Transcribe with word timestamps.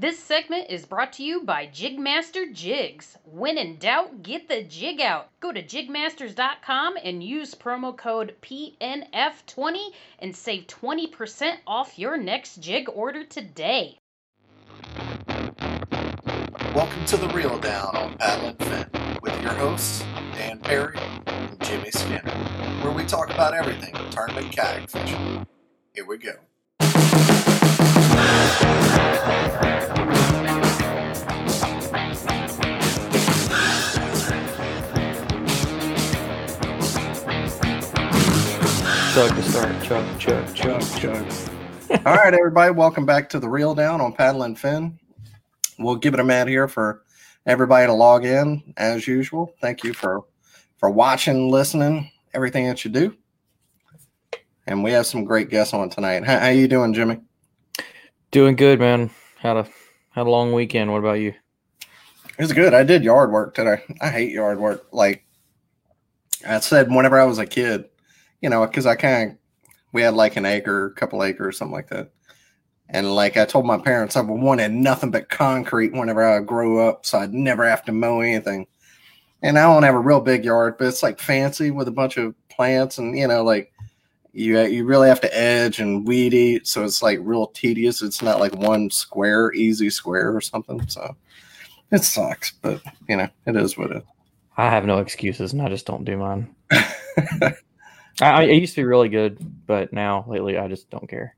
This 0.00 0.20
segment 0.20 0.70
is 0.70 0.86
brought 0.86 1.12
to 1.14 1.24
you 1.24 1.42
by 1.42 1.66
Jigmaster 1.66 2.54
Jigs. 2.54 3.16
When 3.24 3.58
in 3.58 3.78
doubt, 3.78 4.22
get 4.22 4.46
the 4.46 4.62
jig 4.62 5.00
out. 5.00 5.28
Go 5.40 5.50
to 5.50 5.60
jigmasters.com 5.60 6.98
and 7.02 7.20
use 7.20 7.56
promo 7.56 7.96
code 7.96 8.36
PNF20 8.40 9.88
and 10.20 10.36
save 10.36 10.68
20% 10.68 11.56
off 11.66 11.98
your 11.98 12.16
next 12.16 12.62
jig 12.62 12.88
order 12.88 13.24
today. 13.24 13.98
Welcome 16.76 17.04
to 17.06 17.16
the 17.16 17.28
Reel 17.34 17.58
Down 17.58 17.96
on 17.96 18.16
Paddle 18.18 18.50
and 18.50 18.58
Fin 18.60 19.18
with 19.20 19.42
your 19.42 19.54
hosts, 19.54 20.04
Dan 20.34 20.60
Perry 20.60 20.96
and 21.26 21.60
Jimmy 21.60 21.90
Skinner, 21.90 22.30
where 22.82 22.92
we 22.92 23.02
talk 23.02 23.30
about 23.30 23.52
everything 23.52 23.94
tournament 24.12 24.52
kayak 24.52 24.88
fishing. 24.88 25.44
Here 25.92 26.06
we 26.06 26.18
go. 26.18 26.34
Chug 39.18 39.34
to 39.34 39.42
start. 39.42 39.82
Chug, 39.82 40.20
chug, 40.20 40.54
chug, 40.54 40.80
chug. 40.96 41.32
All 42.06 42.14
right, 42.14 42.32
everybody, 42.32 42.70
welcome 42.70 43.04
back 43.04 43.28
to 43.30 43.40
the 43.40 43.48
Reel 43.48 43.74
Down 43.74 44.00
on 44.00 44.12
Paddle 44.12 44.44
and 44.44 44.56
Fin. 44.56 44.96
We'll 45.76 45.96
give 45.96 46.14
it 46.14 46.20
a 46.20 46.24
minute 46.24 46.46
here 46.46 46.68
for 46.68 47.02
everybody 47.44 47.88
to 47.88 47.92
log 47.94 48.24
in 48.24 48.72
as 48.76 49.08
usual. 49.08 49.52
Thank 49.60 49.82
you 49.82 49.92
for 49.92 50.22
for 50.76 50.88
watching, 50.88 51.50
listening, 51.50 52.12
everything 52.32 52.68
that 52.68 52.84
you 52.84 52.92
do. 52.92 53.16
And 54.68 54.84
we 54.84 54.92
have 54.92 55.04
some 55.04 55.24
great 55.24 55.50
guests 55.50 55.74
on 55.74 55.90
tonight. 55.90 56.24
How, 56.24 56.38
how 56.38 56.50
you 56.50 56.68
doing, 56.68 56.94
Jimmy? 56.94 57.18
Doing 58.30 58.54
good, 58.54 58.78
man. 58.78 59.10
Had 59.40 59.56
a 59.56 59.66
had 60.10 60.28
a 60.28 60.30
long 60.30 60.52
weekend. 60.52 60.92
What 60.92 61.00
about 61.00 61.18
you? 61.18 61.34
It 62.38 62.42
was 62.42 62.52
good. 62.52 62.72
I 62.72 62.84
did 62.84 63.02
yard 63.02 63.32
work 63.32 63.56
today. 63.56 63.82
I 64.00 64.10
hate 64.10 64.30
yard 64.30 64.60
work. 64.60 64.86
Like 64.92 65.24
I 66.46 66.60
said, 66.60 66.88
whenever 66.88 67.18
I 67.18 67.24
was 67.24 67.38
a 67.38 67.46
kid, 67.46 67.86
you 68.40 68.48
know, 68.48 68.66
because 68.66 68.86
I 68.86 68.94
kind 68.94 69.32
of 69.32 69.36
we 69.92 70.02
had 70.02 70.14
like 70.14 70.36
an 70.36 70.46
acre, 70.46 70.86
a 70.86 70.92
couple 70.92 71.22
acres, 71.24 71.58
something 71.58 71.72
like 71.72 71.88
that. 71.88 72.10
And 72.90 73.14
like 73.14 73.36
I 73.36 73.44
told 73.44 73.66
my 73.66 73.78
parents, 73.78 74.16
I 74.16 74.20
wanted 74.22 74.72
nothing 74.72 75.10
but 75.10 75.28
concrete 75.28 75.92
whenever 75.92 76.24
I 76.24 76.40
grow 76.40 76.88
up, 76.88 77.04
so 77.04 77.18
I'd 77.18 77.34
never 77.34 77.68
have 77.68 77.84
to 77.84 77.92
mow 77.92 78.20
anything. 78.20 78.66
And 79.42 79.58
I 79.58 79.62
don't 79.62 79.82
have 79.82 79.94
a 79.94 80.00
real 80.00 80.20
big 80.20 80.44
yard, 80.44 80.76
but 80.78 80.88
it's 80.88 81.02
like 81.02 81.20
fancy 81.20 81.70
with 81.70 81.86
a 81.86 81.92
bunch 81.92 82.16
of 82.16 82.34
plants, 82.48 82.98
and 82.98 83.16
you 83.16 83.28
know, 83.28 83.44
like 83.44 83.72
you 84.32 84.58
you 84.60 84.84
really 84.84 85.08
have 85.08 85.20
to 85.20 85.36
edge 85.36 85.80
and 85.80 86.06
weed 86.06 86.34
eat, 86.34 86.66
so 86.66 86.84
it's 86.84 87.02
like 87.02 87.18
real 87.22 87.48
tedious. 87.48 88.02
It's 88.02 88.22
not 88.22 88.40
like 88.40 88.54
one 88.54 88.90
square, 88.90 89.52
easy 89.52 89.90
square 89.90 90.34
or 90.34 90.40
something. 90.40 90.86
So 90.88 91.14
it 91.92 92.04
sucks, 92.04 92.52
but 92.62 92.80
you 93.08 93.16
know, 93.16 93.28
it 93.46 93.54
is 93.54 93.76
what 93.76 93.92
it. 93.92 94.04
I 94.56 94.70
have 94.70 94.86
no 94.86 94.98
excuses, 94.98 95.52
and 95.52 95.62
I 95.62 95.68
just 95.68 95.86
don't 95.86 96.04
do 96.04 96.16
mine. 96.16 96.54
I, 98.20 98.42
I 98.42 98.42
used 98.42 98.74
to 98.74 98.80
be 98.80 98.86
really 98.86 99.08
good, 99.08 99.38
but 99.66 99.92
now 99.92 100.24
lately 100.26 100.58
I 100.58 100.68
just 100.68 100.90
don't 100.90 101.08
care. 101.08 101.36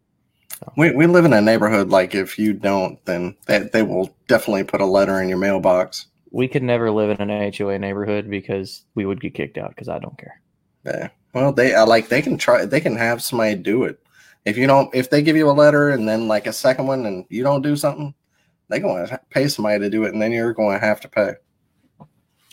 We 0.77 0.91
we 0.92 1.06
live 1.06 1.25
in 1.25 1.33
a 1.33 1.41
neighborhood 1.41 1.89
like 1.89 2.14
if 2.14 2.39
you 2.39 2.53
don't, 2.53 3.03
then 3.06 3.36
they, 3.47 3.61
they 3.61 3.83
will 3.83 4.14
definitely 4.28 4.64
put 4.64 4.81
a 4.81 4.86
letter 4.86 5.20
in 5.23 5.28
your 5.28 5.39
mailbox. 5.39 6.06
We 6.31 6.48
could 6.48 6.62
never 6.62 6.91
live 6.91 7.19
in 7.19 7.31
an 7.31 7.53
HOA 7.53 7.78
neighborhood 7.78 8.28
because 8.28 8.84
we 8.95 9.06
would 9.06 9.20
get 9.20 9.34
kicked 9.34 9.58
out 9.58 9.70
because 9.70 9.89
I 9.89 9.98
don't 9.98 10.19
care. 10.19 10.41
Yeah. 10.84 11.08
Well, 11.34 11.53
they 11.53 11.75
I 11.75 11.83
like 11.84 12.08
they 12.08 12.23
can 12.23 12.36
try. 12.36 12.64
They 12.64 12.81
can 12.81 12.97
have 12.97 13.23
somebody 13.23 13.55
do 13.55 13.84
it. 13.84 13.98
If 14.45 14.56
you 14.56 14.67
don't, 14.67 14.95
if 14.95 15.11
they 15.11 15.23
give 15.23 15.36
you 15.36 15.51
a 15.51 15.53
letter 15.53 15.91
and 15.91 16.08
then 16.08 16.28
like 16.28 16.47
a 16.47 16.53
second 16.53 16.86
one 16.86 17.06
and 17.06 17.25
you 17.28 17.42
don't 17.42 17.62
do 17.62 17.77
something, 17.77 18.14
they're 18.69 18.81
going 18.81 19.06
to 19.06 19.20
pay 19.31 19.48
somebody 19.48 19.81
to 19.81 19.91
do 19.91 20.05
it, 20.05 20.12
and 20.12 20.23
then 20.23 20.33
you're 20.33 20.55
going 20.55 20.78
to 20.78 20.86
have 20.86 21.01
to 21.01 21.08
pay. 21.08 21.34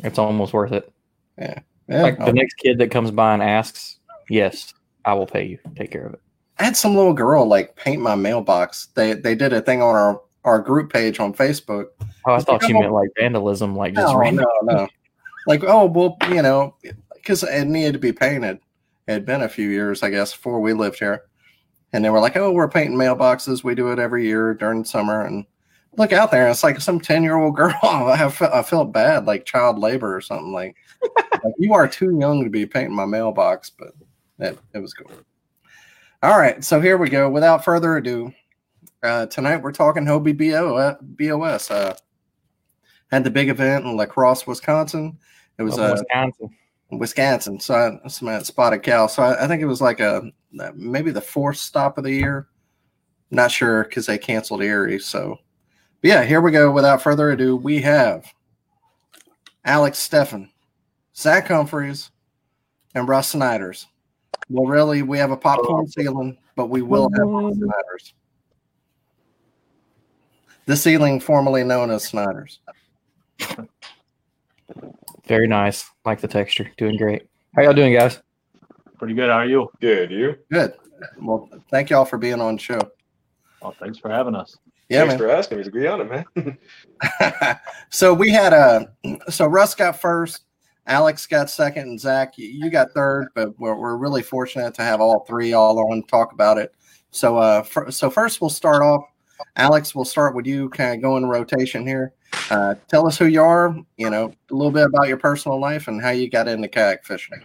It's 0.04 0.20
almost 0.20 0.54
worth 0.54 0.72
it. 0.72 0.92
Yeah. 1.38 1.60
Yeah. 1.88 2.02
Like 2.02 2.20
the 2.20 2.34
next 2.34 2.56
kid 2.56 2.80
that 2.80 2.92
comes 2.92 3.12
by 3.12 3.34
and 3.34 3.42
asks, 3.42 3.97
yes, 4.30 4.74
I 5.06 5.14
will 5.14 5.28
pay 5.28 5.46
you. 5.46 5.60
Take 5.76 5.92
care 5.92 6.06
of 6.06 6.14
it. 6.14 6.22
I 6.60 6.66
had 6.66 6.78
some 6.78 6.96
little 6.96 7.14
girl 7.14 7.46
like 7.46 7.76
paint 7.76 8.02
my 8.02 8.16
mailbox. 8.16 8.88
They 8.96 9.14
they 9.14 9.36
did 9.36 9.54
a 9.54 9.62
thing 9.62 9.82
on 9.82 9.96
our 9.96 10.22
our 10.44 10.60
group 10.60 10.92
page 10.92 11.20
on 11.20 11.34
Facebook. 11.34 11.88
Oh, 12.26 12.34
I 12.34 12.40
thought 12.40 12.68
you 12.68 12.74
meant 12.80 12.94
like 12.94 13.10
vandalism, 13.18 13.76
like 13.76 13.94
just 13.94 14.14
No, 14.14 14.20
random. 14.20 14.46
no, 14.64 14.74
no. 14.74 14.88
Like, 15.46 15.64
oh, 15.64 15.86
well, 15.86 16.18
you 16.30 16.42
know, 16.42 16.76
because 17.14 17.44
it 17.44 17.66
needed 17.66 17.94
to 17.94 18.00
be 18.00 18.12
painted. 18.12 18.60
It 19.08 19.14
had 19.14 19.26
been 19.26 19.44
a 19.44 19.50
few 19.50 19.70
years, 19.70 20.04
I 20.04 20.10
guess, 20.10 20.34
before 20.34 20.60
we 20.60 20.74
lived 20.74 21.00
here. 21.00 21.24
And 21.94 22.04
they 22.04 22.10
were 22.10 22.20
like, 22.20 22.36
oh, 22.36 22.52
we're 22.52 22.68
painting 22.68 22.98
mailboxes. 22.98 23.64
We 23.64 23.76
do 23.76 23.92
it 23.92 24.00
every 24.00 24.26
year 24.26 24.54
during 24.54 24.84
summer. 24.84 25.26
And 25.26 25.46
look 25.98 26.12
out 26.12 26.32
there. 26.32 26.44
And 26.44 26.52
it's 26.52 26.64
like 26.64 26.82
some 26.82 27.00
10 27.00 27.24
year 27.24 27.38
old 27.38 27.56
girl. 27.56 27.78
I, 27.84 28.16
have, 28.18 28.42
I 28.42 28.62
felt 28.62 28.92
bad, 28.92 29.26
like 29.26 29.46
child 29.46 29.80
labor 29.80 30.14
or 30.16 30.22
something. 30.22 30.52
Like, 30.52 30.76
like, 31.02 31.54
you 31.58 31.74
are 31.74 31.88
too 31.88 32.18
young 32.20 32.44
to 32.44 32.50
be 32.50 32.66
painting 32.66 32.96
my 32.96 33.06
mailbox, 33.06 33.70
but 33.70 33.90
it, 34.40 34.58
it 34.74 34.80
was 34.80 34.94
cool. 34.94 35.12
All 36.24 36.40
right. 36.40 36.64
So 36.64 36.82
here 36.82 36.98
we 36.98 37.10
go. 37.10 37.30
Without 37.30 37.64
further 37.64 37.98
ado, 37.98 38.34
uh, 39.04 39.28
tonight 39.28 39.62
we're 39.62 39.72
talking 39.72 40.04
Hobie 40.04 40.38
BO, 40.38 40.98
BOS. 41.02 41.72
Uh, 41.72 41.96
had 43.12 43.24
the 43.24 43.30
big 43.30 43.50
event 43.50 43.86
in 43.86 43.96
La 43.96 44.06
Crosse, 44.06 44.46
Wisconsin. 44.48 45.18
It 45.58 45.64
was 45.64 45.78
uh, 45.78 45.96
Wisconsin. 45.98 46.50
Wisconsin. 46.92 47.60
So 47.60 48.00
I, 48.04 48.08
some 48.08 48.44
Spotted 48.44 48.84
Cow. 48.84 49.08
So 49.08 49.24
I, 49.24 49.46
I 49.46 49.48
think 49.48 49.62
it 49.62 49.68
was 49.68 49.82
like 49.82 50.00
a 50.00 50.24
maybe 50.76 51.12
the 51.12 51.22
fourth 51.22 51.58
stop 51.58 51.98
of 51.98 52.04
the 52.04 52.14
year. 52.14 52.48
Not 53.30 53.52
sure 53.52 53.84
because 53.84 54.06
they 54.06 54.18
canceled 54.18 54.64
Erie. 54.64 55.00
So, 55.00 55.38
but 56.02 56.08
yeah, 56.08 56.24
here 56.24 56.42
we 56.42 56.52
go. 56.52 56.72
Without 56.72 57.02
further 57.02 57.32
ado, 57.32 57.56
we 57.56 57.82
have 57.82 58.26
Alex 59.66 60.08
Steffen, 60.08 60.50
Zach 61.16 61.48
Humphreys, 61.48 62.10
and 62.96 63.08
Russ 63.08 63.30
Snyder's. 63.30 63.88
Well, 64.50 64.66
really, 64.66 65.02
we 65.02 65.18
have 65.18 65.32
a 65.32 65.38
popcorn 65.38 65.86
oh. 65.88 65.90
ceiling, 65.90 66.38
but 66.56 66.70
we 66.70 66.82
will 66.82 67.10
have 67.18 67.28
Russ 67.28 67.56
Snyder's. 67.56 68.14
The 70.66 70.76
ceiling 70.76 71.20
formerly 71.20 71.64
known 71.64 71.92
as 71.92 72.04
Snyder's. 72.04 72.60
Very 75.26 75.48
nice. 75.48 75.90
Like 76.06 76.22
the 76.22 76.28
texture. 76.28 76.70
Doing 76.78 76.98
great. 76.98 77.28
How 77.56 77.64
y'all 77.64 77.74
doing, 77.74 77.94
guys? 77.94 78.22
Pretty 78.98 79.14
good. 79.14 79.30
How 79.30 79.38
are 79.38 79.46
you? 79.46 79.70
Good. 79.82 80.12
You? 80.12 80.38
Good. 80.52 80.74
Well, 81.22 81.50
thank 81.70 81.90
y'all 81.90 82.06
for 82.06 82.18
being 82.18 82.42
on 82.42 82.56
the 82.56 82.62
show. 82.62 82.80
Oh, 83.62 83.74
thanks 83.80 83.98
for 83.98 84.10
having 84.10 84.36
us. 84.36 84.58
Yeah, 84.90 85.00
Thanks 85.00 85.14
man. 85.14 85.20
for 85.20 85.30
asking 85.30 85.58
me 85.58 85.64
to 85.66 85.72
be 85.72 85.86
on 85.86 86.02
it, 86.02 86.26
man. 86.36 86.58
so 87.90 88.14
we 88.14 88.30
had 88.30 88.54
a 88.54 88.90
so 89.30 89.46
Russ 89.46 89.76
got 89.76 90.00
first, 90.00 90.46
Alex 90.88 91.28
got 91.28 91.50
second, 91.50 91.84
and 91.84 92.00
Zach 92.00 92.38
you- 92.38 92.70
got 92.70 92.92
third. 92.92 93.28
But 93.36 93.58
we're, 93.60 93.76
we're 93.76 93.98
really 93.98 94.24
fortunate 94.24 94.74
to 94.76 94.82
have 94.82 95.02
all 95.02 95.26
three 95.26 95.54
all 95.54 95.80
on 95.92 96.04
talk 96.04 96.32
about 96.34 96.58
it. 96.58 96.74
So 97.12 97.38
uh, 97.38 97.64
so 97.90 98.10
first 98.10 98.42
we'll 98.42 98.50
start 98.50 98.82
off. 98.82 99.04
Alex, 99.56 99.94
we'll 99.94 100.06
start 100.06 100.36
with 100.36 100.48
you, 100.48 100.70
kind 100.70 100.96
of 100.96 101.02
go 101.02 101.18
in 101.18 101.26
rotation 101.26 101.86
here. 101.86 102.14
Uh, 102.50 102.76
tell 102.88 103.06
us 103.08 103.18
who 103.18 103.26
you 103.26 103.42
are. 103.42 103.76
You 103.98 104.10
know 104.10 104.34
a 104.50 104.54
little 104.54 104.72
bit 104.72 104.86
about 104.86 105.08
your 105.08 105.18
personal 105.18 105.60
life 105.60 105.88
and 105.88 106.02
how 106.02 106.10
you 106.10 106.30
got 106.30 106.48
into 106.48 106.68
kayak 106.68 107.06
fishing. 107.06 107.44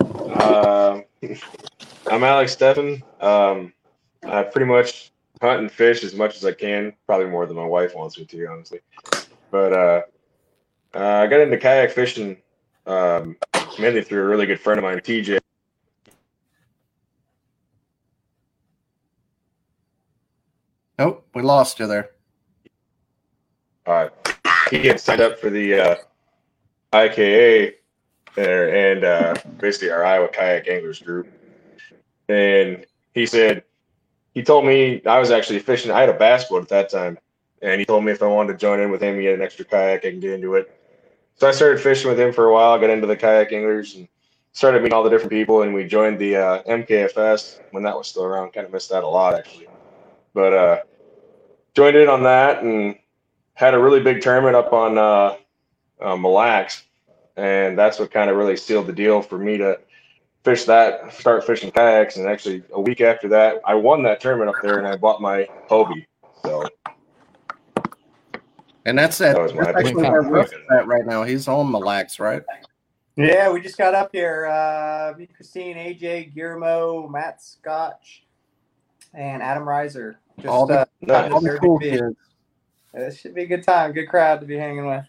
Um, 0.00 1.04
I'm 2.10 2.24
Alex 2.24 2.56
Steffen. 2.56 3.02
Um, 3.22 3.72
I 4.26 4.42
pretty 4.42 4.66
much 4.66 5.12
hunt 5.40 5.60
and 5.60 5.70
fish 5.70 6.04
as 6.04 6.14
much 6.14 6.36
as 6.36 6.44
I 6.44 6.52
can, 6.52 6.92
probably 7.06 7.26
more 7.26 7.46
than 7.46 7.56
my 7.56 7.64
wife 7.64 7.94
wants 7.94 8.18
me 8.18 8.24
to, 8.26 8.46
honestly. 8.46 8.80
But 9.50 9.72
uh, 9.72 10.02
uh, 10.94 10.98
I 10.98 11.26
got 11.26 11.40
into 11.40 11.56
kayak 11.56 11.90
fishing 11.92 12.36
um, 12.90 13.36
mainly 13.78 14.02
through 14.02 14.22
a 14.22 14.26
really 14.26 14.46
good 14.46 14.60
friend 14.60 14.78
of 14.78 14.84
mine, 14.84 14.98
TJ. 14.98 15.38
Nope, 20.98 21.26
we 21.34 21.42
lost 21.42 21.78
you 21.78 21.86
there. 21.86 22.10
Uh, 23.86 24.08
he 24.70 24.86
had 24.86 25.00
signed 25.00 25.20
up 25.20 25.38
for 25.38 25.48
the 25.48 25.74
uh, 25.74 25.94
IKA 26.92 27.72
there 28.34 28.92
and 28.92 29.04
uh, 29.04 29.34
basically 29.58 29.90
our 29.90 30.04
Iowa 30.04 30.28
Kayak 30.28 30.68
Anglers 30.68 30.98
group. 30.98 31.28
And 32.28 32.84
he 33.14 33.24
said, 33.26 33.64
he 34.34 34.42
told 34.42 34.66
me 34.66 35.02
I 35.06 35.18
was 35.18 35.30
actually 35.30 35.60
fishing. 35.60 35.90
I 35.90 36.00
had 36.00 36.08
a 36.08 36.14
bass 36.18 36.44
boat 36.44 36.62
at 36.62 36.68
that 36.68 36.90
time. 36.90 37.18
And 37.62 37.80
he 37.80 37.84
told 37.84 38.04
me 38.04 38.12
if 38.12 38.22
I 38.22 38.26
wanted 38.26 38.52
to 38.52 38.58
join 38.58 38.80
in 38.80 38.90
with 38.90 39.02
him, 39.02 39.18
he 39.18 39.26
had 39.26 39.34
an 39.34 39.42
extra 39.42 39.64
kayak, 39.64 40.04
I 40.04 40.10
can 40.10 40.20
get 40.20 40.32
into 40.32 40.54
it. 40.54 40.79
So 41.40 41.48
I 41.48 41.52
started 41.52 41.80
fishing 41.80 42.10
with 42.10 42.20
him 42.20 42.34
for 42.34 42.44
a 42.48 42.52
while, 42.52 42.78
got 42.78 42.90
into 42.90 43.06
the 43.06 43.16
kayak 43.16 43.50
anglers 43.50 43.94
and 43.94 44.06
started 44.52 44.82
meeting 44.82 44.92
all 44.92 45.02
the 45.02 45.08
different 45.08 45.30
people. 45.30 45.62
And 45.62 45.72
we 45.72 45.84
joined 45.84 46.18
the 46.18 46.36
uh, 46.36 46.62
MKFS 46.64 47.60
when 47.70 47.82
that 47.84 47.96
was 47.96 48.08
still 48.08 48.24
around. 48.24 48.52
Kind 48.52 48.66
of 48.66 48.72
missed 48.74 48.90
that 48.90 49.04
a 49.04 49.08
lot, 49.08 49.34
actually. 49.34 49.68
But 50.34 50.52
uh, 50.52 50.80
joined 51.74 51.96
in 51.96 52.10
on 52.10 52.24
that 52.24 52.62
and 52.62 52.94
had 53.54 53.72
a 53.72 53.78
really 53.78 54.00
big 54.00 54.20
tournament 54.20 54.54
up 54.54 54.74
on 54.74 54.98
uh, 54.98 55.36
uh, 56.02 56.16
Mille 56.16 56.32
Lacs, 56.34 56.84
and 57.38 57.78
that's 57.78 57.98
what 57.98 58.10
kind 58.10 58.28
of 58.28 58.36
really 58.36 58.58
sealed 58.58 58.86
the 58.86 58.92
deal 58.92 59.22
for 59.22 59.38
me 59.38 59.56
to 59.56 59.80
fish 60.44 60.64
that, 60.64 61.10
start 61.14 61.46
fishing 61.46 61.70
kayaks. 61.70 62.18
And 62.18 62.28
actually, 62.28 62.64
a 62.74 62.80
week 62.80 63.00
after 63.00 63.28
that, 63.28 63.62
I 63.64 63.76
won 63.76 64.02
that 64.02 64.20
tournament 64.20 64.50
up 64.50 64.62
there, 64.62 64.76
and 64.76 64.86
I 64.86 64.96
bought 64.96 65.22
my 65.22 65.48
Hobie. 65.70 66.04
So 66.44 66.68
And 68.90 68.98
that's 68.98 69.20
it. 69.20 69.34
That 69.36 69.40
was 69.40 69.54
my 69.54 69.64
That's 69.66 69.76
actually 69.78 69.92
opinion. 69.92 70.12
where 70.12 70.22
Russ 70.22 70.50
at 70.76 70.86
right 70.88 71.06
now. 71.06 71.22
He's 71.22 71.46
on 71.46 71.70
Mille 71.70 71.80
Lacs, 71.80 72.18
right? 72.18 72.42
Yeah, 73.14 73.48
we 73.52 73.60
just 73.60 73.78
got 73.78 73.94
up 73.94 74.10
here. 74.12 74.46
Uh, 74.46 75.14
me, 75.16 75.26
Christine, 75.28 75.76
AJ, 75.76 76.34
Guillermo, 76.34 77.06
Matt 77.06 77.40
Scotch, 77.40 78.24
and 79.14 79.42
Adam 79.44 79.62
Reiser. 79.64 80.16
Just 80.38 80.48
All 80.48 80.66
the- 80.66 80.80
uh, 80.80 80.84
Nice. 81.02 81.30
All 81.30 81.40
the 81.40 81.56
cool 81.60 81.78
big. 81.78 82.00
kids. 82.00 82.16
it 82.94 83.16
should 83.16 83.32
be 83.34 83.42
a 83.42 83.46
good 83.46 83.62
time, 83.62 83.92
good 83.92 84.08
crowd 84.08 84.40
to 84.40 84.46
be 84.46 84.56
hanging 84.56 84.86
with. 84.86 85.04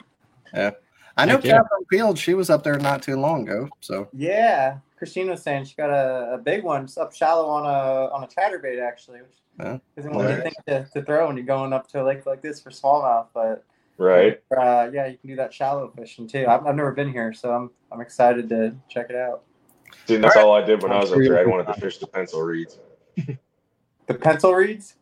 Yeah. 0.54 0.72
I 1.18 1.25
know 1.25 1.38
Heck 1.38 1.45
yeah. 1.45 1.51
Catherine 1.63 1.86
Fields. 1.89 2.19
She 2.22 2.36
was 2.36 2.51
up 2.51 2.63
there 2.63 2.77
not 2.77 3.01
too 3.01 3.16
long 3.16 3.50
ago. 3.50 3.68
So 3.80 4.10
Yeah, 4.13 4.77
Christine 4.95 5.30
was 5.31 5.42
saying 5.42 5.66
she 5.66 5.75
got 5.75 5.89
a, 5.89 6.34
a 6.34 6.38
big 6.38 6.63
one 6.63 6.86
just 6.86 7.00
up 7.00 7.13
shallow 7.16 7.48
on 7.48 7.66
a 7.66 8.13
on 8.13 8.24
a 8.24 8.27
chatterbait 8.27 8.80
actually, 8.80 9.22
which 9.22 9.38
Yeah. 9.60 9.77
isn't 9.95 10.13
what 10.13 10.30
you 10.30 10.36
Nice. 10.36 10.44
think 10.44 10.56
to, 10.68 10.88
to 10.94 11.04
throw 11.04 11.27
when 11.27 11.38
you're 11.38 11.45
going 11.45 11.74
up 11.74 11.88
to 11.89 12.01
a 12.01 12.06
lake 12.06 12.25
like 12.27 12.42
this 12.44 12.62
for 12.62 12.69
smallmouth. 12.69 13.27
But 13.34 13.63
Right. 14.01 14.42
uh, 14.57 14.89
yeah, 14.92 15.06
you 15.06 15.18
can 15.19 15.30
do 15.30 15.36
that 15.36 15.53
shallow 15.53 15.94
fishing 15.95 16.27
too. 16.27 16.48
I've, 16.48 16.65
I've 16.65 16.75
never 16.75 16.92
been 16.92 17.12
here, 17.12 17.33
so 17.33 17.53
I'm 17.53 17.69
I'm 17.92 18.01
excited 18.01 18.50
to 18.50 18.75
check 18.89 19.12
it 19.12 19.15
out. 19.15 19.44
See, 20.07 20.18
that's 20.18 20.36
all 20.36 20.56
I 20.56 20.63
did 20.63 20.81
when 20.81 20.92
I 20.92 21.00
was 21.00 21.12
up 21.12 21.19
there. 21.19 21.38
I 21.38 21.45
wanted 21.45 21.68
to 21.68 21.80
fish 21.80 22.00
the 22.00 22.07
pencil 22.07 22.42
reeds. 22.42 22.80
The 24.07 24.15
pencil 24.15 24.53
reeds. 24.53 24.95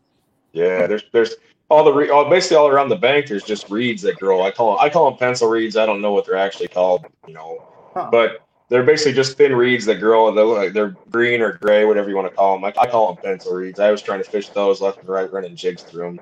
Yeah, 0.52 0.86
there's 0.86 1.04
there's 1.14 1.36
all 1.70 1.86
the 1.86 1.94
re- 1.94 2.10
all, 2.10 2.30
basically 2.30 2.58
all 2.58 2.68
around 2.68 2.90
the 2.90 2.98
bank. 2.98 3.28
There's 3.28 3.46
just 3.46 3.70
reeds 3.70 4.02
that 4.04 4.20
grow. 4.20 4.44
I 4.44 4.52
call 4.52 4.76
them, 4.76 4.86
I 4.86 4.90
call 4.90 5.10
them 5.10 5.18
pencil 5.18 5.48
reeds. 5.48 5.78
I 5.78 5.86
don't 5.86 6.02
know 6.02 6.12
what 6.12 6.26
they're 6.28 6.36
actually 6.36 6.68
called, 6.68 7.06
you 7.26 7.34
know, 7.34 7.64
Huh. 7.96 8.10
but 8.12 8.42
they're 8.68 8.84
basically 8.84 9.14
just 9.14 9.38
thin 9.38 9.56
reeds 9.56 9.86
that 9.86 10.00
grow. 10.00 10.32
They 10.32 10.44
look 10.44 10.58
like 10.58 10.74
they're 10.74 10.98
green 11.10 11.42
or 11.42 11.54
gray, 11.54 11.86
whatever 11.86 12.10
you 12.10 12.16
want 12.16 12.28
to 12.28 12.36
call 12.36 12.56
them. 12.56 12.66
I, 12.66 12.74
I 12.80 12.88
call 12.88 13.08
them 13.08 13.18
pencil 13.24 13.54
reeds. 13.54 13.80
I 13.80 13.90
was 13.90 14.02
trying 14.02 14.22
to 14.22 14.30
fish 14.30 14.50
those 14.50 14.82
left 14.82 15.00
and 15.00 15.10
right, 15.10 15.32
running 15.32 15.56
jigs 15.56 15.84
through 15.84 16.04
them. 16.04 16.22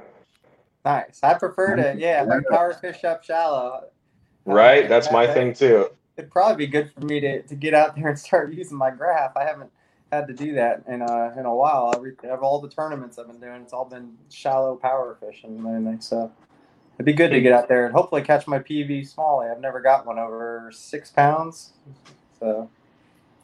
Nice. 0.87 1.19
I 1.21 1.33
prefer 1.33 1.75
to 1.75 1.95
yeah, 1.97 2.23
if 2.23 2.29
I 2.29 2.39
power 2.49 2.73
fish 2.73 3.03
up 3.03 3.21
shallow. 3.21 3.81
uh, 3.83 3.87
Right, 4.45 4.87
that's 4.87 5.11
my 5.11 5.25
that- 5.25 5.33
thing 5.33 5.53
too. 5.53 5.89
It'd 6.15 6.31
probably 6.31 6.65
be 6.65 6.71
good 6.71 6.91
for 6.93 7.01
me 7.01 7.19
to, 7.19 7.41
to 7.43 7.55
get 7.55 7.73
out 7.75 7.95
there 7.95 8.07
and 8.07 8.17
start 8.27 8.53
using 8.53 8.77
my 8.77 8.89
graph. 8.89 9.35
I 9.35 9.43
haven't 9.43 9.69
had 10.11 10.27
to 10.27 10.33
do 10.33 10.53
that 10.53 10.83
in 10.87 11.01
a 11.01 11.33
in 11.37 11.45
a 11.45 11.53
while. 11.53 11.91
Every 11.93 12.15
of 12.23 12.41
all 12.41 12.61
the 12.61 12.69
tournaments 12.69 13.19
I've 13.19 13.27
been 13.27 13.39
doing, 13.39 13.61
it's 13.61 13.73
all 13.73 13.83
been 13.85 14.17
shallow 14.31 14.77
power 14.77 15.17
fishing 15.19 15.61
mainly. 15.61 15.97
So 15.99 16.31
it'd 16.95 17.05
be 17.05 17.11
good 17.13 17.31
to 17.31 17.41
get 17.41 17.51
out 17.51 17.67
there 17.67 17.85
and 17.85 17.93
hopefully 17.93 18.21
catch 18.21 18.47
my 18.47 18.59
PB 18.59 19.13
smallie. 19.13 19.51
I've 19.51 19.59
never 19.59 19.81
got 19.81 20.05
one 20.05 20.17
over 20.17 20.71
six 20.73 21.11
pounds. 21.11 21.73
So 22.39 22.69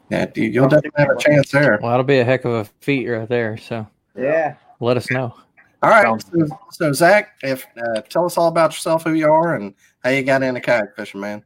yeah, 0.08 0.24
dude, 0.24 0.54
you'll 0.54 0.68
definitely 0.68 1.04
have 1.04 1.16
a 1.16 1.20
chance 1.20 1.50
there. 1.50 1.78
Well, 1.80 1.90
that'll 1.90 2.04
be 2.04 2.18
a 2.20 2.24
heck 2.24 2.46
of 2.46 2.52
a 2.52 2.64
feat 2.80 3.06
right 3.06 3.28
there. 3.28 3.58
So 3.58 3.86
yeah. 4.16 4.54
let 4.80 4.96
us 4.96 5.10
know. 5.10 5.34
All 5.84 5.90
right. 5.90 6.22
So, 6.22 6.46
so 6.70 6.92
Zach, 6.94 7.34
if 7.42 7.66
uh, 7.76 8.00
tell 8.08 8.24
us 8.24 8.38
all 8.38 8.48
about 8.48 8.72
yourself, 8.72 9.04
who 9.04 9.12
you 9.12 9.30
are, 9.30 9.54
and 9.54 9.74
how 10.02 10.08
you 10.08 10.22
got 10.22 10.42
into 10.42 10.58
kayak 10.58 10.96
fishing, 10.96 11.20
man. 11.20 11.44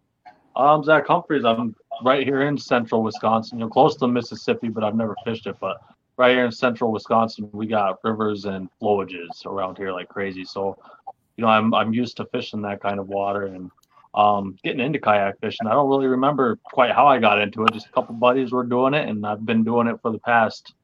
I'm 0.54 0.84
Zach 0.84 1.08
Humphreys. 1.08 1.44
I'm 1.44 1.74
right 2.04 2.24
here 2.24 2.42
in 2.42 2.56
central 2.56 3.02
Wisconsin, 3.02 3.58
you 3.58 3.64
know, 3.64 3.68
close 3.68 3.96
to 3.96 4.06
Mississippi, 4.06 4.68
but 4.68 4.84
I've 4.84 4.94
never 4.94 5.16
fished 5.24 5.48
it. 5.48 5.56
But 5.60 5.78
right 6.16 6.36
here 6.36 6.44
in 6.44 6.52
central 6.52 6.92
Wisconsin, 6.92 7.50
we 7.52 7.66
got 7.66 7.98
rivers 8.04 8.44
and 8.44 8.68
flowages 8.80 9.44
around 9.44 9.76
here 9.76 9.90
like 9.90 10.08
crazy. 10.08 10.44
So, 10.44 10.78
you 11.36 11.42
know, 11.42 11.48
I'm 11.48 11.74
I'm 11.74 11.92
used 11.92 12.16
to 12.18 12.24
fishing 12.26 12.62
that 12.62 12.80
kind 12.80 13.00
of 13.00 13.08
water 13.08 13.46
and 13.46 13.72
um, 14.14 14.56
getting 14.62 14.78
into 14.78 15.00
kayak 15.00 15.40
fishing. 15.40 15.66
I 15.66 15.72
don't 15.72 15.88
really 15.88 16.06
remember 16.06 16.60
quite 16.62 16.92
how 16.92 17.08
I 17.08 17.18
got 17.18 17.40
into 17.40 17.64
it. 17.64 17.72
Just 17.72 17.86
a 17.86 17.90
couple 17.90 18.14
buddies 18.14 18.52
were 18.52 18.62
doing 18.62 18.94
it, 18.94 19.08
and 19.08 19.26
I've 19.26 19.44
been 19.44 19.64
doing 19.64 19.88
it 19.88 20.00
for 20.00 20.12
the 20.12 20.20
past. 20.20 20.74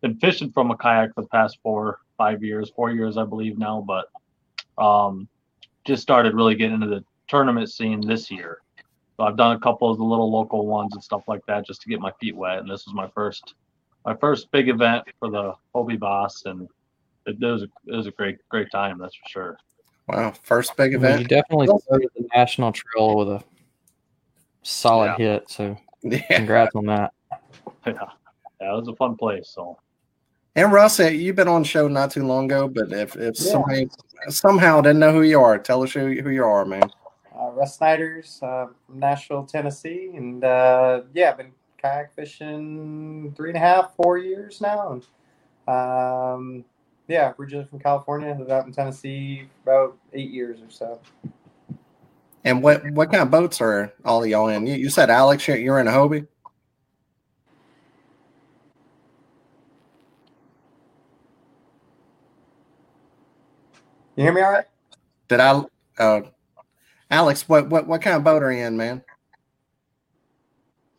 Been 0.00 0.16
fishing 0.16 0.52
from 0.52 0.70
a 0.70 0.76
kayak 0.78 1.14
for 1.14 1.20
the 1.20 1.28
past 1.28 1.58
four, 1.62 2.00
five 2.16 2.42
years, 2.42 2.70
four 2.74 2.90
years, 2.90 3.16
I 3.16 3.24
believe 3.24 3.58
now. 3.58 3.84
But 3.86 4.06
um, 4.82 5.28
just 5.86 6.02
started 6.02 6.34
really 6.34 6.54
getting 6.54 6.74
into 6.74 6.86
the 6.88 7.04
tournament 7.28 7.70
scene 7.70 8.00
this 8.00 8.30
year. 8.30 8.58
So 9.16 9.24
I've 9.24 9.36
done 9.36 9.56
a 9.56 9.60
couple 9.60 9.90
of 9.90 9.98
the 9.98 10.04
little 10.04 10.30
local 10.32 10.66
ones 10.66 10.94
and 10.94 11.02
stuff 11.02 11.22
like 11.28 11.40
that 11.46 11.66
just 11.66 11.82
to 11.82 11.88
get 11.88 12.00
my 12.00 12.10
feet 12.20 12.34
wet. 12.36 12.58
And 12.58 12.68
this 12.70 12.84
was 12.86 12.94
my 12.94 13.08
first, 13.14 13.54
my 14.04 14.16
first 14.16 14.50
big 14.50 14.68
event 14.68 15.04
for 15.20 15.30
the 15.30 15.54
Hobie 15.74 15.98
Boss, 15.98 16.42
and 16.46 16.68
it, 17.26 17.36
it 17.40 17.46
was 17.46 17.62
a, 17.62 17.68
it 17.86 17.96
was 17.96 18.06
a 18.06 18.10
great 18.12 18.38
great 18.50 18.70
time. 18.70 18.98
That's 18.98 19.14
for 19.14 19.28
sure. 19.28 19.58
Wow, 20.08 20.32
first 20.42 20.76
big 20.76 20.94
Well, 20.96 21.12
you 21.12 21.18
event. 21.18 21.28
definitely 21.28 21.68
started 21.86 22.08
the 22.16 22.26
national 22.34 22.72
trail 22.72 23.16
with 23.16 23.28
a 23.28 23.44
solid 24.62 25.12
Yeah. 25.12 25.16
hit. 25.16 25.50
So 25.50 25.76
Yeah. 26.02 26.20
congrats 26.36 26.74
on 26.74 26.86
that. 26.86 27.12
yeah, 27.86 27.92
yeah, 28.60 28.72
it 28.72 28.76
was 28.76 28.88
a 28.88 28.96
fun 28.96 29.16
place. 29.16 29.50
So 29.54 29.78
And 30.56 30.72
Russ, 30.72 31.00
uh, 31.00 31.04
you've 31.08 31.36
been 31.36 31.48
on 31.48 31.62
the 31.62 31.68
show 31.68 31.88
not 31.88 32.10
too 32.12 32.24
long 32.24 32.44
ago, 32.46 32.68
but 32.68 32.92
if 32.92 33.16
if 33.16 33.38
Yeah. 33.40 33.52
somebody 33.52 33.88
somehow 34.28 34.80
didn't 34.80 35.00
know 35.00 35.12
who 35.12 35.22
you 35.22 35.40
are, 35.40 35.58
tell 35.58 35.82
us 35.82 35.92
who, 35.92 36.20
who 36.22 36.30
you 36.30 36.44
are, 36.44 36.64
man. 36.64 36.90
Uh, 37.36 37.50
Russ 37.50 37.76
Snyder's 37.78 38.40
uh, 38.42 38.66
Nashville, 38.88 39.44
Tennessee, 39.44 40.12
and 40.14 40.44
uh, 40.44 41.02
yeah, 41.12 41.30
I've 41.30 41.38
been 41.38 41.52
kayak 41.82 42.14
fishing 42.14 43.32
three 43.36 43.50
and 43.50 43.56
a 43.56 43.60
half, 43.60 43.94
four 43.96 44.16
years 44.18 44.60
now. 44.60 44.92
And, 44.92 45.04
um, 45.68 46.64
yeah, 47.08 47.32
originally 47.38 47.66
from 47.66 47.80
California, 47.80 48.34
lived 48.38 48.50
out 48.50 48.66
in 48.66 48.72
Tennessee 48.72 49.48
about 49.64 49.96
eight 50.12 50.30
years 50.30 50.60
or 50.60 50.70
so. 50.70 51.00
And 52.44 52.62
what 52.62 52.88
what 52.92 53.10
kind 53.10 53.22
of 53.22 53.30
boats 53.30 53.60
are 53.60 53.92
all 54.04 54.22
of 54.22 54.28
y'all 54.28 54.48
in? 54.48 54.66
You, 54.66 54.74
you 54.74 54.88
said 54.90 55.10
Alex, 55.10 55.48
you're- 55.48 55.60
you're 55.60 55.80
in 55.80 55.88
a 55.88 55.92
Hobie. 55.92 56.26
You 64.16 64.24
hear 64.24 64.32
me 64.32 64.40
all 64.42 64.52
right? 64.52 64.64
Did 65.28 65.40
I? 65.40 65.62
Uh, 65.98 66.20
Alex, 67.10 67.48
what 67.48 67.68
what 67.68 67.86
what 67.86 68.02
kind 68.02 68.16
of 68.16 68.24
boat 68.24 68.42
are 68.42 68.52
you 68.52 68.64
in, 68.64 68.76
man? 68.76 69.02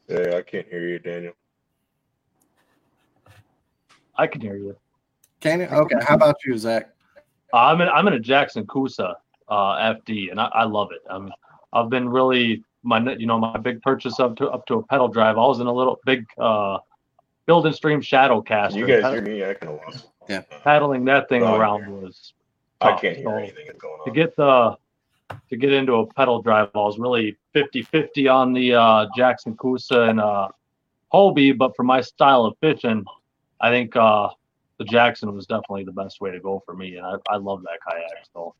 Yeah, 0.08 0.36
I 0.38 0.42
can't 0.42 0.68
hear 0.68 0.88
you, 0.88 1.00
Daniel. 1.00 1.34
I 4.18 4.28
can 4.28 4.42
hear 4.42 4.56
you. 4.58 4.76
Can 5.42 5.62
you? 5.62 5.66
Okay. 5.68 5.96
How 6.06 6.16
about 6.16 6.36
you, 6.46 6.58
Zach? 6.58 6.90
Uh, 7.54 7.58
I'm 7.58 7.82
in 7.82 7.90
I'm 7.90 8.08
in 8.08 8.14
a 8.14 8.20
Jackson 8.20 8.66
Coosa 8.68 9.16
uh, 9.50 9.94
FD, 9.94 10.32
and 10.32 10.40
I, 10.40 10.46
I 10.54 10.64
love 10.64 10.90
it. 10.92 11.02
I'm 11.10 11.32
I've 11.74 11.90
been 11.90 12.08
really 12.10 12.64
my 12.84 13.00
you 13.16 13.26
know 13.28 13.38
my 13.40 13.58
big 13.58 13.82
purchase 13.82 14.20
up 14.20 14.36
to 14.38 14.50
up 14.50 14.66
to 14.68 14.76
a 14.76 14.84
pedal 14.84 15.08
drive. 15.08 15.38
I 15.38 15.42
was 15.42 15.60
in 15.60 15.68
a 15.68 15.74
little 15.74 16.00
big 16.06 16.26
uh, 16.38 16.80
Field 17.46 17.66
and 17.66 17.76
Stream 17.76 18.02
shadow 18.02 18.42
Can 18.42 18.58
caster. 18.72 18.80
you 18.80 18.88
guys 18.88 19.04
Ped- 19.04 19.14
hear 19.14 19.22
me? 19.22 19.44
I 19.46 19.54
kind 19.54 19.74
of 19.74 19.80
lost. 20.28 20.52
paddling 20.64 21.06
that 21.06 21.30
thing 21.30 21.44
Oh, 21.44 21.56
around 21.56 21.82
yeah. 21.82 21.90
was 21.90 22.34
I 22.82 22.92
tough. 22.92 23.02
can't 23.02 23.18
hear 23.18 23.26
So- 23.30 23.36
anything 23.38 23.66
that's 23.68 23.80
going 23.80 24.00
on. 24.00 24.06
to 24.06 24.12
get 24.12 24.36
the 24.36 24.78
to 25.50 25.58
get 25.58 25.74
into 25.74 25.94
a 25.96 26.06
pedal 26.14 26.40
drive 26.42 26.70
I 26.76 26.78
was 26.80 27.00
really 27.00 27.36
50-50 27.56 28.32
on 28.32 28.54
the 28.54 28.76
uh, 28.76 29.08
Jackson 29.18 29.56
Coosa 29.58 30.02
and 30.04 30.20
uh, 30.20 30.50
Hobie, 31.12 31.58
but 31.58 31.76
for 31.76 31.82
my 31.84 32.00
style 32.02 32.46
of 32.46 32.56
fishing, 32.62 33.04
I 33.60 33.70
think 33.72 33.96
uh, 33.96 34.30
the 34.78 34.84
Jackson 34.86 35.34
was 35.34 35.48
definitely 35.48 35.84
the 35.84 35.92
best 35.94 36.22
way 36.22 36.30
to 36.32 36.40
go 36.40 36.62
for 36.66 36.76
me, 36.76 36.98
and 36.98 37.06
I, 37.06 37.16
I 37.30 37.38
love 37.38 37.64
that 37.64 37.80
kayak, 37.90 38.26
so 38.34 38.54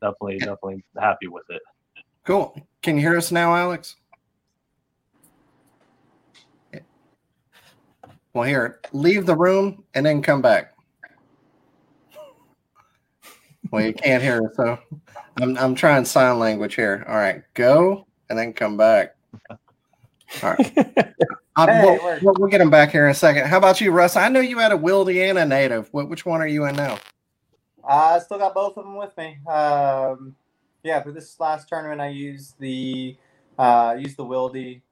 definitely 0.00 0.38
definitely 0.38 0.84
happy 1.00 1.26
with 1.26 1.44
it. 1.50 1.62
Cool. 2.24 2.54
Can 2.82 2.94
you 2.96 3.02
hear 3.02 3.16
us 3.16 3.32
now, 3.32 3.54
Alex? 3.56 3.96
Well, 8.34 8.44
here, 8.44 8.80
leave 8.92 9.26
the 9.26 9.34
room 9.36 9.82
and 9.94 10.06
then 10.06 10.22
come 10.22 10.42
back. 10.42 10.74
Well, 13.70 13.84
you 13.84 13.92
can't 13.92 14.22
hear 14.22 14.42
us, 14.44 14.56
so 14.56 14.78
I'm 15.40 15.56
I'm 15.58 15.74
trying 15.74 16.04
sign 16.04 16.38
language 16.38 16.74
here. 16.74 17.04
All 17.08 17.16
right, 17.16 17.42
go 17.54 18.06
and 18.30 18.38
then 18.38 18.52
come 18.52 18.76
back. 18.76 19.14
All 19.50 19.58
right, 20.42 20.74
Hey, 21.66 21.82
we'll, 21.84 22.20
we'll, 22.22 22.34
we'll 22.38 22.48
get 22.48 22.60
him 22.60 22.70
back 22.70 22.92
here 22.92 23.06
in 23.06 23.10
a 23.10 23.14
second. 23.14 23.46
How 23.46 23.58
about 23.58 23.80
you, 23.80 23.90
Russ? 23.90 24.14
I 24.14 24.28
know 24.28 24.40
you 24.40 24.58
had 24.58 24.70
a 24.70 24.76
Wildy 24.76 25.28
and 25.28 25.38
a 25.38 25.44
native. 25.44 25.88
What, 25.92 26.08
which 26.08 26.24
one 26.24 26.40
are 26.40 26.46
you 26.46 26.66
in 26.66 26.76
now? 26.76 26.98
I 27.86 28.18
still 28.20 28.38
got 28.38 28.54
both 28.54 28.76
of 28.76 28.84
them 28.84 28.96
with 28.96 29.16
me. 29.16 29.38
Um, 29.46 30.36
yeah, 30.84 31.02
for 31.02 31.10
this 31.10 31.40
last 31.40 31.68
tournament, 31.68 32.00
I 32.00 32.08
used 32.08 32.58
the 32.60 33.16
uh, 33.58 33.96
used 33.98 34.16
the 34.16 34.24
Wildy. 34.24 34.82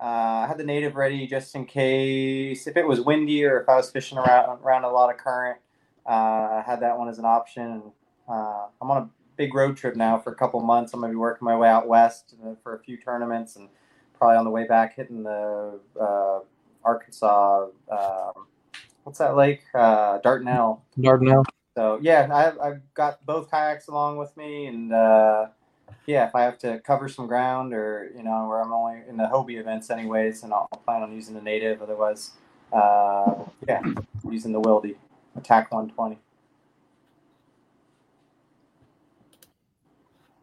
Uh, 0.00 0.44
I 0.44 0.46
had 0.46 0.58
the 0.58 0.64
native 0.64 0.94
ready 0.94 1.26
just 1.26 1.54
in 1.54 1.66
case 1.66 2.66
if 2.66 2.76
it 2.76 2.86
was 2.86 3.00
windy 3.00 3.44
or 3.44 3.60
if 3.60 3.68
I 3.68 3.76
was 3.76 3.90
fishing 3.90 4.16
around 4.16 4.60
around 4.62 4.84
a 4.84 4.90
lot 4.90 5.10
of 5.10 5.18
current. 5.18 5.58
Uh, 6.06 6.62
I 6.62 6.64
had 6.64 6.80
that 6.80 6.96
one 6.96 7.08
as 7.08 7.18
an 7.18 7.24
option. 7.24 7.82
Uh, 8.28 8.66
I'm 8.80 8.90
on 8.90 8.96
a 9.02 9.08
big 9.36 9.54
road 9.54 9.76
trip 9.76 9.96
now 9.96 10.18
for 10.18 10.32
a 10.32 10.34
couple 10.34 10.60
months. 10.60 10.92
I'm 10.94 11.00
gonna 11.00 11.12
be 11.12 11.16
working 11.16 11.44
my 11.44 11.56
way 11.56 11.68
out 11.68 11.86
west 11.86 12.34
uh, 12.44 12.54
for 12.62 12.74
a 12.74 12.78
few 12.78 12.96
tournaments 12.96 13.56
and 13.56 13.68
probably 14.18 14.36
on 14.36 14.44
the 14.44 14.50
way 14.50 14.66
back 14.66 14.96
hitting 14.96 15.22
the 15.22 15.78
uh, 16.00 16.40
Arkansas. 16.84 17.66
Um, 17.90 18.46
what's 19.04 19.18
that 19.18 19.36
lake? 19.36 19.62
Uh, 19.74 20.18
Dartnell. 20.18 20.82
Dardanelle. 20.98 21.44
So 21.76 21.98
yeah, 22.00 22.28
I've, 22.32 22.58
I've 22.58 22.94
got 22.94 23.24
both 23.26 23.50
kayaks 23.50 23.88
along 23.88 24.16
with 24.16 24.34
me, 24.36 24.66
and 24.66 24.92
uh, 24.94 25.48
yeah, 26.06 26.26
if 26.26 26.34
I 26.34 26.42
have 26.42 26.58
to 26.60 26.80
cover 26.80 27.08
some 27.08 27.26
ground 27.26 27.74
or 27.74 28.10
you 28.16 28.22
know 28.22 28.46
where 28.48 28.62
I'm 28.62 28.72
only 28.72 29.02
in 29.08 29.16
the 29.18 29.24
Hobie 29.24 29.60
events 29.60 29.90
anyways, 29.90 30.42
and 30.42 30.54
I'll, 30.54 30.68
I'll 30.72 30.78
plan 30.78 31.02
on 31.02 31.12
using 31.12 31.34
the 31.34 31.42
native. 31.42 31.82
Otherwise, 31.82 32.32
uh, 32.72 33.34
yeah, 33.68 33.82
using 34.28 34.52
the 34.52 34.60
Wildy 34.60 34.96
ATAK 35.38 35.70
120. 35.70 36.18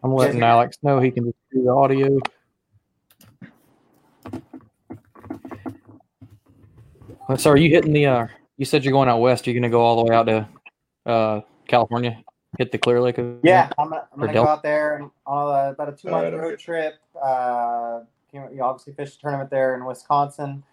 I'm 0.03 0.13
letting 0.13 0.43
Alex 0.43 0.77
know 0.83 0.99
he 0.99 1.11
can 1.11 1.25
just 1.25 1.37
do 1.51 1.63
the 1.63 1.71
audio. 1.71 2.19
Uh, 7.29 7.37
So 7.37 7.49
are 7.51 7.57
you 7.57 7.69
hitting 7.69 7.93
the? 7.93 8.05
Uh, 8.05 8.27
you 8.57 8.65
said 8.65 8.83
you're 8.83 8.91
going 8.91 9.09
out 9.09 9.19
west. 9.19 9.47
You're 9.47 9.53
going 9.53 9.63
to 9.63 9.69
go 9.69 9.81
all 9.81 10.03
the 10.03 10.09
way 10.11 10.15
out 10.15 10.23
to 10.27 10.47
uh, 11.05 11.41
California, 11.67 12.21
hit 12.57 12.71
the 12.71 12.77
Clear 12.77 13.01
Lake. 13.01 13.17
event? 13.17 13.39
Yeah, 13.43 13.69
I'm, 13.77 13.89
gonna- 13.89 14.07
I'm 14.13 14.19
gonna 14.19 14.33
Del- 14.33 14.43
go 14.43 14.49
out 14.49 14.63
there 14.63 14.97
and 14.97 15.09
on 15.25 15.47
a, 15.67 15.71
about 15.71 15.89
a 15.89 15.91
two 15.93 16.09
month 16.09 16.25
Alright, 16.25 16.39
road 16.39 16.53
okay. 16.53 16.63
trip. 16.63 16.95
Uh, 17.21 18.01
you, 18.31 18.39
know, 18.41 18.49
you 18.51 18.61
obviously 18.61 18.93
fished 18.93 19.17
a 19.17 19.21
tournament 19.21 19.49
there 19.49 19.75
in 19.75 19.85
Wisconsin. 19.85 20.63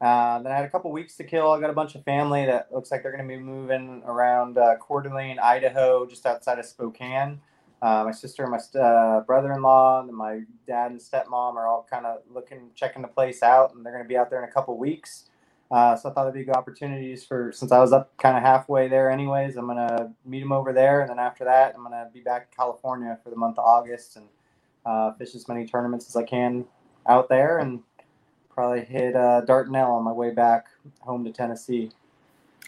Uh, 0.00 0.38
then 0.42 0.50
I 0.50 0.56
had 0.56 0.64
a 0.64 0.70
couple 0.70 0.90
weeks 0.90 1.16
to 1.16 1.24
kill. 1.24 1.52
I 1.52 1.60
got 1.60 1.70
a 1.70 1.74
bunch 1.74 1.94
of 1.94 2.02
family 2.04 2.46
that 2.46 2.72
looks 2.72 2.90
like 2.90 3.02
they're 3.02 3.12
going 3.14 3.26
to 3.26 3.28
be 3.28 3.40
moving 3.40 4.02
around 4.06 4.56
uh, 4.58 4.76
Coeur 4.76 5.02
d'Alene, 5.02 5.38
Idaho, 5.38 6.06
just 6.06 6.24
outside 6.26 6.58
of 6.58 6.64
Spokane. 6.64 7.38
Uh, 7.82 8.04
my 8.04 8.12
sister 8.12 8.42
and 8.42 8.52
my 8.52 8.58
st- 8.58 8.82
uh, 8.82 9.22
brother-in-law 9.26 10.00
and 10.02 10.16
my 10.16 10.40
dad 10.66 10.90
and 10.90 11.00
stepmom 11.00 11.54
are 11.54 11.66
all 11.66 11.86
kind 11.90 12.04
of 12.06 12.18
looking, 12.30 12.70
checking 12.74 13.02
the 13.02 13.08
place 13.08 13.42
out, 13.42 13.74
and 13.74 13.84
they're 13.84 13.92
going 13.92 14.04
to 14.04 14.08
be 14.08 14.16
out 14.16 14.30
there 14.30 14.42
in 14.42 14.48
a 14.48 14.52
couple 14.52 14.76
weeks. 14.76 15.30
Uh, 15.70 15.94
so 15.94 16.10
I 16.10 16.12
thought 16.12 16.22
it'd 16.22 16.34
be 16.34 16.44
good 16.44 16.56
opportunities 16.56 17.24
for 17.24 17.52
since 17.52 17.70
I 17.70 17.78
was 17.78 17.92
up 17.92 18.16
kind 18.18 18.36
of 18.36 18.42
halfway 18.42 18.88
there, 18.88 19.08
anyways. 19.08 19.56
I'm 19.56 19.68
gonna 19.68 20.12
meet 20.26 20.40
them 20.40 20.50
over 20.50 20.72
there, 20.72 21.02
and 21.02 21.10
then 21.10 21.20
after 21.20 21.44
that, 21.44 21.74
I'm 21.76 21.84
gonna 21.84 22.08
be 22.12 22.20
back 22.20 22.48
in 22.50 22.56
California 22.56 23.16
for 23.22 23.30
the 23.30 23.36
month 23.36 23.56
of 23.56 23.64
August 23.64 24.16
and 24.16 24.26
uh, 24.84 25.12
fish 25.12 25.34
as 25.36 25.46
many 25.46 25.64
tournaments 25.66 26.08
as 26.08 26.16
I 26.16 26.24
can 26.24 26.64
out 27.06 27.28
there, 27.28 27.58
and 27.58 27.80
probably 28.52 28.84
hit 28.84 29.14
uh, 29.14 29.42
Dardanelle 29.46 29.90
on 29.92 30.02
my 30.02 30.12
way 30.12 30.32
back 30.32 30.66
home 31.02 31.24
to 31.24 31.30
Tennessee. 31.30 31.90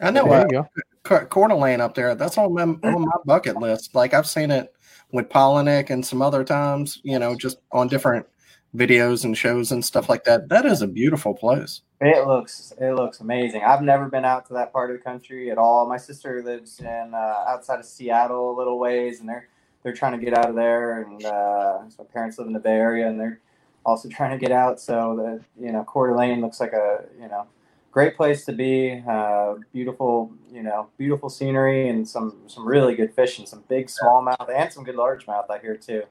I 0.01 0.13
know 0.13 0.27
There 0.27 0.41
uh, 0.41 0.45
you 0.49 0.49
go. 0.49 0.69
Coeur 1.03 1.49
d'Alene 1.49 1.81
up 1.81 1.95
there. 1.95 2.15
That's 2.15 2.39
on 2.39 2.55
my, 2.55 2.63
on 2.63 3.03
my 3.03 3.17
bucket 3.25 3.57
list. 3.57 3.95
Like 3.95 4.15
I've 4.15 4.27
seen 4.27 4.51
it 4.51 4.75
with 5.13 5.29
Polinick 5.29 5.91
and 5.91 6.05
some 6.05 6.23
other 6.23 6.45
times, 6.45 7.01
you 7.03 7.19
know, 7.19 7.35
just 7.35 7.59
on 7.73 7.89
different 7.89 8.27
videos 8.75 9.25
and 9.25 9.37
shows 9.37 9.73
and 9.73 9.85
stuff 9.85 10.09
like 10.09 10.25
that. 10.25 10.49
That 10.49 10.65
is 10.65 10.83
a 10.83 10.87
beautiful 10.87 11.35
place. 11.35 11.83
It 12.01 12.27
looks 12.27 12.73
it 12.81 12.95
looks 12.95 13.21
amazing. 13.21 13.63
I've 13.63 13.83
never 13.83 14.09
been 14.09 14.25
out 14.25 14.47
to 14.47 14.55
that 14.55 14.73
part 14.73 14.91
of 14.91 14.97
the 14.97 15.03
country 15.03 15.51
at 15.51 15.59
all. 15.59 15.89
My 15.89 15.99
sister 15.99 16.43
lives 16.43 16.81
in 16.81 17.13
uh, 17.15 17.45
outside 17.49 17.79
of 17.79 17.85
Seattle 17.85 18.57
a 18.57 18.57
little 18.57 18.79
ways, 18.79 19.21
and 19.21 19.29
they're 19.29 19.49
they're 19.83 19.93
trying 19.93 20.19
to 20.19 20.25
get 20.25 20.37
out 20.37 20.49
of 20.49 20.57
there. 20.57 21.03
And 21.03 21.25
uh, 21.25 21.81
my 21.99 22.05
parents 22.13 22.39
live 22.39 22.47
in 22.47 22.53
the 22.53 22.61
Bay 22.61 22.71
Area, 22.71 23.09
and 23.09 23.21
they're 23.21 23.41
also 23.85 24.09
trying 24.09 24.31
to 24.31 24.39
get 24.39 24.53
out. 24.53 24.81
So 24.81 25.15
the 25.17 25.65
you 25.65 25.73
know 25.73 25.85
Coeur 25.85 26.09
d'Alene 26.09 26.41
looks 26.41 26.61
like 26.61 26.73
a 26.73 27.05
you 27.21 27.29
know 27.29 27.47
great 27.93 28.17
place 28.17 28.45
to 28.47 28.53
be. 28.53 29.03
Uh, 29.09 29.55
beautiful 29.73 30.33
you 30.51 30.63
know 30.63 30.89
beautiful 30.99 31.29
scenery 31.29 31.89
and 31.89 32.09
some 32.09 32.39
some 32.49 32.67
really 32.67 32.97
good 32.97 33.15
fishing. 33.15 33.47
Some 33.47 33.63
big 33.69 33.87
smallmouth 33.87 34.51
and 34.53 34.73
some 34.73 34.83
good 34.83 34.97
largemouth 34.97 35.49
I 35.49 35.59
hear 35.59 35.77
too. 35.77 36.03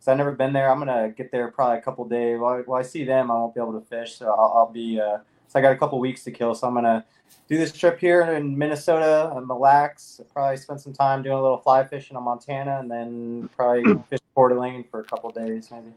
So 0.00 0.12
I've 0.12 0.18
never 0.18 0.32
been 0.32 0.52
there. 0.52 0.70
I'm 0.70 0.78
gonna 0.78 1.10
get 1.10 1.30
there 1.30 1.48
probably 1.48 1.78
a 1.78 1.82
couple 1.82 2.04
days. 2.06 2.38
While, 2.40 2.62
while 2.62 2.80
I 2.80 2.82
see 2.82 3.04
them, 3.04 3.30
I 3.30 3.34
won't 3.34 3.54
be 3.54 3.60
able 3.60 3.78
to 3.78 3.86
fish, 3.86 4.16
so 4.16 4.26
I'll, 4.26 4.52
I'll 4.56 4.72
be. 4.72 5.00
Uh, 5.00 5.18
so 5.48 5.58
I 5.58 5.62
got 5.62 5.72
a 5.72 5.76
couple 5.76 6.00
weeks 6.00 6.24
to 6.24 6.32
kill. 6.32 6.54
So 6.54 6.66
I'm 6.66 6.74
gonna 6.74 7.04
do 7.48 7.56
this 7.56 7.72
trip 7.72 8.00
here 8.00 8.22
in 8.22 8.56
Minnesota 8.56 9.32
and 9.34 9.48
relax. 9.48 10.20
Probably 10.32 10.56
spend 10.56 10.80
some 10.80 10.92
time 10.92 11.22
doing 11.22 11.36
a 11.36 11.42
little 11.42 11.58
fly 11.58 11.84
fishing 11.84 12.16
on 12.16 12.24
Montana, 12.24 12.80
and 12.80 12.90
then 12.90 13.48
probably 13.56 13.94
fish 14.08 14.20
Coeur 14.34 14.50
d'Alene 14.50 14.84
for 14.90 15.00
a 15.00 15.04
couple 15.04 15.30
days, 15.30 15.70
maybe. 15.70 15.92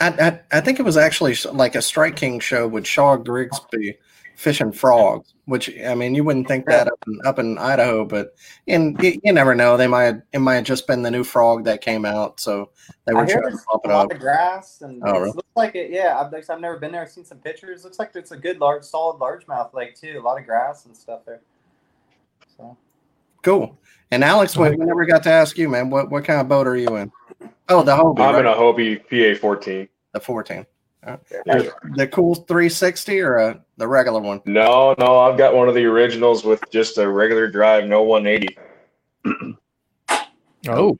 I, 0.00 0.08
I 0.08 0.58
I 0.58 0.60
think 0.60 0.80
it 0.80 0.82
was 0.82 0.96
actually 0.96 1.36
like 1.52 1.74
a 1.76 1.82
Strike 1.82 2.16
King 2.16 2.40
show 2.40 2.66
with 2.66 2.86
Shaw 2.86 3.16
Grigsby 3.16 3.96
fishing 4.36 4.72
frogs, 4.72 5.34
which 5.44 5.70
I 5.84 5.94
mean 5.94 6.14
you 6.14 6.24
wouldn't 6.24 6.48
think 6.48 6.66
that 6.66 6.86
up 6.88 6.98
in, 7.06 7.18
up 7.24 7.38
in 7.38 7.56
Idaho, 7.58 8.04
but 8.04 8.34
and 8.68 9.00
you, 9.02 9.20
you 9.22 9.32
never 9.32 9.54
know. 9.54 9.76
They 9.76 9.86
might 9.86 10.16
it 10.32 10.40
might 10.40 10.56
have 10.56 10.64
just 10.64 10.86
been 10.86 11.02
the 11.02 11.10
new 11.10 11.24
frog 11.24 11.64
that 11.64 11.80
came 11.80 12.04
out, 12.04 12.40
so 12.40 12.70
they 13.06 13.14
were 13.14 13.24
hear 13.24 13.36
trying 13.40 13.44
to 13.44 13.50
there's 13.50 13.64
pump 13.64 13.84
a 13.84 13.88
it 13.88 13.92
lot 13.92 14.04
up. 14.06 14.12
of 14.12 14.18
grass, 14.20 14.80
and 14.82 15.02
Oh, 15.04 15.08
it 15.08 15.18
really? 15.18 15.26
looks 15.32 15.48
like 15.56 15.74
it. 15.74 15.90
Yeah, 15.90 16.18
I've, 16.20 16.34
I've 16.50 16.60
never 16.60 16.78
been 16.78 16.92
there. 16.92 17.02
I've 17.02 17.10
seen 17.10 17.24
some 17.24 17.38
pictures. 17.38 17.84
Looks 17.84 17.98
like 17.98 18.10
it's 18.14 18.32
a 18.32 18.36
good 18.36 18.58
large, 18.60 18.84
solid 18.84 19.18
largemouth 19.20 19.72
lake 19.74 19.94
too. 19.94 20.18
A 20.18 20.22
lot 20.22 20.38
of 20.38 20.46
grass 20.46 20.86
and 20.86 20.96
stuff 20.96 21.20
there. 21.26 21.40
So 22.56 22.76
Cool. 23.42 23.78
And 24.10 24.22
Alex, 24.24 24.56
we, 24.56 24.70
we 24.70 24.84
never 24.84 25.04
got 25.04 25.22
to 25.24 25.30
ask 25.30 25.58
you, 25.58 25.68
man. 25.68 25.90
What 25.90 26.10
what 26.10 26.24
kind 26.24 26.40
of 26.40 26.48
boat 26.48 26.66
are 26.66 26.76
you 26.76 26.96
in? 26.96 27.10
Oh, 27.68 27.82
the 27.82 27.96
Hobie, 27.96 28.20
I'm 28.20 28.34
right? 28.34 28.40
in 28.40 28.46
a 28.46 28.54
Hobie 28.54 29.34
PA 29.34 29.38
14. 29.40 29.88
the 30.12 30.20
14. 30.20 30.66
Yeah. 31.46 31.62
The 31.96 32.06
cool 32.08 32.34
360 32.34 33.20
or 33.20 33.38
uh, 33.38 33.54
the 33.76 33.86
regular 33.86 34.20
one? 34.20 34.40
No, 34.46 34.94
no, 34.98 35.18
I've 35.20 35.36
got 35.38 35.54
one 35.54 35.68
of 35.68 35.74
the 35.74 35.84
originals 35.84 36.44
with 36.44 36.62
just 36.70 36.98
a 36.98 37.08
regular 37.08 37.48
drive, 37.48 37.86
no 37.86 38.02
180. 38.02 38.56
Oh, 40.66 40.96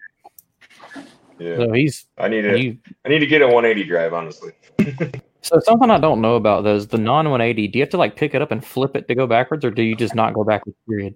Yeah, 1.38 1.56
so 1.56 1.73
he's 1.73 2.04
I 2.18 2.28
need 2.28 2.42
to. 2.42 2.61
you. 2.61 2.76
I 3.06 3.08
need 3.08 3.20
to 3.20 3.26
get 3.26 3.40
a 3.40 3.46
180 3.46 3.88
drive, 3.88 4.12
honestly. 4.12 4.52
So 5.44 5.61
something 5.61 5.90
I 5.90 5.99
don't 5.99 6.23
know 6.23 6.37
about 6.37 6.64
those 6.64 6.87
the 6.88 6.96
non 6.96 7.28
180. 7.28 7.68
Do 7.68 7.78
you 7.78 7.82
have 7.82 7.90
to 7.90 7.99
like 7.99 8.16
pick 8.16 8.34
it 8.34 8.40
up 8.40 8.50
and 8.50 8.64
flip 8.64 8.96
it 8.96 9.06
to 9.08 9.14
go 9.14 9.26
backwards, 9.26 9.62
or 9.62 9.70
do 9.70 9.82
you 9.82 9.94
just 9.94 10.14
not 10.14 10.32
go 10.32 10.42
backwards? 10.42 10.78
Period. 10.88 11.14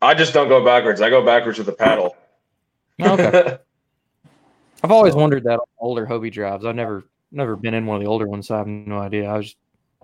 I 0.00 0.14
just 0.14 0.32
don't 0.32 0.48
go 0.48 0.64
backwards. 0.64 1.00
I 1.00 1.10
go 1.10 1.24
backwards 1.26 1.58
with 1.58 1.66
the 1.66 1.72
paddle. 1.72 2.16
Okay. 3.00 3.58
I've 4.84 4.92
always 4.92 5.16
wondered 5.16 5.42
that 5.44 5.54
on 5.58 5.66
older 5.80 6.06
Hobie 6.06 6.30
drives. 6.30 6.64
I've 6.64 6.76
never 6.76 7.06
never 7.36 7.56
been 7.56 7.74
in 7.74 7.86
one 7.86 7.96
of 7.96 8.02
the 8.02 8.08
older 8.08 8.26
ones, 8.26 8.48
so 8.48 8.54
I 8.54 8.58
have 8.58 8.66
no 8.66 8.98
idea. 8.98 9.28
I 9.28 9.36
was 9.36 9.46
just 9.46 9.56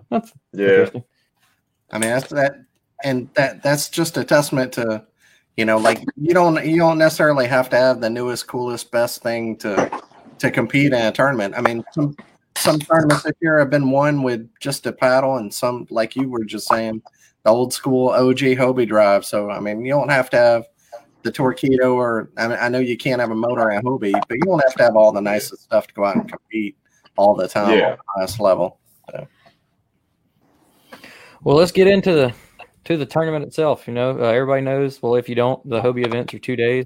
that's 0.09 0.33
yeah. 0.53 0.67
interesting. 0.67 1.03
I 1.91 1.97
mean, 1.99 2.09
that's 2.09 2.29
that, 2.29 2.55
and 3.03 3.29
that 3.35 3.63
that's 3.63 3.89
just 3.89 4.17
a 4.17 4.23
testament 4.23 4.73
to, 4.73 5.05
you 5.57 5.65
know, 5.65 5.77
like 5.77 6.03
you 6.15 6.33
don't 6.33 6.63
you 6.65 6.77
don't 6.77 6.97
necessarily 6.97 7.47
have 7.47 7.69
to 7.69 7.77
have 7.77 8.01
the 8.01 8.09
newest, 8.09 8.47
coolest, 8.47 8.91
best 8.91 9.21
thing 9.21 9.57
to 9.57 10.01
to 10.39 10.51
compete 10.51 10.93
in 10.93 11.05
a 11.05 11.11
tournament. 11.11 11.55
I 11.57 11.61
mean, 11.61 11.83
some 11.91 12.15
some 12.57 12.79
tournaments 12.79 13.23
this 13.23 13.33
year 13.41 13.59
have 13.59 13.69
been 13.69 13.91
won 13.91 14.23
with 14.23 14.49
just 14.59 14.85
a 14.85 14.91
paddle, 14.91 15.37
and 15.37 15.53
some 15.53 15.87
like 15.89 16.15
you 16.15 16.29
were 16.29 16.45
just 16.45 16.67
saying, 16.67 17.01
the 17.43 17.51
old 17.51 17.73
school 17.73 18.09
OG 18.09 18.39
Hobie 18.39 18.87
drive. 18.87 19.25
So 19.25 19.49
I 19.49 19.59
mean, 19.59 19.85
you 19.85 19.91
don't 19.91 20.09
have 20.09 20.29
to 20.31 20.37
have 20.37 20.65
the 21.23 21.31
Torpedo, 21.31 21.93
or 21.93 22.29
I 22.37 22.47
mean, 22.47 22.57
I 22.59 22.69
know 22.69 22.79
you 22.79 22.97
can't 22.97 23.21
have 23.21 23.31
a 23.31 23.35
motor 23.35 23.69
and 23.69 23.85
Hobie, 23.85 24.19
but 24.27 24.35
you 24.35 24.43
don't 24.45 24.63
have 24.63 24.75
to 24.75 24.83
have 24.83 24.95
all 24.95 25.11
the 25.11 25.21
nicest 25.21 25.63
stuff 25.63 25.87
to 25.87 25.93
go 25.93 26.05
out 26.05 26.15
and 26.15 26.27
compete 26.27 26.75
all 27.17 27.35
the 27.35 27.47
time 27.47 27.77
Yeah. 27.77 27.91
on 27.91 27.97
the 27.97 28.03
highest 28.17 28.39
level. 28.39 28.79
Well, 31.43 31.57
let's 31.57 31.71
get 31.71 31.87
into 31.87 32.13
the 32.13 32.33
to 32.85 32.97
the 32.97 33.05
tournament 33.05 33.45
itself. 33.45 33.87
You 33.87 33.93
know, 33.93 34.11
uh, 34.11 34.23
everybody 34.23 34.61
knows. 34.61 35.01
Well, 35.01 35.15
if 35.15 35.27
you 35.29 35.35
don't, 35.35 35.67
the 35.69 35.81
Hobie 35.81 36.05
events 36.05 36.33
are 36.33 36.39
two 36.39 36.55
days. 36.55 36.85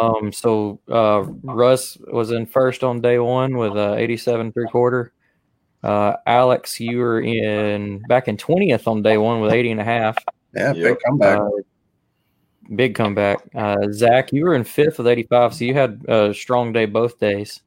Um, 0.00 0.32
so 0.32 0.80
uh, 0.90 1.22
Russ 1.42 1.96
was 2.12 2.30
in 2.32 2.46
first 2.46 2.84
on 2.84 3.00
day 3.00 3.18
one 3.18 3.56
with 3.56 3.76
uh, 3.76 3.94
87 3.96 4.52
three 4.52 4.66
quarter. 4.68 5.12
Uh, 5.82 6.14
Alex, 6.26 6.78
you 6.78 6.98
were 6.98 7.20
in 7.22 8.02
back 8.08 8.28
in 8.28 8.36
20th 8.36 8.86
on 8.86 9.02
day 9.02 9.16
one 9.16 9.40
with 9.40 9.52
80 9.52 9.70
and 9.72 9.80
a 9.80 9.84
half. 9.84 10.16
Yeah, 10.54 10.72
Yep. 10.72 10.84
big 10.84 10.98
comeback. 11.06 11.38
Uh, 11.40 11.48
big 12.76 12.94
comeback. 12.94 13.38
Uh, 13.54 13.76
Zach, 13.90 14.32
you 14.32 14.44
were 14.44 14.54
in 14.54 14.64
fifth 14.64 14.98
with 14.98 15.06
85, 15.06 15.54
so 15.54 15.64
you 15.64 15.72
had 15.74 16.04
a 16.08 16.34
strong 16.34 16.72
day 16.72 16.84
both 16.84 17.18
days. 17.18 17.60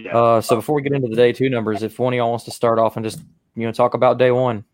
Yeah. 0.00 0.16
Uh, 0.16 0.40
so 0.40 0.56
before 0.56 0.74
we 0.74 0.82
get 0.82 0.92
into 0.92 1.08
the 1.08 1.16
day 1.16 1.32
two 1.32 1.50
numbers, 1.50 1.82
if 1.82 1.98
one 1.98 2.12
of 2.12 2.16
y'all 2.16 2.30
wants 2.30 2.44
to 2.46 2.50
start 2.50 2.78
off 2.78 2.96
and 2.96 3.04
just 3.04 3.20
you 3.54 3.66
know 3.66 3.72
talk 3.72 3.94
about 3.94 4.18
day 4.18 4.30
one. 4.30 4.64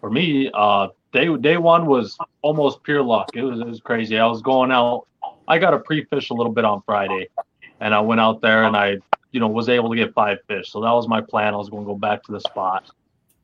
for 0.00 0.10
me, 0.10 0.50
uh, 0.54 0.88
day 1.12 1.34
day 1.36 1.56
one 1.56 1.86
was 1.86 2.16
almost 2.42 2.82
pure 2.82 3.02
luck. 3.02 3.30
It 3.34 3.42
was 3.42 3.60
it 3.60 3.66
was 3.66 3.80
crazy. 3.80 4.18
I 4.18 4.26
was 4.26 4.42
going 4.42 4.70
out. 4.70 5.06
I 5.46 5.58
got 5.58 5.74
a 5.74 5.78
pre 5.78 6.04
fish 6.04 6.30
a 6.30 6.34
little 6.34 6.52
bit 6.52 6.64
on 6.64 6.82
Friday, 6.86 7.28
and 7.80 7.94
I 7.94 8.00
went 8.00 8.20
out 8.20 8.40
there 8.40 8.64
and 8.64 8.76
I, 8.76 8.98
you 9.32 9.40
know, 9.40 9.48
was 9.48 9.68
able 9.68 9.90
to 9.90 9.96
get 9.96 10.14
five 10.14 10.38
fish. 10.46 10.70
So 10.70 10.80
that 10.80 10.92
was 10.92 11.08
my 11.08 11.20
plan. 11.20 11.54
I 11.54 11.56
was 11.56 11.68
going 11.68 11.84
to 11.84 11.86
go 11.86 11.96
back 11.96 12.22
to 12.24 12.32
the 12.32 12.40
spot 12.40 12.90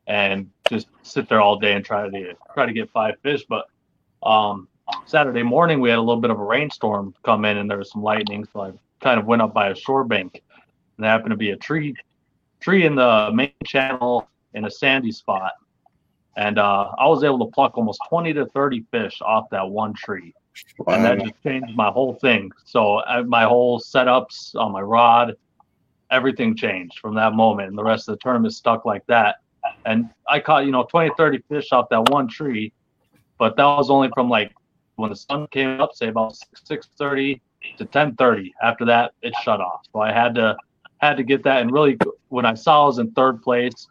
and 0.07 0.51
just 0.69 0.89
sit 1.03 1.29
there 1.29 1.41
all 1.41 1.59
day 1.59 1.73
and 1.73 1.85
try 1.85 2.09
to 2.09 2.35
try 2.53 2.67
to 2.67 2.73
get 2.73 2.91
five 2.91 3.15
fish. 3.23 3.45
But 3.49 3.67
um, 4.23 4.69
Saturday 5.07 5.43
morning 5.43 5.81
we 5.81 5.91
had 5.91 5.99
a 5.99 6.03
little 6.03 6.21
bit 6.21 6.31
of 6.31 6.39
a 6.39 6.45
rainstorm 6.45 7.15
come 7.25 7.45
in 7.45 7.57
and 7.57 7.71
there 7.71 7.79
was 7.79 7.91
some 7.91 8.03
lightning, 8.03 8.47
so 8.53 8.61
I 8.61 8.73
kind 9.05 9.21
of 9.21 9.27
went 9.27 9.43
up 9.43 9.55
by 9.55 9.69
a 9.69 9.77
shore 9.77 10.03
bank. 10.03 10.43
And 10.97 11.05
there 11.05 11.11
happened 11.11 11.31
to 11.31 11.37
be 11.37 11.51
a 11.51 11.57
tree 11.57 11.95
tree 12.61 12.87
in 12.87 12.97
the 12.97 13.31
main 13.33 13.53
channel 13.65 14.29
in 14.55 14.65
a 14.65 14.71
sandy 14.71 15.13
spot 15.13 15.53
and 16.37 16.59
uh, 16.59 16.91
I 16.99 17.07
was 17.07 17.23
able 17.25 17.39
to 17.41 17.53
pluck 17.53 17.77
almost 17.77 18.01
20 18.09 18.33
to 18.35 18.47
30 18.47 18.85
fish 18.91 19.21
off 19.23 19.49
that 19.51 19.69
one 19.69 19.95
tree, 19.95 20.35
and 20.87 21.05
that 21.05 21.21
just 21.21 21.35
changed 21.43 21.77
my 21.77 21.91
whole 21.91 22.15
thing. 22.15 22.51
So 22.65 22.97
uh, 22.97 23.23
my 23.23 23.45
whole 23.45 23.81
setups 23.81 24.55
on 24.57 24.73
my 24.73 24.81
rod, 24.81 25.37
everything 26.11 26.57
changed 26.57 26.99
from 26.99 27.15
that 27.15 27.35
moment, 27.35 27.69
and 27.69 27.79
the 27.79 27.85
rest 27.85 28.09
of 28.09 28.15
the 28.15 28.19
tournament 28.19 28.55
stuck 28.55 28.85
like 28.85 29.07
that. 29.07 29.37
And 29.87 30.11
I 30.29 30.41
caught 30.41 30.67
you 30.67 30.73
know 30.73 30.85
20, 30.85 31.13
30 31.17 31.43
fish 31.49 31.73
off 31.73 31.89
that 31.91 32.09
one 32.09 32.29
tree, 32.29 32.73
but 33.39 33.57
that 33.57 33.65
was 33.65 33.91
only 33.91 34.11
from 34.15 34.29
like 34.29 34.53
when 34.97 35.11
the 35.11 35.17
sun 35.17 35.47
came 35.49 35.81
up, 35.81 35.95
say 35.95 36.09
about 36.09 36.37
6 36.65 36.89
30 36.99 37.41
to 37.79 37.85
10:30. 37.87 38.53
After 38.63 38.85
that, 38.87 39.13
it 39.23 39.35
shut 39.43 39.61
off. 39.61 39.83
So 39.93 40.01
I 40.01 40.13
had 40.13 40.35
to 40.37 40.57
had 40.99 41.17
to 41.17 41.23
get 41.23 41.43
that, 41.45 41.61
and 41.63 41.71
really 41.73 41.99
when 42.29 42.47
I 42.47 42.55
saw 42.55 42.85
I 42.85 42.87
was 42.87 42.99
in 42.99 43.11
third 43.13 43.43
place 43.43 43.87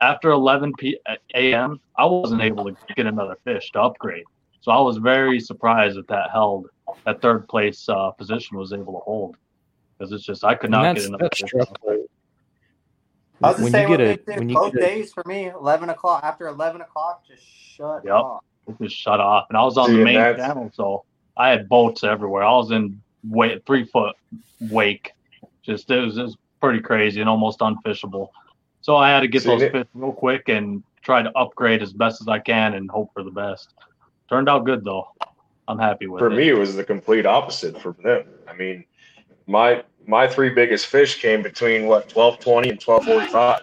after 0.00 0.30
11 0.30 0.72
p- 0.78 0.98
a.m., 1.34 1.80
I 1.96 2.04
wasn't 2.06 2.42
able 2.42 2.64
to 2.64 2.76
get 2.96 3.06
another 3.06 3.36
fish 3.44 3.70
to 3.72 3.80
upgrade. 3.82 4.24
So 4.60 4.70
I 4.72 4.80
was 4.80 4.96
very 4.98 5.40
surprised 5.40 5.96
that 5.96 6.08
that 6.08 6.30
held 6.30 6.66
that 7.04 7.20
third 7.22 7.48
place 7.48 7.88
uh, 7.88 8.10
position 8.12 8.56
was 8.58 8.72
able 8.72 8.92
to 8.94 8.98
hold 9.00 9.36
because 9.98 10.12
it's 10.12 10.24
just 10.24 10.44
I 10.44 10.54
could 10.54 10.70
not 10.70 10.94
get 10.94 11.04
enough. 11.04 11.20
that's 11.20 11.40
fish. 11.40 11.48
stressful. 11.48 12.06
I 13.42 13.48
was 13.48 13.56
the 13.56 13.62
When 13.64 13.72
same 13.72 13.90
you 13.90 13.96
get 13.96 14.26
with 14.26 14.28
a 14.28 14.38
when 14.38 14.48
you 14.48 14.54
both 14.54 14.72
get 14.72 14.82
a, 14.82 14.86
days 14.86 15.12
for 15.12 15.22
me. 15.26 15.48
Eleven 15.48 15.88
o'clock 15.90 16.22
after 16.22 16.46
eleven 16.46 16.80
o'clock, 16.80 17.26
just 17.26 17.42
shut 17.44 18.02
Yep. 18.04 18.12
off. 18.14 18.44
It 18.68 18.76
just 18.80 18.94
shut 18.96 19.18
off, 19.18 19.46
and 19.48 19.58
I 19.58 19.62
was 19.64 19.76
on 19.78 19.88
See, 19.88 19.96
the 19.96 20.04
main 20.04 20.14
that's- 20.14 20.36
channel, 20.36 20.70
so 20.74 21.04
I 21.36 21.48
had 21.48 21.68
boats 21.68 22.04
everywhere. 22.04 22.44
I 22.44 22.52
was 22.52 22.70
in 22.70 23.02
wait 23.28 23.64
three 23.66 23.84
foot 23.84 24.16
wake, 24.60 25.12
just 25.62 25.90
it 25.90 26.00
was, 26.00 26.18
it 26.18 26.22
was 26.22 26.36
pretty 26.60 26.80
crazy 26.80 27.20
and 27.20 27.28
almost 27.28 27.60
unfishable. 27.60 28.28
So 28.80 28.96
I 28.96 29.10
had 29.10 29.20
to 29.20 29.28
get 29.28 29.42
See, 29.42 29.48
those 29.48 29.60
Nick- 29.60 29.72
fish 29.72 29.86
real 29.94 30.12
quick 30.12 30.48
and 30.48 30.82
try 31.02 31.22
to 31.22 31.30
upgrade 31.36 31.82
as 31.82 31.92
best 31.92 32.20
as 32.20 32.28
I 32.28 32.38
can 32.38 32.74
and 32.74 32.90
hope 32.90 33.10
for 33.12 33.22
the 33.22 33.30
best. 33.30 33.74
Turned 34.28 34.48
out 34.48 34.64
good 34.64 34.84
though. 34.84 35.08
I'm 35.68 35.78
happy 35.78 36.06
with 36.06 36.20
For 36.20 36.26
it. 36.26 36.30
For 36.30 36.36
me, 36.36 36.48
it 36.48 36.58
was 36.58 36.74
the 36.76 36.84
complete 36.84 37.26
opposite 37.26 37.80
for 37.80 37.94
them. 38.02 38.24
I 38.48 38.54
mean, 38.54 38.84
my 39.46 39.82
my 40.06 40.26
three 40.26 40.50
biggest 40.50 40.86
fish 40.86 41.20
came 41.20 41.42
between 41.42 41.86
what 41.86 42.08
twelve 42.08 42.40
twenty 42.40 42.70
and 42.70 42.80
twelve 42.80 43.04
forty 43.04 43.26
five. 43.26 43.62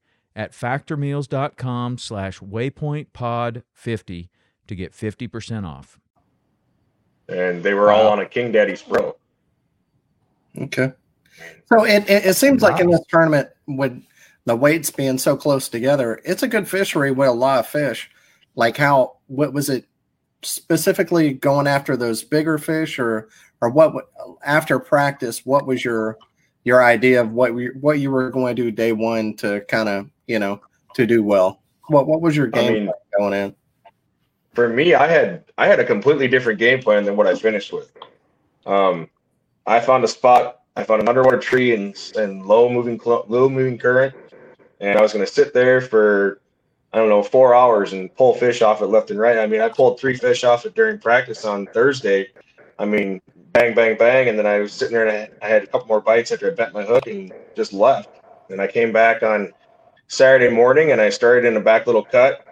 at 0.35 0.51
factormeals.com 0.53 1.97
slash 1.97 2.39
waypointpod50 2.39 4.29
to 4.67 4.75
get 4.75 4.93
50% 4.93 5.65
off. 5.67 5.99
and 7.27 7.63
they 7.63 7.73
were 7.73 7.91
all 7.91 8.07
on 8.07 8.19
a 8.19 8.25
King 8.25 8.51
Daddy 8.51 8.73
Spro. 8.73 9.15
Okay. 10.57 10.91
So 11.69 11.85
it, 11.85 12.09
it, 12.09 12.25
it 12.25 12.35
seems 12.35 12.61
like 12.61 12.81
in 12.81 12.89
this 12.89 13.01
tournament, 13.09 13.49
with 13.67 14.01
the 14.45 14.55
weights 14.55 14.89
being 14.91 15.17
so 15.17 15.37
close 15.37 15.69
together, 15.69 16.19
it's 16.25 16.43
a 16.43 16.47
good 16.47 16.67
fishery 16.67 17.11
with 17.11 17.29
a 17.29 17.33
lot 17.33 17.59
of 17.59 17.67
fish. 17.67 18.09
Like 18.55 18.75
how 18.77 19.17
what 19.27 19.53
was 19.53 19.69
it 19.69 19.85
specifically 20.43 21.33
going 21.33 21.67
after 21.67 21.95
those 21.95 22.23
bigger 22.23 22.57
fish, 22.57 22.99
or 22.99 23.29
or 23.61 23.69
what 23.69 24.09
after 24.43 24.77
practice? 24.79 25.45
What 25.45 25.65
was 25.65 25.85
your 25.85 26.17
your 26.65 26.83
idea 26.83 27.21
of 27.21 27.31
what 27.31 27.53
we, 27.53 27.67
what 27.67 27.99
you 27.99 28.11
were 28.11 28.29
going 28.29 28.55
to 28.55 28.61
do 28.61 28.71
day 28.71 28.91
one 28.91 29.35
to 29.37 29.61
kind 29.61 29.87
of 29.87 30.09
you 30.31 30.39
know 30.39 30.61
to 30.95 31.05
do 31.05 31.23
well? 31.23 31.61
What 31.87 32.07
what 32.07 32.21
was 32.21 32.35
your 32.35 32.47
I 32.47 32.49
game 32.51 32.73
mean, 32.73 32.85
plan 32.85 32.95
going 33.17 33.33
in? 33.33 33.55
for 34.53 34.67
me, 34.69 34.93
I 34.93 35.07
had 35.07 35.45
I 35.57 35.67
had 35.67 35.79
a 35.79 35.85
completely 35.85 36.27
different 36.27 36.59
game 36.59 36.81
plan 36.81 37.03
than 37.05 37.15
what 37.15 37.27
I 37.27 37.35
finished 37.35 37.71
with. 37.71 37.91
Um, 38.65 39.09
I 39.65 39.79
found 39.79 40.03
a 40.03 40.07
spot. 40.07 40.61
I 40.75 40.83
found 40.83 41.01
an 41.01 41.09
underwater 41.09 41.37
tree 41.37 41.73
and 41.73 41.95
and 42.15 42.45
low 42.45 42.69
moving 42.69 42.99
cl- 42.99 43.25
low 43.27 43.49
moving 43.49 43.77
current, 43.77 44.13
and 44.79 44.97
I 44.97 45.01
was 45.01 45.13
going 45.13 45.25
to 45.25 45.31
sit 45.31 45.53
there 45.53 45.81
for 45.81 46.41
I 46.93 46.97
don't 46.97 47.09
know 47.09 47.23
four 47.23 47.55
hours 47.55 47.93
and 47.93 48.13
pull 48.15 48.33
fish 48.33 48.61
off 48.61 48.81
it 48.81 48.87
left 48.87 49.11
and 49.11 49.19
right. 49.19 49.37
I 49.37 49.47
mean, 49.47 49.61
I 49.61 49.69
pulled 49.69 49.99
three 49.99 50.17
fish 50.17 50.43
off 50.43 50.65
it 50.65 50.75
during 50.75 50.99
practice 50.99 51.45
on 51.45 51.67
Thursday. 51.67 52.27
I 52.77 52.85
mean, 52.85 53.21
bang, 53.53 53.73
bang, 53.73 53.97
bang, 53.97 54.27
and 54.27 54.37
then 54.37 54.45
I 54.47 54.59
was 54.59 54.73
sitting 54.73 54.93
there 54.93 55.07
and 55.07 55.29
I, 55.41 55.45
I 55.45 55.49
had 55.49 55.63
a 55.63 55.67
couple 55.67 55.87
more 55.87 56.01
bites 56.01 56.31
after 56.31 56.51
I 56.51 56.55
bent 56.55 56.73
my 56.73 56.83
hook 56.83 57.07
and 57.07 57.31
just 57.55 57.73
left. 57.73 58.09
And 58.49 58.59
I 58.59 58.67
came 58.67 58.91
back 58.91 59.23
on 59.23 59.53
Saturday 60.11 60.53
morning 60.53 60.91
and 60.91 60.99
I 60.99 61.09
started 61.09 61.45
in 61.45 61.55
a 61.55 61.61
back 61.61 61.87
little 61.87 62.03
cut 62.03 62.45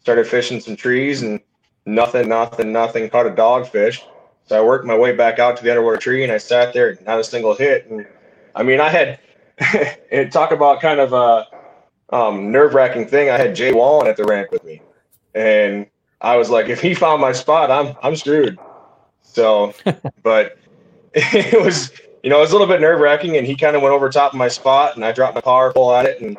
started 0.00 0.26
fishing 0.28 0.60
some 0.60 0.76
trees 0.76 1.22
and 1.22 1.40
nothing, 1.84 2.28
nothing, 2.28 2.72
nothing. 2.72 3.10
Caught 3.10 3.26
a 3.26 3.30
dogfish. 3.30 4.00
So 4.46 4.56
I 4.56 4.64
worked 4.64 4.86
my 4.86 4.96
way 4.96 5.14
back 5.14 5.40
out 5.40 5.56
to 5.56 5.64
the 5.64 5.70
underwater 5.70 5.96
tree 5.96 6.22
and 6.22 6.32
I 6.32 6.38
sat 6.38 6.72
there, 6.72 6.96
not 7.04 7.18
a 7.18 7.24
single 7.24 7.54
hit. 7.54 7.90
And 7.90 8.06
I 8.54 8.62
mean, 8.62 8.80
I 8.80 8.88
had, 8.88 9.18
and 10.12 10.30
talk 10.30 10.52
about 10.52 10.80
kind 10.80 11.00
of 11.00 11.12
a 11.12 11.46
um, 12.16 12.52
nerve 12.52 12.74
wracking 12.74 13.08
thing. 13.08 13.28
I 13.28 13.36
had 13.36 13.56
Jay 13.56 13.72
Wallen 13.72 14.06
at 14.06 14.16
the 14.16 14.24
ramp 14.24 14.52
with 14.52 14.64
me, 14.64 14.80
and 15.34 15.86
I 16.20 16.36
was 16.36 16.48
like, 16.48 16.68
if 16.68 16.80
he 16.80 16.94
found 16.94 17.20
my 17.20 17.32
spot, 17.32 17.70
I'm 17.70 17.94
I'm 18.02 18.16
screwed. 18.16 18.58
So, 19.22 19.74
but 20.22 20.58
it 21.14 21.62
was, 21.62 21.92
you 22.22 22.30
know, 22.30 22.38
it 22.38 22.40
was 22.40 22.50
a 22.50 22.54
little 22.54 22.66
bit 22.66 22.80
nerve 22.80 23.00
wracking, 23.00 23.36
and 23.36 23.46
he 23.46 23.54
kind 23.54 23.76
of 23.76 23.82
went 23.82 23.92
over 23.92 24.08
top 24.08 24.32
of 24.32 24.38
my 24.38 24.48
spot, 24.48 24.96
and 24.96 25.04
I 25.04 25.12
dropped 25.12 25.34
my 25.34 25.42
power 25.42 25.72
pole 25.72 25.92
at 25.92 26.06
it, 26.06 26.20
and 26.20 26.38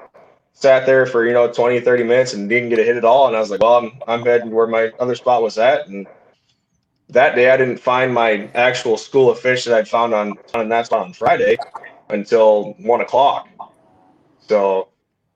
sat 0.62 0.86
there 0.86 1.06
for 1.06 1.26
you 1.26 1.34
know 1.34 1.52
20 1.52 1.80
30 1.80 2.04
minutes 2.04 2.34
and 2.34 2.50
didn't 2.50 2.70
get 2.70 2.80
a 2.80 2.84
hit 2.84 2.98
at 2.98 3.06
all. 3.06 3.28
And 3.28 3.36
i 3.36 3.40
was 3.40 3.52
like 3.52 3.62
well 3.62 3.78
i'm, 3.80 4.02
I'm 4.08 4.26
heading 4.26 4.52
where 4.52 4.68
my 4.68 4.92
other 5.00 5.16
spot 5.16 5.44
was 5.44 5.58
at. 5.58 5.88
And 5.88 6.08
that 7.10 7.36
day 7.36 7.52
i 7.52 7.58
didn't 7.58 7.80
find 7.80 8.14
my 8.14 8.50
actual 8.56 8.98
school 8.98 9.30
of 9.32 9.40
fish 9.40 9.66
that 9.66 9.78
i'd 9.78 9.88
found 9.90 10.14
on 10.14 10.40
on 10.54 10.70
that 10.70 10.88
spot 10.88 11.06
on 11.06 11.14
friday 11.14 11.60
until 12.10 12.74
one 12.80 13.02
o'clock. 13.02 13.50
So 14.40 14.90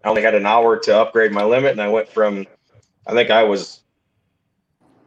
i 0.04 0.10
only 0.10 0.22
had 0.24 0.36
an 0.36 0.46
hour 0.46 0.80
to 0.80 0.98
upgrade 0.98 1.32
my 1.32 1.44
limit 1.44 1.72
and 1.72 1.82
i 1.82 1.90
went 1.90 2.10
from 2.10 2.48
i 3.08 3.14
think 3.14 3.32
i 3.32 3.44
was 3.44 3.82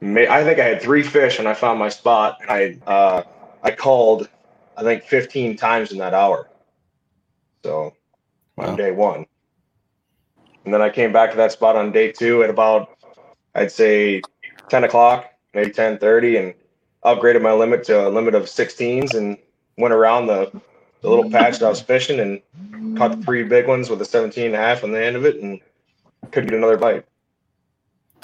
i 0.02 0.44
think 0.44 0.59
i 0.61 0.64
had 0.64 0.83
three 0.83 1.02
fish 1.02 1.38
when 1.38 1.46
i 1.46 1.54
found 1.54 1.78
my 1.78 1.88
spot. 1.88 2.38
And 2.42 2.50
i 2.50 2.90
uh 2.90 3.22
i 3.62 3.70
called 3.72 4.28
i 4.76 4.83
think 4.83 5.04
15 5.04 5.57
times 5.57 5.92
in 5.92 5.98
that 5.98 6.14
hour. 6.14 6.50
So 7.64 7.94
Wow. 8.57 8.66
on 8.68 8.76
day 8.76 8.92
one 8.92 9.26
and 10.68 10.74
then 10.74 10.83
I 10.83 10.90
came 10.90 11.14
back 11.14 11.31
to 11.31 11.37
that 11.38 11.50
spot 11.50 11.76
on 11.76 11.92
day 11.92 12.12
two 12.12 12.42
at 12.42 12.50
about, 12.50 12.90
I'd 13.54 13.72
say, 13.72 14.20
10 14.68 14.85
o'clock, 14.85 15.33
maybe 15.54 15.70
10:30, 15.70 16.38
and 16.38 16.54
upgraded 17.07 17.40
my 17.40 17.54
limit 17.54 17.85
to 17.85 18.07
a 18.07 18.11
limit 18.11 18.35
of 18.35 18.42
16s 18.42 19.14
and 19.14 19.38
went 19.78 19.94
around 19.94 20.26
the, 20.26 20.52
the 21.00 21.09
little 21.09 21.31
patch 21.31 21.61
that 21.61 21.64
I 21.64 21.70
was 21.70 21.81
fishing 21.81 22.20
and 22.20 22.98
caught 22.98 23.16
the 23.16 23.24
three 23.24 23.44
big 23.44 23.66
ones 23.66 23.88
with 23.88 24.02
a 24.02 24.04
17 24.04 24.44
and 24.44 24.54
a 24.54 24.59
half 24.59 24.85
on 24.85 24.92
the 24.92 25.02
end 25.02 25.16
of 25.16 25.24
it 25.24 25.40
and 25.40 25.59
couldn't 26.33 26.50
get 26.50 26.59
another 26.59 26.76
bite. 26.76 27.07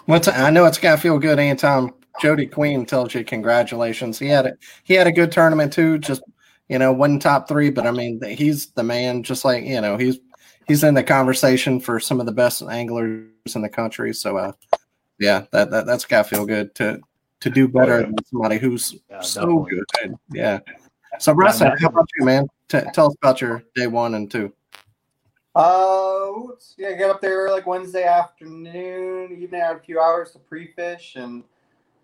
What's 0.05 0.29
I 0.29 0.51
know 0.51 0.67
it's 0.67 0.77
got 0.77 0.97
to 0.97 1.01
feel 1.01 1.19
good 1.19 1.39
anytime 1.39 1.95
Jody 2.21 2.47
Queen 2.47 2.85
tells 2.85 3.15
you 3.15 3.25
congratulations. 3.25 4.19
He 4.19 4.27
had 4.27 4.45
a 4.45 4.53
he 4.83 4.93
had 4.93 5.07
a 5.07 5.13
good 5.13 5.33
tournament 5.33 5.73
too. 5.73 5.97
Just 5.97 6.23
you 6.69 6.79
know, 6.79 6.93
wasn't 6.93 7.23
top 7.23 7.49
three, 7.49 7.71
but 7.71 7.87
I 7.87 7.91
mean 7.91 8.21
he's 8.23 8.67
the 8.73 8.83
man. 8.83 9.23
Just 9.23 9.47
like 9.47 9.65
you 9.65 9.81
know, 9.81 9.97
he's 9.97 10.19
he's 10.67 10.85
in 10.85 10.95
the 10.95 11.03
conversation 11.03 11.81
for 11.81 12.01
some 12.01 12.21
of 12.21 12.27
the 12.27 12.33
best 12.33 12.63
anglers 12.63 13.29
in 13.55 13.63
the 13.63 13.69
country. 13.69 14.13
So 14.15 14.37
uh, 14.37 14.53
yeah, 15.19 15.45
that, 15.53 15.71
that 15.71 15.87
that's 15.87 16.05
got 16.05 16.25
to 16.25 16.29
feel 16.37 16.47
good 16.47 16.75
to 16.77 17.01
to 17.41 17.51
do 17.51 17.69
better 17.69 17.99
Oh, 17.99 18.03
than 18.03 18.25
somebody 18.25 18.59
who's 18.59 18.97
Yeah, 19.11 19.21
so 19.21 19.67
good. 19.69 20.15
Yeah. 20.33 20.61
So 21.19 21.33
Russ, 21.33 21.61
Yeah, 21.61 21.75
how 21.79 21.89
about 21.89 22.09
you, 22.19 22.25
man? 22.25 22.47
T- 22.69 22.81
tell 22.93 23.07
us 23.09 23.15
about 23.23 23.41
your 23.41 23.63
day 23.75 23.87
one 23.87 24.15
and 24.15 24.31
two. 24.31 24.53
Uh, 25.55 26.31
yeah, 26.77 26.93
get 26.95 27.11
up 27.11 27.21
there 27.21 27.51
like 27.51 27.67
Wednesday 27.67 28.05
afternoon, 28.05 29.39
evening. 29.41 29.61
I 29.61 29.67
had 29.67 29.77
a 29.77 29.81
few 29.81 30.01
hours 30.01 30.33
to 30.33 30.39
pre-fish, 30.39 31.15
and 31.17 31.45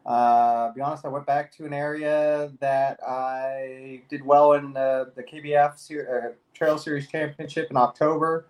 uh, 0.06 0.72
be 0.72 0.80
honest, 0.80 1.04
I 1.04 1.08
went 1.08 1.26
back 1.26 1.52
to 1.56 1.66
an 1.66 1.74
area 1.74 2.50
that 2.60 2.98
I 3.06 4.02
did 4.08 4.24
well 4.24 4.54
in 4.54 4.72
the 4.72 5.12
the 5.14 5.22
KBF 5.22 5.78
ser- 5.78 6.32
uh, 6.32 6.34
Trail 6.54 6.78
Series 6.78 7.08
Championship 7.08 7.70
in 7.70 7.76
October. 7.76 8.46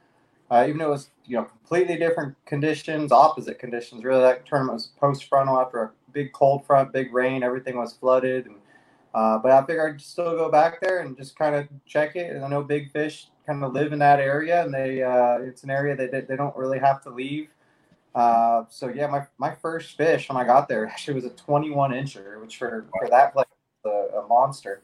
Uh, 0.51 0.65
even 0.67 0.79
though 0.79 0.89
it 0.89 0.91
was 0.91 1.11
you 1.27 1.37
know 1.37 1.45
completely 1.45 1.97
different 1.97 2.35
conditions, 2.45 3.13
opposite 3.13 3.59
conditions. 3.59 4.05
Really, 4.05 4.23
that 4.23 4.47
tournament 4.47 4.75
was 4.75 4.89
post 4.99 5.25
frontal 5.29 5.59
after 5.59 5.83
a 5.83 5.91
big 6.13 6.33
cold 6.33 6.67
front, 6.67 6.93
big 6.93 7.13
rain, 7.13 7.43
everything 7.43 7.77
was 7.77 7.93
flooded, 7.93 8.47
and 8.47 8.57
uh, 9.15 9.39
but 9.39 9.51
I 9.51 9.65
figured 9.67 9.95
I'd 9.95 10.01
still 10.01 10.37
go 10.37 10.51
back 10.51 10.81
there 10.81 11.01
and 11.01 11.17
just 11.17 11.37
kind 11.37 11.55
of 11.55 11.69
check 11.87 12.17
it. 12.17 12.35
And 12.35 12.45
I 12.45 12.49
know 12.49 12.63
big 12.63 12.93
fish 12.93 13.29
kind 13.47 13.63
of 13.65 13.73
live 13.73 13.93
in 13.93 13.99
that 14.01 14.21
area, 14.21 14.65
and 14.65 14.73
they 14.73 15.03
uh, 15.03 15.39
it's 15.39 15.65
an 15.65 15.71
area 15.71 15.97
that 15.97 16.13
they, 16.13 16.21
they 16.23 16.37
don't 16.37 16.57
really 16.57 16.79
have 16.79 17.03
to 17.03 17.11
leave. 17.11 17.49
Uh, 18.15 18.65
so 18.69 18.89
yeah, 18.89 19.07
my, 19.07 19.27
my 19.39 19.55
first 19.55 19.97
fish 19.97 20.29
when 20.29 20.37
I 20.37 20.45
got 20.45 20.69
there 20.69 20.87
actually 20.91 21.15
was 21.15 21.25
a 21.25 21.31
21 21.31 21.93
incher, 21.93 22.41
which 22.41 22.57
for, 22.57 22.87
for 22.99 23.09
that 23.09 23.33
place 23.33 23.47
was 23.85 24.11
a, 24.13 24.19
a 24.19 24.27
monster. 24.27 24.83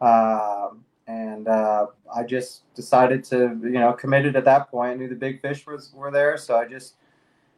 Um, 0.00 0.84
and 1.06 1.46
uh, 1.48 1.86
I 2.14 2.24
just 2.24 2.72
decided 2.74 3.22
to, 3.24 3.58
you 3.62 3.78
know, 3.78 3.92
committed 3.92 4.36
at 4.36 4.44
that 4.44 4.70
point. 4.70 4.90
I 4.90 4.94
knew 4.94 5.08
the 5.08 5.14
big 5.14 5.40
fish 5.40 5.66
was 5.66 5.92
were 5.94 6.10
there, 6.10 6.36
so 6.36 6.56
I 6.56 6.66
just 6.66 6.96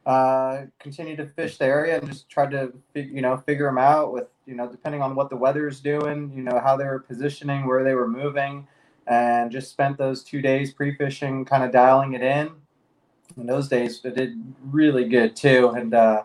uh, 0.04 0.64
continued 0.78 1.16
to 1.18 1.26
fish 1.26 1.56
the 1.58 1.64
area 1.64 1.98
and 1.98 2.08
just 2.08 2.28
tried 2.28 2.50
to, 2.50 2.72
you 2.94 3.22
know, 3.22 3.36
figure 3.38 3.66
them 3.66 3.78
out 3.78 4.12
with, 4.12 4.28
you 4.46 4.54
know, 4.54 4.68
depending 4.68 5.02
on 5.02 5.14
what 5.14 5.30
the 5.30 5.36
weather's 5.36 5.80
doing, 5.80 6.30
you 6.34 6.42
know, 6.42 6.60
how 6.62 6.76
they 6.76 6.84
were 6.84 7.00
positioning, 7.00 7.66
where 7.66 7.84
they 7.84 7.94
were 7.94 8.08
moving, 8.08 8.66
and 9.06 9.50
just 9.50 9.70
spent 9.70 9.96
those 9.96 10.22
two 10.22 10.42
days 10.42 10.72
pre-fishing, 10.72 11.44
kind 11.44 11.64
of 11.64 11.72
dialing 11.72 12.12
it 12.12 12.22
in. 12.22 12.50
In 13.38 13.46
those 13.46 13.68
days, 13.68 14.00
it 14.04 14.14
did 14.14 14.42
really 14.62 15.08
good 15.08 15.36
too, 15.36 15.70
and. 15.76 15.94
Uh, 15.94 16.24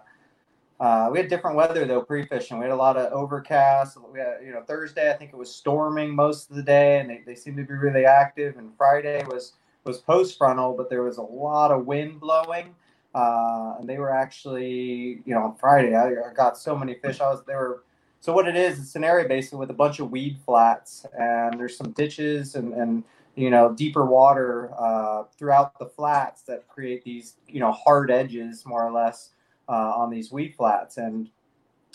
uh, 0.80 1.10
we 1.10 1.18
had 1.18 1.30
different 1.30 1.56
weather 1.56 1.86
though 1.86 2.02
pre-fishing. 2.02 2.58
We 2.58 2.66
had 2.66 2.74
a 2.74 2.76
lot 2.76 2.98
of 2.98 3.14
overcast. 3.14 3.98
We 4.12 4.20
had, 4.20 4.40
you 4.44 4.52
know, 4.52 4.64
Thursday 4.64 5.10
I 5.10 5.14
think 5.14 5.32
it 5.32 5.38
was 5.38 5.54
storming 5.54 6.14
most 6.14 6.50
of 6.50 6.58
the 6.58 6.62
day, 6.64 7.00
and 7.00 7.10
they, 7.10 7.22
they 7.26 7.36
seemed 7.36 7.56
to 7.56 7.64
be 7.64 7.74
really 7.74 8.06
active. 8.06 8.58
And 8.58 8.76
Friday 8.78 9.24
was 9.26 9.54
was 9.86 10.00
post 10.00 10.38
frontal, 10.38 10.74
but 10.76 10.90
there 10.90 11.04
was 11.04 11.18
a 11.18 11.22
lot 11.22 11.72
of 11.72 11.86
wind 11.86 12.20
blowing. 12.20 12.76
Uh, 13.16 13.76
and 13.80 13.88
they 13.88 13.98
were 13.98 14.12
actually, 14.12 15.22
you 15.26 15.34
know, 15.34 15.44
on 15.44 15.56
Friday 15.56 15.96
I, 15.96 16.08
I 16.08 16.34
got 16.36 16.58
so 16.58 16.76
many 16.76 16.96
fish. 16.96 17.22
I 17.22 17.30
was 17.30 17.44
they 17.46 17.56
were. 17.56 17.84
So 18.20 18.34
what 18.34 18.48
it 18.48 18.56
is, 18.56 18.80
it's 18.80 18.96
an 18.96 19.06
area 19.06 19.28
basically 19.28 19.60
with 19.60 19.70
a 19.70 19.74
bunch 19.74 20.00
of 20.00 20.12
weed 20.12 20.38
flats, 20.46 21.06
and 21.18 21.58
there's 21.58 21.78
some 21.78 21.92
ditches 21.92 22.56
and 22.56 22.74
and 22.74 23.04
you 23.36 23.50
know 23.50 23.74
deeper 23.74 24.06
water 24.06 24.72
uh, 24.78 25.24
throughout 25.38 25.78
the 25.80 25.86
flats 25.86 26.44
that 26.44 26.68
create 26.68 27.04
these 27.04 27.36
you 27.48 27.60
know 27.60 27.72
hard 27.72 28.12
edges 28.12 28.66
more 28.66 28.86
or 28.86 28.92
less 28.92 29.32
uh, 29.70 29.94
on 29.96 30.10
these 30.10 30.32
weed 30.32 30.56
flats. 30.56 30.98
And 30.98 31.30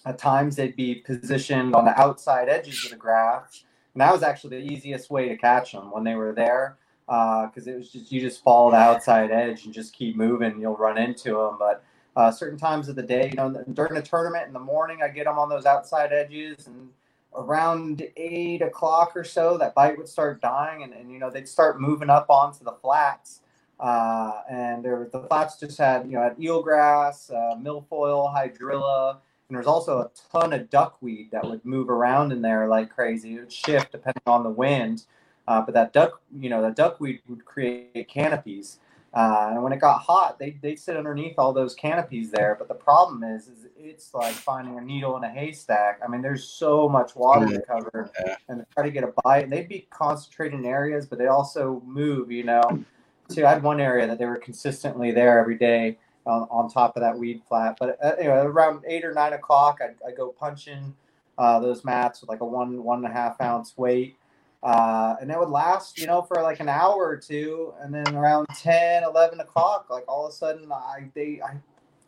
at 0.05 0.18
times 0.18 0.57
they'd 0.57 0.77
be 0.77 0.96
positioned 0.96 1.74
on 1.74 1.85
the 1.85 1.98
outside 2.01 2.48
edges 2.48 2.85
of 2.85 2.90
the 2.90 2.96
grass. 2.96 3.64
And 3.94 4.01
that 4.01 4.12
was 4.12 4.22
actually 4.22 4.61
the 4.61 4.72
easiest 4.72 5.11
way 5.11 5.29
to 5.29 5.37
catch 5.37 5.72
them 5.72 5.90
when 5.90 6.05
they 6.05 6.14
were 6.14 6.33
there 6.33 6.77
because 7.07 7.66
uh, 7.66 7.70
it 7.70 7.77
was 7.77 7.90
just 7.90 8.12
you 8.12 8.20
just 8.20 8.42
follow 8.42 8.70
the 8.70 8.77
outside 8.77 9.31
edge 9.31 9.64
and 9.64 9.72
just 9.72 9.92
keep 9.94 10.16
moving. 10.16 10.61
You'll 10.61 10.77
run 10.77 10.98
into 10.98 11.33
them. 11.33 11.57
But 11.59 11.83
uh, 12.16 12.31
certain 12.31 12.59
times 12.59 12.88
of 12.88 12.96
the 12.96 13.03
day, 13.03 13.31
you 13.31 13.37
know, 13.37 13.64
during 13.72 13.94
the 13.94 14.03
tournament 14.03 14.46
in 14.46 14.53
the 14.53 14.61
morning, 14.61 15.01
I 15.03 15.09
get 15.09 15.24
them 15.24 15.38
on 15.38 15.48
those 15.48 15.66
outside 15.66 16.12
edges 16.12 16.66
and 16.66 16.90
around 17.34 18.02
eight 18.16 18.62
o'clock 18.62 19.16
or 19.16 19.24
so, 19.24 19.58
that 19.58 19.74
bite 19.74 19.96
would 19.96 20.08
start 20.08 20.40
dying 20.40 20.82
and, 20.82 20.92
and 20.92 21.10
you 21.10 21.18
know, 21.18 21.30
they'd 21.30 21.48
start 21.48 21.80
moving 21.80 22.10
up 22.10 22.26
onto 22.28 22.64
the 22.64 22.72
flats. 22.72 23.40
Uh, 23.78 24.40
and 24.50 24.84
there, 24.84 25.08
the 25.12 25.22
flats 25.24 25.58
just 25.60 25.78
had, 25.78 26.04
you 26.06 26.12
know, 26.12 26.22
had 26.22 26.36
eelgrass, 26.36 27.30
uh, 27.30 27.56
milfoil, 27.56 28.34
hydrilla, 28.34 29.18
and 29.48 29.56
there's 29.56 29.66
also 29.66 30.00
a 30.00 30.10
ton 30.30 30.52
of 30.52 30.68
duckweed 30.68 31.30
that 31.30 31.44
would 31.44 31.64
move 31.64 31.88
around 31.88 32.32
in 32.32 32.42
there 32.42 32.68
like 32.68 32.90
crazy. 32.90 33.36
It 33.36 33.40
would 33.40 33.52
shift 33.52 33.92
depending 33.92 34.22
on 34.26 34.42
the 34.42 34.50
wind. 34.50 35.04
Uh, 35.46 35.62
but 35.62 35.72
that 35.72 35.94
duck, 35.94 36.20
you 36.38 36.50
know, 36.50 36.60
that 36.60 36.76
duckweed 36.76 37.22
would 37.28 37.46
create 37.46 38.08
canopies. 38.08 38.78
Uh, 39.14 39.53
and 39.53 39.62
when 39.62 39.73
it 39.73 39.81
got 39.81 39.99
hot, 40.01 40.38
they 40.38 40.59
they 40.61 40.77
sit 40.77 40.97
underneath 40.97 41.38
all 41.38 41.53
those 41.53 41.75
canopies 41.75 42.31
there. 42.31 42.55
But 42.59 42.68
the 42.68 42.75
problem 42.75 43.23
is, 43.25 43.49
is 43.49 43.66
it's 43.77 44.12
like 44.12 44.35
finding 44.35 44.77
a 44.77 44.83
needle 44.83 45.16
in 45.16 45.25
a 45.25 45.31
haystack. 45.31 46.01
I 46.05 46.09
mean, 46.09 46.21
there's 46.21 46.44
so 46.44 46.88
much 46.88 47.16
water 47.16 47.47
to 47.47 47.62
cover, 47.62 48.11
and 48.49 48.66
try 48.75 48.85
to 48.85 48.90
get 48.90 49.05
a 49.05 49.12
bite. 49.25 49.44
And 49.44 49.53
they'd 49.53 49.68
be 49.68 49.87
concentrated 49.88 50.61
in 50.61 50.66
areas, 50.66 51.07
but 51.07 51.18
they 51.18 51.27
also 51.27 51.83
move. 51.87 52.31
You 52.31 52.44
know, 52.44 52.85
too. 53.31 53.47
I 53.47 53.55
had 53.55 53.62
one 53.62 53.81
area 53.81 54.07
that 54.07 54.18
they 54.18 54.27
were 54.27 54.37
consistently 54.37 55.11
there 55.11 55.38
every 55.38 55.57
day 55.57 55.97
on, 56.27 56.47
on 56.51 56.68
top 56.68 56.94
of 56.94 57.01
that 57.01 57.16
weed 57.16 57.40
flat. 57.49 57.79
But 57.81 57.99
uh, 58.05 58.12
anyway, 58.18 58.37
around 58.37 58.85
eight 58.87 59.07
or 59.07 59.14
nine 59.14 59.33
o'clock, 59.33 59.81
I 59.81 60.07
I 60.07 60.12
go 60.12 60.35
punching 60.38 60.94
uh, 61.38 61.61
those 61.61 61.83
mats 61.83 62.21
with 62.21 62.29
like 62.29 62.42
a 62.42 62.44
one 62.44 62.85
one 62.85 62.99
and 62.99 63.07
a 63.07 63.16
half 63.16 63.40
ounce 63.40 63.73
weight. 63.79 64.17
Uh, 64.62 65.14
and 65.21 65.31
that 65.31 65.38
would 65.38 65.51
last, 65.51 65.99
you 65.99 66.07
know, 66.07 66.23
for 66.23 66.42
like 66.42 66.61
an 66.61 66.68
hour 66.68 67.07
or 67.07 67.16
two. 67.16 67.73
And 67.81 67.94
then 67.94 68.14
around 68.14 68.47
10, 68.57 69.05
11 69.05 69.40
o'clock, 69.40 69.87
like 69.88 70.05
all 70.09 70.27
of 70.27 70.33
a 70.33 70.35
sudden, 70.35 70.71
I 70.73 71.11
they 71.14 71.40
I 71.42 71.57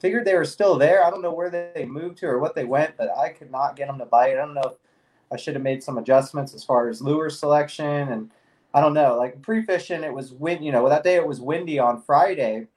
figured 0.01 0.25
they 0.25 0.35
were 0.35 0.45
still 0.45 0.77
there. 0.77 1.05
I 1.05 1.11
don't 1.11 1.23
know 1.23 1.33
where 1.33 1.51
they 1.51 1.85
moved 1.85 2.19
to 2.19 2.27
or 2.27 2.39
what 2.41 2.55
they 2.55 2.65
went, 2.65 2.97
but 2.97 3.11
I 3.17 3.29
could 3.29 3.51
not 3.51 3.77
get 3.77 3.87
them 3.87 3.99
to 3.99 4.07
bite. 4.07 4.33
I 4.33 4.37
don't 4.37 4.55
know 4.55 4.63
if 4.63 4.75
I 5.33 5.37
should 5.37 5.55
have 5.55 5.63
made 5.63 5.83
some 5.83 5.99
adjustments 5.99 6.55
as 6.55 6.65
far 6.65 6.89
as 6.89 7.01
lure 7.01 7.31
selection 7.31 7.87
and 7.87 8.31
I 8.73 8.81
don't 8.81 8.95
know, 8.95 9.17
like 9.17 9.43
pre-fishing, 9.43 10.05
it 10.05 10.13
was 10.13 10.33
wind. 10.33 10.65
You 10.65 10.71
know, 10.73 10.89
that 10.89 11.05
day 11.05 11.17
it 11.17 11.27
was 11.27 11.41
windy 11.41 11.79
on 11.79 12.03
Friday. 12.03 12.69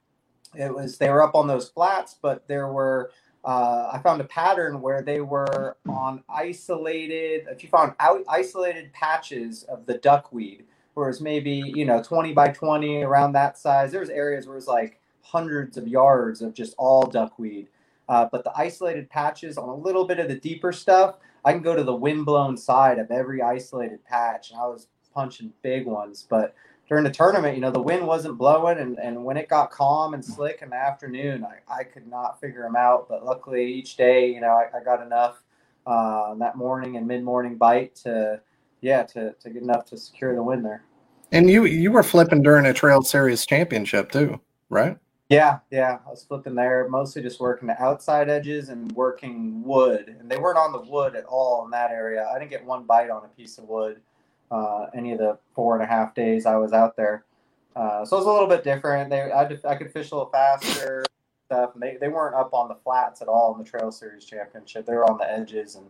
It 0.56 0.74
was 0.74 0.98
they 0.98 1.10
were 1.10 1.24
up 1.24 1.36
on 1.36 1.48
those 1.48 1.70
flats, 1.70 2.16
but 2.22 2.48
there 2.48 2.68
were. 2.72 3.12
Uh, 3.44 3.90
I 3.92 4.00
found 4.00 4.22
a 4.22 4.26
pattern 4.26 4.82
where 4.82 5.02
they 5.02 5.20
were 5.22 5.78
on 5.88 6.24
isolated. 6.30 7.46
If 7.50 7.64
you 7.64 7.70
found 7.70 7.94
out 8.00 8.24
isolated 8.30 8.94
patches 8.94 9.64
of 9.64 9.86
the 9.86 9.98
duckweed, 9.98 10.66
where 10.94 11.10
it's 11.10 11.22
maybe 11.22 11.74
you 11.76 11.86
know 11.86 12.02
twenty 12.02 12.34
by 12.34 12.50
twenty 12.50 13.02
around 13.04 13.34
that 13.34 13.58
size. 13.58 13.92
There's 13.92 14.10
areas 14.10 14.48
where 14.48 14.58
it's 14.58 14.68
like 14.68 15.00
hundreds 15.22 15.78
of 15.78 15.88
yards 15.88 16.42
of 16.42 16.54
just 16.54 16.76
all 16.78 17.06
duckweed. 17.06 17.68
Uh, 18.08 18.28
but 18.32 18.44
the 18.44 18.52
isolated 18.56 19.10
patches 19.10 19.58
on 19.58 19.70
a 19.70 19.76
little 19.76 20.06
bit 20.06 20.20
of 20.20 20.28
the 20.28 20.36
deeper 20.36 20.72
stuff, 20.72 21.18
I 21.46 21.54
can 21.54 21.62
go 21.62 21.76
to 21.76 21.84
the 21.84 21.96
windblown 21.96 22.58
side 22.58 23.00
of 23.00 23.10
every 23.12 23.42
isolated 23.42 24.04
patch. 24.06 24.52
And 24.52 24.60
I 24.60 24.68
was 24.68 24.88
punching 25.14 25.54
big 25.62 25.86
ones. 25.86 26.26
But 26.30 26.54
during 26.90 27.04
the 27.04 27.12
tournament, 27.12 27.56
you 27.56 27.62
know, 27.62 27.72
the 27.72 27.82
wind 27.82 28.06
wasn't 28.06 28.38
blowing, 28.38 28.80
and, 28.80 29.00
and 29.00 29.24
when 29.24 29.38
it 29.38 29.48
got 29.48 29.72
calm 29.72 30.14
and 30.14 30.24
slick 30.24 30.60
in 30.62 30.70
the 30.70 30.76
afternoon, 30.76 31.46
I, 31.46 31.80
I 31.80 31.84
could 31.84 32.08
not 32.08 32.40
figure 32.42 32.64
them 32.64 32.76
out. 32.76 33.08
But 33.08 33.26
luckily, 33.26 33.66
each 33.66 33.96
day, 33.96 34.34
you 34.34 34.42
know, 34.42 34.50
I, 34.50 34.78
I 34.78 34.84
got 34.84 35.02
enough 35.02 35.42
uh, 35.86 36.36
that 36.36 36.58
morning 36.58 36.98
and 36.98 37.08
mid 37.08 37.24
morning 37.24 37.56
bite 37.56 37.96
to, 38.04 38.42
yeah, 38.82 39.04
to, 39.04 39.34
to 39.34 39.50
get 39.50 39.64
enough 39.64 39.86
to 39.86 39.98
secure 39.98 40.36
the 40.36 40.44
win 40.44 40.62
there. 40.62 40.84
And 41.32 41.50
you 41.50 41.66
you 41.66 41.92
were 41.92 42.04
flipping 42.04 42.44
during 42.44 42.66
a 42.68 42.74
Trail 42.74 43.02
Series 43.02 43.46
championship 43.46 44.12
too, 44.12 44.40
right? 44.70 44.98
Yeah, 45.30 45.60
yeah. 45.72 45.98
I 46.06 46.10
was 46.12 46.24
flipping 46.24 46.54
there, 46.54 46.88
mostly 46.90 47.24
just 47.24 47.40
working 47.40 47.68
the 47.68 47.82
outside 47.82 48.30
edges 48.30 48.70
and 48.70 48.92
working 48.92 49.64
wood. 49.64 50.16
And 50.20 50.30
they 50.30 50.38
weren't 50.38 50.60
on 50.60 50.72
the 50.74 50.82
wood 50.82 51.16
at 51.16 51.26
all 51.26 51.66
in 51.66 51.72
that 51.72 51.90
area. 51.90 52.30
I 52.30 52.38
didn't 52.38 52.52
get 52.52 52.64
one 52.64 52.84
bite 52.84 53.10
on 53.10 53.26
a 53.26 53.30
piece 53.30 53.58
of 53.58 53.64
wood 53.64 54.02
uh, 54.54 54.86
any 54.96 55.12
of 55.12 55.18
the 55.18 55.38
four 55.56 55.74
and 55.76 55.84
a 55.84 55.88
half 55.88 56.14
days 56.14 56.46
I 56.46 56.56
was 56.58 56.74
out 56.74 56.96
there. 56.96 57.26
Uh, 57.76 58.06
so 58.06 58.18
it 58.18 58.20
was 58.20 58.28
a 58.28 58.32
little 58.32 58.48
bit 58.48 58.64
different. 58.64 59.10
They 59.10 59.32
I, 59.32 59.50
I 59.66 59.76
could 59.76 59.92
fish 59.92 60.12
a 60.12 60.16
little 60.16 60.30
faster 60.30 61.04
stuff. 61.48 61.72
And 61.74 61.82
they, 61.82 61.98
they 62.00 62.08
weren't 62.08 62.36
up 62.36 62.54
on 62.54 62.68
the 62.68 62.76
flats 62.76 63.22
at 63.22 63.28
all 63.28 63.54
in 63.54 63.64
the 63.64 63.68
Trail 63.68 63.92
Series 63.92 64.26
Championship. 64.26 64.86
They 64.86 64.94
were 64.94 65.10
on 65.10 65.18
the 65.18 65.30
edges, 65.30 65.76
and 65.76 65.86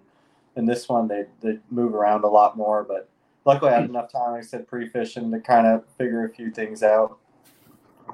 in 0.56 0.66
this 0.66 0.88
one 0.88 1.08
they 1.08 1.26
they 1.42 1.60
move 1.70 1.94
around 1.94 2.24
a 2.24 2.30
lot 2.30 2.56
more. 2.56 2.84
But 2.84 3.10
luckily 3.46 3.72
I 3.72 3.82
had 3.82 3.90
enough 3.90 4.12
time, 4.12 4.32
like 4.32 4.44
I 4.44 4.46
said, 4.46 4.68
pre 4.68 4.88
fishing 4.88 5.30
to 5.32 5.40
kind 5.40 5.68
of 5.68 5.84
figure 5.98 6.26
a 6.26 6.30
few 6.30 6.50
things 6.50 6.84
out. 6.84 7.18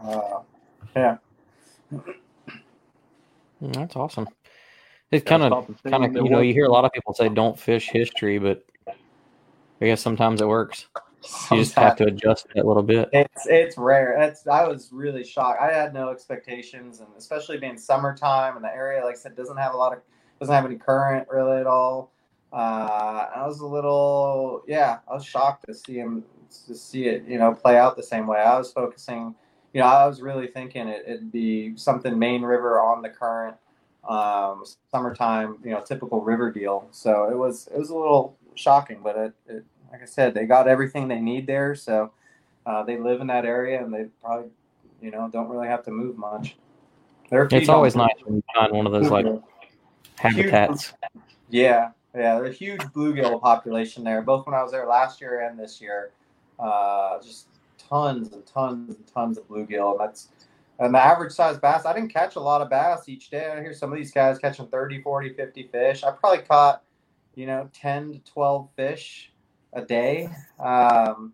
Uh, 0.03 0.39
yeah. 0.95 1.17
Mm, 1.93 3.73
that's 3.73 3.95
awesome. 3.95 4.27
It's 5.11 5.25
kind 5.25 5.41
of, 5.43 5.75
kind 5.89 6.05
of, 6.05 6.13
you 6.23 6.29
know, 6.29 6.39
you 6.39 6.53
hear 6.53 6.65
a 6.65 6.71
lot 6.71 6.85
of 6.85 6.91
people 6.91 7.13
say 7.15 7.29
don't 7.29 7.59
fish 7.59 7.89
history, 7.89 8.37
but 8.37 8.63
I 9.81 9.85
guess 9.85 10.01
sometimes 10.01 10.41
it 10.41 10.47
works. 10.47 10.87
You 11.51 11.57
just 11.57 11.73
have 11.75 11.97
to 11.97 12.05
adjust 12.05 12.47
it 12.55 12.63
a 12.63 12.67
little 12.67 12.83
bit. 12.83 13.09
It's 13.11 13.45
it's 13.45 13.77
rare. 13.77 14.21
It's 14.21 14.47
I 14.47 14.65
was 14.67 14.89
really 14.91 15.23
shocked. 15.23 15.61
I 15.61 15.71
had 15.71 15.93
no 15.93 16.09
expectations, 16.09 17.01
and 17.01 17.09
especially 17.17 17.57
being 17.57 17.77
summertime 17.77 18.55
and 18.55 18.63
the 18.63 18.73
area, 18.73 19.03
like 19.03 19.15
I 19.15 19.17
said, 19.17 19.35
doesn't 19.35 19.57
have 19.57 19.73
a 19.73 19.77
lot 19.77 19.93
of 19.93 19.99
doesn't 20.39 20.53
have 20.53 20.65
any 20.65 20.77
current 20.77 21.27
really 21.29 21.59
at 21.59 21.67
all. 21.67 22.11
Uh, 22.53 23.27
I 23.35 23.45
was 23.45 23.59
a 23.59 23.67
little 23.67 24.63
yeah, 24.67 24.99
I 25.09 25.13
was 25.13 25.25
shocked 25.25 25.65
to 25.67 25.73
see 25.73 25.95
him 25.95 26.23
to 26.67 26.73
see 26.73 27.07
it 27.07 27.25
you 27.27 27.37
know 27.37 27.53
play 27.53 27.77
out 27.77 27.97
the 27.97 28.03
same 28.03 28.25
way. 28.25 28.39
I 28.39 28.57
was 28.57 28.71
focusing, 28.71 29.35
you 29.73 29.81
know, 29.81 29.87
I 29.87 30.07
was 30.07 30.21
really 30.21 30.47
thinking 30.47 30.87
it, 30.87 31.03
it'd 31.05 31.31
be 31.31 31.75
something 31.75 32.17
main 32.17 32.43
river 32.43 32.79
on 32.79 33.01
the 33.01 33.09
current, 33.09 33.55
um, 34.07 34.63
summertime, 34.89 35.57
you 35.63 35.71
know, 35.71 35.81
typical 35.81 36.21
river 36.21 36.49
deal. 36.51 36.87
So 36.91 37.29
it 37.29 37.37
was 37.37 37.67
it 37.73 37.77
was 37.77 37.89
a 37.89 37.95
little 37.95 38.37
shocking, 38.59 38.99
but 39.03 39.17
it, 39.17 39.33
it, 39.47 39.65
like 39.91 40.01
I 40.01 40.05
said, 40.05 40.33
they 40.33 40.45
got 40.45 40.67
everything 40.67 41.07
they 41.07 41.19
need 41.19 41.47
there. 41.47 41.75
So 41.75 42.11
uh, 42.65 42.83
they 42.83 42.97
live 42.97 43.21
in 43.21 43.27
that 43.27 43.45
area, 43.45 43.83
and 43.83 43.93
they 43.93 44.05
probably, 44.21 44.49
you 45.01 45.11
know, 45.11 45.29
don't 45.31 45.49
really 45.49 45.67
have 45.67 45.83
to 45.85 45.91
move 45.91 46.17
much. 46.17 46.57
It's 47.31 47.69
always 47.69 47.95
nice 47.95 48.09
when 48.23 48.37
you 48.37 48.43
find 48.53 48.71
one 48.73 48.85
of 48.85 48.91
those 48.91 49.09
like 49.09 49.25
habitats. 50.15 50.87
Huge, 50.87 51.21
yeah, 51.49 51.91
yeah, 52.15 52.39
there's 52.39 52.55
a 52.55 52.57
huge 52.57 52.81
bluegill 52.81 53.39
population 53.41 54.03
there. 54.03 54.21
Both 54.21 54.45
when 54.45 54.55
I 54.55 54.63
was 54.63 54.71
there 54.71 54.87
last 54.87 55.21
year 55.21 55.47
and 55.47 55.57
this 55.57 55.79
year, 55.79 56.11
uh, 56.59 57.21
just 57.21 57.47
tons 57.77 58.33
and 58.33 58.45
tons 58.45 58.95
and 58.95 59.07
tons 59.07 59.37
of 59.37 59.47
bluegill. 59.47 59.91
And 59.91 59.99
that's 59.99 60.29
and 60.79 60.93
the 60.93 60.99
average 60.99 61.33
size 61.33 61.57
bass. 61.57 61.85
I 61.85 61.93
didn't 61.93 62.13
catch 62.13 62.35
a 62.35 62.39
lot 62.39 62.61
of 62.61 62.69
bass 62.69 63.09
each 63.09 63.29
day. 63.29 63.51
I 63.51 63.61
hear 63.61 63.73
some 63.73 63.91
of 63.91 63.97
these 63.97 64.11
guys 64.11 64.39
catching 64.39 64.67
30, 64.67 65.01
40, 65.01 65.33
50 65.33 65.63
fish. 65.71 66.03
I 66.03 66.11
probably 66.11 66.43
caught 66.45 66.83
you 67.39 67.45
know, 67.45 67.69
10 67.73 68.11
to 68.11 68.19
12 68.19 68.69
fish 68.75 69.31
a 69.71 69.81
day. 69.81 70.29
Um, 70.59 71.31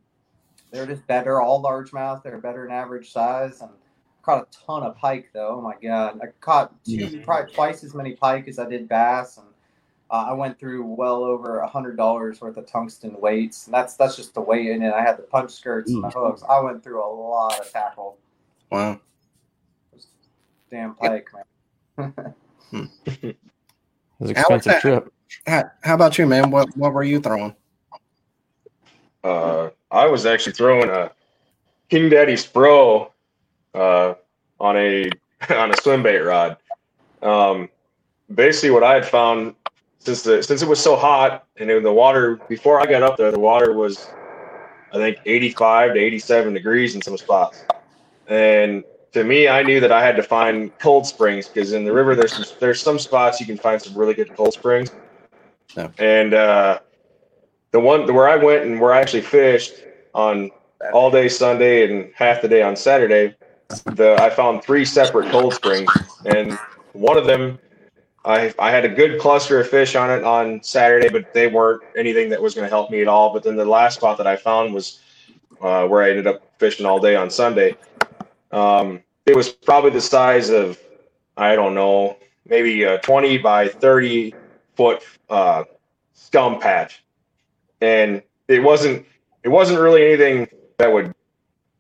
they're 0.70 0.86
just 0.86 1.06
better, 1.08 1.42
all 1.42 1.64
largemouth. 1.64 2.22
They're 2.22 2.38
better 2.38 2.68
than 2.68 2.72
average 2.72 3.12
size. 3.12 3.62
And 3.62 3.72
caught 4.22 4.48
a 4.48 4.66
ton 4.66 4.84
of 4.84 4.96
pike, 4.98 5.30
though. 5.34 5.56
Oh 5.58 5.62
my 5.62 5.74
God. 5.82 6.20
I 6.22 6.28
caught 6.42 6.76
two, 6.84 7.22
probably 7.22 7.52
twice 7.52 7.84
as 7.84 7.96
many 7.96 8.14
pike 8.14 8.48
as 8.48 8.60
I 8.60 8.70
did 8.70 8.88
bass. 8.88 9.38
And 9.38 9.48
uh, 10.12 10.28
I 10.30 10.34
went 10.34 10.60
through 10.60 10.86
well 10.86 11.24
over 11.24 11.60
a 11.60 11.68
hundred 11.68 11.98
dollars 11.98 12.40
worth 12.40 12.58
of 12.58 12.68
tungsten 12.68 13.20
weights. 13.20 13.66
And 13.66 13.74
that's 13.74 13.96
that's 13.96 14.16
just 14.16 14.36
the 14.36 14.42
weight 14.42 14.68
in 14.68 14.84
it. 14.84 14.94
I 14.94 15.02
had 15.02 15.18
the 15.18 15.24
punch 15.24 15.52
skirts 15.52 15.90
and 15.92 16.04
the 16.04 16.10
hooks. 16.12 16.44
I 16.48 16.60
went 16.60 16.84
through 16.84 17.04
a 17.04 17.10
lot 17.10 17.60
of 17.60 17.72
tackle. 17.72 18.20
Wow. 18.72 19.00
Damn 20.70 20.94
pike, 20.94 21.30
man. 21.98 22.14
It 24.18 24.24
was 24.24 24.30
an 24.30 24.38
expensive 24.38 24.80
trip. 24.80 25.14
How, 25.48 25.64
how 25.84 25.96
about 25.96 26.18
you, 26.18 26.26
man? 26.26 26.52
What 26.52 26.76
what 26.78 26.94
were 26.94 27.04
you 27.04 27.20
throwing? 27.20 27.56
Uh, 29.24 29.70
I 29.92 30.06
was 30.08 30.26
actually 30.26 30.54
throwing 30.54 30.90
a 30.90 31.12
King 31.90 32.10
Daddy 32.10 32.34
Spro 32.34 33.12
uh, 33.74 34.14
on 34.60 34.78
a 34.78 35.10
on 35.50 35.72
a 35.72 35.78
swim 35.78 36.04
bait 36.04 36.20
rod. 36.20 36.58
Um, 37.22 37.70
basically, 38.34 38.72
what 38.72 38.84
I 38.84 38.94
had 38.94 39.06
found 39.06 39.56
since 40.00 40.22
the 40.22 40.44
since 40.44 40.62
it 40.62 40.68
was 40.68 40.80
so 40.80 40.96
hot 40.96 41.46
and 41.58 41.70
in 41.70 41.84
the 41.84 41.94
water 41.94 42.38
before 42.48 42.80
I 42.80 42.86
got 42.86 43.04
up 43.04 43.18
there, 43.18 43.32
the 43.32 43.40
water 43.40 43.74
was 43.74 44.10
I 44.92 44.98
think 44.98 45.18
85 45.26 45.96
to 45.96 46.00
87 46.00 46.54
degrees 46.54 46.96
in 46.96 47.02
some 47.02 47.18
spots, 47.18 47.66
and 48.28 48.84
to 49.14 49.24
me, 49.24 49.48
I 49.48 49.64
knew 49.64 49.80
that 49.80 49.94
I 49.94 50.06
had 50.06 50.18
to 50.18 50.24
find 50.24 50.78
cold 50.78 51.08
springs 51.08 51.48
because 51.48 51.72
in 51.72 51.86
the 51.86 51.94
river 51.94 52.16
there's 52.16 52.34
some, 52.34 52.58
there's 52.60 52.82
some 52.82 53.00
spots 53.00 53.40
you 53.40 53.46
can 53.46 53.58
find 53.58 53.82
some 53.82 53.98
really 53.98 54.14
good 54.14 54.36
cold 54.36 54.54
springs, 54.54 54.92
Yeah. 55.76 55.90
and 55.98 56.34
uh, 56.34 56.80
the 57.72 57.80
one 57.80 58.12
where 58.14 58.30
I 58.30 58.38
went 58.38 58.64
and 58.64 58.80
where 58.80 58.94
I 58.94 59.02
actually 59.02 59.22
fished 59.22 59.84
on 60.14 60.52
all 60.94 61.12
day 61.12 61.28
Sunday 61.28 61.90
and 61.90 62.12
half 62.16 62.42
the 62.42 62.48
day 62.48 62.62
on 62.62 62.76
Saturday, 62.76 63.36
the 63.86 64.16
I 64.22 64.30
found 64.30 64.64
three 64.64 64.86
separate 64.86 65.30
cold 65.30 65.54
springs, 65.54 65.92
and 66.26 66.58
one 66.94 67.18
of 67.18 67.26
them, 67.26 67.60
I 68.24 68.54
I 68.60 68.72
had 68.72 68.86
a 68.86 68.90
good 68.90 69.20
cluster 69.20 69.60
of 69.60 69.68
fish 69.68 69.96
on 69.96 70.10
it 70.10 70.24
on 70.24 70.64
Saturday, 70.64 71.10
but 71.10 71.34
they 71.34 71.48
weren't 71.48 71.82
anything 71.98 72.30
that 72.30 72.42
was 72.42 72.54
going 72.54 72.66
to 72.66 72.70
help 72.70 72.92
me 72.92 73.02
at 73.02 73.08
all. 73.08 73.34
But 73.34 73.44
then 73.44 73.56
the 73.56 73.66
last 73.66 73.96
spot 73.96 74.18
that 74.20 74.28
I 74.28 74.36
found 74.38 74.74
was 74.74 75.02
uh, 75.62 75.88
where 75.88 76.04
I 76.04 76.12
ended 76.12 76.28
up 76.28 76.44
fishing 76.60 76.86
all 76.86 77.00
day 77.00 77.16
on 77.16 77.30
Sunday. 77.30 77.76
Um, 78.52 79.02
it 79.26 79.36
was 79.36 79.50
probably 79.50 79.92
the 79.92 80.02
size 80.02 80.50
of 80.50 80.80
I 81.36 81.56
don't 81.56 81.76
know, 81.76 82.18
maybe 82.48 82.84
a 82.84 83.00
twenty 83.00 83.38
by 83.38 83.68
thirty 83.68 84.34
foot 84.76 85.04
uh, 85.30 85.64
scum 86.14 86.60
patch, 86.60 87.04
and 87.82 88.22
it 88.48 88.62
wasn't 88.62 89.06
it 89.44 89.50
wasn't 89.50 89.80
really 89.80 90.06
anything 90.06 90.48
that 90.78 90.92
would 90.92 91.14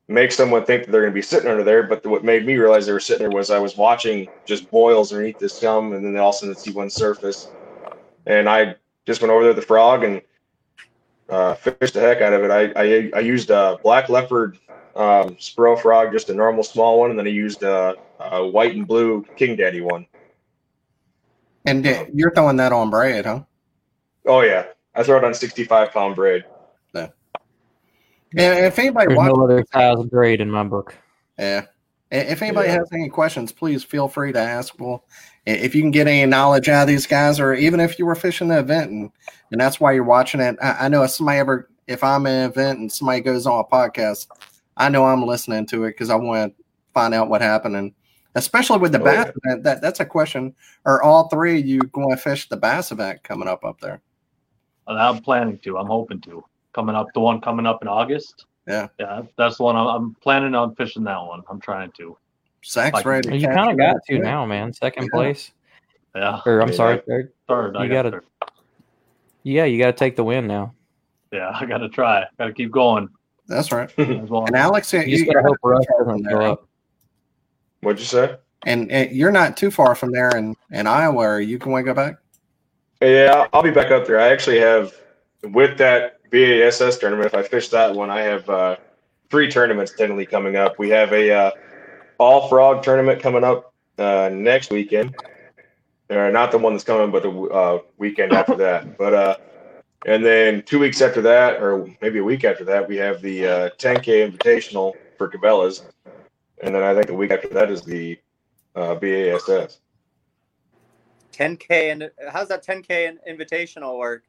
make 0.07 0.31
someone 0.31 0.63
think 0.65 0.85
that 0.85 0.91
they're 0.91 1.01
going 1.01 1.11
to 1.11 1.15
be 1.15 1.21
sitting 1.21 1.49
under 1.49 1.63
there. 1.63 1.83
But 1.83 2.05
what 2.05 2.23
made 2.23 2.45
me 2.45 2.55
realize 2.55 2.85
they 2.85 2.93
were 2.93 2.99
sitting 2.99 3.27
there 3.27 3.35
was 3.35 3.49
I 3.49 3.59
was 3.59 3.75
watching 3.77 4.29
just 4.45 4.69
boils 4.69 5.11
underneath 5.11 5.39
the 5.39 5.49
scum, 5.49 5.93
and 5.93 6.05
then 6.05 6.13
they 6.13 6.19
all 6.19 6.29
of 6.29 6.35
a 6.35 6.37
sudden 6.37 6.55
see 6.55 6.71
one 6.71 6.89
surface, 6.89 7.53
and 8.25 8.47
I 8.49 8.75
just 9.05 9.21
went 9.21 9.31
over 9.31 9.43
there 9.43 9.53
with 9.53 9.57
the 9.57 9.67
frog 9.67 10.03
and 10.03 10.21
uh, 11.29 11.55
fished 11.55 11.93
the 11.93 11.99
heck 11.99 12.21
out 12.21 12.33
of 12.33 12.43
it. 12.43 12.51
I 12.51 12.81
I, 12.81 13.11
I 13.15 13.19
used 13.19 13.49
a 13.49 13.79
black 13.83 14.09
leopard 14.09 14.59
um, 14.95 15.35
spro 15.35 15.79
frog, 15.79 16.11
just 16.13 16.29
a 16.29 16.33
normal 16.33 16.63
small 16.63 16.99
one, 16.99 17.09
and 17.09 17.19
then 17.19 17.27
I 17.27 17.31
used 17.31 17.63
a, 17.63 17.95
a 18.19 18.45
white 18.45 18.75
and 18.75 18.87
blue 18.87 19.25
king 19.35 19.55
daddy 19.55 19.81
one. 19.81 20.07
And 21.65 21.85
uh, 21.85 22.05
you're 22.13 22.31
throwing 22.31 22.57
that 22.57 22.71
on 22.71 22.89
braid, 22.89 23.25
huh? 23.25 23.43
Oh 24.25 24.41
yeah, 24.41 24.65
I 24.93 25.03
throw 25.03 25.17
it 25.17 25.23
on 25.23 25.33
sixty-five 25.33 25.91
pound 25.91 26.15
braid. 26.15 26.43
And 28.37 28.65
if 28.65 28.77
anybody 28.79 29.07
There's 29.07 29.17
watching, 29.17 29.37
no 29.37 29.43
other 29.45 29.65
size 29.71 29.97
of 29.97 30.09
braid 30.09 30.41
in 30.41 30.51
my 30.51 30.63
book. 30.63 30.93
yeah, 31.39 31.65
if 32.11 32.41
anybody 32.41 32.67
Yeah. 32.67 32.79
has 32.79 32.89
any 32.91 33.07
questions, 33.07 33.53
please 33.53 33.81
feel 33.81 34.09
free 34.09 34.33
to 34.33 34.39
ask. 34.39 34.77
Well, 34.77 35.05
if 35.45 35.73
you 35.73 35.81
can 35.81 35.91
get 35.91 36.07
any 36.07 36.25
knowledge 36.25 36.67
out 36.67 36.81
of 36.81 36.87
these 36.89 37.07
guys, 37.07 37.39
or 37.39 37.53
even 37.53 37.79
if 37.79 37.97
you 37.97 38.05
were 38.05 38.15
fishing 38.15 38.49
the 38.49 38.59
event 38.59 38.91
and 38.91 39.11
and 39.51 39.61
that's 39.61 39.79
why 39.79 39.93
you're 39.93 40.03
watching 40.03 40.41
it, 40.41 40.57
I, 40.61 40.85
I 40.85 40.87
know 40.89 41.03
if 41.03 41.11
somebody 41.11 41.39
ever, 41.39 41.69
if 41.87 42.03
I'm 42.03 42.25
in 42.25 42.33
an 42.33 42.49
event 42.49 42.79
and 42.79 42.91
somebody 42.91 43.21
goes 43.21 43.47
on 43.47 43.59
a 43.59 43.63
podcast, 43.63 44.27
I 44.75 44.89
know 44.89 45.05
I'm 45.05 45.23
listening 45.25 45.65
to 45.67 45.85
it 45.85 45.91
because 45.91 46.09
I 46.09 46.15
want 46.15 46.57
to 46.57 46.63
find 46.93 47.13
out 47.13 47.29
what 47.29 47.41
happened 47.41 47.75
and. 47.77 47.93
Especially 48.35 48.77
with 48.77 48.91
the 48.91 48.99
Oh, 49.01 49.03
bass 49.03 49.25
yeah. 49.27 49.31
event, 49.51 49.63
that, 49.63 49.81
that's 49.81 49.99
a 50.01 50.05
question. 50.05 50.53
Are 50.85 51.01
all 51.01 51.29
three 51.29 51.59
of 51.59 51.65
you 51.65 51.79
going 51.79 52.09
to 52.11 52.17
fish 52.17 52.49
the 52.49 52.57
bass 52.57 52.91
event 52.91 53.23
coming 53.23 53.47
up 53.47 53.63
up 53.63 53.79
there? 53.79 54.01
Uh, 54.87 54.91
I'm 54.93 55.21
planning 55.21 55.57
to. 55.59 55.77
I'm 55.77 55.87
hoping 55.87 56.19
to. 56.21 56.43
Coming 56.73 56.95
up, 56.95 57.07
the 57.13 57.21
one 57.21 57.39
coming 57.41 57.65
up 57.65 57.81
in 57.81 57.87
August. 57.87 58.45
Yeah. 58.67 58.87
Yeah, 58.99 59.21
that's 59.37 59.57
the 59.57 59.63
one 59.63 59.75
I'm, 59.77 59.87
I'm 59.87 60.15
planning 60.21 60.53
on 60.53 60.75
fishing. 60.75 61.03
That 61.05 61.17
one. 61.21 61.43
I'm 61.49 61.59
trying 61.61 61.91
to. 61.93 62.17
Zach's 62.65 62.93
Like- 62.95 63.05
ready. 63.05 63.37
You 63.37 63.47
kind 63.47 63.71
of 63.71 63.77
got 63.77 63.97
to 64.09 64.19
now, 64.19 64.45
man. 64.45 64.73
Second 64.73 65.03
Yeah. 65.05 65.09
place, 65.17 65.51
Yeah, 66.15 66.41
or 66.45 66.61
I'm 66.61 66.69
Yeah. 66.69 66.73
sorry, 66.75 67.01
third. 67.07 67.31
third. 67.47 67.77
I 67.77 67.83
You 67.83 67.89
got 67.89 68.03
gotta- 68.03 68.21
Yeah, 69.43 69.65
you 69.65 69.77
got 69.77 69.87
to 69.87 69.93
take 69.93 70.15
the 70.15 70.23
win 70.23 70.47
now. 70.47 70.73
Yeah, 71.31 71.51
I 71.53 71.65
got 71.65 71.77
to 71.79 71.89
try. 71.89 72.25
Got 72.37 72.47
to 72.47 72.53
keep 72.53 72.71
going 72.71 73.07
That's 73.47 73.71
right. 73.71 73.89
as 73.99 74.29
well. 74.29 74.45
And 74.45 74.55
Alex, 74.55 74.91
you, 74.93 75.01
You 75.01 75.17
you 75.17 75.25
got 75.25 75.33
to 75.33 75.41
got 75.41 75.47
hope 75.49 75.57
Russ 75.63 75.85
doesn't 75.99 76.23
go 76.23 76.51
up. 76.53 76.64
What'd 77.85 77.99
you 77.99 78.07
say? 78.07 78.35
And, 78.65 78.91
and 78.91 79.11
you're 79.11 79.31
not 79.31 79.57
too 79.57 79.69
far 79.69 79.93
from 79.93 80.11
there 80.11 80.35
in, 80.35 80.55
in 80.71 80.87
Iowa. 80.87 81.21
Or 81.21 81.39
you 81.39 81.59
can 81.59 81.83
go 81.83 81.93
back? 81.93 82.17
Yeah, 82.99 83.45
I'll 83.53 83.61
be 83.61 83.69
back 83.69 83.91
up 83.91 84.07
there. 84.07 84.19
I 84.19 84.29
actually 84.29 84.59
have 84.59 84.91
with 85.43 85.77
that 85.77 86.19
BASS 86.31 86.97
tournament. 86.97 87.27
If 87.27 87.35
I 87.35 87.43
fish 87.43 87.69
that 87.69 87.93
one, 87.93 88.09
I 88.09 88.21
have 88.21 88.49
uh, 88.49 88.77
three 89.29 89.51
tournaments 89.51 89.93
technically 89.95 90.25
coming 90.25 90.55
up. 90.55 90.79
We 90.79 90.89
have 90.89 91.13
a 91.13 91.31
uh, 91.31 91.51
all 92.17 92.49
frog 92.49 92.81
tournament 92.81 93.21
coming 93.21 93.43
up 93.43 93.71
uh, 93.99 94.31
next 94.33 94.71
weekend. 94.71 95.15
Or 96.09 96.31
not 96.31 96.51
the 96.51 96.57
one 96.57 96.73
that's 96.73 96.83
coming, 96.83 97.11
but 97.11 97.21
the 97.21 97.29
uh, 97.29 97.79
weekend 97.99 98.33
after 98.33 98.55
that. 98.57 98.97
But 98.97 99.13
uh, 99.13 99.37
and 100.07 100.25
then 100.25 100.63
two 100.63 100.79
weeks 100.79 101.01
after 101.01 101.21
that, 101.21 101.61
or 101.61 101.87
maybe 102.01 102.17
a 102.17 102.23
week 102.23 102.45
after 102.45 102.63
that, 102.63 102.87
we 102.87 102.95
have 102.97 103.21
the 103.21 103.45
uh, 103.45 103.69
10K 103.77 104.31
Invitational 104.31 104.93
for 105.19 105.29
Cabela's, 105.29 105.83
and 106.61 106.73
then 106.73 106.83
I 106.83 106.93
think 106.93 107.07
the 107.07 107.13
week 107.13 107.31
after 107.31 107.47
that 107.49 107.69
is 107.71 107.81
the 107.83 108.19
uh, 108.75 108.95
BASS. 108.95 109.79
10k 111.33 111.91
and 111.91 112.11
how's 112.31 112.47
that 112.47 112.65
10k 112.65 112.89
in- 113.27 113.37
invitational 113.37 113.97
work? 113.97 114.23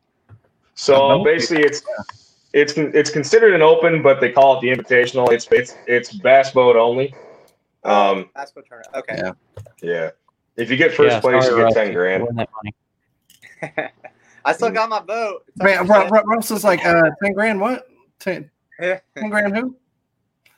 So 0.75 1.23
basically, 1.25 1.65
it's 1.65 1.83
it's 2.53 2.75
it's 2.77 3.11
considered 3.11 3.55
an 3.55 3.63
open, 3.63 4.03
but 4.03 4.21
they 4.21 4.31
call 4.33 4.59
it 4.59 4.61
the 4.61 4.69
invitational. 4.69 5.31
It's 5.33 5.47
it's 5.51 5.75
it's 5.87 6.13
bass 6.13 6.51
boat 6.51 6.77
only. 6.77 7.15
Um, 7.85 8.31
Basketball 8.35 8.65
tournament. 8.69 8.97
Okay. 8.97 9.17
Yeah. 9.17 9.33
yeah. 9.83 10.11
If 10.57 10.71
you 10.71 10.77
get 10.77 10.93
first 10.95 11.15
Yeah, 11.15 11.21
place, 11.21 11.45
sorry, 11.45 11.61
you 11.61 11.67
get 11.69 11.75
ten 11.75 11.93
grand. 11.95 12.25
win 12.25 12.37
that 12.37 12.49
money. 13.63 13.91
I 14.45 14.53
still 14.53 14.71
got 14.71 14.89
my 14.89 15.01
boat. 15.01 15.45
It's 15.49 15.59
Man, 15.59 15.91
up 15.91 16.11
Ru- 16.11 16.19
for 16.19 16.25
Russ 16.25 16.51
is 16.51 16.65
like 16.65 16.85
uh, 16.85 17.11
ten 17.23 17.33
grand. 17.33 17.61
What? 17.61 17.89
Ten, 18.19 18.51
10 18.81 19.01
grand? 19.29 19.57
Who? 19.57 19.77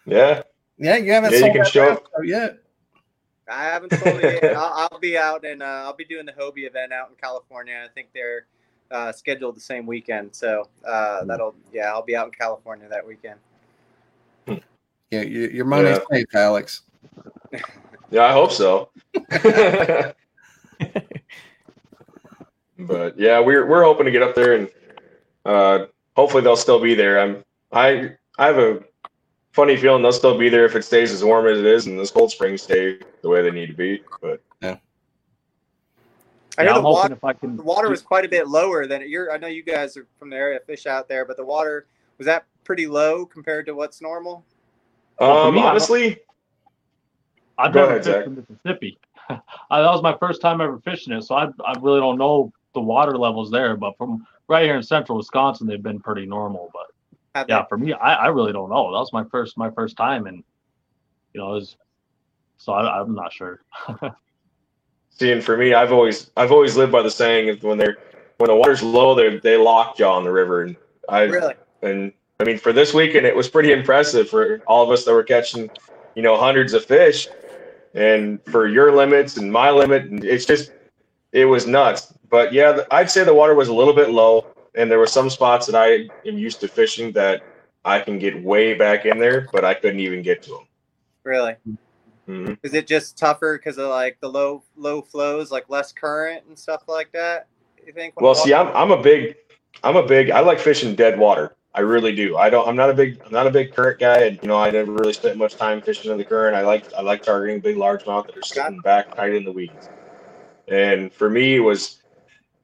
Yeah, 0.07 0.43
Yeah, 0.79 0.97
you 0.97 1.13
haven't 1.13 1.33
Yeah, 1.33 1.39
you 1.39 1.45
can 1.53 1.59
that 1.63 1.69
show- 1.69 1.95
bass 1.97 1.99
boat 2.17 2.27
yet. 2.27 2.59
I 3.51 3.65
haven't 3.65 3.93
sold 3.95 4.21
it 4.23 4.43
yet. 4.43 4.57
I'll, 4.59 4.89
I'll 4.93 4.99
be 4.99 5.17
out 5.17 5.45
and 5.45 5.63
uh, 5.63 5.83
I'll 5.87 5.95
be 5.97 6.05
doing 6.05 6.27
the 6.27 6.33
Hobie 6.33 6.67
event 6.67 6.93
out 6.93 7.09
in 7.09 7.15
California. 7.17 7.83
I 7.83 7.89
think 7.95 8.09
they're 8.13 8.45
uh, 8.91 9.11
scheduled 9.13 9.57
the 9.57 9.61
same 9.61 9.87
weekend, 9.87 10.35
so 10.35 10.69
uh, 10.87 11.25
that'll 11.25 11.55
yeah, 11.73 11.87
I'll 11.93 12.03
be 12.05 12.15
out 12.15 12.27
in 12.27 12.33
California 12.33 12.89
that 12.89 13.07
weekend. 13.07 13.41
Yeah, 15.11 15.23
you, 15.23 15.49
your 15.49 15.65
money's 15.65 15.97
Yeah. 16.11 16.19
safe, 16.19 16.27
Alex. 16.35 16.83
yeah, 18.11 18.27
I 18.27 18.33
hope 18.33 18.53
so. 18.53 18.91
but 22.79 23.19
yeah, 23.19 23.41
we're 23.41 23.67
we're 23.67 23.83
hoping 23.85 24.05
to 24.05 24.11
get 24.13 24.23
up 24.23 24.35
there 24.35 24.55
and 24.55 24.69
uh, 25.47 25.87
hopefully 26.15 26.43
they'll 26.43 26.57
still 26.57 26.81
be 26.81 26.95
there. 26.95 27.19
I'm 27.21 27.43
I 27.73 28.11
I 28.39 28.47
have 28.47 28.59
a 28.59 28.85
funny 29.59 29.77
feeling 29.77 30.03
they'll 30.03 30.13
still 30.13 30.39
be 30.39 30.49
there 30.49 30.65
if 30.67 30.77
it 30.77 30.85
stays 30.85 31.11
as 31.11 31.25
warm 31.25 31.49
as 31.49 31.59
it 31.59 31.67
is 31.67 31.87
and 31.87 31.99
those 31.99 32.13
cold 32.13 32.31
springs 32.31 32.63
stay 32.63 32.97
the 33.23 33.29
way 33.29 33.43
they 33.43 33.51
need 33.51 33.67
to 33.67 33.73
be. 33.73 34.01
But 34.23 34.41
I 34.63 34.63
Yeah, 34.63 34.77
hear 36.59 36.69
I'm 36.69 36.75
the 36.77 36.83
hoping 36.83 36.93
water, 36.93 37.15
if 37.15 37.25
I 37.25 37.33
can. 37.33 37.57
the 37.57 37.63
water 37.65 37.91
was 37.91 38.01
quite 38.01 38.25
a 38.25 38.29
bit 38.29 38.47
lower 38.47 38.87
than 38.87 39.09
you're. 39.09 39.33
I 39.33 39.37
know 39.37 39.49
you 39.49 39.65
guys 39.65 39.97
are 39.97 40.07
from 40.17 40.31
the 40.31 40.37
area, 40.37 40.61
fish 40.65 40.87
out 40.87 41.09
there, 41.09 41.25
but 41.25 41.37
the 41.37 41.45
water 41.45 41.87
was 42.19 42.27
that 42.27 42.45
pretty 42.63 42.87
low 42.87 43.27
compared 43.27 43.67
to 43.67 43.75
what's 43.75 44.01
normal. 44.01 44.45
Well, 45.19 45.49
um, 45.49 45.55
me, 45.55 45.61
honestly, 45.61 46.19
I've 47.59 47.73
Go 47.73 47.81
never 47.81 47.99
ahead, 47.99 48.05
fished 48.05 48.27
in 48.29 48.37
Mississippi. 48.37 48.99
I, 49.29 49.81
that 49.81 49.91
was 49.91 50.03
my 50.03 50.17
first 50.19 50.41
time 50.41 50.61
ever 50.61 50.79
fishing 50.85 51.13
it, 51.13 51.23
so 51.23 51.35
I 51.35 51.47
I 51.67 51.75
really 51.81 51.99
don't 51.99 52.19
know 52.19 52.53
the 52.75 52.81
water 52.81 53.19
levels 53.19 53.51
there. 53.51 53.77
But 53.77 53.97
from 53.99 54.25
right 54.47 54.65
here 54.65 54.77
in 54.77 54.85
central 54.85 55.19
Wisconsin, 55.19 55.67
they've 55.67 55.83
been 55.83 55.99
pretty 55.99 56.27
normal. 56.27 56.71
But 56.73 56.87
Have 57.39 57.49
yeah, 57.49 57.65
for 57.69 57.79
me, 57.79 57.93
I, 57.93 58.15
I 58.15 58.27
really 58.29 58.53
don't 58.53 58.69
know. 58.69 58.91
That 58.91 58.99
was 58.99 59.13
my 59.13 59.25
first 59.31 59.57
my 59.57 59.71
first 59.71 59.97
time, 59.97 60.27
and 60.27 60.43
you 61.33 61.41
know, 61.41 61.53
it 61.53 61.55
was, 61.55 61.77
so 62.57 62.73
I, 62.73 63.01
I'm 63.01 63.15
not 63.15 63.33
sure. 63.33 63.63
See, 65.11 65.31
and 65.31 65.43
for 65.43 65.57
me, 65.57 65.73
I've 65.73 65.93
always 65.93 66.33
I've 66.37 66.51
always 66.51 66.77
lived 66.77 66.91
by 66.91 67.03
the 67.03 67.11
saying 67.11 67.47
is 67.49 67.63
when 67.63 67.79
they're 67.79 67.99
when 68.39 68.49
the 68.49 68.57
water's 68.57 68.83
low, 68.83 69.15
they 69.15 69.39
they 69.39 69.57
lockjaw 69.57 70.17
on 70.17 70.25
the 70.25 70.33
river, 70.33 70.63
and 70.63 70.77
I 71.09 71.23
really. 71.23 71.55
and 71.83 72.13
I 72.41 72.45
mean 72.45 72.59
for 72.59 72.73
this 72.73 72.93
weekend 72.93 73.25
it 73.25 73.37
was 73.37 73.49
pretty 73.49 73.71
impressive 73.73 74.29
for 74.29 74.61
all 74.67 74.85
of 74.85 74.91
us 74.91 75.05
that 75.05 75.13
were 75.13 75.23
catching, 75.23 75.71
you 76.17 76.23
know, 76.23 76.37
hundreds 76.37 76.73
of 76.75 76.85
fish, 76.85 77.29
and 77.95 78.41
for 78.47 78.67
your 78.67 78.97
limits 78.97 79.37
and 79.37 79.53
my 79.53 79.71
limit, 79.71 80.07
and 80.07 80.25
it's 80.25 80.45
just 80.45 80.73
it 81.31 81.45
was 81.45 81.69
nuts. 81.69 82.13
But 82.31 82.53
yeah, 82.53 82.81
I'd 82.91 83.11
say 83.11 83.23
the 83.23 83.33
water 83.33 83.55
was 83.55 83.69
a 83.69 83.75
little 83.75 83.95
bit 83.95 84.11
low, 84.11 84.45
and 84.79 84.91
there 84.91 84.99
were 84.99 85.07
some 85.07 85.29
spots 85.29 85.67
that 85.67 85.75
I 85.75 86.09
am 86.27 86.39
used 86.39 86.61
to 86.61 86.69
fishing 86.69 87.13
that 87.13 87.43
I 87.85 88.01
can 88.01 88.19
get 88.19 88.43
way 88.43 88.75
back 88.75 89.05
in 89.05 89.19
there, 89.19 89.49
but 89.53 89.65
I 89.65 89.75
couldn't 89.75 90.01
even 90.01 90.23
get 90.23 90.43
to 90.45 90.51
them. 90.51 90.67
Really? 91.25 91.57
hmm 92.27 92.55
Is 92.63 92.75
it 92.75 92.87
just 92.87 93.19
tougher 93.19 93.59
because 93.59 93.77
of 93.77 93.91
like 93.91 94.19
the 94.21 94.29
low 94.29 94.63
low 94.77 95.03
flows, 95.03 95.51
like 95.51 95.69
less 95.69 95.93
current 95.93 96.45
and 96.49 96.59
stuff 96.59 96.85
like 96.87 97.11
that? 97.13 97.49
You 97.85 97.93
think? 97.93 98.21
Well, 98.21 98.35
see, 98.35 98.55
I'm 98.55 98.69
I'm 98.69 98.93
a 98.93 99.03
big, 99.03 99.37
I'm 99.83 99.97
a 99.97 100.07
big. 100.07 100.31
I 100.31 100.41
like 100.41 100.61
fishing 100.61 100.95
dead 100.95 101.19
water. 101.19 101.57
I 101.75 101.81
really 101.81 102.15
do. 102.15 102.37
I 102.37 102.49
don't. 102.49 102.67
I'm 102.69 102.77
not 102.77 102.91
a 102.91 102.95
big. 102.95 103.21
I'm 103.25 103.33
not 103.33 103.47
a 103.47 103.51
big 103.51 103.75
current 103.75 103.99
guy. 103.99 104.23
And, 104.23 104.39
you 104.43 104.49
know, 104.49 104.57
I 104.57 104.71
never 104.71 104.93
really 104.93 105.13
spent 105.13 105.37
much 105.37 105.57
time 105.57 105.83
fishing 105.83 106.11
in 106.11 106.19
the 106.19 106.25
current. 106.25 106.57
I 106.57 106.63
like. 106.63 106.93
I 106.97 107.03
like 107.03 107.23
targeting 107.23 107.61
big 107.61 107.77
largemouth 107.77 108.27
that 108.27 108.37
are 108.37 108.43
sitting 108.43 108.81
back 108.81 109.15
tight 109.15 109.35
in 109.35 109.45
the 109.45 109.53
weeds. 109.53 109.91
And 110.69 111.13
for 111.13 111.31
me, 111.31 111.57
it 111.57 111.61
was 111.61 112.03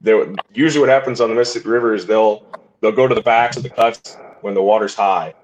there. 0.04 0.26
Usually, 0.52 0.80
what 0.80 0.88
happens 0.88 1.20
on 1.20 1.28
the 1.30 1.34
Mississippi 1.34 1.68
River 1.68 1.94
is 1.94 2.06
they'll 2.06 2.44
they'll 2.80 2.92
go 2.92 3.08
to 3.08 3.14
the 3.14 3.22
backs 3.22 3.56
of 3.56 3.62
the 3.62 3.70
cuts 3.70 4.16
when 4.42 4.54
the 4.54 4.62
water's 4.62 4.94
high, 4.94 5.34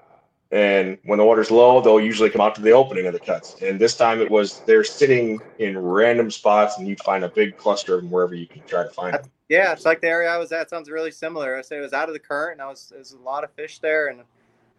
and 0.51 0.97
when 1.03 1.17
the 1.17 1.25
water's 1.25 1.51
low, 1.51 1.81
they'll 1.81 1.99
usually 1.99 2.29
come 2.29 2.41
out 2.41 2.55
to 2.55 2.61
the 2.61 2.71
opening 2.71 3.07
of 3.07 3.13
the 3.13 3.19
cuts. 3.19 3.61
And 3.61 3.79
this 3.79 3.97
time, 3.97 4.21
it 4.21 4.29
was 4.29 4.59
they're 4.61 4.83
sitting 4.83 5.39
in 5.59 5.77
random 5.77 6.31
spots, 6.31 6.77
and 6.77 6.87
you'd 6.87 7.01
find 7.01 7.23
a 7.23 7.29
big 7.29 7.57
cluster 7.57 7.95
of 7.95 8.01
them 8.01 8.11
wherever 8.11 8.35
you 8.35 8.47
can 8.47 8.61
try 8.67 8.83
to 8.83 8.89
find 8.89 9.15
them. 9.15 9.29
Yeah, 9.49 9.73
it's 9.73 9.83
like 9.85 9.99
the 9.99 10.07
area 10.07 10.29
I 10.29 10.37
was 10.37 10.51
at. 10.51 10.69
Sounds 10.69 10.89
really 10.89 11.11
similar. 11.11 11.57
I 11.57 11.61
say 11.61 11.77
it 11.77 11.81
was 11.81 11.93
out 11.93 12.07
of 12.07 12.13
the 12.13 12.19
current, 12.19 12.53
and 12.53 12.61
I 12.61 12.69
was 12.69 12.91
there's 12.93 13.11
a 13.13 13.17
lot 13.17 13.43
of 13.43 13.51
fish 13.51 13.79
there, 13.79 14.07
and 14.07 14.21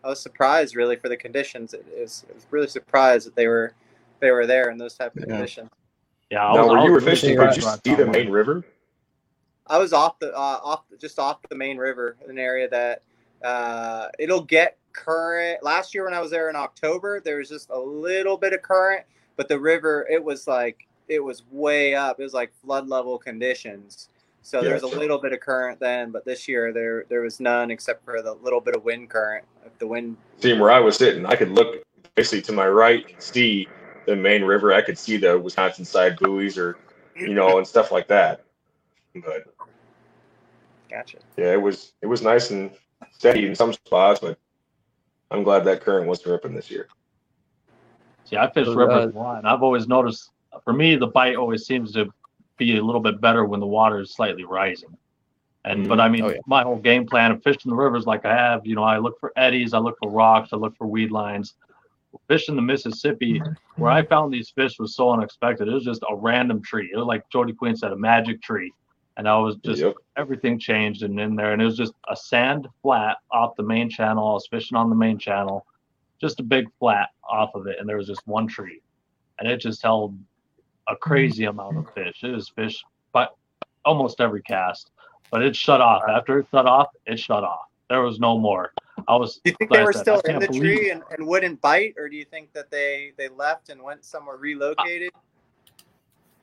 I 0.04 0.08
was 0.08 0.20
surprised 0.20 0.76
really 0.76 0.96
for 0.96 1.08
the 1.08 1.16
conditions. 1.16 1.74
It, 1.74 1.84
it 1.94 2.00
was, 2.00 2.24
I 2.30 2.34
was 2.34 2.46
really 2.50 2.68
surprised 2.68 3.26
that 3.26 3.34
they 3.36 3.48
were 3.48 3.74
they 4.20 4.30
were 4.30 4.46
there 4.46 4.70
in 4.70 4.78
those 4.78 4.94
type 4.94 5.14
of 5.16 5.22
Yeah. 5.22 5.34
conditions. 5.34 5.70
Yeah, 6.30 6.46
I 6.46 6.54
Now, 6.54 6.62
was, 6.62 6.70
I 6.70 6.74
where 6.74 6.84
you 6.86 6.92
were 6.92 7.00
fishing, 7.00 7.36
could 7.36 7.56
you 7.56 7.62
see 7.62 7.94
the 7.94 8.06
main 8.06 8.30
river? 8.30 8.64
I 9.72 9.78
was 9.78 9.94
off 9.94 10.18
the 10.18 10.34
uh, 10.34 10.60
off 10.62 10.82
just 11.00 11.18
off 11.18 11.38
the 11.48 11.56
main 11.56 11.78
river, 11.78 12.16
an 12.28 12.38
area 12.38 12.68
that 12.68 13.02
uh, 13.42 14.08
it'll 14.18 14.42
get 14.42 14.76
current. 14.92 15.62
Last 15.62 15.94
year 15.94 16.04
when 16.04 16.12
I 16.12 16.20
was 16.20 16.30
there 16.30 16.50
in 16.50 16.56
October, 16.56 17.20
there 17.20 17.38
was 17.38 17.48
just 17.48 17.70
a 17.70 17.78
little 17.78 18.36
bit 18.36 18.52
of 18.52 18.60
current, 18.60 19.06
but 19.36 19.48
the 19.48 19.58
river 19.58 20.06
it 20.10 20.22
was 20.22 20.46
like 20.46 20.86
it 21.08 21.20
was 21.20 21.44
way 21.50 21.94
up. 21.94 22.20
It 22.20 22.22
was 22.22 22.34
like 22.34 22.52
flood 22.62 22.86
level 22.86 23.16
conditions. 23.16 24.10
So 24.42 24.60
there 24.60 24.74
was 24.74 24.82
a 24.82 24.88
little 24.88 25.18
bit 25.18 25.32
of 25.32 25.40
current 25.40 25.80
then, 25.80 26.10
but 26.10 26.26
this 26.26 26.46
year 26.46 26.74
there 26.74 27.06
there 27.08 27.22
was 27.22 27.40
none 27.40 27.70
except 27.70 28.04
for 28.04 28.20
the 28.20 28.34
little 28.34 28.60
bit 28.60 28.76
of 28.76 28.84
wind 28.84 29.08
current. 29.08 29.46
If 29.64 29.78
the 29.78 29.86
wind, 29.86 30.18
Seeing 30.38 30.58
where 30.58 30.70
I 30.70 30.80
was 30.80 30.98
sitting, 30.98 31.24
I 31.24 31.34
could 31.34 31.52
look 31.52 31.82
basically 32.14 32.42
to 32.42 32.52
my 32.52 32.68
right 32.68 33.10
and 33.10 33.22
see 33.22 33.68
the 34.04 34.16
main 34.16 34.44
river. 34.44 34.74
I 34.74 34.82
could 34.82 34.98
see 34.98 35.16
the 35.16 35.38
Wisconsin 35.38 35.86
side 35.86 36.18
buoys 36.18 36.58
or, 36.58 36.76
you 37.16 37.32
know, 37.32 37.56
and 37.56 37.66
stuff 37.66 37.90
like 37.90 38.06
that. 38.08 38.42
But 39.14 39.44
gotcha. 40.92 41.18
yeah, 41.36 41.52
it 41.52 41.60
was 41.60 41.92
it 42.02 42.06
was 42.06 42.22
nice 42.22 42.50
and 42.50 42.70
steady 43.12 43.46
in 43.46 43.54
some 43.54 43.72
spots, 43.72 44.20
but 44.20 44.38
I'm 45.30 45.42
glad 45.42 45.64
that 45.64 45.80
current 45.80 46.06
wasn't 46.06 46.28
ripping 46.28 46.54
this 46.54 46.70
year. 46.70 46.88
See, 48.24 48.36
I 48.36 48.50
fish 48.52 48.66
So, 48.66 48.74
rivers 48.74 49.14
uh, 49.14 49.18
a 49.18 49.18
lot, 49.18 49.38
and 49.38 49.48
I've 49.48 49.62
always 49.62 49.88
noticed. 49.88 50.30
For 50.64 50.72
me, 50.74 50.96
the 50.96 51.06
bite 51.06 51.36
always 51.36 51.64
seems 51.64 51.92
to 51.92 52.12
be 52.58 52.76
a 52.76 52.84
little 52.84 53.00
bit 53.00 53.20
better 53.20 53.46
when 53.46 53.58
the 53.58 53.66
water 53.66 54.00
is 54.00 54.14
slightly 54.14 54.44
rising. 54.44 54.96
And 55.64 55.88
but 55.88 56.00
I 56.00 56.08
mean, 56.08 56.24
Oh, 56.24 56.28
yeah. 56.28 56.38
my 56.46 56.62
whole 56.62 56.76
game 56.76 57.06
plan 57.06 57.30
of 57.30 57.42
fishing 57.42 57.70
the 57.70 57.76
rivers 57.76 58.04
like 58.04 58.24
I 58.26 58.34
have, 58.34 58.66
you 58.66 58.74
know, 58.74 58.82
I 58.82 58.98
look 58.98 59.18
for 59.18 59.32
eddies, 59.36 59.72
I 59.74 59.78
look 59.78 59.96
for 60.02 60.10
rocks, 60.10 60.50
I 60.52 60.56
look 60.56 60.76
for 60.76 60.86
weed 60.86 61.10
lines. 61.10 61.54
Fishing 62.28 62.56
the 62.56 62.62
Mississippi, 62.62 63.40
where 63.76 63.90
I 63.90 64.02
found 64.04 64.32
these 64.34 64.50
fish 64.50 64.78
was 64.78 64.94
so 64.94 65.10
unexpected. 65.10 65.68
It 65.68 65.72
was 65.72 65.84
just 65.84 66.02
a 66.10 66.14
random 66.14 66.60
tree. 66.62 66.90
It 66.92 66.96
was 66.96 67.06
like 67.06 67.26
Jody 67.30 67.54
Quinn 67.54 67.74
said, 67.76 67.92
a 67.92 67.96
magic 67.96 68.42
tree. 68.42 68.70
And 69.16 69.28
I 69.28 69.36
was 69.38 69.56
just 69.56 69.82
Yep. 69.82 69.94
everything 70.16 70.58
changed 70.58 71.02
and 71.02 71.18
in 71.20 71.36
there 71.36 71.52
and 71.52 71.60
it 71.60 71.64
was 71.64 71.76
just 71.76 71.92
a 72.08 72.16
sand 72.16 72.68
flat 72.82 73.18
off 73.30 73.56
the 73.56 73.62
main 73.62 73.90
channel. 73.90 74.28
I 74.28 74.32
was 74.32 74.46
fishing 74.46 74.76
on 74.76 74.88
the 74.88 74.96
main 74.96 75.18
channel 75.18 75.66
just 76.20 76.40
a 76.40 76.42
big 76.42 76.68
flat 76.78 77.08
off 77.28 77.54
of 77.54 77.66
it 77.66 77.78
and 77.78 77.88
there 77.88 77.96
was 77.96 78.06
just 78.06 78.26
one 78.26 78.46
tree. 78.46 78.80
And 79.38 79.50
it 79.50 79.58
just 79.58 79.82
held 79.82 80.14
a 80.88 80.92
mm-hmm. 80.92 80.98
crazy 81.00 81.44
amount 81.44 81.78
of 81.78 81.92
fish. 81.94 82.22
It 82.22 82.30
was 82.30 82.48
fish 82.48 82.82
but 83.12 83.36
almost 83.84 84.20
every 84.20 84.42
cast 84.42 84.90
but 85.30 85.42
it 85.42 85.54
shut 85.56 85.80
off. 85.80 86.02
After 86.08 86.38
it 86.38 86.46
shut 86.50 86.66
off 86.66 86.88
it 87.06 87.18
shut 87.18 87.44
off. 87.44 87.66
There 87.90 88.00
was 88.00 88.18
no 88.18 88.38
more. 88.38 88.72
I 89.08 89.16
was 89.16 89.40
Do 89.44 89.50
you 89.50 89.56
think 89.58 89.70
like 89.70 89.78
they 89.78 89.82
I 89.82 89.84
were 89.84 89.92
said, 89.92 90.02
still 90.02 90.20
in 90.20 90.38
the 90.38 90.48
tree 90.48 90.90
and, 90.90 91.02
and 91.10 91.26
wouldn't 91.26 91.60
bite, 91.60 91.94
or 91.98 92.08
do 92.08 92.16
you 92.16 92.24
think 92.24 92.52
that 92.52 92.70
they 92.70 93.12
they 93.18 93.28
left 93.28 93.68
and 93.68 93.82
went 93.82 94.04
somewhere 94.04 94.36
relocated? 94.36 95.10
I 95.14 95.18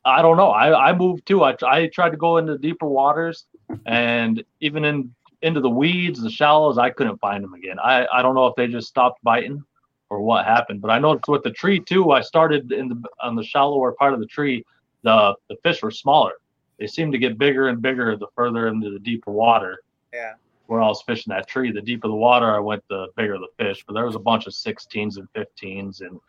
don't 0.06 0.38
know. 0.38 0.50
I, 0.50 0.90
I 0.90 0.94
moved 0.94 1.26
too. 1.26 1.44
I, 1.44 1.56
I 1.66 1.88
tried 1.88 2.10
to 2.12 2.18
go 2.18 2.38
into 2.38 2.58
deeper 2.58 2.88
waters 2.88 3.46
and 3.86 4.44
even 4.62 4.86
in 4.86 5.14
into 5.42 5.62
the 5.62 5.70
weeds, 5.70 6.22
the 6.22 6.30
shallows, 6.30 6.78
I 6.78 6.90
couldn't 6.90 7.18
find 7.20 7.42
them 7.44 7.54
again. 7.54 7.80
I, 7.80 8.06
I 8.12 8.22
don't 8.22 8.36
know 8.36 8.48
if 8.48 8.56
they 8.56 8.68
just 8.68 8.88
stopped 8.90 9.24
biting 9.24 9.64
or 10.10 10.22
what 10.22 10.44
happened, 10.46 10.82
but 10.82 10.90
I 10.92 11.00
noticed 11.00 11.28
with 11.30 11.44
the 11.44 11.52
tree 11.52 11.80
too, 11.80 12.12
I 12.12 12.22
started 12.22 12.72
in 12.72 12.90
the 12.90 13.02
on 13.22 13.36
the 13.36 13.44
shallower 13.44 13.94
part 13.94 14.14
of 14.14 14.20
the 14.20 14.26
tree, 14.26 14.66
the 15.04 15.36
the 15.50 15.56
fish 15.64 15.82
were 15.82 15.92
smaller. 15.92 16.34
They 16.78 16.88
seemed 16.88 17.12
to 17.14 17.18
get 17.20 17.38
bigger 17.38 17.68
and 17.70 17.82
bigger 17.82 18.16
the 18.18 18.28
further 18.36 18.68
into 18.68 18.90
the 18.92 19.00
deeper 19.00 19.32
water 19.32 19.82
Yeah. 20.14 20.34
where 20.68 20.82
I 20.82 20.88
was 20.88 21.02
fishing 21.04 21.32
that 21.32 21.48
tree. 21.48 21.72
The 21.72 21.82
deeper 21.82 22.08
the 22.08 22.16
water 22.16 22.54
I 22.56 22.60
went, 22.60 22.84
the 22.90 23.08
bigger 23.16 23.38
the 23.38 23.48
fish. 23.58 23.84
But 23.86 23.94
there 23.94 24.06
was 24.06 24.16
a 24.16 24.20
bunch 24.20 24.48
of 24.48 24.54
16s 24.54 25.18
and 25.18 25.28
15s, 25.34 26.02
and 26.02 26.20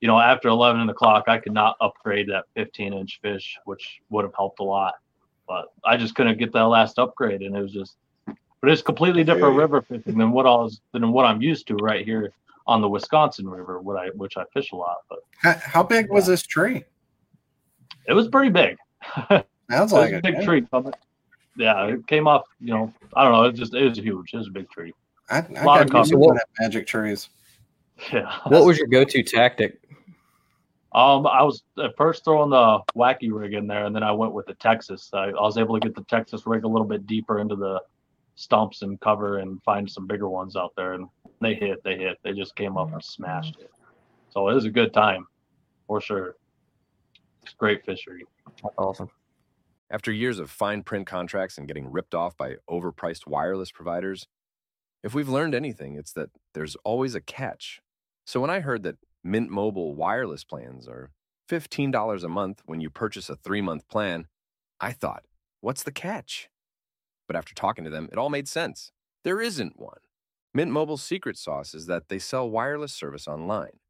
you 0.00 0.08
know, 0.08 0.18
after 0.18 0.48
11 0.48 0.88
o'clock, 0.88 1.24
I 1.26 1.38
could 1.38 1.52
not 1.52 1.76
upgrade 1.80 2.28
that 2.28 2.44
15 2.54 2.92
inch 2.92 3.18
fish, 3.22 3.58
which 3.64 4.00
would 4.10 4.24
have 4.24 4.34
helped 4.34 4.60
a 4.60 4.64
lot. 4.64 4.94
But 5.48 5.66
I 5.84 5.96
just 5.96 6.14
couldn't 6.14 6.38
get 6.38 6.52
that 6.52 6.64
last 6.64 6.98
upgrade, 6.98 7.42
and 7.42 7.56
it 7.56 7.60
was 7.62 7.72
just, 7.72 7.96
but 8.26 8.70
it's 8.70 8.82
completely 8.82 9.22
different 9.24 9.54
Yeah. 9.54 9.60
river 9.60 9.80
fishing 9.82 10.18
than 10.18 10.32
what 10.32 10.46
I 10.46 10.50
was 10.50 10.80
than 10.92 11.12
what 11.12 11.24
I'm 11.24 11.40
used 11.40 11.66
to 11.68 11.74
right 11.76 12.04
here 12.04 12.32
on 12.66 12.80
the 12.80 12.88
Wisconsin 12.88 13.48
River, 13.48 13.80
what 13.80 13.96
I 13.96 14.08
which 14.16 14.36
I 14.36 14.44
fish 14.52 14.72
a 14.72 14.76
lot. 14.76 14.96
But 15.08 15.20
How, 15.38 15.54
how 15.62 15.82
big 15.84 16.10
was 16.10 16.26
this 16.26 16.42
tree? 16.42 16.84
it 18.08 18.12
was 18.12 18.28
pretty 18.28 18.50
big. 18.50 18.76
it 19.30 19.46
Sounds 19.70 19.92
was 19.92 20.00
like 20.00 20.12
a 20.14 20.20
big 20.20 20.34
yeah. 20.34 20.44
tree. 20.44 20.66
it. 20.72 20.94
Yeah, 21.56 21.86
it 21.86 22.06
came 22.06 22.26
off. 22.26 22.42
You 22.60 22.74
know, 22.74 22.94
I 23.14 23.24
don't 23.24 23.32
know. 23.32 23.44
It 23.44 23.52
just 23.54 23.72
it 23.74 23.88
was 23.88 23.98
huge. 23.98 24.34
It 24.34 24.38
was 24.38 24.48
a 24.48 24.50
big 24.50 24.68
tree. 24.70 24.92
I, 25.30 25.38
I 25.38 25.64
lot 25.64 25.88
got 25.88 26.04
of 26.04 26.10
used 26.10 26.12
to 26.12 26.40
magic 26.60 26.86
trees. 26.86 27.28
Yeah. 28.12 28.30
What 28.48 28.66
was 28.66 28.76
your 28.76 28.88
go-to 28.88 29.22
tactic? 29.22 29.80
Um, 30.96 31.26
I 31.26 31.42
was 31.42 31.62
at 31.78 31.94
first 31.98 32.24
throwing 32.24 32.48
the 32.48 32.78
wacky 32.96 33.30
rig 33.30 33.52
in 33.52 33.66
there, 33.66 33.84
and 33.84 33.94
then 33.94 34.02
I 34.02 34.12
went 34.12 34.32
with 34.32 34.46
the 34.46 34.54
Texas. 34.54 35.10
I, 35.12 35.26
I 35.26 35.42
was 35.42 35.58
able 35.58 35.78
to 35.78 35.86
get 35.86 35.94
the 35.94 36.04
Texas 36.04 36.46
rig 36.46 36.64
a 36.64 36.68
little 36.68 36.86
bit 36.86 37.06
deeper 37.06 37.38
into 37.38 37.54
the 37.54 37.82
stumps 38.34 38.80
and 38.80 38.98
cover 39.00 39.38
and 39.38 39.62
find 39.62 39.90
some 39.90 40.06
bigger 40.06 40.30
ones 40.30 40.56
out 40.56 40.72
there. 40.74 40.94
And 40.94 41.06
they 41.42 41.54
hit, 41.54 41.84
they 41.84 41.98
hit. 41.98 42.16
They 42.24 42.32
just 42.32 42.56
came 42.56 42.78
up 42.78 42.94
and 42.94 43.04
smashed 43.04 43.58
it. 43.60 43.70
So 44.30 44.48
it 44.48 44.54
was 44.54 44.64
a 44.64 44.70
good 44.70 44.94
time, 44.94 45.26
for 45.86 46.00
sure. 46.00 46.36
It's 47.42 47.52
great 47.52 47.84
fishery. 47.84 48.24
Awesome. 48.78 49.10
After 49.90 50.10
years 50.10 50.38
of 50.38 50.50
fine 50.50 50.82
print 50.82 51.06
contracts 51.06 51.58
and 51.58 51.68
getting 51.68 51.92
ripped 51.92 52.14
off 52.14 52.38
by 52.38 52.56
overpriced 52.70 53.26
wireless 53.26 53.70
providers, 53.70 54.26
if 55.04 55.14
we've 55.14 55.28
learned 55.28 55.54
anything, 55.54 55.96
it's 55.96 56.12
that 56.14 56.30
there's 56.54 56.74
always 56.84 57.14
a 57.14 57.20
catch. 57.20 57.82
So 58.24 58.40
when 58.40 58.50
I 58.50 58.60
heard 58.60 58.82
that 58.84 58.96
Mint 59.26 59.50
Mobile 59.50 59.92
wireless 59.92 60.44
plans 60.44 60.86
are 60.86 61.10
$15 61.50 62.22
a 62.22 62.28
month 62.28 62.62
when 62.64 62.80
you 62.80 62.88
purchase 62.88 63.28
a 63.28 63.34
three 63.34 63.60
month 63.60 63.88
plan, 63.88 64.28
I 64.80 64.92
thought, 64.92 65.24
what's 65.60 65.82
the 65.82 65.90
catch? 65.90 66.48
But 67.26 67.34
after 67.34 67.52
talking 67.52 67.82
to 67.82 67.90
them, 67.90 68.08
it 68.12 68.18
all 68.18 68.30
made 68.30 68.46
sense. 68.46 68.92
There 69.24 69.40
isn't 69.40 69.80
one. 69.80 69.98
Mint 70.54 70.70
Mobile's 70.70 71.02
secret 71.02 71.36
sauce 71.36 71.74
is 71.74 71.86
that 71.86 72.08
they 72.08 72.20
sell 72.20 72.48
wireless 72.48 72.92
service 72.92 73.26
online. 73.26 73.80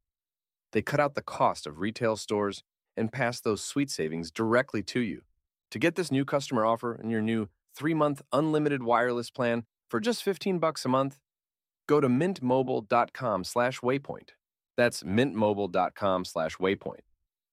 They 0.71 0.81
cut 0.81 0.99
out 0.99 1.13
the 1.13 1.21
cost 1.21 1.67
of 1.67 1.77
retail 1.77 2.17
stores 2.17 2.63
and 2.95 3.11
pass 3.11 3.39
those 3.39 3.63
sweet 3.63 3.91
savings 3.91 4.31
directly 4.31 4.81
to 4.81 5.01
you. 5.01 5.21
To 5.69 5.77
get 5.77 5.93
this 5.93 6.11
new 6.11 6.25
customer 6.25 6.65
offer 6.65 6.95
and 6.95 7.11
your 7.11 7.21
new 7.21 7.49
3-month 7.79 8.23
unlimited 8.33 8.81
wireless 8.81 9.29
plan 9.29 9.65
for 9.87 9.99
just 9.99 10.23
15 10.23 10.57
bucks 10.57 10.83
a 10.83 10.89
month, 10.89 11.19
go 11.85 12.01
to 12.01 12.07
mintmobile.com/waypoint. 12.07 14.29
That's 14.77 15.03
mintmobile.com 15.03 16.23
slash 16.25 16.55
waypoint. 16.57 17.01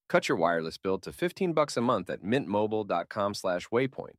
Cut 0.09 0.29
your 0.29 0.37
wireless 0.37 0.77
bill 0.77 0.99
to 0.99 1.11
15 1.12 1.53
bucks 1.55 1.77
a 1.77 1.81
month 1.81 2.11
at 2.11 2.22
mintmobile.com 2.22 3.35
slash 3.35 3.68
waypoint. 3.68 4.14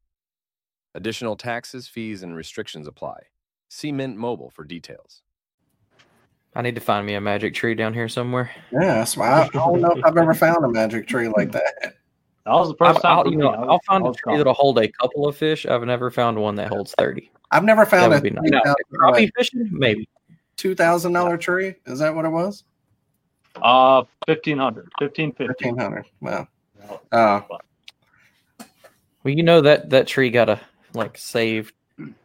Additional 0.96 1.36
taxes, 1.36 1.88
fees, 1.88 2.24
and 2.24 2.36
restrictions 2.36 2.88
apply. 2.88 3.24
See 3.70 3.92
Mint 3.92 4.18
Mobile 4.18 4.50
for 4.50 4.64
details. 4.64 5.22
I 6.56 6.62
need 6.62 6.76
to 6.76 6.82
find 6.82 7.06
me 7.06 7.16
a 7.16 7.22
magic 7.22 7.54
tree 7.54 7.76
down 7.76 7.94
here 7.94 8.08
somewhere. 8.08 8.50
Yeah, 8.72 8.96
that's 8.96 9.18
why 9.18 9.28
I, 9.30 9.44
I 9.44 9.48
don't 9.50 9.82
know 9.82 9.92
if 9.92 10.06
I've 10.06 10.16
ever 10.18 10.34
found 10.34 10.64
a 10.64 10.70
magic 10.70 11.08
tree 11.08 11.28
like 11.30 11.52
that. 11.52 11.96
That 12.46 12.54
was 12.54 12.70
the 12.70 12.76
I'll, 12.86 12.94
first 12.94 13.02
time. 13.02 13.18
I'll, 13.18 13.32
you 13.32 13.38
know, 13.38 13.48
I 13.48 13.60
was- 13.62 13.68
I'll 13.72 13.80
find 13.88 14.04
I 14.04 14.06
a 14.06 14.10
was 14.10 14.18
tree 14.18 14.34
shocked. 14.34 14.38
that'll 14.38 14.54
hold 14.54 14.78
a 14.78 14.88
couple 14.88 15.28
of 15.28 15.36
fish. 15.36 15.66
I've 15.66 15.82
never 15.82 16.12
found 16.12 16.38
one 16.38 16.54
that 16.58 16.68
holds 16.68 16.94
thirty. 17.00 17.32
I've 17.50 17.64
never 17.64 17.88
found 17.88 18.12
would 18.12 18.20
a 18.20 18.22
be 18.22 18.30
nice. 18.30 18.52
Now, 18.52 18.76
crappie 18.94 19.32
fishing, 19.36 19.68
maybe. 19.72 20.08
two 20.56 20.76
thousand 20.76 21.14
dollar 21.14 21.38
tree. 21.38 21.74
Is 21.88 21.98
that 21.98 22.14
what 22.14 22.24
it 22.24 22.30
was? 22.30 22.64
Uh, 23.62 24.04
1500, 24.28 24.90
1550. 25.00 25.48
Fifteen 25.48 25.78
hundred. 25.78 26.06
Wow. 26.22 26.48
Uh, 27.12 27.42
Well, 29.24 29.34
you 29.34 29.44
know 29.44 29.62
that 29.62 29.90
that 29.90 30.08
tree 30.08 30.30
got 30.30 30.50
a 30.50 30.60
like 30.94 31.18
saved 31.18 31.74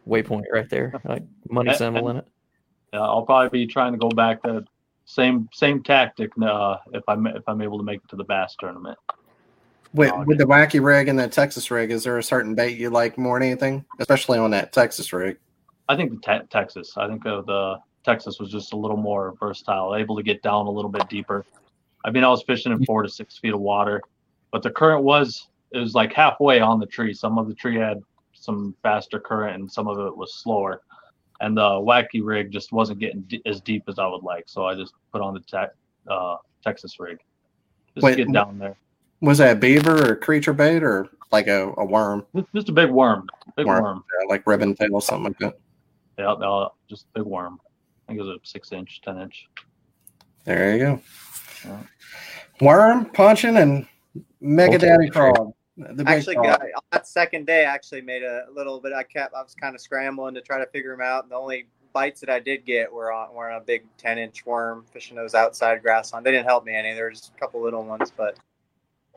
waypoint 0.07 0.45
right 0.53 0.69
there, 0.69 1.01
like 1.05 1.23
money 1.49 1.73
symbol 1.75 2.09
in 2.11 2.19
it. 2.19 2.27
Yeah, 2.93 3.01
I'll 3.01 3.23
probably 3.23 3.67
be 3.67 3.67
trying 3.67 3.93
to 3.93 3.99
go 3.99 4.11
back 4.11 4.43
to 4.43 4.65
same 5.07 5.49
same 5.53 5.83
tactic 5.83 6.31
uh, 6.43 6.77
if 6.93 7.03
I'm 7.09 7.27
if 7.27 7.43
I'm 7.47 7.63
able 7.63 7.79
to 7.79 7.85
make 7.85 8.01
it 8.05 8.09
to 8.11 8.17
the 8.17 8.25
bass 8.25 8.55
tournament. 8.59 8.99
With, 9.93 10.13
Oh, 10.13 10.25
with 10.25 10.39
the 10.39 10.45
wacky 10.45 10.83
rig 10.83 11.09
and 11.09 11.19
the 11.19 11.27
Texas 11.27 11.69
rig, 11.71 11.91
is 11.91 12.05
there 12.05 12.19
a 12.19 12.23
certain 12.23 12.55
bait 12.55 12.79
you 12.79 12.91
like 12.91 13.19
more 13.19 13.41
than 13.41 13.49
anything, 13.49 13.85
especially 13.99 14.39
on 14.39 14.53
that 14.53 14.73
Texas 14.73 15.13
rig? 15.13 15.37
I 15.89 15.97
think 15.97 16.13
the 16.13 16.19
te- 16.19 16.47
Texas. 16.49 16.97
I 16.97 17.09
think 17.09 17.27
of 17.27 17.47
the 17.47 17.79
Texas 18.05 18.39
was 18.41 18.51
just 18.51 18.73
a 18.73 18.77
little 18.77 18.97
more 18.97 19.35
versatile, 19.39 19.95
able 19.95 20.17
to 20.17 20.23
get 20.23 20.43
down 20.43 20.67
a 20.67 20.71
little 20.71 20.91
bit 20.91 21.09
deeper. 21.09 21.45
I 22.05 22.11
mean, 22.11 22.25
I 22.25 22.29
was 22.29 22.43
fishing 22.43 22.73
in 22.73 22.85
four 22.85 23.03
to 23.03 23.09
six 23.09 23.39
feet 23.39 23.53
of 23.53 23.61
water, 23.61 24.01
but 24.53 24.63
the 24.63 24.71
current 24.71 25.03
was 25.05 25.49
it 25.73 25.79
was 25.79 25.95
like 25.95 26.13
halfway 26.13 26.61
on 26.61 26.81
the 26.81 26.87
tree. 26.87 27.13
Some 27.15 27.39
of 27.39 27.47
the 27.47 27.55
tree 27.55 27.77
had 27.77 28.01
some 28.33 28.75
faster 28.83 29.21
current, 29.21 29.57
and 29.61 29.71
some 29.71 29.87
of 29.87 29.99
it 29.99 30.17
was 30.17 30.35
slower. 30.35 30.83
And 31.43 31.57
the 31.57 31.63
wacky 31.63 32.21
rig 32.23 32.51
just 32.51 32.73
wasn't 32.73 32.99
getting 33.01 33.21
d- 33.23 33.43
as 33.47 33.61
deep 33.61 33.85
as 33.89 33.99
I 33.99 34.07
would 34.07 34.23
like, 34.23 34.45
so 34.47 34.67
I 34.67 34.75
just 34.75 34.93
put 35.13 35.21
on 35.23 35.35
the 35.35 35.41
te- 35.41 35.73
uh, 36.11 36.37
Texas 36.65 36.99
rig 36.99 37.19
just 37.95 38.05
Wait, 38.05 38.17
to 38.17 38.25
get 38.25 38.33
down 38.33 38.59
there. 38.59 38.77
Was 39.21 39.39
that 39.39 39.57
a 39.57 39.59
beaver 39.61 40.13
or 40.13 40.17
creature 40.17 40.53
bait 40.53 40.83
or 40.83 41.09
like 41.33 41.47
a, 41.47 41.73
a 41.77 41.85
worm, 41.85 42.27
Just- 42.55 42.69
a 42.69 42.73
big 42.73 42.91
worm, 42.91 43.29
big 43.57 43.67
Worm. 43.67 43.83
worm. 43.83 43.99
uh, 44.23 44.29
like 44.29 44.47
ribbon 44.47 44.75
tail, 44.75 44.89
or 44.95 45.03
something 45.03 45.25
like 45.25 45.39
that? 45.39 45.59
Yeah, 46.19 46.35
no, 46.39 46.73
just 46.89 47.07
a 47.15 47.21
big 47.21 47.27
worm. 47.27 47.61
I 48.11 48.15
think 48.15 48.23
it 48.23 48.25
was 48.25 48.39
a 48.39 48.41
six 48.43 48.73
inch, 48.73 49.01
ten 49.03 49.19
inch. 49.19 49.47
There 50.45 50.73
you 50.73 50.79
go. 50.81 51.01
Yeah. 51.65 51.79
Worm 52.61 53.05
punching 53.05 53.57
and 53.57 53.87
mega 54.41 54.75
Okay. 54.75 54.89
daddy 54.89 55.11
frog. 55.11 55.53
The 55.77 56.03
actually 56.09 56.35
got 56.35 56.61
on 56.61 56.83
that 56.91 57.07
second 57.07 57.47
day 57.47 57.65
I 57.65 57.73
actually 57.73 58.01
made 58.01 58.25
a 58.25 58.47
little 58.53 58.81
bit 58.81 58.93
i 58.93 59.03
kept 59.05 59.33
i 59.33 59.41
was 59.43 59.55
kind 59.55 59.75
of 59.75 59.81
scrambling 59.81 60.35
to 60.35 60.43
try 60.43 60.59
to 60.59 60.67
figure 60.67 60.91
them 60.91 61.01
out 61.01 61.23
and 61.23 61.31
the 61.33 61.37
only 61.37 61.69
bites 61.95 62.21
that 62.21 62.29
i 62.29 62.39
did 62.39 62.67
get 62.67 62.93
were 62.93 63.11
on 63.13 63.33
were 63.33 63.49
on 63.49 63.63
a 63.63 63.65
big 63.65 63.85
10 63.97 64.19
inch 64.19 64.45
worm 64.45 64.85
fishing 64.93 65.17
those 65.17 65.35
outside 65.35 65.81
grass 65.81 66.13
on 66.13 66.23
they 66.23 66.33
didn't 66.33 66.45
help 66.45 66.67
me 66.67 66.75
any 66.75 66.93
there 66.93 67.09
was 67.09 67.31
a 67.35 67.41
couple 67.41 67.63
little 67.63 67.83
ones 67.85 68.13
but 68.15 68.37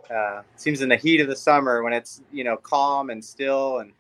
uh 0.10 0.42
seems 0.56 0.82
in 0.82 0.88
the 0.88 0.96
heat 0.96 1.20
of 1.20 1.28
the 1.28 1.36
summer 1.36 1.84
when 1.84 1.92
it's 1.92 2.22
you 2.32 2.46
know 2.46 2.56
calm 2.56 3.10
and 3.10 3.26
still 3.26 3.80
and 3.80 3.92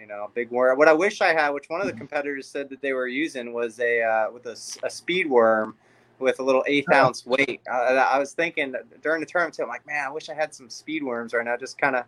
you 0.00 0.06
know 0.06 0.30
big 0.34 0.50
worm 0.50 0.78
what 0.78 0.88
i 0.88 0.92
wish 0.92 1.20
i 1.20 1.32
had 1.32 1.50
which 1.50 1.68
one 1.68 1.80
of 1.80 1.86
the 1.86 1.92
competitors 1.92 2.48
said 2.48 2.70
that 2.70 2.80
they 2.80 2.94
were 2.94 3.06
using 3.06 3.52
was 3.52 3.78
a 3.80 4.02
uh 4.02 4.30
with 4.30 4.46
a 4.46 4.56
speed 4.90 5.28
worm 5.28 5.74
with 6.20 6.38
a 6.38 6.42
little 6.42 6.62
eighth 6.66 6.92
ounce 6.92 7.26
weight. 7.26 7.60
I, 7.70 7.94
I 7.96 8.18
was 8.18 8.32
thinking 8.32 8.74
during 9.02 9.20
the 9.20 9.26
tournament, 9.26 9.54
too, 9.54 9.62
I'm 9.62 9.68
like, 9.68 9.86
man, 9.86 10.06
I 10.06 10.10
wish 10.10 10.28
I 10.28 10.34
had 10.34 10.54
some 10.54 10.68
speed 10.68 11.02
worms 11.02 11.34
right 11.34 11.44
now. 11.44 11.56
Just 11.56 11.78
kind 11.78 11.96
of 11.96 12.04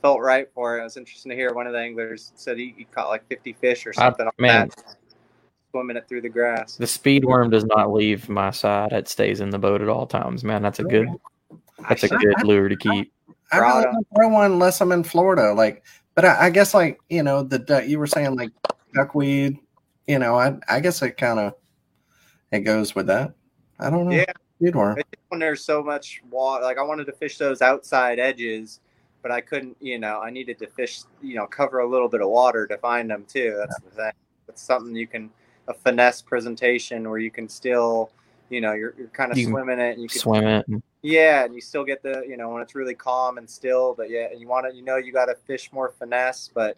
felt 0.00 0.20
right 0.20 0.48
for 0.54 0.76
it. 0.76 0.80
It 0.80 0.84
was 0.84 0.96
interesting 0.96 1.30
to 1.30 1.36
hear 1.36 1.52
one 1.52 1.66
of 1.66 1.72
the 1.72 1.78
anglers 1.78 2.32
said 2.34 2.58
he, 2.58 2.74
he 2.76 2.84
caught 2.84 3.08
like 3.08 3.26
50 3.28 3.52
fish 3.54 3.86
or 3.86 3.92
I- 3.92 4.06
something 4.06 4.26
on 4.26 4.32
man. 4.38 4.68
that, 4.68 4.96
swimming 5.70 5.96
it 5.96 6.08
through 6.08 6.22
the 6.22 6.28
grass. 6.28 6.76
The 6.76 6.86
speed 6.86 7.24
worm 7.24 7.50
does 7.50 7.64
not 7.64 7.92
leave 7.92 8.28
my 8.28 8.50
side; 8.50 8.92
it 8.92 9.08
stays 9.08 9.40
in 9.40 9.50
the 9.50 9.58
boat 9.58 9.80
at 9.80 9.88
all 9.88 10.06
times. 10.06 10.44
Man, 10.44 10.62
that's 10.62 10.80
a 10.80 10.84
good 10.84 11.08
that's 11.88 12.02
a 12.02 12.08
good 12.08 12.42
lure 12.44 12.68
to 12.68 12.76
keep. 12.76 13.12
I 13.50 13.58
really 13.58 13.84
don't 13.84 14.06
throw 14.14 14.28
one 14.28 14.52
unless 14.52 14.80
I'm 14.80 14.92
in 14.92 15.04
Florida. 15.04 15.52
Like, 15.52 15.82
but 16.14 16.24
I, 16.24 16.46
I 16.46 16.50
guess 16.50 16.74
like 16.74 16.98
you 17.08 17.22
know 17.22 17.42
the 17.42 17.58
duck- 17.58 17.86
you 17.86 17.98
were 17.98 18.06
saying 18.06 18.36
like 18.36 18.50
duckweed. 18.94 19.58
You 20.06 20.18
know, 20.18 20.38
I 20.38 20.56
I 20.68 20.80
guess 20.80 21.00
it 21.02 21.16
kind 21.16 21.38
of 21.38 21.54
it 22.50 22.60
goes 22.60 22.94
with 22.94 23.06
that. 23.06 23.34
I 23.78 23.90
don't 23.90 24.08
know. 24.08 24.16
Yeah. 24.16 24.32
When 25.28 25.40
there's 25.40 25.64
so 25.64 25.82
much 25.82 26.22
water, 26.30 26.62
like 26.64 26.78
I 26.78 26.82
wanted 26.82 27.06
to 27.06 27.12
fish 27.12 27.36
those 27.36 27.62
outside 27.62 28.20
edges, 28.20 28.80
but 29.22 29.32
I 29.32 29.40
couldn't. 29.40 29.76
You 29.80 29.98
know, 29.98 30.20
I 30.20 30.30
needed 30.30 30.58
to 30.60 30.66
fish. 30.68 31.02
You 31.20 31.34
know, 31.36 31.46
cover 31.46 31.80
a 31.80 31.88
little 31.88 32.08
bit 32.08 32.20
of 32.20 32.28
water 32.28 32.66
to 32.66 32.78
find 32.78 33.10
them 33.10 33.24
too. 33.26 33.56
That's 33.58 33.80
the 33.80 33.90
thing. 33.90 34.12
It's 34.48 34.62
something 34.62 34.94
you 34.94 35.06
can 35.06 35.30
a 35.68 35.74
finesse 35.74 36.22
presentation 36.22 37.08
where 37.08 37.18
you 37.18 37.30
can 37.30 37.48
still, 37.48 38.10
you 38.52 38.60
know, 38.60 38.72
you're 38.72 38.94
you're 38.98 39.08
kind 39.08 39.32
of 39.32 39.38
You 39.38 39.46
swimming 39.48 39.78
it. 39.78 39.92
And 39.94 40.02
you 40.02 40.08
can 40.08 40.20
Swim 40.20 40.44
it. 40.46 40.66
Yeah, 41.02 41.44
and 41.44 41.54
you 41.54 41.60
still 41.60 41.84
get 41.84 42.02
the 42.02 42.24
you 42.28 42.36
know 42.36 42.50
when 42.50 42.62
it's 42.62 42.74
really 42.74 42.94
calm 42.94 43.38
and 43.38 43.48
still, 43.48 43.94
but 43.94 44.10
yeah, 44.10 44.28
and 44.30 44.40
you 44.40 44.46
want 44.46 44.66
to 44.70 44.74
you 44.76 44.82
know 44.82 44.96
you 44.96 45.12
got 45.12 45.26
to 45.26 45.34
fish 45.34 45.72
more 45.72 45.94
finesse, 45.98 46.50
but 46.54 46.76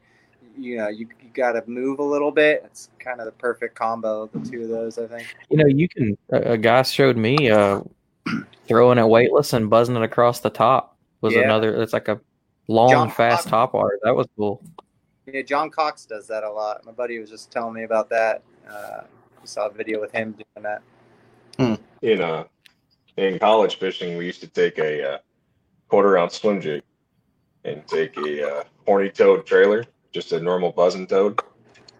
you 0.57 0.77
know 0.77 0.89
you, 0.89 1.09
you 1.23 1.31
got 1.35 1.53
to 1.53 1.63
move 1.67 1.99
a 1.99 2.03
little 2.03 2.31
bit. 2.31 2.63
It's 2.65 2.89
kind 2.99 3.21
of 3.21 3.27
the 3.27 3.33
perfect 3.33 3.75
combo 3.75 4.23
of 4.23 4.33
the 4.33 4.41
two 4.51 4.63
of 4.63 4.69
those, 4.69 4.99
I 4.99 5.07
think. 5.07 5.35
You 5.51 5.59
know, 5.59 5.67
you 5.67 5.89
can. 5.89 6.17
A, 6.31 6.53
a 6.53 6.57
guy 6.59 6.83
showed 6.83 7.17
me 7.17 7.51
uh, 7.51 7.81
throwing 8.67 8.99
it 8.99 9.07
weightless 9.07 9.53
and 9.53 9.69
buzzing 9.69 9.97
it 9.97 10.03
across 10.03 10.41
the 10.41 10.51
top 10.51 10.97
was 11.21 11.35
Yeah. 11.35 11.41
another. 11.43 11.83
It's 11.83 11.93
like 11.93 12.09
a 12.09 12.21
long, 12.69 12.91
John 12.91 13.11
fast 13.11 13.43
Fox. 13.43 13.51
top 13.51 13.75
wire. 13.75 13.99
That 14.05 14.15
was 14.15 14.27
cool. 14.37 14.63
Yeah, 15.27 15.43
John 15.43 15.71
Cox 15.71 16.05
does 16.07 16.27
that 16.29 16.45
a 16.45 16.51
lot. 16.51 16.85
My 16.85 16.93
buddy 16.93 17.19
was 17.19 17.31
just 17.31 17.51
telling 17.51 17.75
me 17.75 17.85
about 17.85 18.09
that. 18.11 18.43
Uh, 18.71 19.01
I 19.43 19.45
saw 19.45 19.67
a 19.67 19.71
video 19.71 20.01
with 20.01 20.13
him 20.13 20.33
doing 20.33 20.63
that. 20.63 20.83
In 22.03 22.21
uh 22.21 22.45
in 23.17 23.39
college 23.39 23.77
fishing 23.77 24.17
we 24.17 24.27
used 24.27 24.41
to 24.41 24.49
take 24.49 24.79
a 24.79 25.15
uh, 25.15 25.19
quarter 25.89 26.19
ounce 26.19 26.35
swim 26.35 26.61
jig 26.61 26.83
and 27.65 27.87
take 27.87 28.17
a 28.19 28.59
uh, 28.59 28.65
horny 28.87 29.09
toad 29.11 29.47
trailer 29.47 29.85
just 30.13 30.33
a 30.33 30.41
normal 30.41 30.71
buzzing 30.73 31.07
toad 31.07 31.41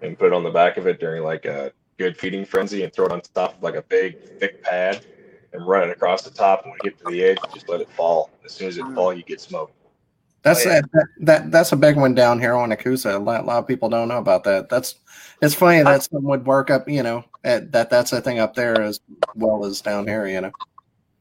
and 0.03 0.19
put 0.19 0.27
it 0.27 0.33
on 0.33 0.43
the 0.43 0.51
back 0.51 0.77
of 0.77 0.87
it 0.87 1.01
during 1.01 1.23
like 1.23 1.45
a 1.45 1.73
good 1.99 2.17
feeding 2.19 2.45
frenzy 2.45 2.83
and 2.83 2.93
throw 2.93 3.07
it 3.07 3.13
on 3.13 3.21
top 3.35 3.57
of 3.57 3.63
like 3.63 3.77
a 3.77 3.83
big 3.83 4.21
thick 4.39 4.63
pad 4.63 5.05
and 5.53 5.67
run 5.67 5.89
it 5.89 5.93
across 5.93 6.23
the 6.23 6.31
top 6.31 6.63
and 6.65 6.73
when 6.73 6.81
you 6.83 6.91
get 6.91 6.99
to 6.99 7.11
the 7.11 7.23
edge 7.23 7.39
just 7.53 7.69
let 7.69 7.81
it 7.81 7.91
fall 7.93 8.31
as 8.45 8.53
soon 8.53 8.69
as 8.69 8.77
it 8.77 8.85
fall 8.95 9.13
you 9.13 9.23
get 9.23 9.41
smoked 9.41 9.73
That's 10.43 10.67
Oh, 10.67 10.71
yeah. 10.71 10.81
that, 10.93 11.07
that 11.21 11.51
that's 11.51 11.73
a 11.73 11.77
big 11.77 11.97
one 11.97 12.15
down 12.15 12.39
here 12.41 12.55
on 12.55 12.71
Akusa. 12.71 13.15
A 13.15 13.19
lot, 13.19 13.43
a 13.43 13.47
lot 13.47 13.59
of 13.59 13.67
people 13.67 13.89
don't 13.89 14.09
know 14.09 14.19
about 14.19 14.45
that. 14.45 14.69
That's 14.69 14.97
it's 15.41 15.55
funny 15.55 15.83
that 15.83 16.03
something 16.03 16.29
would 16.29 16.45
work 16.45 16.71
up. 16.71 16.89
You 16.89 17.03
know, 17.03 17.25
Eh, 17.45 17.61
that 17.71 17.91
that's 17.91 18.13
a 18.13 18.21
thing 18.23 18.39
up 18.39 18.55
there 18.55 18.81
as 18.81 19.01
well 19.35 19.65
as 19.67 19.81
down 19.83 20.07
here. 20.09 20.27
You 20.27 20.41
know, 20.41 20.53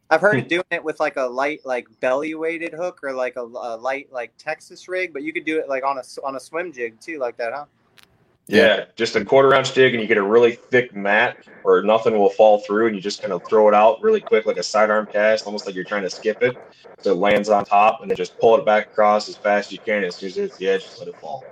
I've 0.09 0.21
heard 0.21 0.39
of 0.39 0.47
doing 0.47 0.63
it 0.71 0.83
with 0.83 0.99
like 0.99 1.17
a 1.17 1.23
light, 1.23 1.61
like 1.65 1.87
belly 1.99 2.33
weighted 2.33 2.73
hook 2.73 3.01
or 3.03 3.11
like 3.13 3.35
a, 3.35 3.41
a 3.41 3.75
light, 3.77 4.11
like 4.11 4.31
Texas 4.37 4.87
rig, 4.87 5.11
but 5.11 5.23
you 5.23 5.33
could 5.33 5.45
do 5.45 5.59
it 5.59 5.67
like 5.67 5.83
on 5.83 5.97
a 5.97 5.99
s- 5.99 6.19
on 6.23 6.35
a 6.37 6.39
swim 6.39 6.71
jig 6.71 6.99
too, 7.01 7.19
like 7.19 7.35
that, 7.37 7.51
huh? 7.53 7.65
Yeah, 8.47 8.85
just 8.95 9.15
a 9.15 9.23
quarter 9.25 9.53
ounce 9.53 9.71
jig, 9.71 9.93
and 9.93 10.01
you 10.01 10.07
get 10.07 10.17
a 10.17 10.23
really 10.23 10.53
thick 10.53 10.95
mat 10.95 11.37
where 11.61 11.81
nothing 11.81 12.17
will 12.17 12.29
fall 12.29 12.59
through, 12.59 12.87
and 12.87 12.95
you 12.95 13.01
just 13.01 13.21
kind 13.21 13.33
of 13.33 13.45
throw 13.47 13.67
it 13.67 13.73
out 13.73 14.01
really 14.01 14.19
quick, 14.21 14.45
like 14.45 14.57
a 14.57 14.63
sidearm 14.63 15.07
cast, 15.07 15.45
almost 15.45 15.65
like 15.65 15.75
you're 15.75 15.85
trying 15.85 16.03
to 16.03 16.09
skip 16.09 16.37
it. 16.41 16.57
So 16.99 17.11
it 17.11 17.17
lands 17.17 17.49
on 17.49 17.65
top, 17.65 18.01
and 18.01 18.09
then 18.09 18.15
just 18.17 18.37
pull 18.39 18.57
it 18.57 18.65
back 18.65 18.87
across 18.91 19.27
as 19.27 19.35
fast 19.37 19.67
as 19.67 19.71
you 19.73 19.79
can. 19.79 20.03
As 20.05 20.17
soon 20.17 20.27
as 20.27 20.37
it 20.37 20.41
hits 20.41 20.57
the 20.57 20.67
edge, 20.69 20.83
just 20.85 20.99
let 20.99 21.07
it 21.09 21.15
fall. 21.19 21.45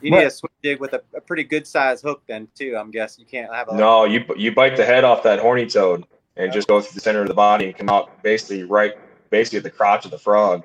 You 0.00 0.10
need 0.10 0.24
a 0.24 0.30
swim 0.30 0.51
jig 0.62 0.80
with 0.80 0.92
a, 0.92 1.02
a 1.14 1.20
pretty 1.20 1.44
good 1.44 1.66
size 1.66 2.00
hook 2.02 2.22
then 2.26 2.48
too. 2.54 2.76
I'm 2.78 2.90
guessing 2.90 3.24
you 3.24 3.30
can't 3.30 3.52
have 3.52 3.68
a 3.68 3.76
No, 3.76 4.04
you 4.04 4.24
you 4.36 4.54
bite 4.54 4.76
the 4.76 4.84
head 4.84 5.04
off 5.04 5.22
that 5.24 5.40
horny 5.40 5.66
toad 5.66 6.04
and 6.36 6.52
just 6.52 6.68
go 6.68 6.80
through 6.80 6.94
the 6.94 7.00
center 7.00 7.22
of 7.22 7.28
the 7.28 7.34
body 7.34 7.66
and 7.66 7.76
come 7.76 7.88
out 7.88 8.22
basically 8.22 8.62
right, 8.64 8.94
basically 9.30 9.58
at 9.58 9.64
the 9.64 9.70
crotch 9.70 10.04
of 10.04 10.10
the 10.10 10.18
frog. 10.18 10.62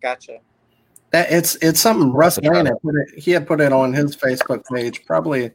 Gotcha. 0.00 0.38
that 1.10 1.30
it's 1.30 1.56
it's 1.56 1.80
something 1.80 2.12
Russ 2.12 2.38
Lane 2.38 2.66
had 2.66 2.80
put 2.82 2.94
it. 2.94 3.18
He 3.18 3.32
had 3.32 3.46
put 3.46 3.60
it 3.60 3.72
on 3.72 3.92
his 3.92 4.16
Facebook 4.16 4.64
page 4.72 5.04
probably 5.04 5.50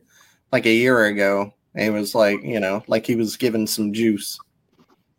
like 0.52 0.66
a 0.66 0.74
year 0.74 1.06
ago. 1.06 1.52
And 1.74 1.84
he 1.84 1.90
was 1.90 2.16
like, 2.16 2.42
you 2.44 2.60
know, 2.60 2.84
like 2.88 3.06
he 3.06 3.16
was 3.16 3.36
giving 3.36 3.68
some 3.68 3.92
juice. 3.92 4.40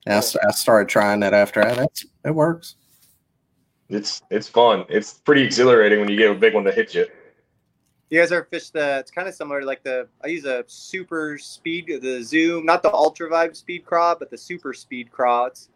And 0.07 0.15
I, 0.15 0.19
s- 0.19 0.37
I 0.37 0.53
started 0.53 0.89
trying 0.89 1.21
that 1.21 1.35
after 1.35 1.63
that. 1.63 1.77
That's 1.77 2.07
it 2.25 2.31
works. 2.35 2.77
It's 3.89 4.23
it's 4.31 4.49
fun. 4.49 4.85
It's 4.89 5.15
pretty 5.15 5.43
exhilarating 5.43 6.01
when 6.01 6.09
you 6.09 6.17
get 6.17 6.31
a 6.31 6.35
big 6.35 6.55
one 6.55 6.65
to 6.65 6.73
hit 6.73 6.95
you. 6.95 7.07
You 8.09 8.21
guys 8.21 8.31
ever 8.31 8.45
fish 8.45 8.71
the? 8.71 8.99
It's 8.99 9.11
kind 9.11 9.27
of 9.27 9.35
similar 9.35 9.61
to 9.61 9.67
like 9.67 9.83
the. 9.83 10.09
I 10.23 10.29
use 10.29 10.45
a 10.45 10.65
super 10.69 11.39
speed, 11.39 11.89
the 12.01 12.23
Zoom, 12.23 12.65
not 12.65 12.83
the 12.83 12.93
ultra 12.93 13.29
vibe 13.29 13.57
speed 13.57 13.85
craw, 13.85 14.15
but 14.15 14.31
the 14.31 14.39
super 14.39 14.73
speed 14.73 15.11
craw. 15.11 15.47
It's, 15.47 15.69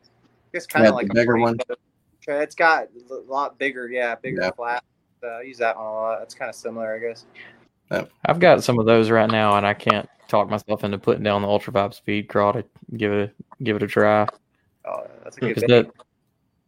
it's 0.53 0.66
kind 0.66 0.85
Yeah, 0.85 0.91
of 0.91 0.95
like 0.95 1.09
a 1.11 1.14
bigger 1.14 1.37
one. 1.39 1.57
boat. 1.68 1.78
It's 2.28 2.55
got 2.55 2.89
a 3.11 3.14
lot 3.26 3.59
bigger, 3.59 3.89
yeah, 3.89 4.14
bigger 4.14 4.43
Yeah. 4.43 4.51
flat. 4.53 4.85
Uh, 5.24 5.28
I 5.28 5.43
use 5.43 5.59
that 5.59 5.76
one 5.76 5.87
a 5.87 5.93
lot. 5.93 6.22
It's 6.22 6.35
kind 6.35 6.49
of 6.49 6.55
similar, 6.55 6.95
I 6.95 6.99
guess. 6.99 7.26
I've 8.24 8.39
got 8.39 8.62
some 8.62 8.78
of 8.78 8.87
those 8.87 9.11
right 9.11 9.28
now, 9.28 9.57
and 9.57 9.66
I 9.66 9.74
can't 9.74 10.09
talk 10.28 10.49
myself 10.49 10.85
into 10.85 10.99
putting 10.99 11.24
down 11.24 11.43
the 11.43 11.49
ultra 11.49 11.72
vibe 11.72 11.95
speed 11.95 12.28
craw 12.28 12.53
to 12.53 12.64
give 12.97 13.12
it 13.12 13.31
a, 13.31 13.64
give 13.64 13.76
it 13.76 13.83
a 13.83 13.89
try. 13.89 14.28
Oh, 14.85 15.07
that's 15.24 15.37
a 15.39 15.41
good. 15.41 15.57
That, 15.57 15.91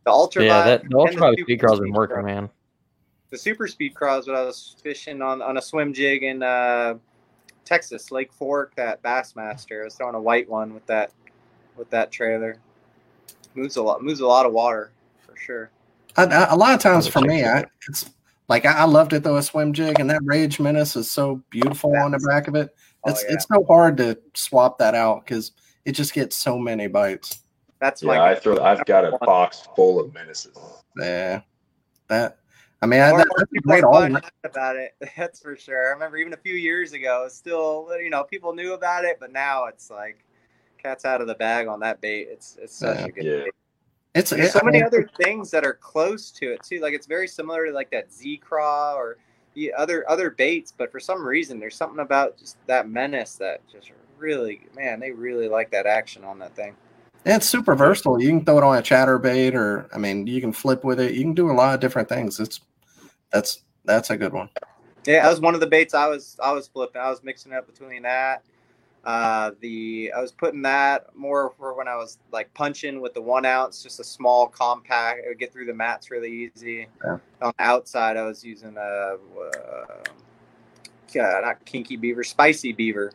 the 0.04 0.10
ultra 0.10 0.42
yeah, 0.42 0.62
vibe 0.62 0.64
that 0.64 0.88
the 0.88 0.98
ultra 0.98 1.22
vibe 1.22 1.36
super 1.36 1.42
speed 1.42 1.60
craw's 1.60 1.78
been 1.80 1.92
working, 1.92 2.16
craw. 2.16 2.24
man. 2.24 2.50
The 3.33 3.39
super 3.39 3.66
speed 3.66 3.95
craw 3.95 4.18
is 4.18 4.26
what 4.26 4.37
I 4.37 4.43
was 4.45 4.76
fishing 4.83 5.22
on 5.22 5.41
on 5.41 5.57
a 5.57 5.62
swim 5.62 5.95
jig 5.95 6.22
in 6.22 6.43
uh, 6.43 6.97
Texas, 7.64 8.12
Lake 8.12 8.30
Fork. 8.30 8.74
That 8.76 9.03
Bassmaster. 9.03 9.80
I 9.80 9.85
was 9.85 9.95
throwing 9.95 10.14
a 10.14 10.20
white 10.20 10.51
one 10.51 10.74
with 10.74 10.85
that 10.85 11.12
with 11.78 11.89
that 11.89 12.12
trailer. 12.12 12.59
Moves 13.55 13.76
a 13.76 13.83
lot. 13.83 14.03
Moves 14.05 14.20
a 14.20 14.26
lot 14.26 14.45
of 14.45 14.53
water 14.53 14.93
for 15.26 15.35
sure. 15.35 15.70
I, 16.18 16.24
I, 16.26 16.53
a 16.53 16.57
lot 16.57 16.74
of 16.74 16.80
times 16.80 17.07
for 17.07 17.22
me, 17.22 17.43
I, 17.43 17.64
it's 17.89 18.11
like 18.49 18.66
I, 18.66 18.72
I 18.72 18.85
loved 18.85 19.14
it 19.14 19.22
though 19.22 19.39
a 19.39 19.43
swim 19.43 19.72
jig, 19.72 19.99
and 19.99 20.11
that 20.11 20.20
Rage 20.24 20.61
Menace 20.61 20.95
is 20.95 21.11
so 21.11 21.43
beautiful 21.49 21.97
on 21.97 22.11
the 22.11 22.18
back 22.18 22.49
of 22.49 22.55
it. 22.55 22.76
Oh, 23.05 23.12
It's 23.12 23.24
yeah. 23.26 23.33
it's 23.33 23.47
so 23.51 23.64
hard 23.64 23.97
to 23.97 24.18
swap 24.35 24.76
that 24.76 24.95
out 24.95 25.24
because 25.24 25.53
it 25.87 25.93
just 25.93 26.12
gets 26.12 26.37
so 26.37 26.59
many 26.59 26.87
bites. 26.87 27.41
That's 27.80 28.03
Yeah, 28.03 28.09
my. 28.09 28.33
I 28.33 28.35
throw. 28.35 28.59
I've 28.62 28.85
got 28.85 29.07
a 29.07 29.16
box 29.24 29.66
full 29.74 30.01
of 30.01 30.12
menaces. 30.12 30.59
Yeah, 30.99 31.41
that 32.09 32.37
I 32.83 32.87
mean, 32.87 33.01
I, 33.01 33.11
More 33.11 33.18
that, 33.18 33.28
and 33.28 33.30
more 33.30 33.39
that's 33.39 33.51
a 33.51 33.55
people 33.55 33.70
great 33.70 33.85
all. 33.85 34.18
about 34.45 34.76
it. 34.76 34.95
That's 35.16 35.41
for 35.41 35.57
sure. 35.57 35.87
I 35.89 35.93
remember 35.93 36.16
even 36.16 36.33
a 36.33 36.37
few 36.39 36.55
years 36.55 36.93
ago, 36.93 37.26
still 37.30 37.89
you 38.03 38.11
know 38.11 38.24
people 38.24 38.53
knew 38.55 38.72
about 38.74 39.05
it, 39.05 39.18
but 39.20 39.33
now 39.33 39.66
it's 39.66 39.89
like 39.91 40.24
cat's 40.78 41.05
out 41.05 41.20
of 41.20 41.28
the 41.28 41.35
bag 41.37 41.68
on 41.68 41.78
that 41.80 42.01
bait. 42.01 42.26
It's 42.28 42.59
it's 42.61 42.74
such 42.74 42.99
Yeah. 42.99 43.07
a 43.07 43.12
good 43.12 43.24
Yeah. 43.24 43.45
bait. 43.45 43.55
It's 44.14 44.30
There's 44.30 44.49
it, 44.49 44.53
so 44.53 44.61
I 44.61 44.64
many 44.64 44.78
mean, 44.78 44.87
other 44.87 45.09
things 45.22 45.51
that 45.53 45.64
are 45.64 45.74
close 45.74 46.30
to 46.33 46.53
it 46.53 46.62
too. 46.64 46.80
Like 46.80 46.93
it's 46.93 47.07
very 47.07 47.28
similar 47.28 47.66
to 47.66 47.72
like 47.72 47.91
that 47.93 48.12
Z 48.12 48.39
craw 48.39 48.95
or 48.95 49.16
the 49.55 49.72
other 49.74 50.09
other 50.11 50.30
baits, 50.30 50.72
but 50.76 50.91
for 50.91 50.99
some 51.01 51.24
reason 51.24 51.61
there's 51.61 51.76
something 51.76 52.01
about 52.01 52.37
just 52.37 52.57
that 52.66 52.89
menace 52.89 53.37
that 53.37 53.61
just 53.70 53.93
really 54.18 54.62
man, 54.74 54.99
they 54.99 55.12
really 55.12 55.49
like 55.49 55.70
that 55.70 55.87
action 55.87 56.24
on 56.24 56.39
that 56.41 56.55
thing. 56.57 56.74
it's 57.24 57.49
super 57.49 57.74
versatile. 57.76 58.20
You 58.20 58.28
can 58.30 58.45
throw 58.45 58.59
it 58.59 58.64
on 58.64 58.76
a 58.76 58.83
chatterbait, 58.83 59.55
or 59.55 59.89
I 59.95 59.99
mean, 59.99 60.26
you 60.26 60.41
can 60.41 60.53
flip 60.53 60.83
with 60.85 60.99
it. 60.99 61.14
You 61.14 61.22
can 61.22 61.35
do 61.35 61.51
a 61.51 61.53
lot 61.53 61.74
of 61.74 61.80
different 61.80 62.09
things. 62.09 62.41
It's 62.41 62.61
that's 63.33 63.62
that's 63.85 64.11
a 64.11 64.16
good 64.16 64.33
one. 64.33 64.49
Yeah, 65.07 65.22
that 65.24 65.30
was 65.30 65.41
one 65.41 65.55
of 65.55 65.61
the 65.61 65.66
baits 65.66 65.95
I 65.95 66.07
was 66.07 66.37
I 66.43 66.53
was 66.53 66.68
flipping. 66.68 67.01
I 67.01 67.11
was 67.11 67.22
mixing 67.22 67.53
up 67.53 67.66
between 67.66 68.03
that. 68.03 68.43
Uh, 69.05 69.51
the 69.61 70.12
I 70.16 70.20
was 70.20 70.30
putting 70.30 70.62
that 70.62 71.07
more 71.16 71.53
for 71.59 71.74
when 71.74 71.89
I 71.89 71.97
was 71.97 72.18
like 72.30 72.53
punching 72.55 73.01
with 73.01 73.14
the 73.14 73.22
one 73.22 73.45
ounce, 73.45 73.83
just 73.83 73.99
a 73.99 74.05
small 74.05 74.47
compact. 74.47 75.20
It 75.24 75.28
would 75.28 75.39
get 75.41 75.53
through 75.53 75.66
the 75.66 75.74
mats 75.74 76.11
really 76.11 76.53
easy. 76.55 76.87
Yeah. 77.05 77.18
On 77.41 77.53
the 77.59 77.64
outside, 77.64 78.16
I 78.16 78.22
was 78.22 78.45
using 78.45 78.76
a 78.76 78.80
uh, 78.80 79.16
yeah, 81.12 81.41
not 81.43 81.64
kinky 81.64 81.97
beaver, 81.97 82.22
spicy 82.22 82.72
beaver. 82.72 83.12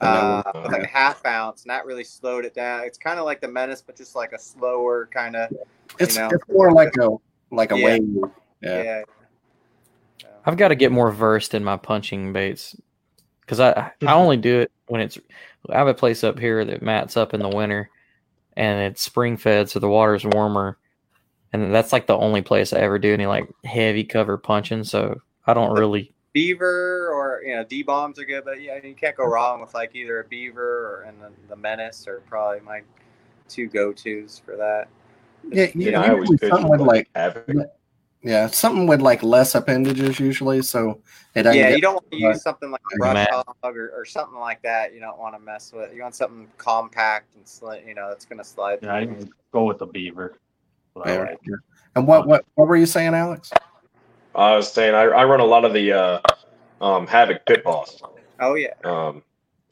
Uh, 0.00 0.42
Oh, 0.44 0.62
with 0.64 0.72
like 0.72 0.82
a 0.82 0.88
half 0.88 1.24
ounce, 1.24 1.62
and 1.62 1.70
that 1.70 1.86
really 1.86 2.02
slowed 2.02 2.44
it 2.44 2.54
down. 2.54 2.82
It's 2.84 2.98
kind 2.98 3.20
of 3.20 3.24
like 3.24 3.40
the 3.40 3.46
menace, 3.46 3.80
but 3.86 3.96
just 3.96 4.16
like 4.16 4.32
a 4.32 4.38
slower 4.38 5.08
kind 5.12 5.36
of. 5.36 5.52
It's 6.00 6.16
know, 6.16 6.28
it's 6.32 6.42
more 6.48 6.72
like 6.72 6.92
a 6.98 7.08
like 7.52 7.70
a 7.70 7.78
Yeah. 7.78 7.84
wave. 7.84 8.02
Yeah. 8.60 8.82
Yeah. 8.82 9.02
I've 10.44 10.56
got 10.56 10.68
to 10.68 10.74
get 10.74 10.92
more 10.92 11.10
versed 11.12 11.54
in 11.54 11.64
my 11.64 11.76
punching 11.76 12.32
baits 12.32 12.76
because 13.40 13.60
I 13.60 13.92
I 14.06 14.14
only 14.14 14.36
do 14.36 14.60
it 14.60 14.72
when 14.86 15.00
it's. 15.00 15.18
I 15.68 15.78
have 15.78 15.88
a 15.88 15.94
place 15.94 16.24
up 16.24 16.38
here 16.38 16.64
that 16.64 16.82
mats 16.82 17.16
up 17.16 17.34
in 17.34 17.40
the 17.40 17.48
winter, 17.48 17.88
and 18.56 18.82
it's 18.82 19.02
spring 19.02 19.36
fed, 19.36 19.70
so 19.70 19.78
the 19.78 19.88
water's 19.88 20.24
warmer, 20.24 20.78
and 21.52 21.72
that's 21.72 21.92
like 21.92 22.06
the 22.06 22.16
only 22.16 22.42
place 22.42 22.72
I 22.72 22.78
ever 22.78 22.98
do 22.98 23.14
any 23.14 23.26
like 23.26 23.48
heavy 23.64 24.04
cover 24.04 24.36
punching. 24.36 24.84
So 24.84 25.20
I 25.46 25.54
don't 25.54 25.78
really. 25.78 26.12
beaver 26.32 27.10
or 27.12 27.42
you 27.44 27.54
know 27.54 27.64
D 27.64 27.82
bombs 27.82 28.18
are 28.18 28.24
good, 28.24 28.44
but 28.44 28.60
yeah, 28.60 28.78
you 28.82 28.94
can't 28.94 29.16
go 29.16 29.24
wrong 29.24 29.60
with 29.60 29.74
like 29.74 29.94
either 29.94 30.20
a 30.20 30.24
beaver 30.24 30.62
or 30.62 31.02
and 31.02 31.20
the, 31.20 31.30
the 31.48 31.56
menace 31.56 32.08
are 32.08 32.20
probably 32.28 32.60
my 32.60 32.82
two 33.48 33.68
go 33.68 33.92
tos 33.92 34.40
for 34.44 34.56
that. 34.56 34.88
Yeah, 35.50 35.68
you, 35.74 35.90
know 35.90 36.00
I 36.00 36.10
always 36.10 36.30
usually 36.30 36.38
fish 36.38 36.50
something 36.50 36.86
like 36.86 37.08
havoc. 37.14 37.46
Yeah, 38.22 38.46
something 38.46 38.86
with 38.86 39.02
like 39.02 39.22
less 39.22 39.54
appendages 39.54 40.20
usually, 40.20 40.62
so 40.62 41.00
it 41.34 41.42
doesn't 41.42 41.60
Yeah, 41.60 41.68
get 41.68 41.76
you 41.76 41.82
don't 41.82 41.94
want 41.94 42.10
to 42.12 42.16
use 42.16 42.42
something 42.42 42.70
like 42.70 42.80
a 42.94 42.98
Like 42.98 43.28
brush 43.28 43.44
hog 43.62 43.76
or, 43.76 43.90
or 43.90 44.04
something 44.04 44.38
like 44.38 44.62
that. 44.62 44.94
You 44.94 45.00
don't 45.00 45.18
want 45.18 45.34
to 45.34 45.40
mess 45.40 45.72
with. 45.72 45.92
You 45.92 46.02
want 46.02 46.14
something 46.14 46.48
compact 46.56 47.34
and 47.34 47.44
sli- 47.44 47.84
you 47.86 47.94
know 47.94 48.08
that's 48.10 48.24
gonna 48.24 48.44
slide. 48.44 48.78
Yeah, 48.82 48.94
I 48.94 49.18
go 49.52 49.64
with 49.64 49.78
the 49.78 49.86
beaver. 49.86 50.36
What 50.94 51.08
Yeah, 51.08 51.18
like. 51.20 51.40
And 51.96 52.06
what 52.06 52.28
what 52.28 52.44
what 52.54 52.68
were 52.68 52.76
you 52.76 52.86
saying, 52.86 53.14
Alex? 53.14 53.50
I 54.34 54.56
was 54.56 54.72
saying 54.72 54.94
I, 54.94 55.02
I 55.02 55.24
run 55.24 55.40
a 55.40 55.44
lot 55.44 55.64
of 55.64 55.72
the 55.72 55.92
uh, 55.92 56.20
um, 56.80 57.08
havoc 57.08 57.44
pit 57.44 57.64
boss. 57.64 58.00
Oh 58.38 58.54
yeah, 58.54 58.74
um, 58.84 59.22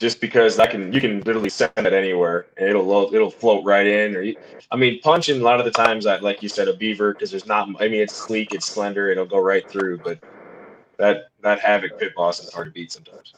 just 0.01 0.20
because 0.20 0.59
I 0.59 0.66
can 0.66 0.92
you 0.92 1.01
can 1.01 1.20
literally 1.20 1.51
send 1.51 1.72
it 1.76 1.92
anywhere 1.92 2.46
and 2.57 2.68
it'll 2.68 3.14
it'll 3.14 3.30
float 3.30 3.64
right 3.64 3.86
in. 3.86 4.16
Or 4.16 4.22
you, 4.22 4.36
I 4.70 4.76
mean, 4.76 5.01
punching 5.03 5.40
a 5.40 5.44
lot 5.44 5.61
of 5.61 5.66
the 5.66 5.70
times, 5.70 6.07
I 6.07 6.16
like 6.16 6.42
you 6.42 6.48
said, 6.48 6.68
a 6.68 6.74
beaver 6.74 7.12
because 7.12 7.30
there's 7.30 7.46
not. 7.46 7.68
I 7.78 7.88
mean, 7.88 8.01
it's 8.01 8.14
sleek, 8.14 8.55
it's 8.55 8.66
slender, 8.66 9.11
it'll 9.11 9.26
go 9.26 9.38
right 9.38 9.68
through. 9.68 9.98
But 9.98 10.18
that 10.96 11.24
that 11.42 11.61
havoc 11.61 11.98
pit 11.98 12.12
boss 12.16 12.42
is 12.42 12.53
hard 12.53 12.68
to 12.68 12.72
beat 12.72 12.90
sometimes. 12.90 13.34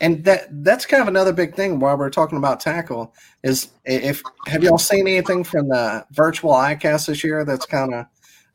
And 0.00 0.24
that 0.24 0.46
that's 0.64 0.86
kind 0.86 1.02
of 1.02 1.08
another 1.08 1.32
big 1.32 1.54
thing 1.54 1.80
while 1.80 1.98
we're 1.98 2.10
talking 2.10 2.38
about 2.38 2.60
tackle 2.60 3.12
is 3.42 3.70
if 3.84 4.22
have 4.46 4.62
y'all 4.62 4.78
seen 4.78 5.08
anything 5.08 5.42
from 5.42 5.68
the 5.68 6.06
virtual 6.12 6.52
iCast 6.52 7.06
this 7.06 7.24
year 7.24 7.44
that's 7.44 7.66
kind 7.66 7.94
of 7.94 8.06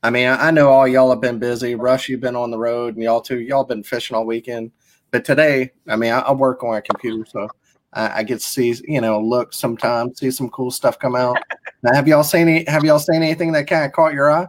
I 0.02 0.08
mean, 0.08 0.28
I 0.28 0.50
know 0.50 0.70
all 0.70 0.88
y'all 0.88 1.10
have 1.10 1.20
been 1.20 1.38
busy. 1.38 1.74
Rush, 1.74 2.08
you've 2.08 2.22
been 2.22 2.36
on 2.36 2.50
the 2.50 2.58
road, 2.58 2.94
and 2.94 3.02
y'all 3.02 3.20
too. 3.20 3.40
Y'all 3.40 3.64
been 3.64 3.82
fishing 3.82 4.16
all 4.16 4.24
weekend. 4.24 4.70
But 5.10 5.24
today, 5.24 5.72
I 5.88 5.96
mean, 5.96 6.12
I, 6.12 6.20
I 6.20 6.32
work 6.32 6.62
on 6.62 6.76
a 6.76 6.82
computer, 6.82 7.24
so 7.26 7.48
I, 7.92 8.18
I 8.20 8.22
get 8.22 8.40
to 8.40 8.44
see, 8.44 8.74
you 8.86 9.00
know, 9.00 9.20
look 9.20 9.52
sometimes, 9.52 10.20
see 10.20 10.30
some 10.30 10.50
cool 10.50 10.70
stuff 10.70 10.98
come 10.98 11.16
out. 11.16 11.38
Now, 11.82 11.94
have 11.94 12.06
y'all 12.06 12.22
seen 12.22 12.46
any? 12.46 12.64
Have 12.66 12.84
y'all 12.84 12.98
seen 12.98 13.22
anything 13.22 13.52
that 13.52 13.66
kind 13.66 13.86
of 13.86 13.92
caught 13.92 14.12
your 14.12 14.30
eye? 14.30 14.46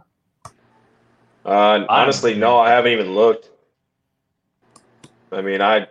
Uh, 1.46 1.86
honestly, 1.88 2.34
no, 2.34 2.58
I 2.58 2.68
haven't 2.68 2.92
even 2.92 3.14
looked. 3.14 3.48
I 5.32 5.40
mean, 5.40 5.62
I 5.62 5.86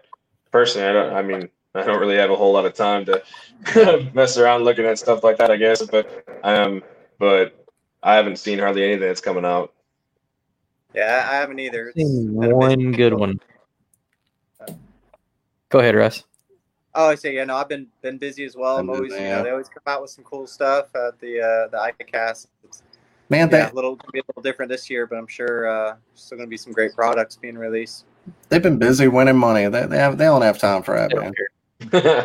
personally, 0.51 0.87
I 0.87 0.93
don't. 0.93 1.13
I 1.15 1.23
mean, 1.23 1.49
I 1.73 1.81
don't 1.81 1.99
really 1.99 2.17
have 2.17 2.29
a 2.29 2.35
whole 2.35 2.53
lot 2.53 2.65
of 2.65 2.75
time 2.75 3.05
to 3.05 3.23
mess 4.13 4.37
around 4.37 4.65
looking 4.65 4.85
at 4.85 4.99
stuff 4.99 5.23
like 5.23 5.37
that. 5.37 5.49
I 5.49 5.57
guess, 5.57 5.81
but 5.81 6.23
um, 6.43 6.83
but 7.17 7.65
I 8.03 8.13
haven't 8.13 8.37
seen 8.37 8.59
hardly 8.59 8.83
anything 8.83 9.07
that's 9.07 9.19
coming 9.19 9.45
out. 9.45 9.73
yeah, 10.93 11.27
I 11.27 11.37
haven't 11.37 11.57
either. 11.59 11.87
It's 11.87 11.97
Seen 11.97 12.39
been 12.39 12.51
a 12.51 12.55
one 12.55 12.91
good 12.91 13.15
one. 13.15 13.39
Go 15.71 15.79
ahead, 15.79 15.95
Russ. 15.95 16.23
Oh, 16.93 17.07
I 17.07 17.15
say, 17.15 17.33
yeah, 17.33 17.45
no, 17.45 17.55
I've 17.55 17.69
been 17.69 17.87
been 18.01 18.17
busy 18.17 18.43
as 18.43 18.55
well. 18.55 18.77
I'm 18.77 18.87
Been 18.87 18.95
always, 18.95 19.11
busy, 19.13 19.23
you 19.23 19.29
know, 19.29 19.43
they 19.43 19.49
always 19.49 19.69
come 19.69 19.83
out 19.87 20.01
with 20.01 20.11
some 20.11 20.25
cool 20.25 20.45
stuff 20.45 20.93
at 20.93 21.19
the 21.19 21.39
uh, 21.41 21.67
the 21.69 21.93
iCast. 22.03 22.47
It's 22.65 22.83
Man, 23.29 23.49
yeah, 23.49 23.65
they 23.67 23.71
a 23.71 23.73
little 23.73 23.95
be 24.11 24.19
a 24.19 24.23
little 24.27 24.41
different 24.43 24.69
this 24.69 24.89
year, 24.89 25.07
but 25.07 25.17
I'm 25.17 25.25
sure 25.27 25.69
uh, 25.69 25.95
still 26.15 26.37
going 26.37 26.47
to 26.47 26.49
be 26.49 26.57
some 26.57 26.73
great 26.73 26.93
products 26.93 27.37
being 27.37 27.57
released. 27.57 28.03
they've 28.49 28.61
been 28.61 28.77
busy 28.77 29.07
winning 29.07 29.37
money. 29.37 29.69
They 29.69 29.85
they 29.85 29.97
have 29.97 30.17
they 30.17 30.25
don't 30.25 30.41
have 30.41 30.59
time 30.59 30.83
for 30.83 30.97
that, 30.97 31.11
They 31.11 31.15
man. 31.15 31.33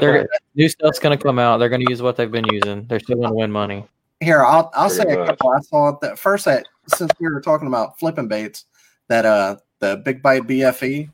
They're, 0.01 0.29
new 0.57 0.69
stuff's 0.69 0.99
gonna 0.99 1.17
come 1.17 1.39
out. 1.39 1.59
They're 1.59 1.69
gonna 1.69 1.89
use 1.89 2.03
what 2.03 2.17
they've 2.17 2.31
been 2.31 2.45
using. 2.53 2.87
They're 2.89 2.99
still 2.99 3.17
gonna 3.21 3.35
win 3.35 3.53
money. 3.53 3.87
Here, 4.21 4.43
I'll 4.43 4.71
I'll 4.75 4.91
say 4.91 5.05
Pretty 5.05 5.17
a 5.17 5.19
much. 5.21 5.29
couple. 5.29 5.51
I 5.51 5.61
saw 5.61 5.97
that 6.03 6.19
first 6.19 6.45
that 6.47 6.67
since 6.97 7.13
we 7.21 7.31
were 7.31 7.41
talking 7.41 7.69
about 7.69 7.99
flipping 8.01 8.27
baits, 8.27 8.67
that 9.07 9.25
uh 9.25 9.57
the 9.79 10.03
Big 10.05 10.23
Bite 10.23 10.43
BFE, 10.43 11.09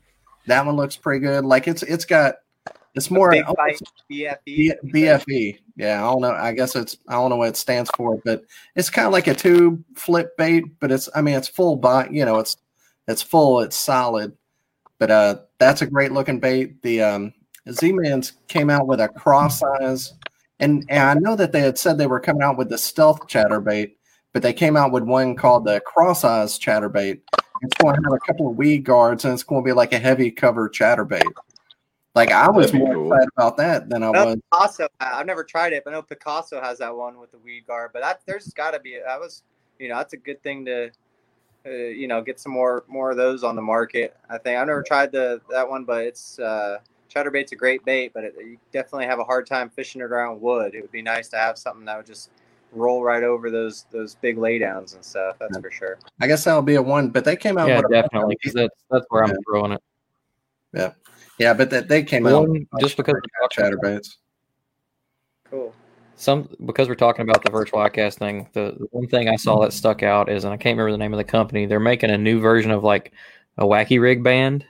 that 0.47 0.65
one 0.65 0.75
looks 0.75 0.95
pretty 0.95 1.19
good. 1.19 1.45
Like 1.45 1.67
it's 1.67 1.83
it's 1.83 2.05
got 2.05 2.35
it's 2.95 3.09
more 3.09 3.31
BFE. 3.31 4.71
BFE. 4.93 5.59
Yeah, 5.75 6.07
I 6.07 6.11
don't 6.11 6.21
know. 6.21 6.31
I 6.31 6.51
guess 6.53 6.75
it's 6.75 6.97
I 7.07 7.13
don't 7.13 7.29
know 7.29 7.37
what 7.37 7.49
it 7.49 7.57
stands 7.57 7.89
for, 7.95 8.21
but 8.23 8.43
it's 8.75 8.89
kind 8.89 9.07
of 9.07 9.13
like 9.13 9.27
a 9.27 9.33
tube 9.33 9.83
flip 9.95 10.37
bait, 10.37 10.63
but 10.79 10.91
it's 10.91 11.09
I 11.15 11.21
mean 11.21 11.35
it's 11.35 11.47
full 11.47 11.75
bite. 11.75 12.11
You 12.11 12.25
know, 12.25 12.39
it's 12.39 12.57
it's 13.07 13.21
full. 13.21 13.61
It's 13.61 13.75
solid. 13.75 14.37
But 14.99 15.11
uh, 15.11 15.39
that's 15.57 15.81
a 15.81 15.87
great 15.87 16.11
looking 16.11 16.39
bait. 16.39 16.81
The 16.81 17.01
um, 17.01 17.33
Z-Man's 17.69 18.33
came 18.47 18.69
out 18.69 18.87
with 18.87 19.01
a 19.01 19.09
cross 19.09 19.59
size, 19.59 20.13
and, 20.59 20.85
and 20.89 21.03
I 21.03 21.13
know 21.15 21.35
that 21.35 21.51
they 21.51 21.59
had 21.59 21.77
said 21.77 21.97
they 21.97 22.07
were 22.07 22.19
coming 22.19 22.43
out 22.43 22.57
with 22.57 22.69
the 22.69 22.77
stealth 22.77 23.27
chatterbait, 23.27 23.95
but 24.31 24.41
they 24.41 24.53
came 24.53 24.77
out 24.77 24.91
with 24.91 25.03
one 25.03 25.35
called 25.35 25.65
the 25.65 25.81
cross 25.81 26.23
eyes 26.23 26.57
chatterbait. 26.57 27.19
It's 27.63 27.77
going 27.77 27.95
to 27.95 28.01
have 28.03 28.13
a 28.13 28.19
couple 28.19 28.49
of 28.49 28.57
weed 28.57 28.79
guards, 28.79 29.23
and 29.23 29.33
it's 29.33 29.43
going 29.43 29.63
to 29.63 29.65
be 29.65 29.71
like 29.71 29.93
a 29.93 29.99
heavy 29.99 30.29
cover 30.29 30.69
chatterbait. 30.69 31.23
Like 32.13 32.31
I 32.31 32.49
was 32.49 32.73
more 32.73 32.93
cool. 32.93 33.11
excited 33.13 33.29
about 33.35 33.57
that 33.57 33.89
than 33.89 34.03
I 34.03 34.11
No, 34.11 34.25
was. 34.25 34.35
Picasso. 34.51 34.87
I- 34.99 35.19
I've 35.19 35.25
never 35.25 35.43
tried 35.43 35.73
it, 35.73 35.83
but 35.83 35.91
I 35.91 35.93
know 35.93 36.01
Picasso 36.03 36.61
has 36.61 36.77
that 36.79 36.95
one 36.95 37.19
with 37.19 37.31
the 37.31 37.39
weed 37.39 37.65
guard. 37.65 37.91
But 37.93 38.01
that 38.01 38.21
there's 38.25 38.53
got 38.53 38.71
to 38.71 38.79
be 38.79 38.99
that 39.03 39.19
was 39.19 39.43
you 39.79 39.89
know 39.89 39.95
that's 39.95 40.13
a 40.13 40.17
good 40.17 40.41
thing 40.43 40.65
to 40.65 40.91
uh, 41.65 41.69
you 41.69 42.07
know 42.07 42.21
get 42.21 42.39
some 42.39 42.51
more 42.51 42.83
more 42.87 43.11
of 43.11 43.17
those 43.17 43.43
on 43.43 43.55
the 43.55 43.61
market. 43.61 44.15
I 44.29 44.37
think 44.37 44.59
I've 44.59 44.67
never 44.67 44.83
tried 44.83 45.11
the 45.11 45.41
that 45.49 45.67
one, 45.67 45.85
but 45.85 46.05
it's 46.05 46.37
uh, 46.37 46.79
chatterbait's 47.09 47.53
a 47.53 47.55
great 47.55 47.83
bait, 47.85 48.11
but 48.13 48.23
it, 48.23 48.35
you 48.37 48.57
definitely 48.71 49.05
have 49.07 49.19
a 49.19 49.23
hard 49.23 49.47
time 49.47 49.69
fishing 49.69 50.01
it 50.01 50.05
around 50.05 50.41
wood. 50.41 50.75
It 50.75 50.81
would 50.81 50.91
be 50.91 51.01
nice 51.01 51.29
to 51.29 51.37
have 51.37 51.57
something 51.57 51.85
that 51.85 51.97
would 51.97 52.05
just 52.05 52.29
roll 52.73 53.03
right 53.03 53.23
over 53.23 53.49
those 53.49 53.85
those 53.91 54.15
big 54.15 54.37
laydowns 54.37 54.95
and 54.95 55.03
stuff. 55.03 55.37
That's 55.39 55.57
for 55.57 55.71
sure. 55.71 55.99
I 56.21 56.27
guess 56.27 56.43
that'll 56.43 56.61
be 56.61 56.75
a 56.75 56.81
one, 56.81 57.09
but 57.09 57.25
they 57.25 57.35
came 57.35 57.57
out 57.57 57.67
Yeah, 57.67 57.81
definitely. 57.89 58.35
Because 58.39 58.53
that's 58.53 58.75
that's 58.89 59.05
where 59.09 59.23
I'm 59.23 59.29
Yeah. 59.31 59.35
throwing 59.47 59.71
it. 59.73 59.81
yeah, 60.73 60.91
yeah, 61.37 61.53
but 61.53 61.69
that 61.69 61.87
they 61.87 62.03
came 62.03 62.25
out 62.27 62.47
just 62.79 62.97
because 62.97 63.13
we're 63.13 63.47
chatterbaits. 63.49 64.15
Cool. 65.49 65.73
some 66.15 66.49
because 66.65 66.87
we're 66.87 66.95
talking 66.95 67.27
about 67.27 67.43
the 67.43 67.51
virtual 67.51 67.79
iCast 67.79 68.17
thing. 68.17 68.47
The, 68.53 68.75
the 68.79 68.87
one 68.91 69.07
thing 69.07 69.29
I 69.29 69.35
saw 69.35 69.59
that 69.61 69.73
stuck 69.73 70.01
out 70.03 70.29
is, 70.29 70.43
and 70.45 70.53
I 70.53 70.57
can't 70.57 70.77
remember 70.77 70.91
the 70.91 70.97
name 70.97 71.13
of 71.13 71.17
the 71.17 71.23
company. 71.23 71.65
They're 71.65 71.79
making 71.79 72.09
a 72.09 72.17
new 72.17 72.39
version 72.39 72.71
of 72.71 72.83
like 72.83 73.11
a 73.57 73.65
wacky 73.65 74.01
rig 74.01 74.23
band 74.23 74.65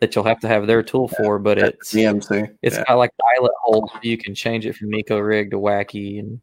that 0.00 0.14
you'll 0.14 0.24
have 0.24 0.40
to 0.40 0.48
have 0.48 0.66
their 0.66 0.82
tool 0.82 1.08
for, 1.08 1.38
but 1.38 1.58
it's 1.58 1.92
GMC. 1.94 2.56
it's 2.62 2.76
yeah. 2.76 2.84
got 2.88 2.94
like 2.96 3.10
eyelet 3.36 3.52
holes. 3.62 3.90
You 4.02 4.16
can 4.18 4.34
change 4.34 4.66
it 4.66 4.74
from 4.74 4.90
Neko 4.90 5.24
rig 5.24 5.50
to 5.52 5.58
wacky, 5.58 6.18
and 6.18 6.40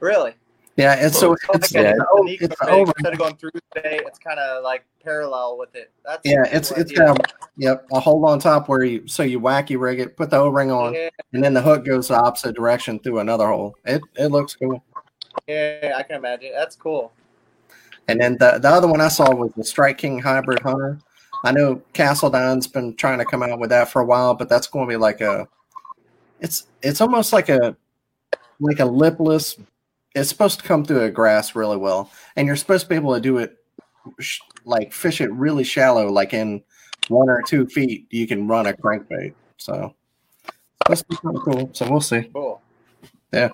Really? 0.00 0.34
yeah, 0.76 0.94
and 0.94 1.12
so 1.14 1.30
Oh, 1.30 1.36
it's 1.54 1.72
yeah. 1.72 1.80
a 1.80 1.92
it's, 1.92 2.42
it's 2.42 2.60
rig, 2.60 2.70
over. 2.70 2.92
instead 2.96 3.12
of 3.14 3.18
going 3.18 3.36
through 3.36 3.50
the 3.52 3.62
bait, 3.82 4.02
it's 4.06 4.18
kind 4.18 4.38
of 4.38 4.62
like 4.62 4.84
parallel 5.02 5.58
with 5.58 5.74
it. 5.74 5.90
That's 6.04 6.24
a 6.24 6.28
Yeah, 6.30 6.44
cool 6.44 6.56
it's 6.56 6.70
it's 6.70 6.92
idea. 6.92 7.06
got 7.14 7.32
yep 7.56 7.86
a 7.92 7.98
hole 7.98 8.24
on 8.26 8.38
top 8.38 8.68
where 8.68 8.84
you 8.84 9.06
so 9.08 9.22
you 9.24 9.40
wacky 9.40 9.78
rig 9.78 9.98
it, 10.00 10.16
put 10.16 10.30
the 10.30 10.36
O 10.36 10.48
ring 10.48 10.70
on, 10.70 10.94
Yeah, 10.94 11.08
and 11.32 11.42
then 11.42 11.52
the 11.52 11.62
hook 11.62 11.84
goes 11.84 12.08
the 12.08 12.14
opposite 12.16 12.54
direction 12.54 12.98
through 13.00 13.18
another 13.18 13.48
hole. 13.48 13.74
It 13.84 14.02
it 14.16 14.28
looks 14.28 14.54
cool. 14.54 14.82
yeah, 15.48 15.94
I 15.96 16.02
can 16.04 16.16
imagine. 16.16 16.52
That's 16.54 16.76
cool. 16.76 17.12
And 18.06 18.18
then 18.20 18.38
the, 18.38 18.58
the 18.58 18.68
other 18.70 18.88
one 18.88 19.00
I 19.02 19.08
saw 19.08 19.34
was 19.34 19.50
the 19.54 19.62
Strike 19.64 19.98
King 19.98 20.18
Hybrid 20.18 20.60
Hunter. 20.60 20.98
I 21.44 21.52
know 21.52 21.82
Castle 21.92 22.30
Castledown's 22.30 22.66
been 22.66 22.96
trying 22.96 23.18
to 23.18 23.24
come 23.24 23.42
out 23.42 23.58
with 23.60 23.68
that 23.70 23.90
for 23.90 24.00
a 24.00 24.04
while, 24.04 24.32
but 24.34 24.48
that's 24.48 24.66
going 24.66 24.86
to 24.86 24.90
be 24.90 24.96
like 24.96 25.20
a 25.20 25.46
it's 26.40 26.68
it's 26.82 27.00
almost 27.00 27.32
like 27.32 27.48
a 27.48 27.76
like 28.60 28.80
a 28.80 28.84
lipless. 28.84 29.56
It's 30.14 30.28
supposed 30.28 30.60
to 30.60 30.66
come 30.66 30.84
through 30.84 31.02
a 31.02 31.10
grass 31.10 31.54
really 31.54 31.76
well, 31.76 32.10
and 32.36 32.46
you're 32.46 32.56
supposed 32.56 32.84
to 32.84 32.88
be 32.88 32.94
able 32.94 33.14
to 33.14 33.20
do 33.20 33.38
it 33.38 33.56
sh- 34.20 34.40
like 34.64 34.92
fish 34.92 35.20
it 35.20 35.32
really 35.32 35.64
shallow, 35.64 36.10
like 36.10 36.34
in 36.34 36.62
one 37.08 37.28
or 37.28 37.42
two 37.42 37.66
feet. 37.66 38.06
You 38.10 38.26
can 38.26 38.48
run 38.48 38.66
a 38.66 38.72
crankbait. 38.72 39.34
So 39.58 39.94
that's 40.88 41.02
kind 41.02 41.36
of 41.36 41.42
cool. 41.42 41.70
So 41.72 41.90
we'll 41.90 42.00
see. 42.00 42.30
Cool. 42.32 42.60
Yeah. 43.32 43.50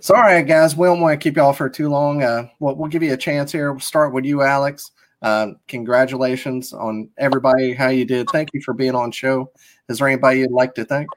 So, 0.00 0.14
all 0.14 0.22
right, 0.22 0.46
guys, 0.46 0.74
we 0.74 0.86
don't 0.86 1.00
want 1.00 1.20
to 1.20 1.22
keep 1.22 1.36
y'all 1.36 1.52
for 1.52 1.68
too 1.68 1.90
long. 1.90 2.22
Uh, 2.22 2.48
we'll, 2.60 2.74
we'll 2.76 2.88
give 2.88 3.02
you 3.02 3.12
a 3.12 3.16
chance 3.16 3.52
here. 3.52 3.72
We'll 3.72 3.80
start 3.80 4.14
with 4.14 4.24
you, 4.24 4.40
Alex. 4.40 4.90
Um, 5.20 5.56
congratulations 5.68 6.72
on 6.72 7.10
everybody, 7.18 7.74
how 7.74 7.88
you 7.88 8.06
did. 8.06 8.30
Thank 8.30 8.50
you 8.54 8.62
for 8.62 8.72
being 8.72 8.94
on 8.94 9.12
show. 9.12 9.50
Is 9.88 9.98
there 9.98 10.08
anybody 10.08 10.40
you'd 10.40 10.50
like 10.50 10.74
to 10.76 10.84
thank? 10.84 11.08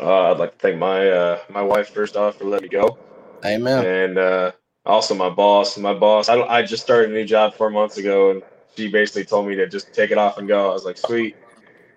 Uh, 0.00 0.32
I'd 0.32 0.38
like 0.38 0.52
to 0.52 0.58
thank 0.58 0.78
my 0.78 1.08
uh, 1.08 1.40
my 1.50 1.62
wife 1.62 1.90
first 1.90 2.16
off 2.16 2.38
for 2.38 2.44
letting 2.44 2.64
me 2.64 2.68
go, 2.70 2.98
Amen. 3.44 3.84
and 3.84 4.18
uh, 4.18 4.52
also 4.86 5.14
my 5.14 5.28
boss. 5.28 5.76
My 5.76 5.92
boss. 5.92 6.28
I, 6.28 6.40
I 6.40 6.62
just 6.62 6.82
started 6.82 7.10
a 7.10 7.14
new 7.14 7.26
job 7.26 7.54
four 7.54 7.70
months 7.70 7.98
ago, 7.98 8.30
and 8.30 8.42
she 8.76 8.88
basically 8.88 9.24
told 9.24 9.46
me 9.46 9.54
to 9.56 9.68
just 9.68 9.92
take 9.92 10.10
it 10.10 10.18
off 10.18 10.38
and 10.38 10.48
go. 10.48 10.70
I 10.70 10.72
was 10.72 10.84
like, 10.84 10.96
sweet. 10.96 11.36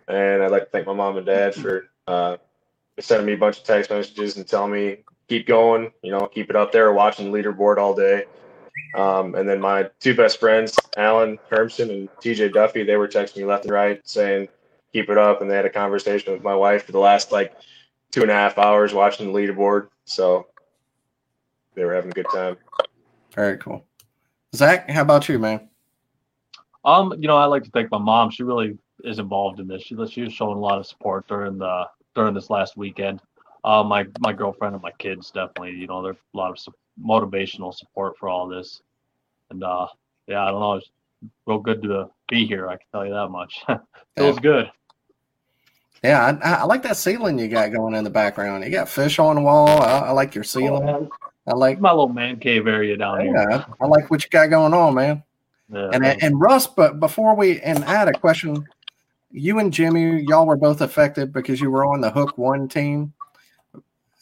And 0.07 0.43
I'd 0.43 0.51
like 0.51 0.65
to 0.65 0.69
thank 0.69 0.85
my 0.85 0.93
mom 0.93 1.15
and 1.15 1.25
dad 1.25 1.55
for 1.55 1.87
uh, 2.07 2.37
sending 2.99 3.25
me 3.25 3.33
a 3.33 3.37
bunch 3.37 3.59
of 3.59 3.63
text 3.63 3.89
messages 3.89 4.35
and 4.35 4.45
telling 4.45 4.73
me 4.73 4.97
keep 5.29 5.47
going. 5.47 5.91
You 6.01 6.11
know, 6.11 6.27
keep 6.27 6.49
it 6.49 6.57
up 6.57 6.73
there. 6.73 6.91
Watching 6.91 7.31
the 7.31 7.37
leaderboard 7.37 7.77
all 7.77 7.95
day. 7.95 8.25
Um, 8.95 9.33
and 9.35 9.47
then 9.49 9.59
my 9.59 9.89
two 9.99 10.15
best 10.15 10.39
friends, 10.39 10.77
Alan 10.97 11.39
Hermson 11.49 11.89
and 11.89 12.09
TJ 12.21 12.53
Duffy, 12.53 12.83
they 12.83 12.95
were 12.95 13.07
texting 13.07 13.37
me 13.37 13.45
left 13.45 13.63
and 13.63 13.73
right 13.73 13.99
saying 14.07 14.49
keep 14.91 15.09
it 15.09 15.17
up. 15.17 15.41
And 15.41 15.49
they 15.49 15.55
had 15.55 15.65
a 15.65 15.69
conversation 15.69 16.33
with 16.33 16.43
my 16.43 16.53
wife 16.53 16.83
for 16.83 16.91
the 16.91 16.99
last 16.99 17.31
like 17.31 17.53
two 18.13 18.21
and 18.21 18.29
a 18.29 18.33
half 18.33 18.59
hours 18.59 18.93
watching 18.93 19.25
the 19.25 19.37
leaderboard. 19.37 19.87
So 20.05 20.45
they 21.73 21.83
were 21.83 21.95
having 21.95 22.11
a 22.11 22.13
good 22.13 22.29
time. 22.31 22.57
Very 23.35 23.57
cool. 23.57 23.83
Zach, 24.55 24.87
how 24.87 25.01
about 25.01 25.27
you, 25.27 25.39
man? 25.39 25.67
Um, 26.85 27.13
you 27.17 27.27
know, 27.27 27.37
I 27.37 27.45
like 27.45 27.63
to 27.63 27.71
thank 27.71 27.89
my 27.89 27.97
mom. 27.97 28.29
She 28.29 28.43
really 28.43 28.77
is 29.03 29.17
involved 29.17 29.59
in 29.59 29.67
this. 29.67 29.81
She 29.81 29.95
she 30.11 30.21
was 30.21 30.31
showing 30.31 30.57
a 30.57 30.61
lot 30.61 30.77
of 30.77 30.85
support 30.85 31.27
during 31.27 31.57
the 31.57 31.85
during 32.13 32.35
this 32.35 32.51
last 32.51 32.77
weekend. 32.77 33.19
Uh, 33.63 33.83
my 33.83 34.05
my 34.19 34.31
girlfriend 34.31 34.75
and 34.75 34.83
my 34.83 34.91
kids 34.99 35.31
definitely, 35.31 35.71
you 35.71 35.87
know, 35.87 36.03
there's 36.03 36.17
a 36.35 36.37
lot 36.37 36.51
of 36.51 36.59
su- 36.59 36.73
motivational 37.03 37.73
support 37.73 38.15
for 38.19 38.29
all 38.29 38.47
this. 38.47 38.83
And 39.49 39.63
uh, 39.63 39.87
yeah, 40.27 40.43
I 40.43 40.51
don't 40.51 40.59
know, 40.59 40.73
it's 40.73 40.89
real 41.47 41.59
good 41.59 41.81
to 41.83 42.11
be 42.29 42.45
here. 42.45 42.67
I 42.67 42.75
can 42.75 42.85
tell 42.91 43.05
you 43.07 43.13
that 43.13 43.29
much. 43.29 43.63
Feels 44.17 44.35
Yeah. 44.35 44.41
good. 44.41 44.71
Yeah, 46.03 46.37
I, 46.43 46.53
I 46.53 46.63
like 46.65 46.83
that 46.83 46.97
ceiling 46.97 47.39
you 47.39 47.47
got 47.47 47.71
going 47.71 47.95
in 47.95 48.03
the 48.03 48.09
background. 48.09 48.63
You 48.63 48.69
got 48.69 48.89
fish 48.89 49.19
on 49.19 49.35
the 49.35 49.41
wall. 49.41 49.69
I, 49.69 49.99
I 49.99 50.11
like 50.11 50.35
your 50.35 50.43
ceiling. 50.43 50.87
Oh, 50.87 51.09
I 51.47 51.53
like, 51.53 51.79
my 51.79 51.91
little 51.91 52.09
man 52.09 52.39
cave 52.39 52.67
area 52.67 52.97
down 52.97 53.21
here. 53.21 53.33
yeah, 53.33 53.65
I 53.79 53.85
like 53.85 54.11
what 54.11 54.23
you 54.23 54.29
got 54.29 54.49
going 54.49 54.73
on, 54.73 54.93
man. 54.95 55.23
Yeah, 55.71 55.89
And 55.93 56.05
and 56.05 56.39
Russ, 56.39 56.67
but 56.67 56.99
before 56.99 57.35
we 57.35 57.61
and 57.61 57.83
I 57.85 57.91
had 57.91 58.07
a 58.07 58.13
question. 58.13 58.67
You 59.35 59.57
and 59.57 59.73
Jimmy, 59.73 60.21
y'all 60.27 60.45
were 60.45 60.55
both 60.55 60.81
affected 60.81 61.33
because 61.33 61.59
you 61.59 61.71
were 61.71 61.85
on 61.85 62.01
the 62.01 62.11
Hook 62.11 62.37
One 62.37 62.67
team. 62.67 63.13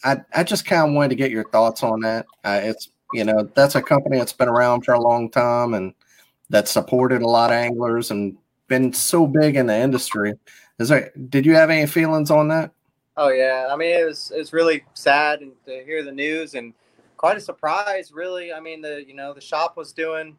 I 0.05 0.21
I 0.33 0.43
just 0.43 0.65
kind 0.65 0.87
of 0.87 0.95
wanted 0.95 1.09
to 1.09 1.15
get 1.15 1.31
your 1.31 1.43
thoughts 1.49 1.83
on 1.83 1.99
that. 2.01 2.27
Uh, 2.45 2.61
it's 2.63 2.89
you 3.11 3.25
know 3.25 3.49
that's 3.53 3.75
a 3.75 3.81
company 3.81 4.17
that's 4.17 4.31
been 4.31 4.47
around 4.47 4.85
for 4.85 4.93
a 4.93 5.01
long 5.01 5.29
time 5.29 5.73
and 5.73 5.93
that 6.49 6.69
supported 6.69 7.21
a 7.21 7.27
lot 7.27 7.49
of 7.49 7.57
anglers 7.57 8.11
and 8.11 8.37
been 8.67 8.93
so 8.93 9.27
big 9.27 9.57
in 9.57 9.65
the 9.65 9.75
industry. 9.75 10.33
Is 10.81 10.89
there? 10.89 11.11
Did 11.29 11.45
you 11.45 11.53
have 11.53 11.69
any 11.69 11.85
feelings 11.85 12.31
on 12.31 12.47
that? 12.47 12.71
Oh 13.15 13.29
yeah, 13.29 13.67
I 13.69 13.75
mean 13.75 13.91
it 13.91 14.03
was 14.03 14.31
it's 14.33 14.51
really 14.51 14.83
sad 14.95 15.41
and 15.41 15.51
to 15.65 15.83
hear 15.85 16.03
the 16.03 16.11
news 16.11 16.55
and 16.55 16.73
quite 17.17 17.37
a 17.37 17.39
surprise. 17.39 18.11
Really, 18.11 18.51
I 18.51 18.59
mean 18.59 18.81
the 18.81 19.05
you 19.07 19.13
know 19.13 19.31
the 19.31 19.41
shop 19.41 19.77
was 19.77 19.93
doing 19.93 20.35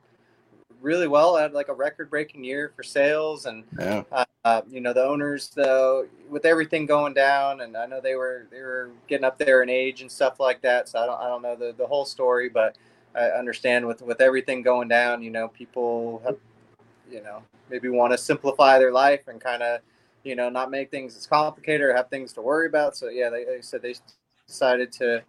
really 0.80 1.06
well. 1.06 1.36
Had 1.36 1.52
like 1.52 1.68
a 1.68 1.74
record 1.74 2.10
breaking 2.10 2.42
year 2.42 2.72
for 2.74 2.82
sales 2.82 3.46
and 3.46 3.62
Yeah, 3.78 4.02
uh, 4.44 4.62
you 4.68 4.80
know 4.80 4.92
the 4.92 5.04
owners 5.04 5.50
though 5.54 6.08
with 6.28 6.44
everything 6.44 6.86
going 6.86 7.14
down 7.14 7.60
and 7.60 7.76
I 7.76 7.86
know 7.86 8.00
they 8.00 8.16
were 8.16 8.48
they 8.50 8.62
were 8.62 8.90
getting 9.06 9.24
up 9.24 9.38
there 9.38 9.62
in 9.62 9.70
age 9.70 10.00
and 10.00 10.10
stuff 10.10 10.40
like 10.40 10.60
that. 10.62 10.88
So 10.88 10.98
I 10.98 11.06
don't 11.06 11.20
I 11.20 11.28
don't 11.28 11.42
know 11.42 11.54
the, 11.54 11.72
the 11.78 11.86
whole 11.86 12.04
story, 12.04 12.48
but 12.48 12.76
I 13.14 13.26
understand 13.26 13.86
with 13.86 14.02
with 14.02 14.20
everything 14.20 14.62
going 14.62 14.88
down. 14.88 15.22
You 15.22 15.30
know 15.30 15.46
people 15.46 16.20
have 16.24 16.36
you 17.08 17.22
know 17.22 17.44
maybe 17.70 17.88
want 17.88 18.12
to 18.12 18.18
simplify 18.18 18.80
their 18.80 18.92
life 18.92 19.28
and 19.28 19.40
kind 19.40 19.62
of 19.62 19.82
you 20.24 20.36
know 20.36 20.48
not 20.48 20.70
make 20.70 20.90
things 20.90 21.16
as 21.16 21.26
complicated 21.26 21.82
or 21.82 21.94
have 21.94 22.08
things 22.08 22.32
to 22.34 22.42
worry 22.42 22.66
about. 22.66 22.96
So 22.96 23.08
yeah, 23.08 23.30
they, 23.30 23.44
they 23.44 23.60
said 23.60 23.82
they 23.82 23.94
decided 24.46 24.92
to 24.92 25.22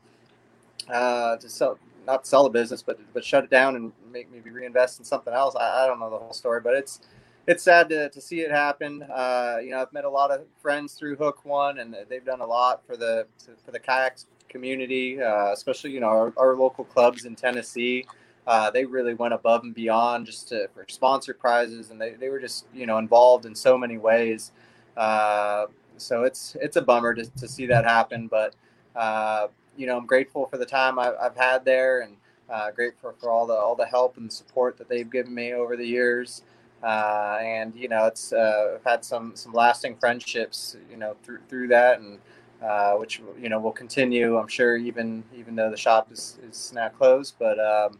uh, 0.91 1.37
to 1.37 1.49
sell 1.49 1.77
not 2.05 2.27
sell 2.27 2.43
the 2.43 2.49
business, 2.49 2.81
but 2.81 2.99
but 3.13 3.23
shut 3.23 3.43
it 3.43 3.49
down 3.49 3.75
and 3.75 3.91
make 4.11 4.31
maybe 4.31 4.49
reinvest 4.49 4.99
in 4.99 5.05
something 5.05 5.33
else. 5.33 5.55
I, 5.55 5.83
I 5.83 5.87
don't 5.87 5.99
know 5.99 6.09
the 6.09 6.17
whole 6.17 6.33
story, 6.33 6.61
but 6.61 6.73
it's 6.73 7.01
it's 7.47 7.63
sad 7.63 7.89
to, 7.89 8.09
to 8.09 8.21
see 8.21 8.41
it 8.41 8.51
happen. 8.51 9.03
Uh, 9.03 9.57
you 9.61 9.71
know, 9.71 9.81
I've 9.81 9.91
met 9.91 10.05
a 10.05 10.09
lot 10.09 10.31
of 10.31 10.41
friends 10.61 10.93
through 10.93 11.17
Hook 11.17 11.43
One, 11.43 11.79
and 11.79 11.95
they've 12.07 12.23
done 12.23 12.41
a 12.41 12.45
lot 12.45 12.85
for 12.85 12.95
the 12.95 13.27
for 13.65 13.71
the 13.71 13.79
kayak 13.79 14.17
community, 14.49 15.21
uh, 15.21 15.51
especially 15.51 15.91
you 15.91 15.99
know 15.99 16.07
our, 16.07 16.33
our 16.37 16.55
local 16.55 16.83
clubs 16.85 17.25
in 17.25 17.35
Tennessee. 17.35 18.05
Uh, 18.45 18.69
they 18.69 18.83
really 18.83 19.13
went 19.13 19.33
above 19.33 19.63
and 19.63 19.73
beyond 19.73 20.25
just 20.25 20.49
to, 20.49 20.67
for 20.73 20.85
sponsor 20.89 21.33
prizes, 21.33 21.91
and 21.91 22.01
they, 22.01 22.11
they 22.11 22.29
were 22.29 22.39
just 22.39 22.65
you 22.73 22.85
know 22.85 22.97
involved 22.97 23.45
in 23.45 23.55
so 23.55 23.77
many 23.77 23.97
ways. 23.97 24.51
Uh, 24.97 25.67
so 25.97 26.23
it's 26.23 26.55
it's 26.61 26.77
a 26.77 26.81
bummer 26.81 27.13
to, 27.13 27.25
to 27.37 27.47
see 27.47 27.65
that 27.67 27.85
happen, 27.85 28.27
but 28.27 28.55
uh, 28.95 29.47
you 29.77 29.87
know 29.87 29.97
I'm 29.97 30.05
grateful 30.05 30.47
for 30.47 30.57
the 30.57 30.65
time 30.65 30.99
I, 30.99 31.13
I've 31.21 31.35
had 31.35 31.65
there, 31.65 32.01
and 32.01 32.17
uh, 32.49 32.71
grateful 32.71 33.13
for 33.19 33.29
all 33.31 33.47
the 33.47 33.53
all 33.53 33.75
the 33.75 33.85
help 33.85 34.17
and 34.17 34.31
support 34.31 34.77
that 34.77 34.89
they've 34.89 35.09
given 35.09 35.33
me 35.33 35.53
over 35.53 35.75
the 35.77 35.85
years. 35.87 36.43
Uh, 36.83 37.39
and 37.41 37.75
you 37.75 37.87
know 37.87 38.05
it's 38.07 38.33
uh, 38.33 38.75
I've 38.75 38.83
had 38.83 39.05
some 39.05 39.35
some 39.35 39.53
lasting 39.53 39.95
friendships 39.97 40.75
you 40.91 40.97
know 40.97 41.15
through 41.23 41.39
through 41.49 41.69
that 41.69 41.99
and 41.99 42.19
which 42.99 43.21
you 43.41 43.49
know 43.49 43.59
will 43.59 43.71
continue 43.71 44.37
I'm 44.37 44.47
sure 44.47 44.77
even 44.77 45.23
even 45.35 45.55
though 45.55 45.71
the 45.71 45.77
shop 45.77 46.11
is, 46.11 46.39
is 46.47 46.71
now 46.73 46.89
closed 46.89 47.35
but 47.39 47.59
um, 47.59 47.99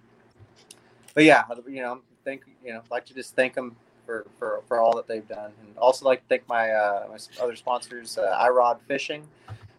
but 1.13 1.23
yeah 1.23 1.43
you 1.67 1.81
know 1.81 2.01
thank 2.25 2.43
you 2.63 2.73
know 2.73 2.81
like 2.91 3.05
to 3.05 3.13
just 3.13 3.35
thank 3.35 3.53
them 3.53 3.75
for, 4.05 4.25
for, 4.37 4.61
for 4.67 4.79
all 4.79 4.95
that 4.95 5.07
they've 5.07 5.27
done 5.27 5.51
and 5.61 5.77
also 5.77 6.05
like 6.05 6.19
to 6.19 6.25
thank 6.27 6.47
my 6.47 6.71
uh, 6.71 7.07
my 7.09 7.17
other 7.41 7.55
sponsors 7.55 8.17
uh, 8.17 8.37
iRod 8.41 8.79
Fishing 8.87 9.27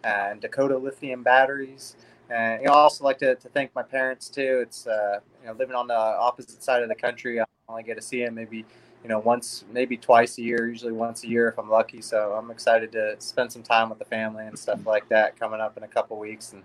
and 0.03 0.41
Dakota 0.41 0.77
Lithium 0.77 1.23
Batteries 1.23 1.97
and 2.31 2.63
you 2.63 2.69
know 2.69 2.75
I 2.75 2.79
also 2.79 3.05
like 3.05 3.19
to, 3.19 3.35
to 3.35 3.49
thank 3.49 3.75
my 3.75 3.83
parents 3.83 4.29
too 4.29 4.61
it's 4.63 4.87
uh, 4.87 5.21
you 5.41 5.49
know 5.49 5.55
living 5.55 5.77
on 5.77 5.87
the 5.87 5.95
opposite 5.95 6.63
side 6.63 6.83
of 6.83 6.89
the 6.89 6.95
country 6.95 7.41
I 7.41 7.45
only 7.69 7.83
get 7.83 7.97
to 7.97 8.03
see 8.03 8.25
them 8.25 8.35
maybe 8.35 8.65
you 9.05 9.11
know, 9.11 9.19
once, 9.19 9.65
maybe 9.71 9.99
twice 9.99 10.39
a 10.39 10.43
year, 10.43 10.67
usually 10.67 10.93
once 10.93 11.25
a 11.25 11.29
year 11.29 11.47
if 11.49 11.59
I'm 11.59 11.69
lucky. 11.69 12.01
So 12.01 12.33
I'm 12.33 12.51
excited 12.51 12.91
to 12.93 13.17
spend 13.19 13.53
some 13.53 13.63
time 13.63 13.91
with 13.91 13.99
the 13.99 14.07
family 14.07 14.47
and 14.47 14.59
stuff 14.59 14.87
like 14.87 15.07
that 15.11 15.39
coming 15.39 15.61
up 15.61 15.77
in 15.77 15.83
a 15.83 15.89
couple 15.89 16.19
weeks. 16.19 16.55
And 16.55 16.63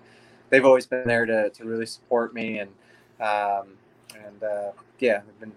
they've 0.49 0.65
always 0.65 0.87
been 0.87 1.05
there 1.05 1.25
to, 1.25 1.49
to 1.49 1.65
really 1.65 1.85
support 1.85 2.33
me. 2.33 2.59
And, 2.59 2.71
um, 3.19 3.67
and, 4.15 4.41
uh, 4.41 4.71
yeah, 4.99 5.19
they've 5.25 5.39
been, 5.41 5.51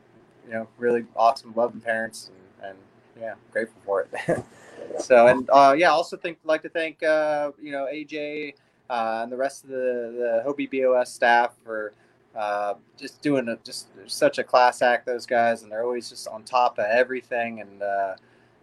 you 0.47 0.53
know, 0.53 0.68
really 0.78 1.05
awesome, 1.16 1.53
loving 1.55 1.80
parents 1.80 2.30
and, 2.62 2.70
and 2.70 2.78
yeah, 3.20 3.34
grateful 3.53 3.80
for 3.84 4.03
it. 4.03 4.45
so, 4.99 5.28
and, 5.28 5.49
uh, 5.53 5.74
yeah, 5.76 5.90
also 5.90 6.16
think, 6.16 6.38
like 6.45 6.62
to 6.62 6.68
thank, 6.68 7.03
uh, 7.03 7.53
you 7.61 7.72
know, 7.72 7.86
AJ, 7.93 8.55
uh, 8.90 9.20
and 9.22 9.32
the 9.32 9.36
rest 9.36 9.64
of 9.64 9.70
the, 9.70 10.43
the 10.45 10.45
Hobie 10.47 10.68
BOS 10.70 11.12
staff 11.12 11.53
for, 11.64 11.93
uh, 12.36 12.74
just 12.97 13.20
doing 13.20 13.49
a, 13.49 13.57
just 13.62 13.88
such 14.07 14.38
a 14.38 14.45
class 14.45 14.80
act 14.80 15.05
those 15.05 15.26
guys 15.26 15.62
and 15.62 15.70
they're 15.70 15.84
always 15.84 16.09
just 16.09 16.26
on 16.28 16.43
top 16.43 16.78
of 16.78 16.86
everything 16.86 17.61
and 17.61 17.82
uh, 17.82 18.14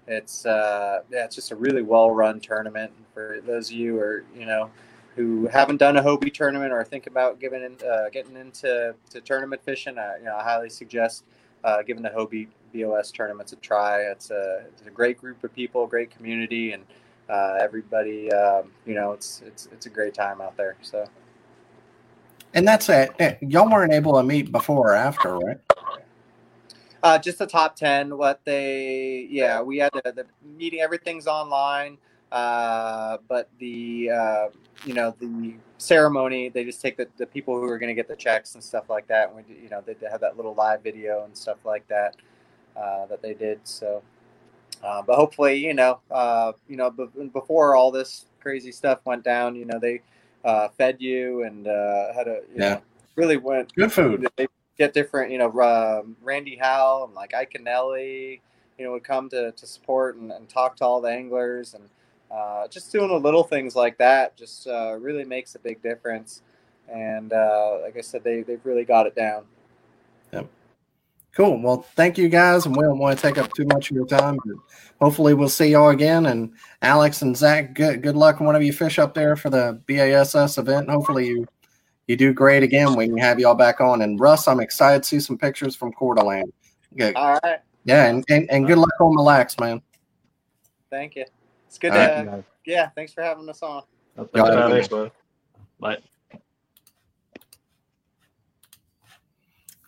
it's 0.07 0.45
uh, 0.45 1.01
yeah 1.11 1.23
it's 1.23 1.35
just 1.35 1.51
a 1.51 1.55
really 1.55 1.83
well 1.83 2.09
run 2.09 2.39
tournament 2.39 2.91
for 3.13 3.39
those 3.45 3.69
of 3.69 3.75
you 3.75 3.93
who 3.93 3.99
are 3.99 4.23
you 4.35 4.45
know 4.45 4.69
who 5.15 5.47
haven't 5.47 5.77
done 5.77 5.97
a 5.97 6.01
Hobie 6.01 6.33
tournament 6.33 6.71
or 6.71 6.83
think 6.83 7.05
about 7.05 7.39
giving 7.39 7.61
in, 7.61 7.77
uh, 7.87 8.09
getting 8.09 8.35
into 8.35 8.95
to 9.11 9.21
tournament 9.21 9.61
fishing 9.63 9.99
I, 9.99 10.17
you 10.17 10.25
know 10.25 10.35
I 10.35 10.43
highly 10.43 10.69
suggest 10.69 11.23
uh, 11.63 11.81
giving 11.81 12.03
the 12.03 12.09
Hobie 12.09 12.47
BOS 12.73 13.11
tournaments 13.11 13.53
a 13.53 13.55
try 13.57 14.01
it's 14.01 14.31
a, 14.31 14.63
it's 14.67 14.81
a 14.85 14.91
great 14.91 15.17
group 15.19 15.43
of 15.43 15.53
people 15.53 15.87
great 15.87 16.11
community 16.11 16.73
and 16.73 16.83
uh, 17.29 17.57
everybody 17.59 18.31
um, 18.31 18.71
you 18.85 18.95
know 18.95 19.11
it's 19.11 19.41
it's 19.45 19.67
it's 19.71 19.85
a 19.85 19.89
great 19.89 20.13
time 20.13 20.41
out 20.41 20.55
there 20.57 20.75
so 20.81 21.05
and 22.53 22.67
that's 22.67 22.89
it. 22.89 23.11
Eh, 23.19 23.35
Y'all 23.41 23.69
weren't 23.69 23.93
able 23.93 24.13
to 24.13 24.23
meet 24.23 24.51
before 24.51 24.91
or 24.91 24.95
after, 24.95 25.37
right? 25.37 25.57
Uh, 27.01 27.17
just 27.17 27.37
the 27.37 27.45
top 27.45 27.75
ten. 27.75 28.17
What 28.17 28.41
they, 28.43 29.27
yeah, 29.29 29.61
we 29.61 29.77
had 29.77 29.91
the, 29.93 30.11
the 30.11 30.25
meeting. 30.43 30.79
Everything's 30.79 31.27
online. 31.27 31.97
Uh, 32.31 33.17
but 33.27 33.49
the 33.59 34.09
uh, 34.11 34.47
you 34.85 34.93
know 34.93 35.15
the 35.19 35.53
ceremony, 35.79 36.49
they 36.49 36.63
just 36.63 36.81
take 36.81 36.97
the, 36.97 37.07
the 37.17 37.25
people 37.25 37.59
who 37.59 37.67
are 37.67 37.79
going 37.79 37.89
to 37.89 37.95
get 37.95 38.07
the 38.07 38.15
checks 38.15 38.53
and 38.55 38.63
stuff 38.63 38.89
like 38.89 39.07
that. 39.07 39.29
And 39.31 39.37
we, 39.37 39.55
you 39.63 39.69
know, 39.69 39.81
they, 39.85 39.95
have 40.09 40.21
that 40.21 40.37
little 40.37 40.53
live 40.53 40.83
video 40.83 41.23
and 41.23 41.35
stuff 41.35 41.57
like 41.65 41.87
that 41.87 42.15
uh, 42.75 43.05
that 43.07 43.21
they 43.21 43.33
did. 43.33 43.59
So, 43.63 44.03
uh, 44.83 45.01
but 45.01 45.15
hopefully, 45.15 45.55
you 45.55 45.73
know, 45.73 45.99
uh, 46.11 46.53
you 46.67 46.77
know, 46.77 46.89
b- 46.91 47.29
before 47.33 47.75
all 47.75 47.91
this 47.91 48.25
crazy 48.39 48.71
stuff 48.71 48.99
went 49.05 49.23
down, 49.23 49.55
you 49.55 49.65
know, 49.65 49.79
they 49.79 50.01
uh, 50.45 50.69
fed 50.69 50.97
you 50.99 51.43
and 51.43 51.67
uh, 51.67 52.13
had 52.13 52.27
a 52.27 52.41
you 52.53 52.61
Yeah. 52.61 52.69
know, 52.75 52.81
really 53.15 53.37
went 53.37 53.73
Good 53.75 53.91
food. 53.91 54.27
they 54.37 54.47
get 54.77 54.93
different, 54.93 55.31
you 55.31 55.37
know, 55.37 55.51
um, 55.61 56.15
Randy 56.21 56.55
Howe 56.55 57.03
and 57.05 57.13
like 57.13 57.33
Ike 57.33 57.57
Nelly, 57.61 58.41
you 58.77 58.85
know, 58.85 58.91
would 58.93 59.03
come 59.03 59.29
to, 59.29 59.51
to 59.51 59.67
support 59.67 60.15
and, 60.15 60.31
and 60.31 60.47
talk 60.47 60.77
to 60.77 60.85
all 60.85 61.01
the 61.01 61.09
anglers 61.09 61.73
and 61.73 61.89
uh, 62.31 62.67
just 62.67 62.91
doing 62.91 63.07
the 63.09 63.19
little 63.19 63.43
things 63.43 63.75
like 63.75 63.97
that 63.97 64.37
just 64.37 64.67
uh, 64.67 64.95
really 64.99 65.23
makes 65.23 65.55
a 65.55 65.59
big 65.59 65.81
difference. 65.81 66.41
And 66.91 67.33
uh, 67.33 67.79
like 67.83 67.97
I 67.97 68.01
said, 68.01 68.23
they, 68.23 68.41
they've 68.41 68.63
really 68.63 68.83
got 68.83 69.07
it 69.07 69.15
down. 69.15 69.43
Yep. 70.33 70.47
Cool. 71.33 71.61
Well, 71.61 71.85
thank 71.95 72.17
you 72.17 72.27
guys, 72.27 72.65
and 72.65 72.75
we 72.75 72.83
don't 72.83 72.97
want 72.97 73.17
to 73.17 73.21
take 73.21 73.37
up 73.37 73.53
too 73.53 73.65
much 73.65 73.91
of 73.91 73.95
your 73.95 74.07
time. 74.07 74.39
But 74.43 74.55
hopefully, 74.99 75.33
we'll 75.35 75.49
see 75.49 75.67
y'all 75.67 75.89
again. 75.89 76.25
And 76.25 76.53
Alex 76.81 77.21
and 77.21 77.37
Zach, 77.37 77.75
good 77.75 78.01
good 78.01 78.15
luck 78.15 78.39
whenever 78.39 78.63
you 78.63 78.73
fish 78.73 78.97
up 78.97 79.13
there 79.13 79.35
for 79.35 79.49
the 79.49 79.79
BASS 79.85 80.57
event. 80.57 80.89
Hopefully, 80.89 81.27
you 81.27 81.47
you 82.07 82.17
do 82.17 82.33
great 82.33 82.63
again. 82.63 82.95
We 82.95 83.07
can 83.07 83.17
have 83.17 83.39
y'all 83.39 83.53
back 83.53 83.79
on. 83.79 84.01
And 84.01 84.19
Russ, 84.19 84.47
I'm 84.47 84.59
excited 84.59 85.03
to 85.03 85.07
see 85.07 85.19
some 85.19 85.37
pictures 85.37 85.75
from 85.75 85.93
Coeur 85.93 86.15
d'Alene. 86.15 86.51
Good. 86.97 87.15
All 87.15 87.39
right. 87.43 87.59
Yeah, 87.85 88.05
and, 88.05 88.25
and, 88.29 88.49
and 88.51 88.67
good 88.67 88.77
luck 88.77 88.89
on 88.99 89.15
the 89.15 89.21
Lacs, 89.21 89.57
man. 89.59 89.81
Thank 90.89 91.15
you. 91.15 91.25
It's 91.69 91.77
good 91.77 91.91
All 91.91 91.99
to, 91.99 92.25
right. 92.25 92.43
yeah, 92.65 92.89
thanks 92.95 93.13
for 93.13 93.21
having 93.21 93.47
us 93.47 93.61
on. 93.61 93.83
Thanks 94.15 94.31
Got 94.33 94.53
for 94.53 94.57
having 94.57 94.73
Thanks, 94.73 94.91
man. 94.91 95.11
Bye. 95.79 95.97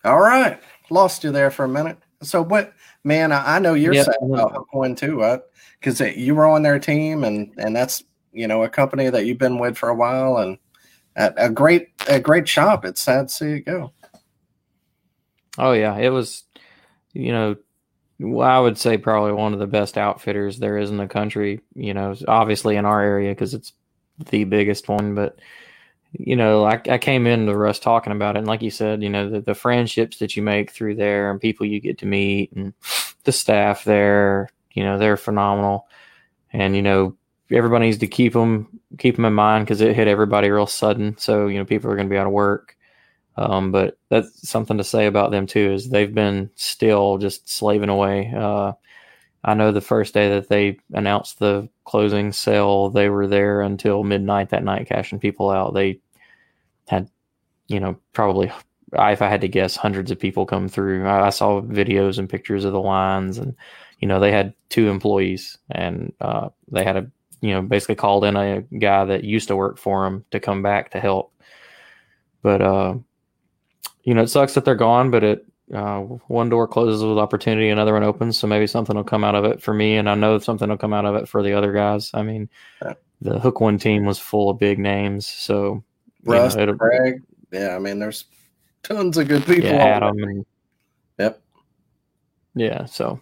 All 0.04 0.20
right, 0.20 0.60
lost 0.90 1.24
you 1.24 1.32
there 1.32 1.50
for 1.50 1.64
a 1.64 1.68
minute. 1.68 1.98
So 2.22 2.40
what, 2.40 2.72
man? 3.02 3.32
I, 3.32 3.56
I 3.56 3.58
know 3.58 3.74
you're 3.74 3.94
Yep. 3.94 4.04
sad 4.04 4.14
about 4.22 4.52
Hook 4.52 4.72
One 4.72 4.94
too, 4.94 5.18
right? 5.22 5.40
Because 5.80 5.98
you 6.16 6.36
were 6.36 6.46
on 6.46 6.62
their 6.62 6.78
team, 6.78 7.24
and 7.24 7.52
and 7.58 7.74
that's 7.74 8.04
you 8.32 8.46
know 8.46 8.62
a 8.62 8.68
company 8.68 9.10
that 9.10 9.26
you've 9.26 9.38
been 9.38 9.58
with 9.58 9.76
for 9.76 9.88
a 9.88 9.94
while, 9.96 10.36
and 10.36 10.58
a, 11.16 11.32
a 11.36 11.50
great 11.50 11.88
a 12.08 12.20
great 12.20 12.48
shop. 12.48 12.84
It's 12.84 13.00
sad 13.00 13.26
to 13.26 13.34
see 13.34 13.52
it 13.54 13.66
go. 13.66 13.92
Oh 15.58 15.72
yeah, 15.72 15.98
it 15.98 16.10
was, 16.10 16.44
you 17.12 17.32
know, 17.32 17.56
well, 18.18 18.48
I 18.48 18.58
would 18.58 18.78
say 18.78 18.98
probably 18.98 19.32
one 19.32 19.52
of 19.52 19.58
the 19.58 19.66
best 19.66 19.98
outfitters 19.98 20.58
there 20.58 20.78
is 20.78 20.90
in 20.90 20.96
the 20.96 21.08
country. 21.08 21.60
You 21.74 21.94
know, 21.94 22.14
obviously 22.28 22.76
in 22.76 22.84
our 22.84 23.00
area 23.00 23.32
because 23.32 23.54
it's 23.54 23.72
the 24.30 24.44
biggest 24.44 24.88
one. 24.88 25.14
But 25.14 25.38
you 26.12 26.36
know, 26.36 26.64
I, 26.64 26.80
I 26.88 26.98
came 26.98 27.26
into 27.26 27.56
Russ 27.56 27.78
talking 27.78 28.12
about 28.12 28.36
it, 28.36 28.40
and 28.40 28.46
like 28.46 28.62
you 28.62 28.70
said, 28.70 29.02
you 29.02 29.08
know, 29.08 29.30
the, 29.30 29.40
the 29.40 29.54
friendships 29.54 30.18
that 30.18 30.36
you 30.36 30.42
make 30.42 30.70
through 30.70 30.96
there 30.96 31.30
and 31.30 31.40
people 31.40 31.66
you 31.66 31.80
get 31.80 31.98
to 31.98 32.06
meet 32.06 32.52
and 32.52 32.74
the 33.24 33.32
staff 33.32 33.84
there, 33.84 34.50
you 34.72 34.84
know, 34.84 34.98
they're 34.98 35.16
phenomenal. 35.16 35.88
And 36.52 36.76
you 36.76 36.82
know, 36.82 37.16
everybody 37.50 37.86
needs 37.86 37.98
to 37.98 38.06
keep 38.06 38.34
them 38.34 38.80
keep 38.98 39.16
them 39.16 39.24
in 39.24 39.32
mind 39.32 39.64
because 39.64 39.80
it 39.80 39.96
hit 39.96 40.08
everybody 40.08 40.50
real 40.50 40.66
sudden. 40.66 41.16
So 41.18 41.46
you 41.46 41.58
know, 41.58 41.64
people 41.64 41.90
are 41.90 41.96
going 41.96 42.08
to 42.08 42.12
be 42.12 42.18
out 42.18 42.26
of 42.26 42.32
work. 42.32 42.76
Um, 43.36 43.72
but 43.72 43.98
that's 44.10 44.48
something 44.48 44.76
to 44.78 44.84
say 44.84 45.06
about 45.06 45.30
them 45.30 45.46
too 45.46 45.72
is 45.72 45.88
they've 45.88 46.14
been 46.14 46.50
still 46.54 47.18
just 47.18 47.48
slaving 47.48 47.88
away. 47.88 48.32
Uh, 48.36 48.72
I 49.44 49.54
know 49.54 49.72
the 49.72 49.80
first 49.80 50.14
day 50.14 50.28
that 50.28 50.48
they 50.48 50.78
announced 50.92 51.38
the 51.38 51.68
closing 51.84 52.32
sale, 52.32 52.90
they 52.90 53.08
were 53.08 53.26
there 53.26 53.62
until 53.62 54.04
midnight 54.04 54.50
that 54.50 54.64
night, 54.64 54.86
cashing 54.86 55.18
people 55.18 55.50
out. 55.50 55.74
They 55.74 56.00
had, 56.86 57.08
you 57.66 57.80
know, 57.80 57.98
probably, 58.12 58.52
if 58.92 59.22
I 59.22 59.28
had 59.28 59.40
to 59.40 59.48
guess, 59.48 59.74
hundreds 59.74 60.10
of 60.10 60.20
people 60.20 60.46
come 60.46 60.68
through. 60.68 61.08
I, 61.08 61.30
saw 61.30 61.60
videos 61.60 62.18
and 62.18 62.28
pictures 62.28 62.64
of 62.64 62.72
the 62.72 62.80
lines, 62.80 63.38
and 63.38 63.56
you 63.98 64.06
know, 64.06 64.20
they 64.20 64.30
had 64.30 64.54
two 64.68 64.88
employees, 64.88 65.58
and 65.70 66.12
uh, 66.20 66.50
they 66.70 66.84
had 66.84 66.96
a, 66.96 67.10
you 67.40 67.52
know, 67.52 67.62
basically 67.62 67.96
called 67.96 68.24
in 68.24 68.36
a 68.36 68.62
guy 68.78 69.04
that 69.06 69.24
used 69.24 69.48
to 69.48 69.56
work 69.56 69.78
for 69.78 70.04
them 70.04 70.24
to 70.30 70.38
come 70.38 70.62
back 70.62 70.90
to 70.90 71.00
help. 71.00 71.32
But 72.42 72.62
uh, 72.62 72.94
you 74.02 74.14
know, 74.14 74.22
it 74.22 74.28
sucks 74.28 74.54
that 74.54 74.64
they're 74.64 74.74
gone, 74.74 75.10
but 75.10 75.24
it 75.24 75.46
uh, 75.72 76.00
one 76.00 76.48
door 76.48 76.66
closes 76.68 77.02
with 77.02 77.18
opportunity, 77.18 77.68
another 77.70 77.94
one 77.94 78.02
opens. 78.02 78.38
So 78.38 78.46
maybe 78.46 78.66
something 78.66 78.96
will 78.96 79.04
come 79.04 79.24
out 79.24 79.34
of 79.34 79.44
it 79.44 79.62
for 79.62 79.72
me, 79.72 79.96
and 79.96 80.08
I 80.08 80.14
know 80.14 80.38
something 80.38 80.68
will 80.68 80.76
come 80.76 80.92
out 80.92 81.06
of 81.06 81.14
it 81.14 81.28
for 81.28 81.42
the 81.42 81.52
other 81.54 81.72
guys. 81.72 82.10
I 82.12 82.22
mean, 82.22 82.48
the 83.20 83.38
Hook 83.38 83.60
One 83.60 83.78
team 83.78 84.04
was 84.04 84.18
full 84.18 84.50
of 84.50 84.58
big 84.58 84.78
names, 84.78 85.26
so 85.26 85.82
you 86.24 86.32
know, 86.32 86.42
Russ, 86.42 86.54
Craig, 86.78 87.22
yeah. 87.50 87.74
I 87.74 87.78
mean, 87.78 87.98
there's 87.98 88.24
tons 88.82 89.16
of 89.16 89.28
good 89.28 89.44
people. 89.46 89.70
yeah, 89.70 89.76
Adam, 89.76 90.18
and 90.22 90.46
Yep. 91.18 91.42
yeah. 92.54 92.84
So, 92.86 93.20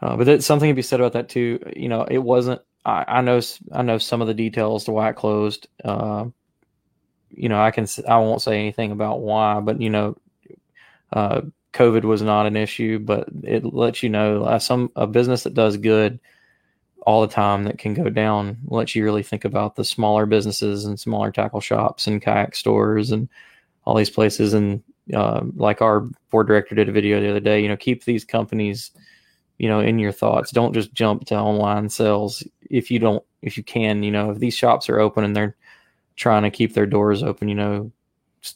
uh, 0.00 0.16
but 0.16 0.24
that's 0.24 0.46
something 0.46 0.70
to 0.70 0.74
be 0.74 0.82
said 0.82 1.00
about 1.00 1.12
that 1.14 1.28
too. 1.28 1.58
You 1.74 1.88
know, 1.88 2.04
it 2.04 2.18
wasn't. 2.18 2.62
I, 2.84 3.04
I 3.08 3.20
know. 3.20 3.40
I 3.72 3.82
know 3.82 3.98
some 3.98 4.22
of 4.22 4.28
the 4.28 4.34
details 4.34 4.84
to 4.84 4.92
why 4.92 5.10
it 5.10 5.16
closed. 5.16 5.68
Uh, 5.84 6.26
you 7.36 7.48
know, 7.48 7.60
I 7.60 7.70
can. 7.70 7.86
I 8.08 8.18
won't 8.18 8.42
say 8.42 8.58
anything 8.58 8.92
about 8.92 9.20
why, 9.20 9.60
but 9.60 9.80
you 9.80 9.90
know, 9.90 10.16
uh, 11.12 11.42
COVID 11.72 12.04
was 12.04 12.22
not 12.22 12.46
an 12.46 12.56
issue, 12.56 12.98
but 12.98 13.28
it 13.42 13.64
lets 13.64 14.02
you 14.02 14.08
know 14.08 14.44
uh, 14.44 14.58
some 14.58 14.90
a 14.96 15.06
business 15.06 15.44
that 15.44 15.54
does 15.54 15.76
good 15.76 16.18
all 17.06 17.20
the 17.20 17.32
time 17.32 17.64
that 17.64 17.78
can 17.78 17.94
go 17.94 18.10
down 18.10 18.58
lets 18.66 18.94
you 18.96 19.04
really 19.04 19.22
think 19.22 19.44
about 19.44 19.76
the 19.76 19.84
smaller 19.84 20.26
businesses 20.26 20.84
and 20.84 20.98
smaller 20.98 21.30
tackle 21.30 21.60
shops 21.60 22.08
and 22.08 22.20
kayak 22.20 22.54
stores 22.54 23.12
and 23.12 23.28
all 23.84 23.94
these 23.94 24.10
places 24.10 24.52
and 24.52 24.82
uh, 25.14 25.40
like 25.54 25.80
our 25.80 26.00
board 26.30 26.48
director 26.48 26.74
did 26.74 26.88
a 26.88 26.92
video 26.92 27.20
the 27.20 27.30
other 27.30 27.38
day 27.38 27.62
you 27.62 27.68
know 27.68 27.76
keep 27.76 28.04
these 28.04 28.24
companies 28.24 28.90
you 29.58 29.68
know 29.68 29.78
in 29.78 30.00
your 30.00 30.10
thoughts 30.10 30.50
don't 30.50 30.74
just 30.74 30.92
jump 30.94 31.24
to 31.24 31.36
online 31.36 31.88
sales 31.88 32.42
if 32.70 32.90
you 32.90 32.98
don't 32.98 33.22
if 33.40 33.56
you 33.56 33.62
can 33.62 34.02
you 34.02 34.10
know 34.10 34.32
if 34.32 34.38
these 34.38 34.54
shops 34.54 34.88
are 34.88 34.98
open 34.98 35.22
and 35.22 35.36
they're 35.36 35.54
trying 36.16 36.42
to 36.42 36.50
keep 36.50 36.74
their 36.74 36.86
doors 36.86 37.22
open 37.22 37.48
you 37.48 37.54
know 37.54 37.90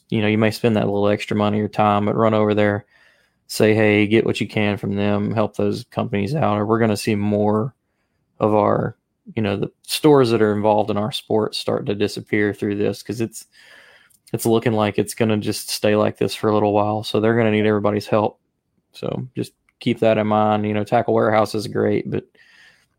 you 0.09 0.21
know 0.21 0.27
you 0.27 0.37
may 0.37 0.51
spend 0.51 0.75
that 0.75 0.85
little 0.85 1.07
extra 1.07 1.35
money 1.37 1.59
or 1.59 1.67
time 1.67 2.05
but 2.05 2.15
run 2.15 2.33
over 2.33 2.53
there 2.53 2.85
say 3.47 3.73
hey 3.73 4.07
get 4.07 4.25
what 4.25 4.39
you 4.39 4.47
can 4.47 4.77
from 4.77 4.95
them 4.95 5.31
help 5.33 5.55
those 5.55 5.83
companies 5.91 6.33
out 6.33 6.57
or 6.57 6.65
we're 6.65 6.79
going 6.79 6.89
to 6.89 6.97
see 6.97 7.15
more 7.15 7.75
of 8.39 8.53
our 8.55 8.95
you 9.35 9.41
know 9.41 9.57
the 9.57 9.71
stores 9.83 10.29
that 10.31 10.41
are 10.41 10.53
involved 10.53 10.89
in 10.89 10.97
our 10.97 11.11
sport 11.11 11.55
start 11.55 11.85
to 11.85 11.95
disappear 11.95 12.53
through 12.53 12.75
this 12.75 13.01
because 13.01 13.21
it's 13.21 13.45
it's 14.33 14.45
looking 14.45 14.73
like 14.73 14.97
it's 14.97 15.13
going 15.13 15.29
to 15.29 15.37
just 15.37 15.69
stay 15.69 15.95
like 15.95 16.17
this 16.17 16.33
for 16.33 16.49
a 16.49 16.53
little 16.53 16.73
while 16.73 17.03
so 17.03 17.19
they're 17.19 17.35
going 17.35 17.45
to 17.45 17.51
need 17.51 17.67
everybody's 17.67 18.07
help. 18.07 18.39
So 18.93 19.27
just 19.35 19.53
keep 19.79 19.99
that 19.99 20.17
in 20.17 20.27
mind 20.27 20.65
you 20.65 20.73
know 20.73 20.83
tackle 20.83 21.13
warehouse 21.13 21.55
is 21.55 21.67
great 21.67 22.09
but 22.09 22.25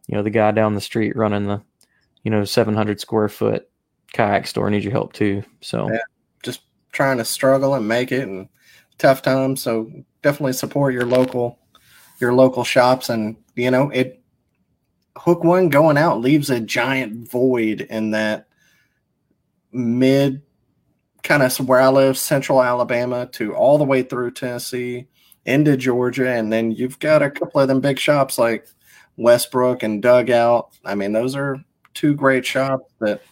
you 0.06 0.16
know 0.16 0.22
the 0.22 0.30
guy 0.30 0.50
down 0.50 0.74
the 0.74 0.80
street 0.80 1.16
running 1.16 1.46
the 1.46 1.62
you 2.24 2.30
know 2.30 2.44
700 2.44 3.00
square 3.00 3.28
foot 3.28 3.70
kayak 4.12 4.46
store 4.46 4.68
needs 4.70 4.84
your 4.84 4.92
help 4.92 5.12
too 5.12 5.42
so 5.60 5.88
Yeah. 5.90 5.98
just 6.42 6.60
trying 6.92 7.18
to 7.18 7.24
struggle 7.24 7.74
and 7.74 7.88
make 7.88 8.12
it 8.12 8.28
and 8.28 8.48
tough 8.98 9.22
times. 9.22 9.62
So 9.62 9.90
definitely 10.22 10.52
support 10.52 10.94
your 10.94 11.06
local 11.06 11.58
your 12.20 12.32
local 12.34 12.62
shops 12.62 13.08
and 13.08 13.36
you 13.56 13.70
know 13.70 13.90
it 13.90 14.22
hook 15.16 15.42
one 15.42 15.68
going 15.68 15.98
out 15.98 16.20
leaves 16.20 16.50
a 16.50 16.60
giant 16.60 17.28
void 17.30 17.80
in 17.90 18.12
that 18.12 18.46
mid 19.72 20.42
kind 21.22 21.42
of 21.42 21.56
where 21.68 21.80
I 21.80 21.88
live, 21.88 22.18
central 22.18 22.62
Alabama 22.62 23.26
to 23.32 23.54
all 23.54 23.78
the 23.78 23.84
way 23.84 24.02
through 24.02 24.32
Tennessee 24.32 25.06
into 25.46 25.76
Georgia. 25.76 26.28
And 26.28 26.52
then 26.52 26.72
you've 26.72 26.98
got 26.98 27.22
a 27.22 27.30
couple 27.30 27.60
of 27.60 27.68
them 27.68 27.80
big 27.80 27.98
shops 27.98 28.38
like 28.38 28.66
Westbrook 29.16 29.82
and 29.82 30.02
Dugout. 30.02 30.76
I 30.84 30.94
mean, 30.94 31.12
those 31.12 31.36
are 31.36 31.58
two 31.94 32.14
great 32.14 32.44
shops 32.44 32.92
that 33.00 33.22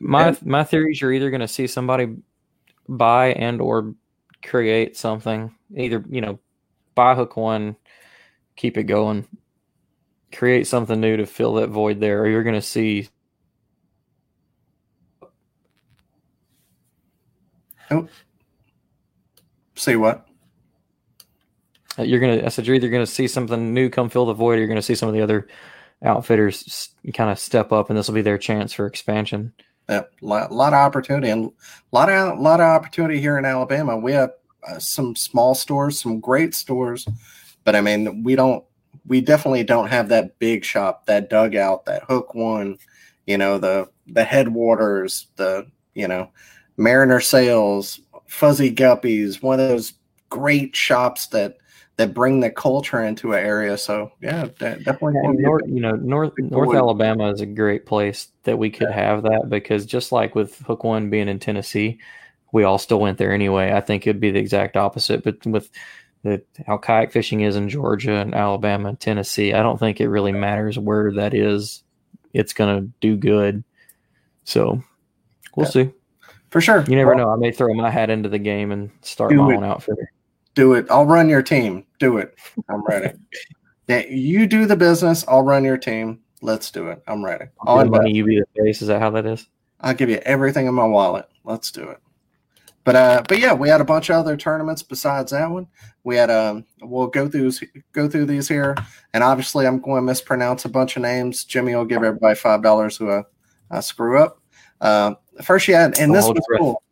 my 0.00 0.28
And- 0.28 0.46
my 0.46 0.64
theories 0.64 1.00
you're 1.00 1.12
either 1.12 1.30
going 1.30 1.40
to 1.40 1.48
see 1.48 1.66
somebody 1.66 2.14
buy 2.88 3.32
and 3.32 3.60
or 3.60 3.94
create 4.44 4.96
something 4.96 5.54
either 5.76 6.04
you 6.08 6.20
know 6.20 6.38
buy 6.94 7.14
hook 7.14 7.36
one 7.36 7.76
keep 8.56 8.76
it 8.76 8.84
going 8.84 9.26
create 10.32 10.66
something 10.66 11.00
new 11.00 11.16
to 11.16 11.26
fill 11.26 11.54
that 11.54 11.68
void 11.68 12.00
there 12.00 12.22
or 12.22 12.28
you're 12.28 12.42
going 12.42 12.54
to 12.54 12.62
see 12.62 13.08
Oh, 17.90 18.08
see 19.74 19.96
what? 19.96 20.26
Uh, 21.98 22.02
you're 22.04 22.20
to 22.20 22.46
i 22.46 22.48
said 22.48 22.66
you're 22.66 22.76
either 22.76 22.88
going 22.88 23.04
to 23.04 23.10
see 23.10 23.28
something 23.28 23.74
new 23.74 23.90
come 23.90 24.08
fill 24.08 24.24
the 24.24 24.32
void 24.32 24.54
or 24.54 24.58
you're 24.58 24.66
going 24.66 24.76
to 24.76 24.82
see 24.82 24.94
some 24.94 25.08
of 25.10 25.14
the 25.14 25.20
other 25.20 25.46
outfitters 26.02 26.94
kind 27.12 27.30
of 27.30 27.38
step 27.38 27.70
up 27.70 27.90
and 27.90 27.98
this 27.98 28.08
will 28.08 28.14
be 28.14 28.22
their 28.22 28.38
chance 28.38 28.72
for 28.72 28.86
expansion 28.86 29.52
Yeah, 29.88 30.02
lot, 30.20 30.52
lot 30.52 30.72
of 30.72 30.78
opportunity 30.78 31.28
and 31.28 31.46
a 31.46 31.52
lot 31.96 32.08
of 32.08 32.38
lot 32.38 32.60
of 32.60 32.66
opportunity 32.66 33.20
here 33.20 33.36
in 33.36 33.44
Alabama. 33.44 33.96
We 33.96 34.12
have 34.12 34.30
uh, 34.66 34.78
some 34.78 35.16
small 35.16 35.54
stores, 35.54 36.00
some 36.00 36.20
great 36.20 36.54
stores, 36.54 37.06
but 37.64 37.74
I 37.74 37.80
mean, 37.80 38.22
we 38.22 38.36
don't 38.36 38.64
we 39.06 39.20
definitely 39.20 39.64
don't 39.64 39.88
have 39.88 40.08
that 40.08 40.38
big 40.38 40.64
shop, 40.64 41.06
that 41.06 41.28
dugout, 41.28 41.84
that 41.86 42.04
hook 42.04 42.34
one, 42.34 42.78
you 43.26 43.36
know, 43.36 43.58
the 43.58 43.88
the 44.06 44.24
headwaters, 44.24 45.26
the 45.36 45.66
you 45.94 46.08
know, 46.08 46.30
Mariner 46.76 47.20
Sales, 47.20 48.00
Fuzzy 48.26 48.74
Guppies, 48.74 49.42
one 49.42 49.60
of 49.60 49.68
those 49.68 49.94
great 50.30 50.74
shops 50.74 51.26
that 51.28 51.56
that 51.96 52.14
bring 52.14 52.40
the 52.40 52.50
culture 52.50 53.02
into 53.02 53.32
an 53.34 53.44
area. 53.44 53.76
So 53.76 54.12
yeah, 54.20 54.44
de- 54.58 54.76
definitely. 54.78 55.14
And 55.22 55.38
North, 55.38 55.64
you 55.66 55.80
know, 55.80 55.92
North 55.92 56.32
North. 56.38 56.74
Alabama 56.76 57.30
is 57.30 57.40
a 57.40 57.46
great 57.46 57.84
place 57.86 58.28
that 58.44 58.58
we 58.58 58.70
could 58.70 58.90
have 58.90 59.22
that 59.24 59.48
because 59.48 59.84
just 59.86 60.10
like 60.12 60.34
with 60.34 60.58
Hook 60.60 60.84
One 60.84 61.10
being 61.10 61.28
in 61.28 61.38
Tennessee, 61.38 61.98
we 62.52 62.64
all 62.64 62.78
still 62.78 63.00
went 63.00 63.18
there 63.18 63.32
anyway. 63.32 63.72
I 63.72 63.80
think 63.80 64.06
it'd 64.06 64.20
be 64.20 64.30
the 64.30 64.40
exact 64.40 64.76
opposite, 64.76 65.22
but 65.22 65.44
with 65.46 65.70
the 66.22 66.42
how 66.66 66.78
kayak 66.78 67.12
fishing 67.12 67.40
is 67.42 67.56
in 67.56 67.68
Georgia 67.68 68.14
and 68.14 68.34
Alabama 68.34 68.90
and 68.90 69.00
Tennessee, 69.00 69.52
I 69.52 69.62
don't 69.62 69.78
think 69.78 70.00
it 70.00 70.08
really 70.08 70.32
matters 70.32 70.78
where 70.78 71.12
that 71.12 71.34
is. 71.34 71.82
It's 72.32 72.52
gonna 72.54 72.82
do 73.00 73.16
good. 73.16 73.64
So 74.44 74.82
we'll 75.56 75.66
Yeah. 75.66 75.70
see. 75.70 75.90
for 76.50 76.60
sure. 76.60 76.84
You 76.86 76.96
never 76.96 77.14
Well, 77.14 77.26
know. 77.26 77.32
I 77.32 77.36
may 77.36 77.50
throw 77.50 77.72
my 77.72 77.90
hat 77.90 78.10
into 78.10 78.28
the 78.28 78.38
game 78.38 78.72
and 78.72 78.90
start 79.00 79.32
my 79.32 79.54
own 79.54 79.64
outfitter. 79.64 80.12
Do 80.54 80.74
it. 80.74 80.86
I'll 80.90 81.06
run 81.06 81.28
your 81.28 81.42
team. 81.42 81.84
Do 81.98 82.18
it. 82.18 82.34
I'm 82.68 82.84
ready. 82.84 83.16
yeah, 83.88 84.04
you 84.08 84.46
do 84.46 84.66
the 84.66 84.76
business. 84.76 85.24
I'll 85.26 85.42
run 85.42 85.64
your 85.64 85.78
team. 85.78 86.20
Let's 86.42 86.70
do 86.70 86.88
it. 86.88 87.02
I'm 87.06 87.24
ready. 87.24 87.46
I'll, 87.66 87.78
The 87.78 87.86
money 87.86 88.12
you 88.12 88.24
be 88.24 88.40
the 88.40 88.62
face. 88.62 88.82
Is 88.82 88.88
that 88.88 89.00
how 89.00 89.10
that 89.10 89.26
is? 89.26 89.46
I'll 89.80 89.94
give 89.94 90.10
you 90.10 90.18
everything 90.18 90.66
in 90.66 90.74
my 90.74 90.84
wallet. 90.84 91.26
Let's 91.44 91.70
do 91.70 91.88
it. 91.88 91.98
But 92.84 92.96
uh, 92.96 93.22
but 93.28 93.38
yeah, 93.38 93.52
we 93.52 93.68
had 93.68 93.80
a 93.80 93.84
bunch 93.84 94.10
of 94.10 94.16
other 94.16 94.36
tournaments 94.36 94.82
besides 94.82 95.30
that 95.30 95.48
one. 95.48 95.68
We 96.02 96.16
had 96.16 96.30
um, 96.30 96.64
we'll 96.80 97.06
go 97.06 97.28
through 97.28 97.52
go 97.92 98.08
through 98.08 98.26
these 98.26 98.48
here, 98.48 98.76
and 99.14 99.22
obviously 99.22 99.66
I'm 99.66 99.80
going 99.80 100.02
to 100.02 100.02
mispronounce 100.02 100.64
a 100.64 100.68
bunch 100.68 100.96
of 100.96 101.02
names. 101.02 101.44
Jimmy 101.44 101.76
will 101.76 101.84
give 101.84 102.02
everybody 102.02 102.34
five 102.34 102.60
dollars 102.62 102.96
who 102.96 103.08
uh, 103.08 103.22
uh, 103.70 103.80
screw 103.80 104.20
up. 104.20 104.40
Uh, 104.80 105.14
first, 105.42 105.68
you 105.68 105.74
had, 105.74 105.96
and 106.00 106.12
this 106.12 106.26
was 106.26 106.44
cool. 106.58 106.82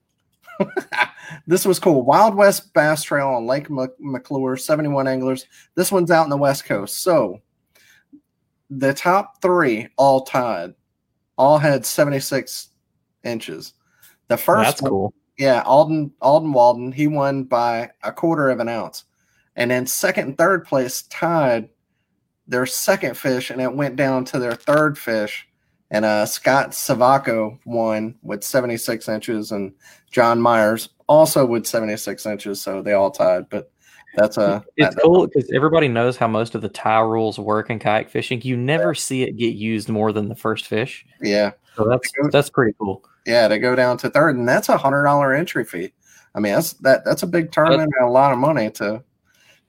this 1.47 1.65
was 1.65 1.79
cool. 1.79 2.03
Wild 2.03 2.35
West 2.35 2.73
Bass 2.75 3.03
Trail 3.03 3.29
on 3.29 3.47
Lake 3.47 3.69
McClure, 3.99 4.57
71 4.57 5.07
anglers. 5.09 5.47
This 5.75 5.93
one's 5.93 6.11
out 6.11 6.25
in 6.25 6.31
the 6.31 6.37
West 6.37 6.65
Coast. 6.65 7.03
So 7.03 7.41
the 8.71 8.95
top 8.95 9.41
three 9.43 9.89
all 9.97 10.23
tied, 10.23 10.75
all 11.37 11.59
had 11.59 11.85
76 11.85 12.69
inches. 13.25 13.75
The 14.29 14.37
first 14.37 14.69
That's 14.71 14.83
one- 14.83 14.91
cool. 14.91 15.15
yeah, 15.39 15.63
Alden 15.63 16.13
Alden 16.21 16.53
Walden, 16.53 16.93
he 16.93 17.07
won 17.07 17.45
by 17.45 17.91
a 18.03 18.13
quarter 18.13 18.49
of 18.51 18.61
an 18.61 18.69
ounce. 18.69 19.05
And 19.57 19.71
then 19.71 19.87
second 19.87 20.29
and 20.29 20.39
third 20.39 20.65
place 20.65 21.03
tied 21.03 21.69
their 22.47 22.67
second 22.67 23.17
fish, 23.17 23.51
and 23.51 23.61
it 23.61 23.73
went 23.75 23.97
down 23.97 24.25
to 24.27 24.39
their 24.39 24.55
third 24.55 24.97
fish. 24.97 25.47
And 25.91 26.05
uh, 26.05 26.24
Scott 26.26 26.70
Savaco 26.70 27.59
won 27.64 28.14
with 28.22 28.45
76 28.45 29.09
inches, 29.09 29.51
and 29.53 29.72
John 30.11 30.41
Myers 30.41 30.91
also 31.09 31.45
with 31.45 31.66
76 31.66 32.24
inches. 32.26 32.61
So 32.61 32.80
they 32.82 32.93
all 32.93 33.11
tied. 33.11 33.49
But 33.49 33.72
that's 34.16 34.36
a 34.38 34.64
It's 34.76 34.95
that- 34.95 35.03
cool 35.03 35.26
because 35.26 35.51
everybody 35.53 35.88
knows 35.88 36.16
how 36.16 36.28
most 36.28 36.55
of 36.55 36.62
the 36.62 36.68
tie 36.68 37.01
rules 37.01 37.38
work 37.38 37.70
in 37.70 37.78
kayak 37.80 38.09
fishing. 38.09 38.41
You 38.43 38.57
never 38.57 38.95
see 38.95 39.22
it 39.24 39.32
get 39.36 39.55
used 39.55 39.88
more 39.88 40.12
than 40.12 40.28
the 40.28 40.34
first 40.36 40.66
fish. 40.66 41.05
yeah, 41.20 41.53
So 41.76 41.84
that's 41.88 42.09
that's 42.30 42.51
pretty 42.51 42.74
cool. 42.78 43.05
yeah. 43.26 43.49
To 43.49 43.59
go 43.59 43.74
down 43.74 43.97
to 43.99 44.11
third, 44.11 44.36
and 44.36 44.49
that's 44.49 44.68
a 44.68 44.76
hundred 44.76 45.05
dollar 45.05 45.34
entry 45.34 45.64
fee. 45.64 45.93
I 46.36 46.38
mean, 46.41 46.53
that's 46.55 46.74
that 46.74 47.05
that's 47.05 47.24
a 47.24 47.26
big 47.26 47.51
tournament 47.51 47.91
and 47.99 48.09
a 48.09 48.12
lot 48.12 48.32
of 48.32 48.38
money 48.38 48.70
to 48.72 49.03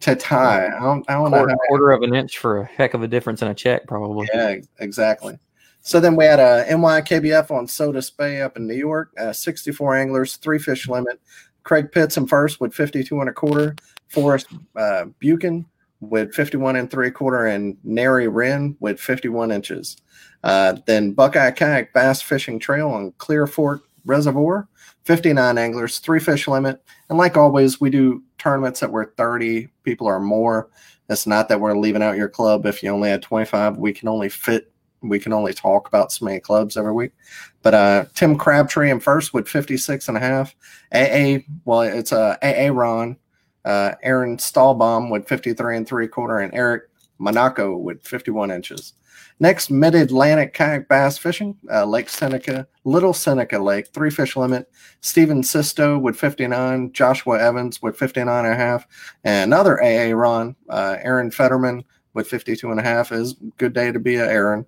to 0.01 0.15
tie. 0.15 0.67
I 0.67 0.79
don't 0.79 1.03
I 1.09 1.13
don't 1.13 1.31
know 1.31 1.37
Quarter, 1.37 1.51
how 1.51 1.67
quarter 1.67 1.91
of 1.91 2.03
an 2.03 2.13
inch 2.13 2.37
for 2.37 2.59
a 2.61 2.65
heck 2.65 2.93
of 2.93 3.01
a 3.01 3.07
difference 3.07 3.41
in 3.41 3.47
a 3.47 3.55
check, 3.55 3.87
probably. 3.87 4.27
Yeah, 4.31 4.57
exactly. 4.79 5.39
So 5.81 5.99
then 5.99 6.15
we 6.15 6.25
had 6.25 6.39
a 6.39 6.65
NYKBF 6.69 7.49
on 7.51 7.67
Sodus 7.67 8.09
Bay 8.09 8.41
up 8.41 8.55
in 8.55 8.67
New 8.67 8.75
York, 8.75 9.11
uh, 9.17 9.33
64 9.33 9.95
anglers, 9.95 10.35
three 10.37 10.59
fish 10.59 10.87
limit. 10.87 11.19
Craig 11.63 11.91
Pitts 11.91 12.17
in 12.17 12.27
first 12.27 12.59
with 12.59 12.73
52 12.73 13.19
and 13.19 13.29
a 13.29 13.33
quarter. 13.33 13.75
Forrest 14.09 14.47
uh, 14.75 15.05
Buchan 15.19 15.65
with 16.01 16.33
51 16.33 16.75
and 16.75 16.89
three 16.89 17.11
quarter, 17.11 17.45
and 17.45 17.77
Nary 17.83 18.27
Wren 18.27 18.75
with 18.79 18.99
51 18.99 19.51
inches. 19.51 19.97
Uh, 20.43 20.75
then 20.87 21.13
Buckeye 21.13 21.51
Kayak 21.51 21.93
Bass 21.93 22.21
Fishing 22.21 22.59
Trail 22.59 22.89
on 22.89 23.13
Clear 23.19 23.47
Fork 23.47 23.83
Reservoir, 24.05 24.67
59 25.03 25.57
anglers, 25.57 25.99
three 25.99 26.19
fish 26.19 26.47
limit. 26.47 26.81
And 27.09 27.17
like 27.17 27.37
always, 27.37 27.79
we 27.79 27.89
do 27.89 28.23
tournaments 28.39 28.79
that 28.79 28.91
were 28.91 29.13
30 29.17 29.67
people 29.83 30.07
or 30.07 30.19
more. 30.19 30.69
It's 31.09 31.27
not 31.27 31.49
that 31.49 31.59
we're 31.59 31.77
leaving 31.77 32.01
out 32.01 32.17
your 32.17 32.29
club 32.29 32.65
if 32.65 32.81
you 32.81 32.89
only 32.89 33.09
had 33.09 33.21
25. 33.21 33.77
We 33.77 33.93
can 33.93 34.07
only 34.07 34.29
fit, 34.29 34.70
we 35.01 35.19
can 35.19 35.33
only 35.33 35.53
talk 35.53 35.87
about 35.87 36.11
so 36.11 36.25
many 36.25 36.39
clubs 36.39 36.77
every 36.77 36.93
week. 36.93 37.11
But 37.61 37.73
uh, 37.73 38.05
Tim 38.13 38.37
Crabtree 38.37 38.91
in 38.91 38.99
first 38.99 39.33
with 39.33 39.47
56 39.47 40.07
and 40.07 40.17
a 40.17 40.19
half. 40.19 40.55
AA, 40.93 41.43
well, 41.65 41.81
it's 41.81 42.11
a 42.11 42.37
AA 42.41 42.71
Ron. 42.71 43.17
Uh, 43.63 43.93
Aaron 44.01 44.37
Stahlbaum 44.37 45.11
with 45.11 45.27
53 45.27 45.77
and 45.77 45.87
three 45.87 46.07
quarter, 46.07 46.39
and 46.39 46.53
Eric 46.53 46.83
Monaco 47.19 47.77
with 47.77 48.03
51 48.03 48.49
inches. 48.49 48.93
Next, 49.39 49.71
Mid 49.71 49.95
Atlantic 49.95 50.53
kayak 50.53 50.87
bass 50.87 51.17
fishing, 51.17 51.57
uh, 51.71 51.85
Lake 51.85 52.09
Seneca, 52.09 52.67
Little 52.83 53.13
Seneca 53.13 53.57
Lake, 53.57 53.87
three 53.87 54.11
fish 54.11 54.35
limit. 54.35 54.69
Steven 55.01 55.41
Sisto 55.41 55.97
with 55.97 56.15
59, 56.15 56.91
Joshua 56.93 57.39
Evans 57.39 57.81
with 57.81 57.97
59 57.97 58.45
and 58.45 58.53
a 58.53 58.57
half, 58.57 58.87
and 59.23 59.51
another 59.51 59.81
AA 59.81 60.15
Ron, 60.15 60.55
uh, 60.69 60.97
Aaron 61.01 61.31
Fetterman 61.31 61.83
with 62.13 62.27
52 62.27 62.69
and 62.69 62.79
a 62.79 62.83
half 62.83 63.11
is 63.11 63.35
good 63.57 63.73
day 63.73 63.91
to 63.91 63.99
be 63.99 64.15
a 64.15 64.25
Aaron. 64.25 64.65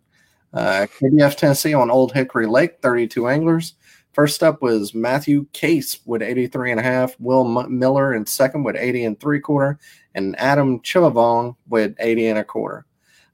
Uh, 0.54 0.88
KBF 1.00 1.36
Tennessee 1.36 1.74
on 1.74 1.90
Old 1.90 2.12
Hickory 2.14 2.46
Lake, 2.46 2.80
32 2.82 3.28
anglers. 3.28 3.74
First 4.14 4.44
up 4.44 4.62
was 4.62 4.94
Matthew 4.94 5.48
Case 5.54 6.00
with 6.06 6.22
83 6.22 6.72
and 6.72 6.80
a 6.80 6.84
half, 6.84 7.20
Will 7.20 7.60
M- 7.60 7.80
Miller 7.80 8.14
in 8.14 8.28
second 8.28 8.64
with 8.64 8.76
80 8.76 9.06
and 9.06 9.20
three 9.20 9.40
quarter, 9.40 9.80
and 10.14 10.40
Adam 10.40 10.80
Chillavong 10.82 11.56
with 11.68 11.96
80 12.00 12.28
and 12.28 12.40
a 12.40 12.44
quarter. 12.44 12.86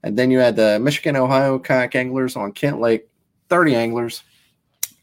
And 0.03 0.17
then 0.17 0.32
you 0.32 0.39
had 0.39 0.55
the 0.55 0.80
Michigan, 0.80 1.17
Ohio 1.17 1.59
kayak 1.59 1.95
anglers 1.95 2.38
on 2.38 2.53
Kent 2.53 2.80
Lake, 2.80 3.09
30 3.49 3.76
anglers. 3.76 4.24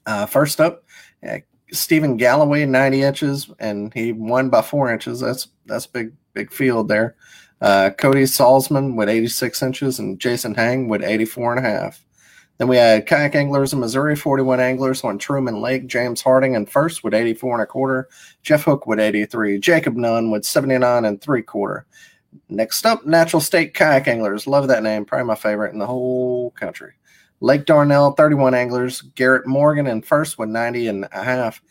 Uh, 0.07 0.25
first 0.25 0.61
up, 0.61 0.85
uh, 1.29 1.39
Stephen 1.73 2.17
Galloway, 2.17 2.65
90 2.65 3.03
inches, 3.03 3.51
and 3.59 3.93
he 3.93 4.13
won 4.13 4.49
by 4.49 4.63
four 4.63 4.91
inches. 4.91 5.21
That's 5.21 5.49
that's 5.67 5.87
big 5.87 6.13
big 6.33 6.53
field 6.53 6.89
there. 6.89 7.17
Uh, 7.61 7.91
Cody 7.91 8.25
Salzman 8.25 8.97
with 8.97 9.09
86 9.09 9.63
inches, 9.63 9.99
and 9.99 10.19
Jason 10.21 10.55
Hang 10.55 10.89
with 10.89 11.03
84 11.03 11.57
and 11.57 11.67
a 11.67 11.69
half. 11.69 12.05
Then 12.59 12.69
we 12.69 12.77
had 12.77 13.07
kayak 13.07 13.35
anglers 13.35 13.73
in 13.73 13.81
Missouri, 13.81 14.17
41 14.17 14.61
anglers 14.61 15.05
on 15.05 15.19
Truman 15.19 15.61
Lake. 15.61 15.87
James 15.87 16.23
Harding 16.23 16.55
in 16.55 16.65
first 16.65 17.05
with 17.05 17.13
84 17.13 17.55
and 17.55 17.63
a 17.63 17.67
quarter. 17.67 18.09
Jeff 18.43 18.65
Hook 18.65 18.87
with 18.87 18.99
83. 18.99 19.59
Jacob 19.59 19.95
Nunn 19.95 20.31
with 20.31 20.45
79 20.45 21.05
and 21.05 21.21
three 21.21 21.43
quarter. 21.43 21.87
Next 22.49 22.87
up, 22.87 23.05
Natural 23.05 23.41
State 23.41 23.75
Kayak 23.75 24.09
Anglers. 24.09 24.47
Love 24.47 24.69
that 24.69 24.83
name. 24.83 25.05
Probably 25.05 25.27
my 25.27 25.35
favorite 25.35 25.73
in 25.73 25.79
the 25.79 25.87
whole 25.87 26.51
country. 26.53 26.93
Lake 27.41 27.67
Dardanelle, 27.67 28.17
31 28.17 28.55
anglers. 28.55 29.03
Garrett 29.03 29.47
Morgan 29.47 29.87
in 29.87 30.01
first 30.01 30.39
with 30.39 30.49
90 30.49 30.89
and 30.89 31.09
a 31.13 31.23
half. 31.23 31.63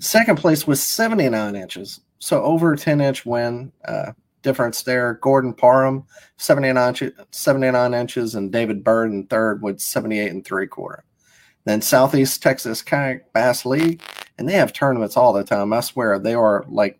Second 0.00 0.38
place 0.38 0.66
was 0.66 0.82
79 0.82 1.54
inches. 1.54 2.00
So 2.18 2.42
over 2.42 2.74
10 2.74 3.00
inch 3.00 3.24
win 3.24 3.72
uh, 3.86 4.12
difference 4.48 4.82
there. 4.82 5.14
Gordon 5.20 5.52
Parham, 5.52 6.04
79, 6.38 6.88
inch- 6.88 7.12
79 7.30 7.94
inches, 7.94 8.34
and 8.34 8.50
David 8.50 8.82
Bird 8.82 9.10
in 9.12 9.26
third 9.26 9.62
with 9.62 9.78
78 9.78 10.30
and 10.30 10.44
three 10.44 10.66
quarter. 10.66 11.04
Then 11.66 11.82
Southeast 11.82 12.42
Texas 12.42 12.80
Kayak 12.80 13.30
Bass 13.34 13.66
League, 13.66 14.02
and 14.38 14.48
they 14.48 14.54
have 14.54 14.72
tournaments 14.72 15.18
all 15.18 15.34
the 15.34 15.44
time. 15.44 15.72
I 15.74 15.80
swear 15.80 16.18
they 16.18 16.32
are 16.32 16.64
like 16.68 16.98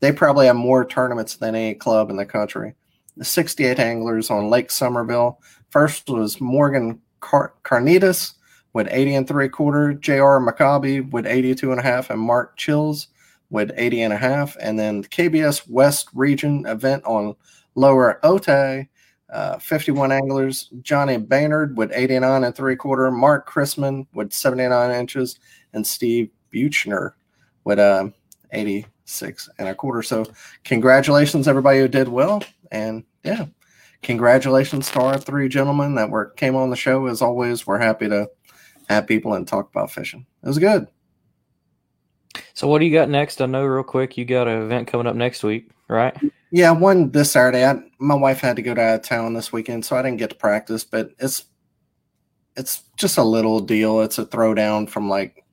they 0.00 0.12
probably 0.12 0.44
have 0.46 0.56
more 0.56 0.84
tournaments 0.84 1.36
than 1.36 1.54
any 1.54 1.74
club 1.74 2.10
in 2.10 2.16
the 2.16 2.26
country. 2.26 2.74
The 3.16 3.24
68 3.24 3.78
anglers 3.78 4.28
on 4.28 4.50
Lake 4.50 4.70
Somerville. 4.70 5.40
First 5.70 6.10
was 6.10 6.38
Morgan 6.38 7.00
Car- 7.20 7.54
Carnitas 7.64 8.34
with 8.74 8.88
80 8.90 9.14
and 9.14 9.28
three 9.28 9.48
quarter, 9.48 9.94
J.R. 9.94 10.38
Maccabi 10.38 11.10
with 11.10 11.26
82 11.26 11.70
and 11.70 11.80
a 11.80 11.82
half, 11.82 12.10
and 12.10 12.20
Mark 12.20 12.58
Chills 12.58 13.08
with 13.50 13.72
80 13.76 14.02
and 14.02 14.12
a 14.12 14.16
half. 14.16 14.56
And 14.60 14.78
then 14.78 15.02
the 15.02 15.08
KBS 15.08 15.68
West 15.68 16.08
Region 16.14 16.66
event 16.66 17.04
on 17.04 17.36
Lower 17.74 18.20
Otay, 18.22 18.88
uh, 19.32 19.58
51 19.58 20.12
anglers, 20.12 20.70
Johnny 20.82 21.16
Baynard 21.18 21.76
with 21.76 21.90
89 21.92 22.44
and 22.44 22.54
three 22.54 22.76
quarter, 22.76 23.10
Mark 23.10 23.48
Chrisman 23.48 24.06
with 24.14 24.32
79 24.32 24.90
inches, 24.90 25.38
and 25.72 25.86
Steve 25.86 26.30
Buchner 26.52 27.16
with 27.64 27.78
uh, 27.78 28.08
86 28.52 29.48
and 29.58 29.68
a 29.68 29.74
quarter. 29.74 30.02
So, 30.02 30.26
congratulations, 30.64 31.48
everybody 31.48 31.80
who 31.80 31.88
did 31.88 32.08
well. 32.08 32.42
And 32.70 33.04
yeah, 33.24 33.46
congratulations 34.02 34.90
to 34.92 35.00
our 35.00 35.18
three 35.18 35.48
gentlemen 35.48 35.94
that 35.96 36.10
were 36.10 36.26
came 36.30 36.54
on 36.54 36.70
the 36.70 36.76
show. 36.76 37.06
As 37.06 37.22
always, 37.22 37.66
we're 37.66 37.78
happy 37.78 38.08
to 38.08 38.28
have 38.88 39.06
people 39.06 39.34
and 39.34 39.48
talk 39.48 39.70
about 39.70 39.90
fishing. 39.90 40.26
It 40.42 40.46
was 40.46 40.58
good. 40.58 40.86
So 42.54 42.68
what 42.68 42.78
do 42.78 42.86
you 42.86 42.92
got 42.92 43.08
next? 43.08 43.40
I 43.40 43.46
know 43.46 43.64
real 43.64 43.82
quick 43.82 44.16
you 44.16 44.24
got 44.24 44.48
an 44.48 44.62
event 44.62 44.88
coming 44.88 45.06
up 45.06 45.16
next 45.16 45.42
week, 45.42 45.70
right? 45.88 46.16
Yeah, 46.50 46.70
one 46.70 47.10
this 47.10 47.32
Saturday. 47.32 47.64
I, 47.64 47.80
my 47.98 48.14
wife 48.14 48.40
had 48.40 48.56
to 48.56 48.62
go 48.62 48.74
to 48.74 49.00
town 49.02 49.34
this 49.34 49.52
weekend, 49.52 49.84
so 49.84 49.96
I 49.96 50.02
didn't 50.02 50.18
get 50.18 50.30
to 50.30 50.36
practice. 50.36 50.84
But 50.84 51.10
it's 51.18 51.44
it's 52.56 52.82
just 52.96 53.18
a 53.18 53.24
little 53.24 53.60
deal. 53.60 54.00
It's 54.00 54.18
a 54.18 54.26
throwdown 54.26 54.88
from 54.88 55.08
like 55.08 55.44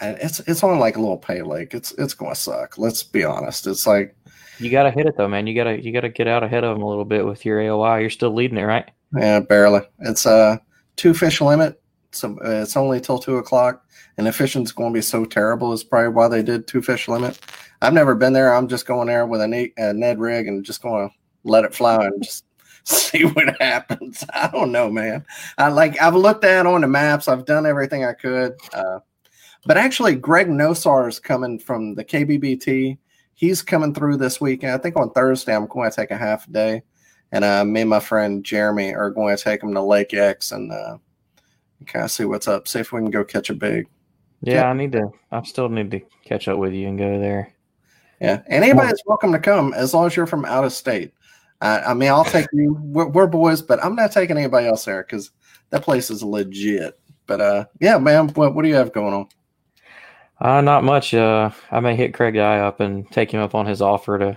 it's 0.00 0.40
it's 0.40 0.62
on 0.62 0.78
like 0.78 0.96
a 0.96 1.00
little 1.00 1.16
pay 1.16 1.42
lake. 1.42 1.74
It's 1.74 1.92
it's 1.92 2.14
gonna 2.14 2.34
suck. 2.34 2.78
Let's 2.78 3.02
be 3.02 3.24
honest. 3.24 3.66
It's 3.66 3.86
like 3.86 4.16
You 4.58 4.70
gotta 4.70 4.90
hit 4.90 5.06
it 5.06 5.16
though, 5.16 5.28
man. 5.28 5.46
You 5.46 5.54
gotta 5.54 5.82
you 5.82 5.92
gotta 5.92 6.08
get 6.08 6.28
out 6.28 6.42
ahead 6.42 6.64
of 6.64 6.74
them 6.74 6.82
a 6.82 6.88
little 6.88 7.04
bit 7.04 7.24
with 7.24 7.44
your 7.44 7.60
AOI. 7.60 8.00
You're 8.00 8.10
still 8.10 8.34
leading 8.34 8.58
it, 8.58 8.64
right? 8.64 8.90
yeah, 9.16 9.40
barely. 9.40 9.82
It's 10.00 10.26
a 10.26 10.60
two 10.96 11.14
fish 11.14 11.40
limit. 11.40 11.80
So 12.10 12.36
uh, 12.44 12.62
it's 12.62 12.76
only 12.76 13.00
till 13.00 13.18
two 13.18 13.38
o'clock, 13.38 13.83
and 14.16 14.32
fishing's 14.34 14.72
going 14.72 14.92
to 14.92 14.98
be 14.98 15.02
so 15.02 15.24
terrible. 15.24 15.72
Is 15.72 15.84
probably 15.84 16.10
why 16.10 16.28
they 16.28 16.42
did 16.42 16.66
two 16.66 16.82
fish 16.82 17.08
limit. 17.08 17.38
I've 17.82 17.92
never 17.92 18.14
been 18.14 18.32
there. 18.32 18.54
I'm 18.54 18.68
just 18.68 18.86
going 18.86 19.08
there 19.08 19.26
with 19.26 19.40
a, 19.40 19.72
a 19.76 19.92
Ned 19.92 20.18
rig 20.18 20.46
and 20.46 20.64
just 20.64 20.82
going 20.82 21.08
to 21.08 21.14
let 21.44 21.64
it 21.64 21.74
fly 21.74 22.04
and 22.04 22.22
just 22.22 22.44
see 22.84 23.24
what 23.24 23.60
happens. 23.60 24.24
I 24.34 24.48
don't 24.48 24.72
know, 24.72 24.90
man. 24.90 25.24
I 25.58 25.68
like 25.68 26.00
I've 26.00 26.14
looked 26.14 26.44
at 26.44 26.66
on 26.66 26.82
the 26.82 26.88
maps. 26.88 27.28
I've 27.28 27.44
done 27.44 27.66
everything 27.66 28.04
I 28.04 28.12
could. 28.12 28.54
Uh, 28.72 29.00
but 29.66 29.78
actually, 29.78 30.14
Greg 30.14 30.48
Nosar 30.48 31.08
is 31.08 31.18
coming 31.18 31.58
from 31.58 31.94
the 31.94 32.04
KBBT. 32.04 32.98
He's 33.34 33.62
coming 33.62 33.94
through 33.94 34.18
this 34.18 34.40
weekend. 34.40 34.72
I 34.72 34.78
think 34.78 34.96
on 34.96 35.10
Thursday, 35.10 35.56
I'm 35.56 35.66
going 35.66 35.90
to 35.90 35.96
take 35.96 36.10
a 36.10 36.16
half 36.16 36.50
day. 36.52 36.82
And 37.32 37.44
uh, 37.44 37.64
me 37.64 37.80
and 37.80 37.90
my 37.90 37.98
friend 37.98 38.44
Jeremy 38.44 38.94
are 38.94 39.10
going 39.10 39.36
to 39.36 39.42
take 39.42 39.62
him 39.62 39.74
to 39.74 39.82
Lake 39.82 40.14
X 40.14 40.52
and 40.52 40.70
uh, 40.70 40.98
kind 41.86 42.04
of 42.04 42.10
see 42.10 42.24
what's 42.24 42.46
up. 42.46 42.68
See 42.68 42.78
if 42.78 42.92
we 42.92 43.00
can 43.00 43.10
go 43.10 43.24
catch 43.24 43.50
a 43.50 43.54
big. 43.54 43.88
Yeah, 44.44 44.54
Yeah. 44.54 44.70
I 44.70 44.72
need 44.74 44.92
to. 44.92 45.10
I 45.30 45.42
still 45.42 45.68
need 45.68 45.90
to 45.90 46.00
catch 46.24 46.48
up 46.48 46.58
with 46.58 46.72
you 46.72 46.88
and 46.88 46.98
go 46.98 47.18
there. 47.18 47.52
Yeah. 48.20 48.42
And 48.46 48.64
anybody's 48.64 49.02
welcome 49.06 49.32
to 49.32 49.38
come 49.38 49.74
as 49.74 49.92
long 49.92 50.06
as 50.06 50.16
you're 50.16 50.26
from 50.26 50.44
out 50.44 50.64
of 50.64 50.72
state. 50.72 51.12
I, 51.60 51.80
I 51.80 51.94
mean, 51.94 52.10
I'll 52.10 52.24
take 52.24 52.46
you. 52.52 52.76
We're, 52.80 53.08
we're 53.08 53.26
boys, 53.26 53.62
but 53.62 53.82
I'm 53.84 53.94
not 53.94 54.12
taking 54.12 54.36
anybody 54.36 54.66
else 54.66 54.84
there 54.84 55.02
because 55.02 55.30
that 55.70 55.82
place 55.82 56.10
is 56.10 56.22
legit. 56.22 56.98
But 57.26 57.40
uh, 57.40 57.64
yeah, 57.80 57.98
man, 57.98 58.28
what, 58.28 58.54
what 58.54 58.62
do 58.62 58.68
you 58.68 58.74
have 58.74 58.92
going 58.92 59.14
on? 59.14 59.28
Uh, 60.40 60.60
not 60.60 60.84
much. 60.84 61.14
Uh, 61.14 61.50
I 61.70 61.80
may 61.80 61.96
hit 61.96 62.12
Craig 62.14 62.34
Guy 62.34 62.58
up 62.58 62.80
and 62.80 63.10
take 63.10 63.32
him 63.32 63.40
up 63.40 63.54
on 63.54 63.66
his 63.66 63.80
offer 63.80 64.18
to 64.18 64.36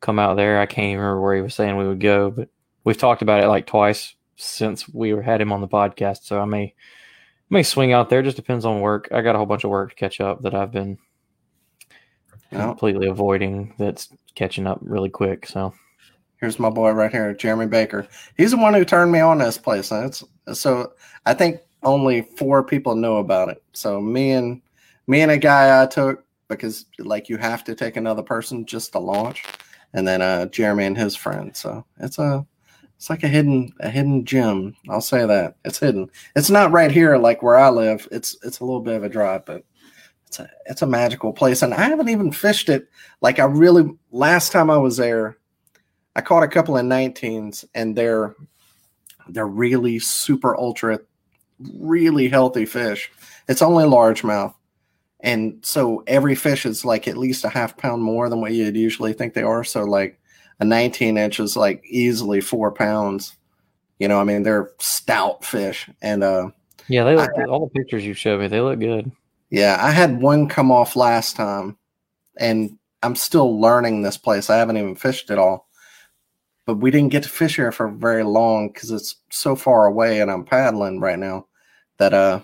come 0.00 0.18
out 0.18 0.36
there. 0.36 0.60
I 0.60 0.66
can't 0.66 0.86
even 0.86 0.98
remember 1.00 1.20
where 1.20 1.36
he 1.36 1.42
was 1.42 1.54
saying 1.54 1.76
we 1.76 1.88
would 1.88 2.00
go, 2.00 2.30
but 2.30 2.48
we've 2.84 2.98
talked 2.98 3.22
about 3.22 3.42
it 3.42 3.48
like 3.48 3.66
twice 3.66 4.14
since 4.36 4.88
we 4.88 5.14
were, 5.14 5.22
had 5.22 5.40
him 5.40 5.52
on 5.52 5.60
the 5.60 5.68
podcast. 5.68 6.24
So 6.24 6.40
I 6.40 6.44
may 6.44 6.74
may 7.50 7.62
swing 7.62 7.92
out 7.92 8.10
there. 8.10 8.22
Just 8.22 8.36
depends 8.36 8.64
on 8.64 8.80
work. 8.80 9.08
I 9.12 9.22
got 9.22 9.34
a 9.34 9.38
whole 9.38 9.46
bunch 9.46 9.64
of 9.64 9.70
work 9.70 9.90
to 9.90 9.96
catch 9.96 10.20
up 10.20 10.42
that 10.42 10.54
I've 10.54 10.72
been 10.72 10.98
completely 12.50 13.08
avoiding. 13.08 13.74
That's 13.78 14.08
catching 14.34 14.66
up 14.66 14.78
really 14.82 15.10
quick. 15.10 15.46
So 15.46 15.72
Here's 16.38 16.58
my 16.58 16.68
boy 16.68 16.90
right 16.90 17.10
here, 17.10 17.32
Jeremy 17.32 17.66
Baker. 17.66 18.06
He's 18.36 18.50
the 18.50 18.58
one 18.58 18.74
who 18.74 18.84
turned 18.84 19.10
me 19.10 19.20
on 19.20 19.38
this 19.38 19.56
place. 19.56 19.90
And 19.90 20.06
it's 20.06 20.22
so 20.52 20.92
I 21.24 21.32
think 21.34 21.60
only 21.82 22.22
four 22.22 22.62
people 22.62 22.94
know 22.94 23.16
about 23.16 23.48
it. 23.48 23.62
So 23.72 24.00
me 24.00 24.32
and 24.32 24.60
me 25.06 25.22
and 25.22 25.30
a 25.30 25.38
guy 25.38 25.82
I 25.82 25.86
took 25.86 26.24
because 26.48 26.86
like 26.98 27.28
you 27.28 27.38
have 27.38 27.64
to 27.64 27.74
take 27.74 27.96
another 27.96 28.22
person 28.22 28.66
just 28.66 28.92
to 28.92 28.98
launch, 28.98 29.44
and 29.94 30.06
then 30.06 30.20
uh 30.20 30.46
Jeremy 30.46 30.84
and 30.84 30.98
his 30.98 31.16
friend. 31.16 31.56
So 31.56 31.84
it's 32.00 32.18
a 32.18 32.46
it's 32.96 33.10
like 33.10 33.22
a 33.22 33.28
hidden 33.28 33.72
a 33.80 33.90
hidden 33.90 34.24
gem. 34.24 34.74
I'll 34.88 35.00
say 35.00 35.26
that 35.26 35.56
it's 35.64 35.78
hidden. 35.78 36.10
It's 36.34 36.50
not 36.50 36.72
right 36.72 36.90
here 36.90 37.16
like 37.18 37.42
where 37.42 37.56
I 37.56 37.68
live. 37.68 38.08
It's 38.10 38.36
it's 38.42 38.60
a 38.60 38.64
little 38.64 38.80
bit 38.80 38.96
of 38.96 39.04
a 39.04 39.08
drive, 39.08 39.44
but 39.44 39.64
it's 40.26 40.38
a 40.40 40.50
it's 40.64 40.82
a 40.82 40.86
magical 40.86 41.32
place, 41.32 41.62
and 41.62 41.74
I 41.74 41.82
haven't 41.82 42.08
even 42.08 42.32
fished 42.32 42.68
it. 42.68 42.88
Like 43.20 43.38
I 43.38 43.44
really 43.44 43.90
last 44.10 44.50
time 44.50 44.70
I 44.70 44.78
was 44.78 44.96
there. 44.96 45.36
I 46.14 46.22
caught 46.22 46.42
a 46.42 46.48
couple 46.48 46.78
of 46.78 46.84
19s 46.84 47.66
and 47.74 47.94
they're 47.94 48.34
they're 49.28 49.46
really 49.46 49.98
super 49.98 50.56
ultra 50.56 51.00
really 51.58 52.28
healthy 52.28 52.64
fish. 52.64 53.10
It's 53.48 53.62
only 53.62 53.84
largemouth. 53.84 54.54
And 55.20 55.58
so 55.62 56.02
every 56.06 56.34
fish 56.34 56.66
is 56.66 56.84
like 56.84 57.08
at 57.08 57.16
least 57.16 57.44
a 57.44 57.48
half 57.48 57.76
pound 57.76 58.02
more 58.02 58.28
than 58.28 58.40
what 58.40 58.52
you'd 58.52 58.76
usually 58.76 59.12
think 59.12 59.34
they 59.34 59.42
are. 59.42 59.64
So 59.64 59.82
like 59.82 60.20
a 60.60 60.64
19 60.64 61.18
inch 61.18 61.40
is 61.40 61.56
like 61.56 61.82
easily 61.84 62.40
four 62.40 62.72
pounds. 62.72 63.36
You 63.98 64.08
know, 64.08 64.20
I 64.20 64.24
mean 64.24 64.42
they're 64.42 64.70
stout 64.78 65.44
fish. 65.44 65.88
And 66.02 66.22
uh 66.22 66.50
yeah, 66.88 67.04
they 67.04 67.16
look, 67.16 67.30
all 67.48 67.66
the 67.66 67.78
pictures 67.78 68.04
you 68.04 68.14
showed 68.14 68.40
me, 68.40 68.46
they 68.46 68.60
look 68.60 68.78
good. 68.78 69.10
yeah, 69.50 69.78
I 69.80 69.90
had 69.90 70.20
one 70.20 70.48
come 70.48 70.70
off 70.70 70.94
last 70.94 71.34
time, 71.34 71.76
and 72.36 72.78
I'm 73.02 73.16
still 73.16 73.60
learning 73.60 74.02
this 74.02 74.16
place. 74.16 74.50
I 74.50 74.56
haven't 74.56 74.76
even 74.76 74.94
fished 74.94 75.30
it 75.30 75.38
all, 75.38 75.68
but 76.64 76.76
we 76.76 76.90
didn't 76.92 77.10
get 77.10 77.24
to 77.24 77.28
fish 77.28 77.56
here 77.56 77.72
for 77.72 77.88
very 77.88 78.22
long 78.22 78.68
because 78.68 78.92
it's 78.92 79.16
so 79.30 79.56
far 79.56 79.86
away, 79.86 80.20
and 80.20 80.30
I'm 80.30 80.44
paddling 80.44 81.00
right 81.00 81.18
now 81.18 81.46
that 81.98 82.14
uh 82.14 82.40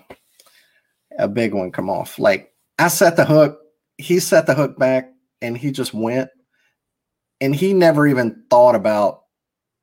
a 1.17 1.27
big 1.27 1.53
one 1.53 1.71
come 1.71 1.89
off. 1.89 2.19
Like 2.19 2.53
I 2.79 2.89
set 2.89 3.15
the 3.15 3.25
hook, 3.25 3.59
he 3.97 4.19
set 4.19 4.45
the 4.45 4.55
hook 4.55 4.77
back, 4.77 5.09
and 5.41 5.57
he 5.57 5.71
just 5.71 5.93
went, 5.93 6.29
and 7.41 7.55
he 7.55 7.73
never 7.73 8.07
even 8.07 8.43
thought 8.49 8.75
about 8.75 9.23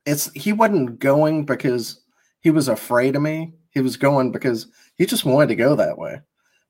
it's. 0.07 0.31
He 0.33 0.53
wasn't 0.53 0.99
going 0.99 1.45
because 1.45 2.01
he 2.41 2.51
was 2.51 2.69
afraid 2.69 3.17
of 3.17 3.23
me. 3.23 3.55
He 3.71 3.81
was 3.81 3.97
going 3.97 4.33
because 4.33 4.67
he 4.97 5.07
just 5.07 5.25
wanted 5.25 5.49
to 5.49 5.57
go 5.57 5.77
that 5.77 5.99
way. 5.99 6.21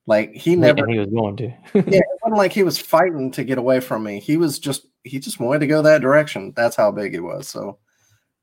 Like 0.07 0.35
he 0.35 0.57
never 0.57 0.85
And 0.85 0.93
he 0.93 0.99
was 0.99 1.09
going 1.09 1.37
to. 1.37 1.45
yeah, 1.45 1.55
it 1.75 2.05
wasn't 2.23 2.39
like 2.39 2.53
he 2.53 2.63
was 2.63 2.79
fighting 2.79 3.31
to 3.33 3.45
get 3.45 3.59
away 3.59 3.81
from 3.81 4.03
me. 4.03 4.21
He 4.21 4.37
was 4.37 4.59
just 4.59 4.87
he 5.05 5.19
just 5.19 5.41
wanted 5.41 5.61
to 5.61 5.67
go 5.67 5.83
that 5.83 6.03
direction. 6.03 6.53
That's 6.57 6.77
how 6.77 6.91
big 6.91 7.13
he 7.13 7.21
was. 7.21 7.49
So 7.49 7.79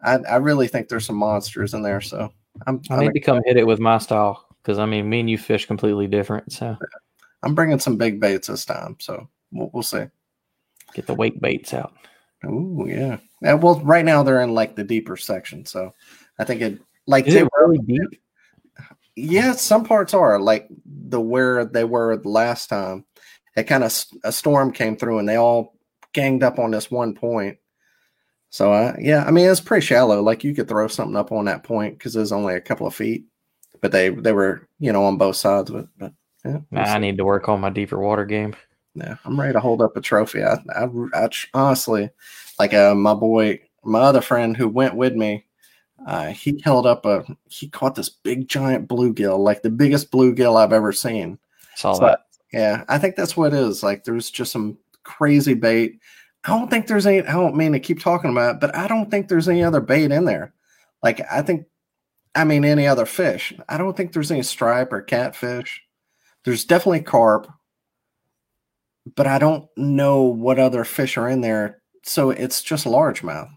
I 0.01 0.15
I 0.17 0.35
really 0.37 0.67
think 0.67 0.87
there's 0.87 1.05
some 1.05 1.17
monsters 1.17 1.73
in 1.73 1.81
there. 1.81 2.01
So 2.01 2.31
I'm 2.65 2.81
I 2.89 2.99
need 2.99 3.13
to 3.13 3.19
come 3.19 3.41
hit 3.45 3.57
it 3.57 3.67
with 3.67 3.79
my 3.79 3.97
style 3.97 4.47
because 4.61 4.79
I 4.79 4.85
mean, 4.85 5.09
me 5.09 5.19
and 5.19 5.29
you 5.29 5.37
fish 5.37 5.65
completely 5.65 6.07
different. 6.07 6.51
So 6.51 6.77
I'm 7.43 7.55
bringing 7.55 7.79
some 7.79 7.97
big 7.97 8.19
baits 8.19 8.47
this 8.47 8.65
time. 8.65 8.97
So 8.99 9.27
we'll, 9.51 9.69
we'll 9.73 9.83
see. 9.83 10.05
get 10.93 11.07
the 11.07 11.13
wake 11.13 11.39
baits 11.41 11.73
out. 11.73 11.93
Ooh 12.45 12.85
yeah. 12.87 13.17
yeah. 13.41 13.53
Well, 13.53 13.79
right 13.81 14.05
now 14.05 14.23
they're 14.23 14.41
in 14.41 14.53
like 14.53 14.75
the 14.75 14.83
deeper 14.83 15.17
section. 15.17 15.65
So 15.65 15.93
I 16.39 16.43
think 16.43 16.61
it 16.61 16.79
like 17.07 17.27
Is 17.27 17.33
they 17.33 17.41
it 17.41 17.49
really 17.59 17.79
deep? 17.79 18.21
Yeah, 19.15 19.53
some 19.53 19.83
parts 19.83 20.13
are 20.13 20.39
like 20.39 20.67
the 20.85 21.19
where 21.19 21.65
they 21.65 21.83
were 21.83 22.21
last 22.23 22.67
time. 22.69 23.05
It 23.55 23.63
kind 23.63 23.83
of 23.83 24.05
a 24.23 24.31
storm 24.31 24.71
came 24.71 24.95
through 24.95 25.17
and 25.19 25.27
they 25.27 25.37
all 25.37 25.73
ganged 26.13 26.43
up 26.43 26.59
on 26.59 26.71
this 26.71 26.91
one 26.91 27.15
point. 27.15 27.57
So 28.49 28.71
uh, 28.71 28.95
yeah, 28.99 29.23
I 29.25 29.31
mean 29.31 29.49
it's 29.49 29.59
pretty 29.59 29.85
shallow. 29.85 30.21
Like 30.21 30.43
you 30.43 30.53
could 30.53 30.67
throw 30.67 30.87
something 30.87 31.15
up 31.15 31.31
on 31.31 31.45
that 31.45 31.63
point 31.63 31.97
because 31.97 32.15
it's 32.15 32.31
only 32.31 32.53
a 32.53 32.61
couple 32.61 32.85
of 32.85 32.93
feet, 32.95 33.25
but 33.81 33.91
they 33.91 34.09
they 34.09 34.33
were 34.33 34.67
you 34.79 34.91
know 34.91 35.05
on 35.05 35.17
both 35.17 35.35
sides 35.35 35.71
of 35.71 35.77
it. 35.77 35.87
But 35.97 36.13
yeah, 36.45 36.59
Nah, 36.69 36.83
I 36.83 36.99
need 36.99 37.17
to 37.17 37.25
work 37.25 37.49
on 37.49 37.59
my 37.59 37.71
deeper 37.71 37.99
water 37.99 38.25
game. 38.25 38.55
Yeah, 38.97 39.15
I'm 39.25 39.39
ready 39.39 39.53
to 39.53 39.59
hold 39.59 39.81
up 39.81 39.95
a 39.97 40.01
trophy. 40.01 40.43
I, 40.43 40.53
I, 40.75 40.87
I 41.13 41.29
honestly, 41.53 42.09
like 42.59 42.73
uh, 42.73 42.95
my 42.95 43.13
boy, 43.13 43.61
my 43.83 43.99
other 44.01 44.21
friend 44.21 44.55
who 44.57 44.67
went 44.67 44.95
with 44.95 45.13
me, 45.13 45.45
uh, 46.05 46.27
he 46.27 46.61
held 46.63 46.85
up 46.85 47.05
a 47.05 47.25
he 47.49 47.69
caught 47.69 47.95
this 47.95 48.09
big 48.09 48.47
giant 48.47 48.87
bluegill, 48.87 49.39
like 49.39 49.61
the 49.61 49.69
biggest 49.69 50.11
bluegill 50.11 50.57
I've 50.57 50.73
ever 50.73 50.91
seen. 50.91 51.37
Saw 51.75 51.93
So, 51.93 52.05
that. 52.05 52.25
yeah, 52.53 52.83
I 52.87 52.97
think 52.97 53.15
that's 53.15 53.37
what 53.37 53.53
it 53.53 53.59
is. 53.59 53.83
Like 53.83 54.03
there's 54.03 54.29
just 54.31 54.51
some 54.51 54.77
crazy 55.03 55.53
bait. 55.53 55.99
I 56.45 56.57
don't 56.57 56.69
think 56.69 56.87
there's 56.87 57.05
any. 57.05 57.21
I 57.21 57.33
don't 57.33 57.55
mean 57.55 57.73
to 57.73 57.79
keep 57.79 57.99
talking 58.01 58.31
about 58.31 58.55
it, 58.55 58.61
but 58.61 58.75
I 58.75 58.87
don't 58.87 59.11
think 59.11 59.27
there's 59.27 59.49
any 59.49 59.63
other 59.63 59.81
bait 59.81 60.11
in 60.11 60.25
there. 60.25 60.53
Like 61.03 61.21
I 61.31 61.41
think, 61.41 61.65
I 62.35 62.43
mean 62.45 62.63
any 62.65 62.87
other 62.87 63.05
fish. 63.05 63.53
I 63.67 63.77
don't 63.77 63.95
think 63.97 64.13
there's 64.13 64.31
any 64.31 64.43
stripe 64.43 64.93
or 64.93 65.01
catfish. 65.01 65.83
There's 66.45 66.63
definitely 66.63 67.01
carp, 67.01 67.47
but 69.15 69.27
I 69.27 69.39
don't 69.39 69.67
know 69.77 70.21
what 70.23 70.59
other 70.59 70.83
fish 70.83 71.17
are 71.17 71.29
in 71.29 71.41
there. 71.41 71.81
So 72.03 72.29
it's 72.29 72.61
just 72.61 72.85
largemouth, 72.85 73.49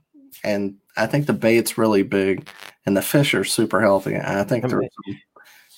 and 0.44 0.76
I 0.96 1.06
think 1.06 1.26
the 1.26 1.32
bait's 1.32 1.78
really 1.78 2.02
big, 2.02 2.48
and 2.86 2.96
the 2.96 3.02
fish 3.02 3.34
are 3.34 3.44
super 3.44 3.80
healthy. 3.80 4.14
And 4.14 4.26
I 4.26 4.44
think 4.44 4.68
there's, 4.68 4.88
some, 5.06 5.18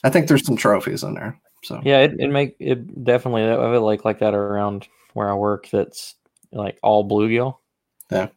I 0.04 0.10
think 0.10 0.28
there's 0.28 0.46
some 0.46 0.56
trophies 0.56 1.02
in 1.02 1.14
there. 1.14 1.38
So 1.64 1.80
Yeah, 1.84 2.00
it, 2.00 2.18
it 2.18 2.28
make 2.28 2.56
it 2.58 3.04
definitely 3.04 3.44
I 3.44 3.50
have 3.50 3.74
it 3.74 3.80
like 3.80 4.04
like 4.04 4.18
that 4.18 4.34
around 4.34 4.88
where 5.12 5.30
I 5.30 5.34
work. 5.34 5.68
That's 5.70 6.14
like 6.50 6.78
all 6.82 7.08
bluegill. 7.08 7.58
Yeah. 8.10 8.28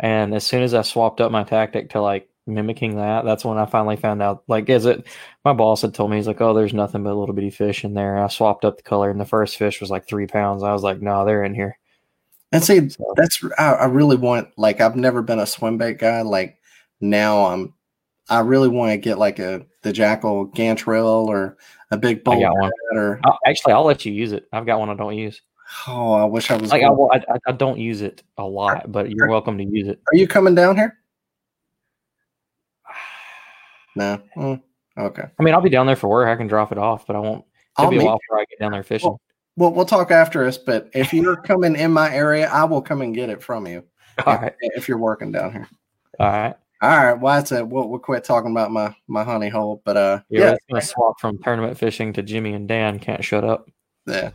And 0.00 0.34
as 0.34 0.44
soon 0.44 0.62
as 0.62 0.74
I 0.74 0.82
swapped 0.82 1.20
up 1.20 1.30
my 1.30 1.44
tactic 1.44 1.90
to 1.90 2.00
like 2.00 2.28
mimicking 2.46 2.96
that, 2.96 3.24
that's 3.24 3.44
when 3.44 3.58
I 3.58 3.66
finally 3.66 3.96
found 3.96 4.22
out. 4.22 4.42
Like, 4.48 4.68
is 4.68 4.84
it? 4.86 5.06
My 5.44 5.52
boss 5.52 5.82
had 5.82 5.94
told 5.94 6.10
me 6.10 6.16
he's 6.16 6.26
like, 6.26 6.40
"Oh, 6.40 6.54
there's 6.54 6.74
nothing 6.74 7.02
but 7.04 7.14
little 7.14 7.34
bitty 7.34 7.50
fish 7.50 7.84
in 7.84 7.94
there." 7.94 8.18
I 8.18 8.28
swapped 8.28 8.64
up 8.64 8.76
the 8.76 8.82
color, 8.82 9.10
and 9.10 9.20
the 9.20 9.24
first 9.24 9.56
fish 9.56 9.80
was 9.80 9.90
like 9.90 10.06
three 10.06 10.26
pounds. 10.26 10.62
I 10.62 10.72
was 10.72 10.82
like, 10.82 11.00
"No, 11.00 11.24
they're 11.24 11.44
in 11.44 11.54
here." 11.54 11.78
And 12.52 12.62
see, 12.62 12.88
So- 12.90 13.14
that's 13.16 13.42
I, 13.58 13.72
I 13.72 13.84
really 13.86 14.16
want 14.16 14.48
like 14.56 14.80
I've 14.80 14.96
never 14.96 15.22
been 15.22 15.38
a 15.38 15.46
swim 15.46 15.78
bait 15.78 15.98
guy. 15.98 16.22
Like 16.22 16.58
now 17.00 17.46
I'm 17.46 17.72
I 18.28 18.40
really 18.40 18.68
want 18.68 18.92
to 18.92 18.98
get 18.98 19.18
like 19.18 19.38
a 19.38 19.64
the 19.82 19.92
Jackall 19.92 20.52
Gantarel 20.54 21.26
or 21.26 21.56
a 21.90 21.96
big 21.96 22.20
I 22.28 22.40
got 22.40 22.54
one. 22.54 22.70
or 22.92 23.20
I'll, 23.24 23.38
actually, 23.46 23.72
I'll 23.72 23.84
let 23.84 24.04
you 24.04 24.12
use 24.12 24.32
it. 24.32 24.46
I've 24.52 24.66
got 24.66 24.78
one 24.78 24.90
I 24.90 24.94
don't 24.94 25.16
use. 25.16 25.40
Oh, 25.88 26.12
I 26.12 26.24
wish 26.24 26.50
I 26.50 26.56
was. 26.56 26.70
Like 26.70 26.82
I, 26.82 26.88
I, 26.88 27.16
I- 27.16 27.38
I 27.48 27.52
don't 27.52 27.78
use 27.78 28.02
it 28.02 28.22
a 28.36 28.44
lot, 28.44 28.92
but 28.92 29.10
you're 29.10 29.28
welcome 29.28 29.56
to 29.58 29.64
use 29.64 29.88
it. 29.88 30.00
Are 30.12 30.16
you 30.16 30.28
coming 30.28 30.54
down 30.54 30.76
here? 30.76 30.98
No. 33.96 34.20
Mm, 34.36 34.62
okay. 34.98 35.24
I 35.38 35.42
mean, 35.42 35.54
I'll 35.54 35.60
be 35.60 35.70
down 35.70 35.86
there 35.86 35.96
for 35.96 36.08
work. 36.08 36.28
I 36.28 36.36
can 36.36 36.46
drop 36.46 36.72
it 36.72 36.78
off, 36.78 37.06
but 37.06 37.16
I 37.16 37.18
won't. 37.18 37.44
It'll 37.78 37.86
I'll 37.86 37.90
be 37.90 37.98
a 37.98 38.04
while 38.04 38.18
before 38.18 38.40
I 38.40 38.44
get 38.48 38.58
down 38.58 38.72
there 38.72 38.82
fishing. 38.82 39.10
Well, 39.10 39.20
well, 39.56 39.72
we'll 39.72 39.84
talk 39.84 40.10
after 40.10 40.44
us. 40.44 40.58
But 40.58 40.90
if 40.94 41.12
you're 41.12 41.36
coming 41.42 41.76
in 41.76 41.92
my 41.92 42.12
area, 42.14 42.48
I 42.48 42.64
will 42.64 42.82
come 42.82 43.02
and 43.02 43.14
get 43.14 43.30
it 43.30 43.42
from 43.42 43.66
you. 43.66 43.84
All 44.26 44.34
if, 44.34 44.40
right, 44.42 44.54
if 44.60 44.88
you're 44.88 44.98
working 44.98 45.32
down 45.32 45.52
here. 45.52 45.68
all 46.18 46.30
right. 46.30 46.54
All 46.82 46.90
right. 46.90 47.12
Well, 47.12 47.36
that's 47.36 47.52
it. 47.52 47.66
We'll, 47.66 47.88
we'll 47.88 48.00
quit 48.00 48.24
talking 48.24 48.50
about 48.50 48.72
my 48.72 48.94
my 49.06 49.22
honey 49.22 49.48
hole. 49.48 49.80
But 49.84 49.96
uh, 49.96 50.20
Yeah, 50.28 50.40
yeah, 50.40 50.50
we're 50.50 50.74
gonna 50.74 50.82
swap 50.82 51.20
from 51.20 51.38
tournament 51.38 51.78
fishing 51.78 52.12
to 52.14 52.22
Jimmy 52.22 52.54
and 52.54 52.66
Dan. 52.66 52.98
Can't 52.98 53.24
shut 53.24 53.44
up. 53.44 53.70
yeah. 54.06 54.30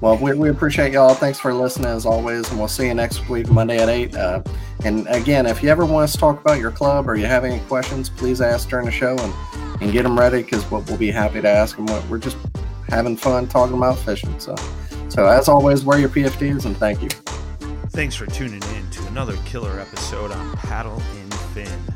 Well, 0.00 0.18
we, 0.18 0.34
we 0.34 0.50
appreciate 0.50 0.92
y'all. 0.92 1.14
Thanks 1.14 1.38
for 1.38 1.54
listening 1.54 1.88
as 1.88 2.04
always, 2.04 2.48
and 2.50 2.58
we'll 2.58 2.68
see 2.68 2.86
you 2.86 2.94
next 2.94 3.28
week, 3.28 3.50
Monday 3.50 3.78
at 3.78 3.88
eight. 3.88 4.14
Uh, 4.14 4.42
and 4.84 5.06
again, 5.08 5.46
if 5.46 5.62
you 5.62 5.70
ever 5.70 5.86
want 5.86 6.04
us 6.04 6.12
to 6.12 6.18
talk 6.18 6.40
about 6.40 6.58
your 6.58 6.70
club 6.70 7.08
or 7.08 7.16
you 7.16 7.26
have 7.26 7.44
any 7.44 7.60
questions, 7.60 8.10
please 8.10 8.40
ask 8.40 8.68
during 8.68 8.84
the 8.84 8.92
show 8.92 9.16
and 9.16 9.34
and 9.80 9.92
get 9.92 10.02
them 10.02 10.18
ready 10.18 10.42
because 10.42 10.68
we'll, 10.70 10.82
we'll 10.82 10.96
be 10.96 11.10
happy 11.10 11.40
to 11.40 11.48
ask 11.48 11.76
them. 11.76 11.86
What 11.86 12.06
we're 12.08 12.18
just 12.18 12.36
having 12.88 13.16
fun 13.16 13.46
talking 13.46 13.76
about 13.76 13.98
fishing. 13.98 14.38
So, 14.38 14.54
so 15.08 15.26
as 15.26 15.48
always, 15.48 15.84
wear 15.84 15.98
your 15.98 16.08
PFDs 16.08 16.64
and 16.64 16.76
thank 16.76 17.02
you. 17.02 17.08
Thanks 17.90 18.14
for 18.14 18.26
tuning 18.26 18.62
in 18.76 18.90
to 18.90 19.06
another 19.06 19.36
killer 19.44 19.80
episode 19.80 20.30
on 20.30 20.56
Paddle 20.56 21.02
in 21.18 21.30
Fin. 21.54 21.95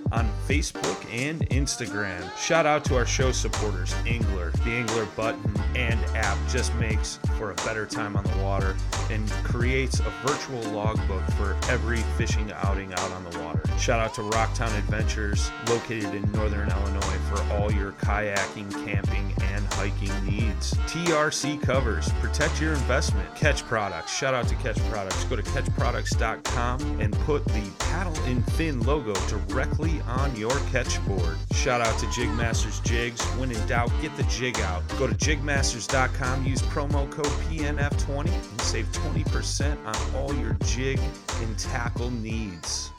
on 0.11 0.29
Facebook 0.47 0.97
and 1.11 1.41
Instagram. 1.49 2.21
Shout 2.37 2.65
out 2.65 2.83
to 2.85 2.95
our 2.95 3.05
show 3.05 3.31
supporters, 3.31 3.93
Anglr. 4.05 4.51
The 4.63 4.71
Anglr 4.71 5.15
button 5.15 5.53
and 5.75 5.99
app 6.15 6.37
just 6.49 6.73
makes 6.75 7.19
for 7.37 7.51
a 7.51 7.55
better 7.55 7.85
time 7.85 8.15
on 8.15 8.23
the 8.23 8.37
water 8.37 8.75
and 9.09 9.29
creates 9.43 9.99
a 9.99 10.09
virtual 10.25 10.61
logbook 10.71 11.23
for 11.31 11.57
every 11.69 12.01
fishing 12.17 12.51
outing 12.63 12.93
out 12.93 13.11
on 13.11 13.23
the 13.29 13.39
water. 13.39 13.61
Shout 13.77 13.99
out 13.99 14.13
to 14.15 14.21
Rocktown 14.21 14.77
Adventures, 14.77 15.49
located 15.67 16.13
in 16.13 16.31
northern 16.31 16.69
Illinois, 16.69 17.19
for 17.29 17.41
all 17.53 17.71
your 17.71 17.91
kayaking, 17.93 18.71
camping, 18.85 19.33
and 19.53 19.65
hiking 19.73 20.11
needs. 20.25 20.73
TRC 20.87 21.61
covers, 21.61 22.09
protect 22.21 22.61
your 22.61 22.73
investment. 22.73 23.33
Catch 23.35 23.63
Products, 23.65 24.15
shout 24.15 24.33
out 24.33 24.47
to 24.47 24.55
Catch 24.55 24.77
Products. 24.89 25.23
Go 25.25 25.35
to 25.35 25.43
catchproducts.com 25.43 26.99
and 26.99 27.13
put 27.21 27.45
the 27.45 27.69
paddle 27.79 28.15
and 28.23 28.45
fin 28.53 28.79
logo 28.81 29.13
directly 29.27 30.00
on 30.03 30.35
your 30.35 30.57
catch 30.71 31.03
board. 31.05 31.37
Shout 31.53 31.81
out 31.81 31.97
to 31.99 32.05
Jigmasters 32.07 32.83
Jigs. 32.83 33.23
When 33.37 33.51
in 33.51 33.67
doubt, 33.67 33.91
get 34.01 34.15
the 34.17 34.23
jig 34.23 34.59
out. 34.61 34.83
Go 34.99 35.07
to 35.07 35.13
jigmasters.com, 35.13 36.45
use 36.45 36.61
promo 36.63 37.09
code 37.09 37.25
PNF20 37.25 38.27
and 38.27 38.61
save 38.61 38.91
20% 38.91 39.77
on 39.85 40.15
all 40.15 40.33
your 40.35 40.57
jig 40.65 40.99
and 41.41 41.57
tackle 41.57 42.11
needs. 42.11 42.90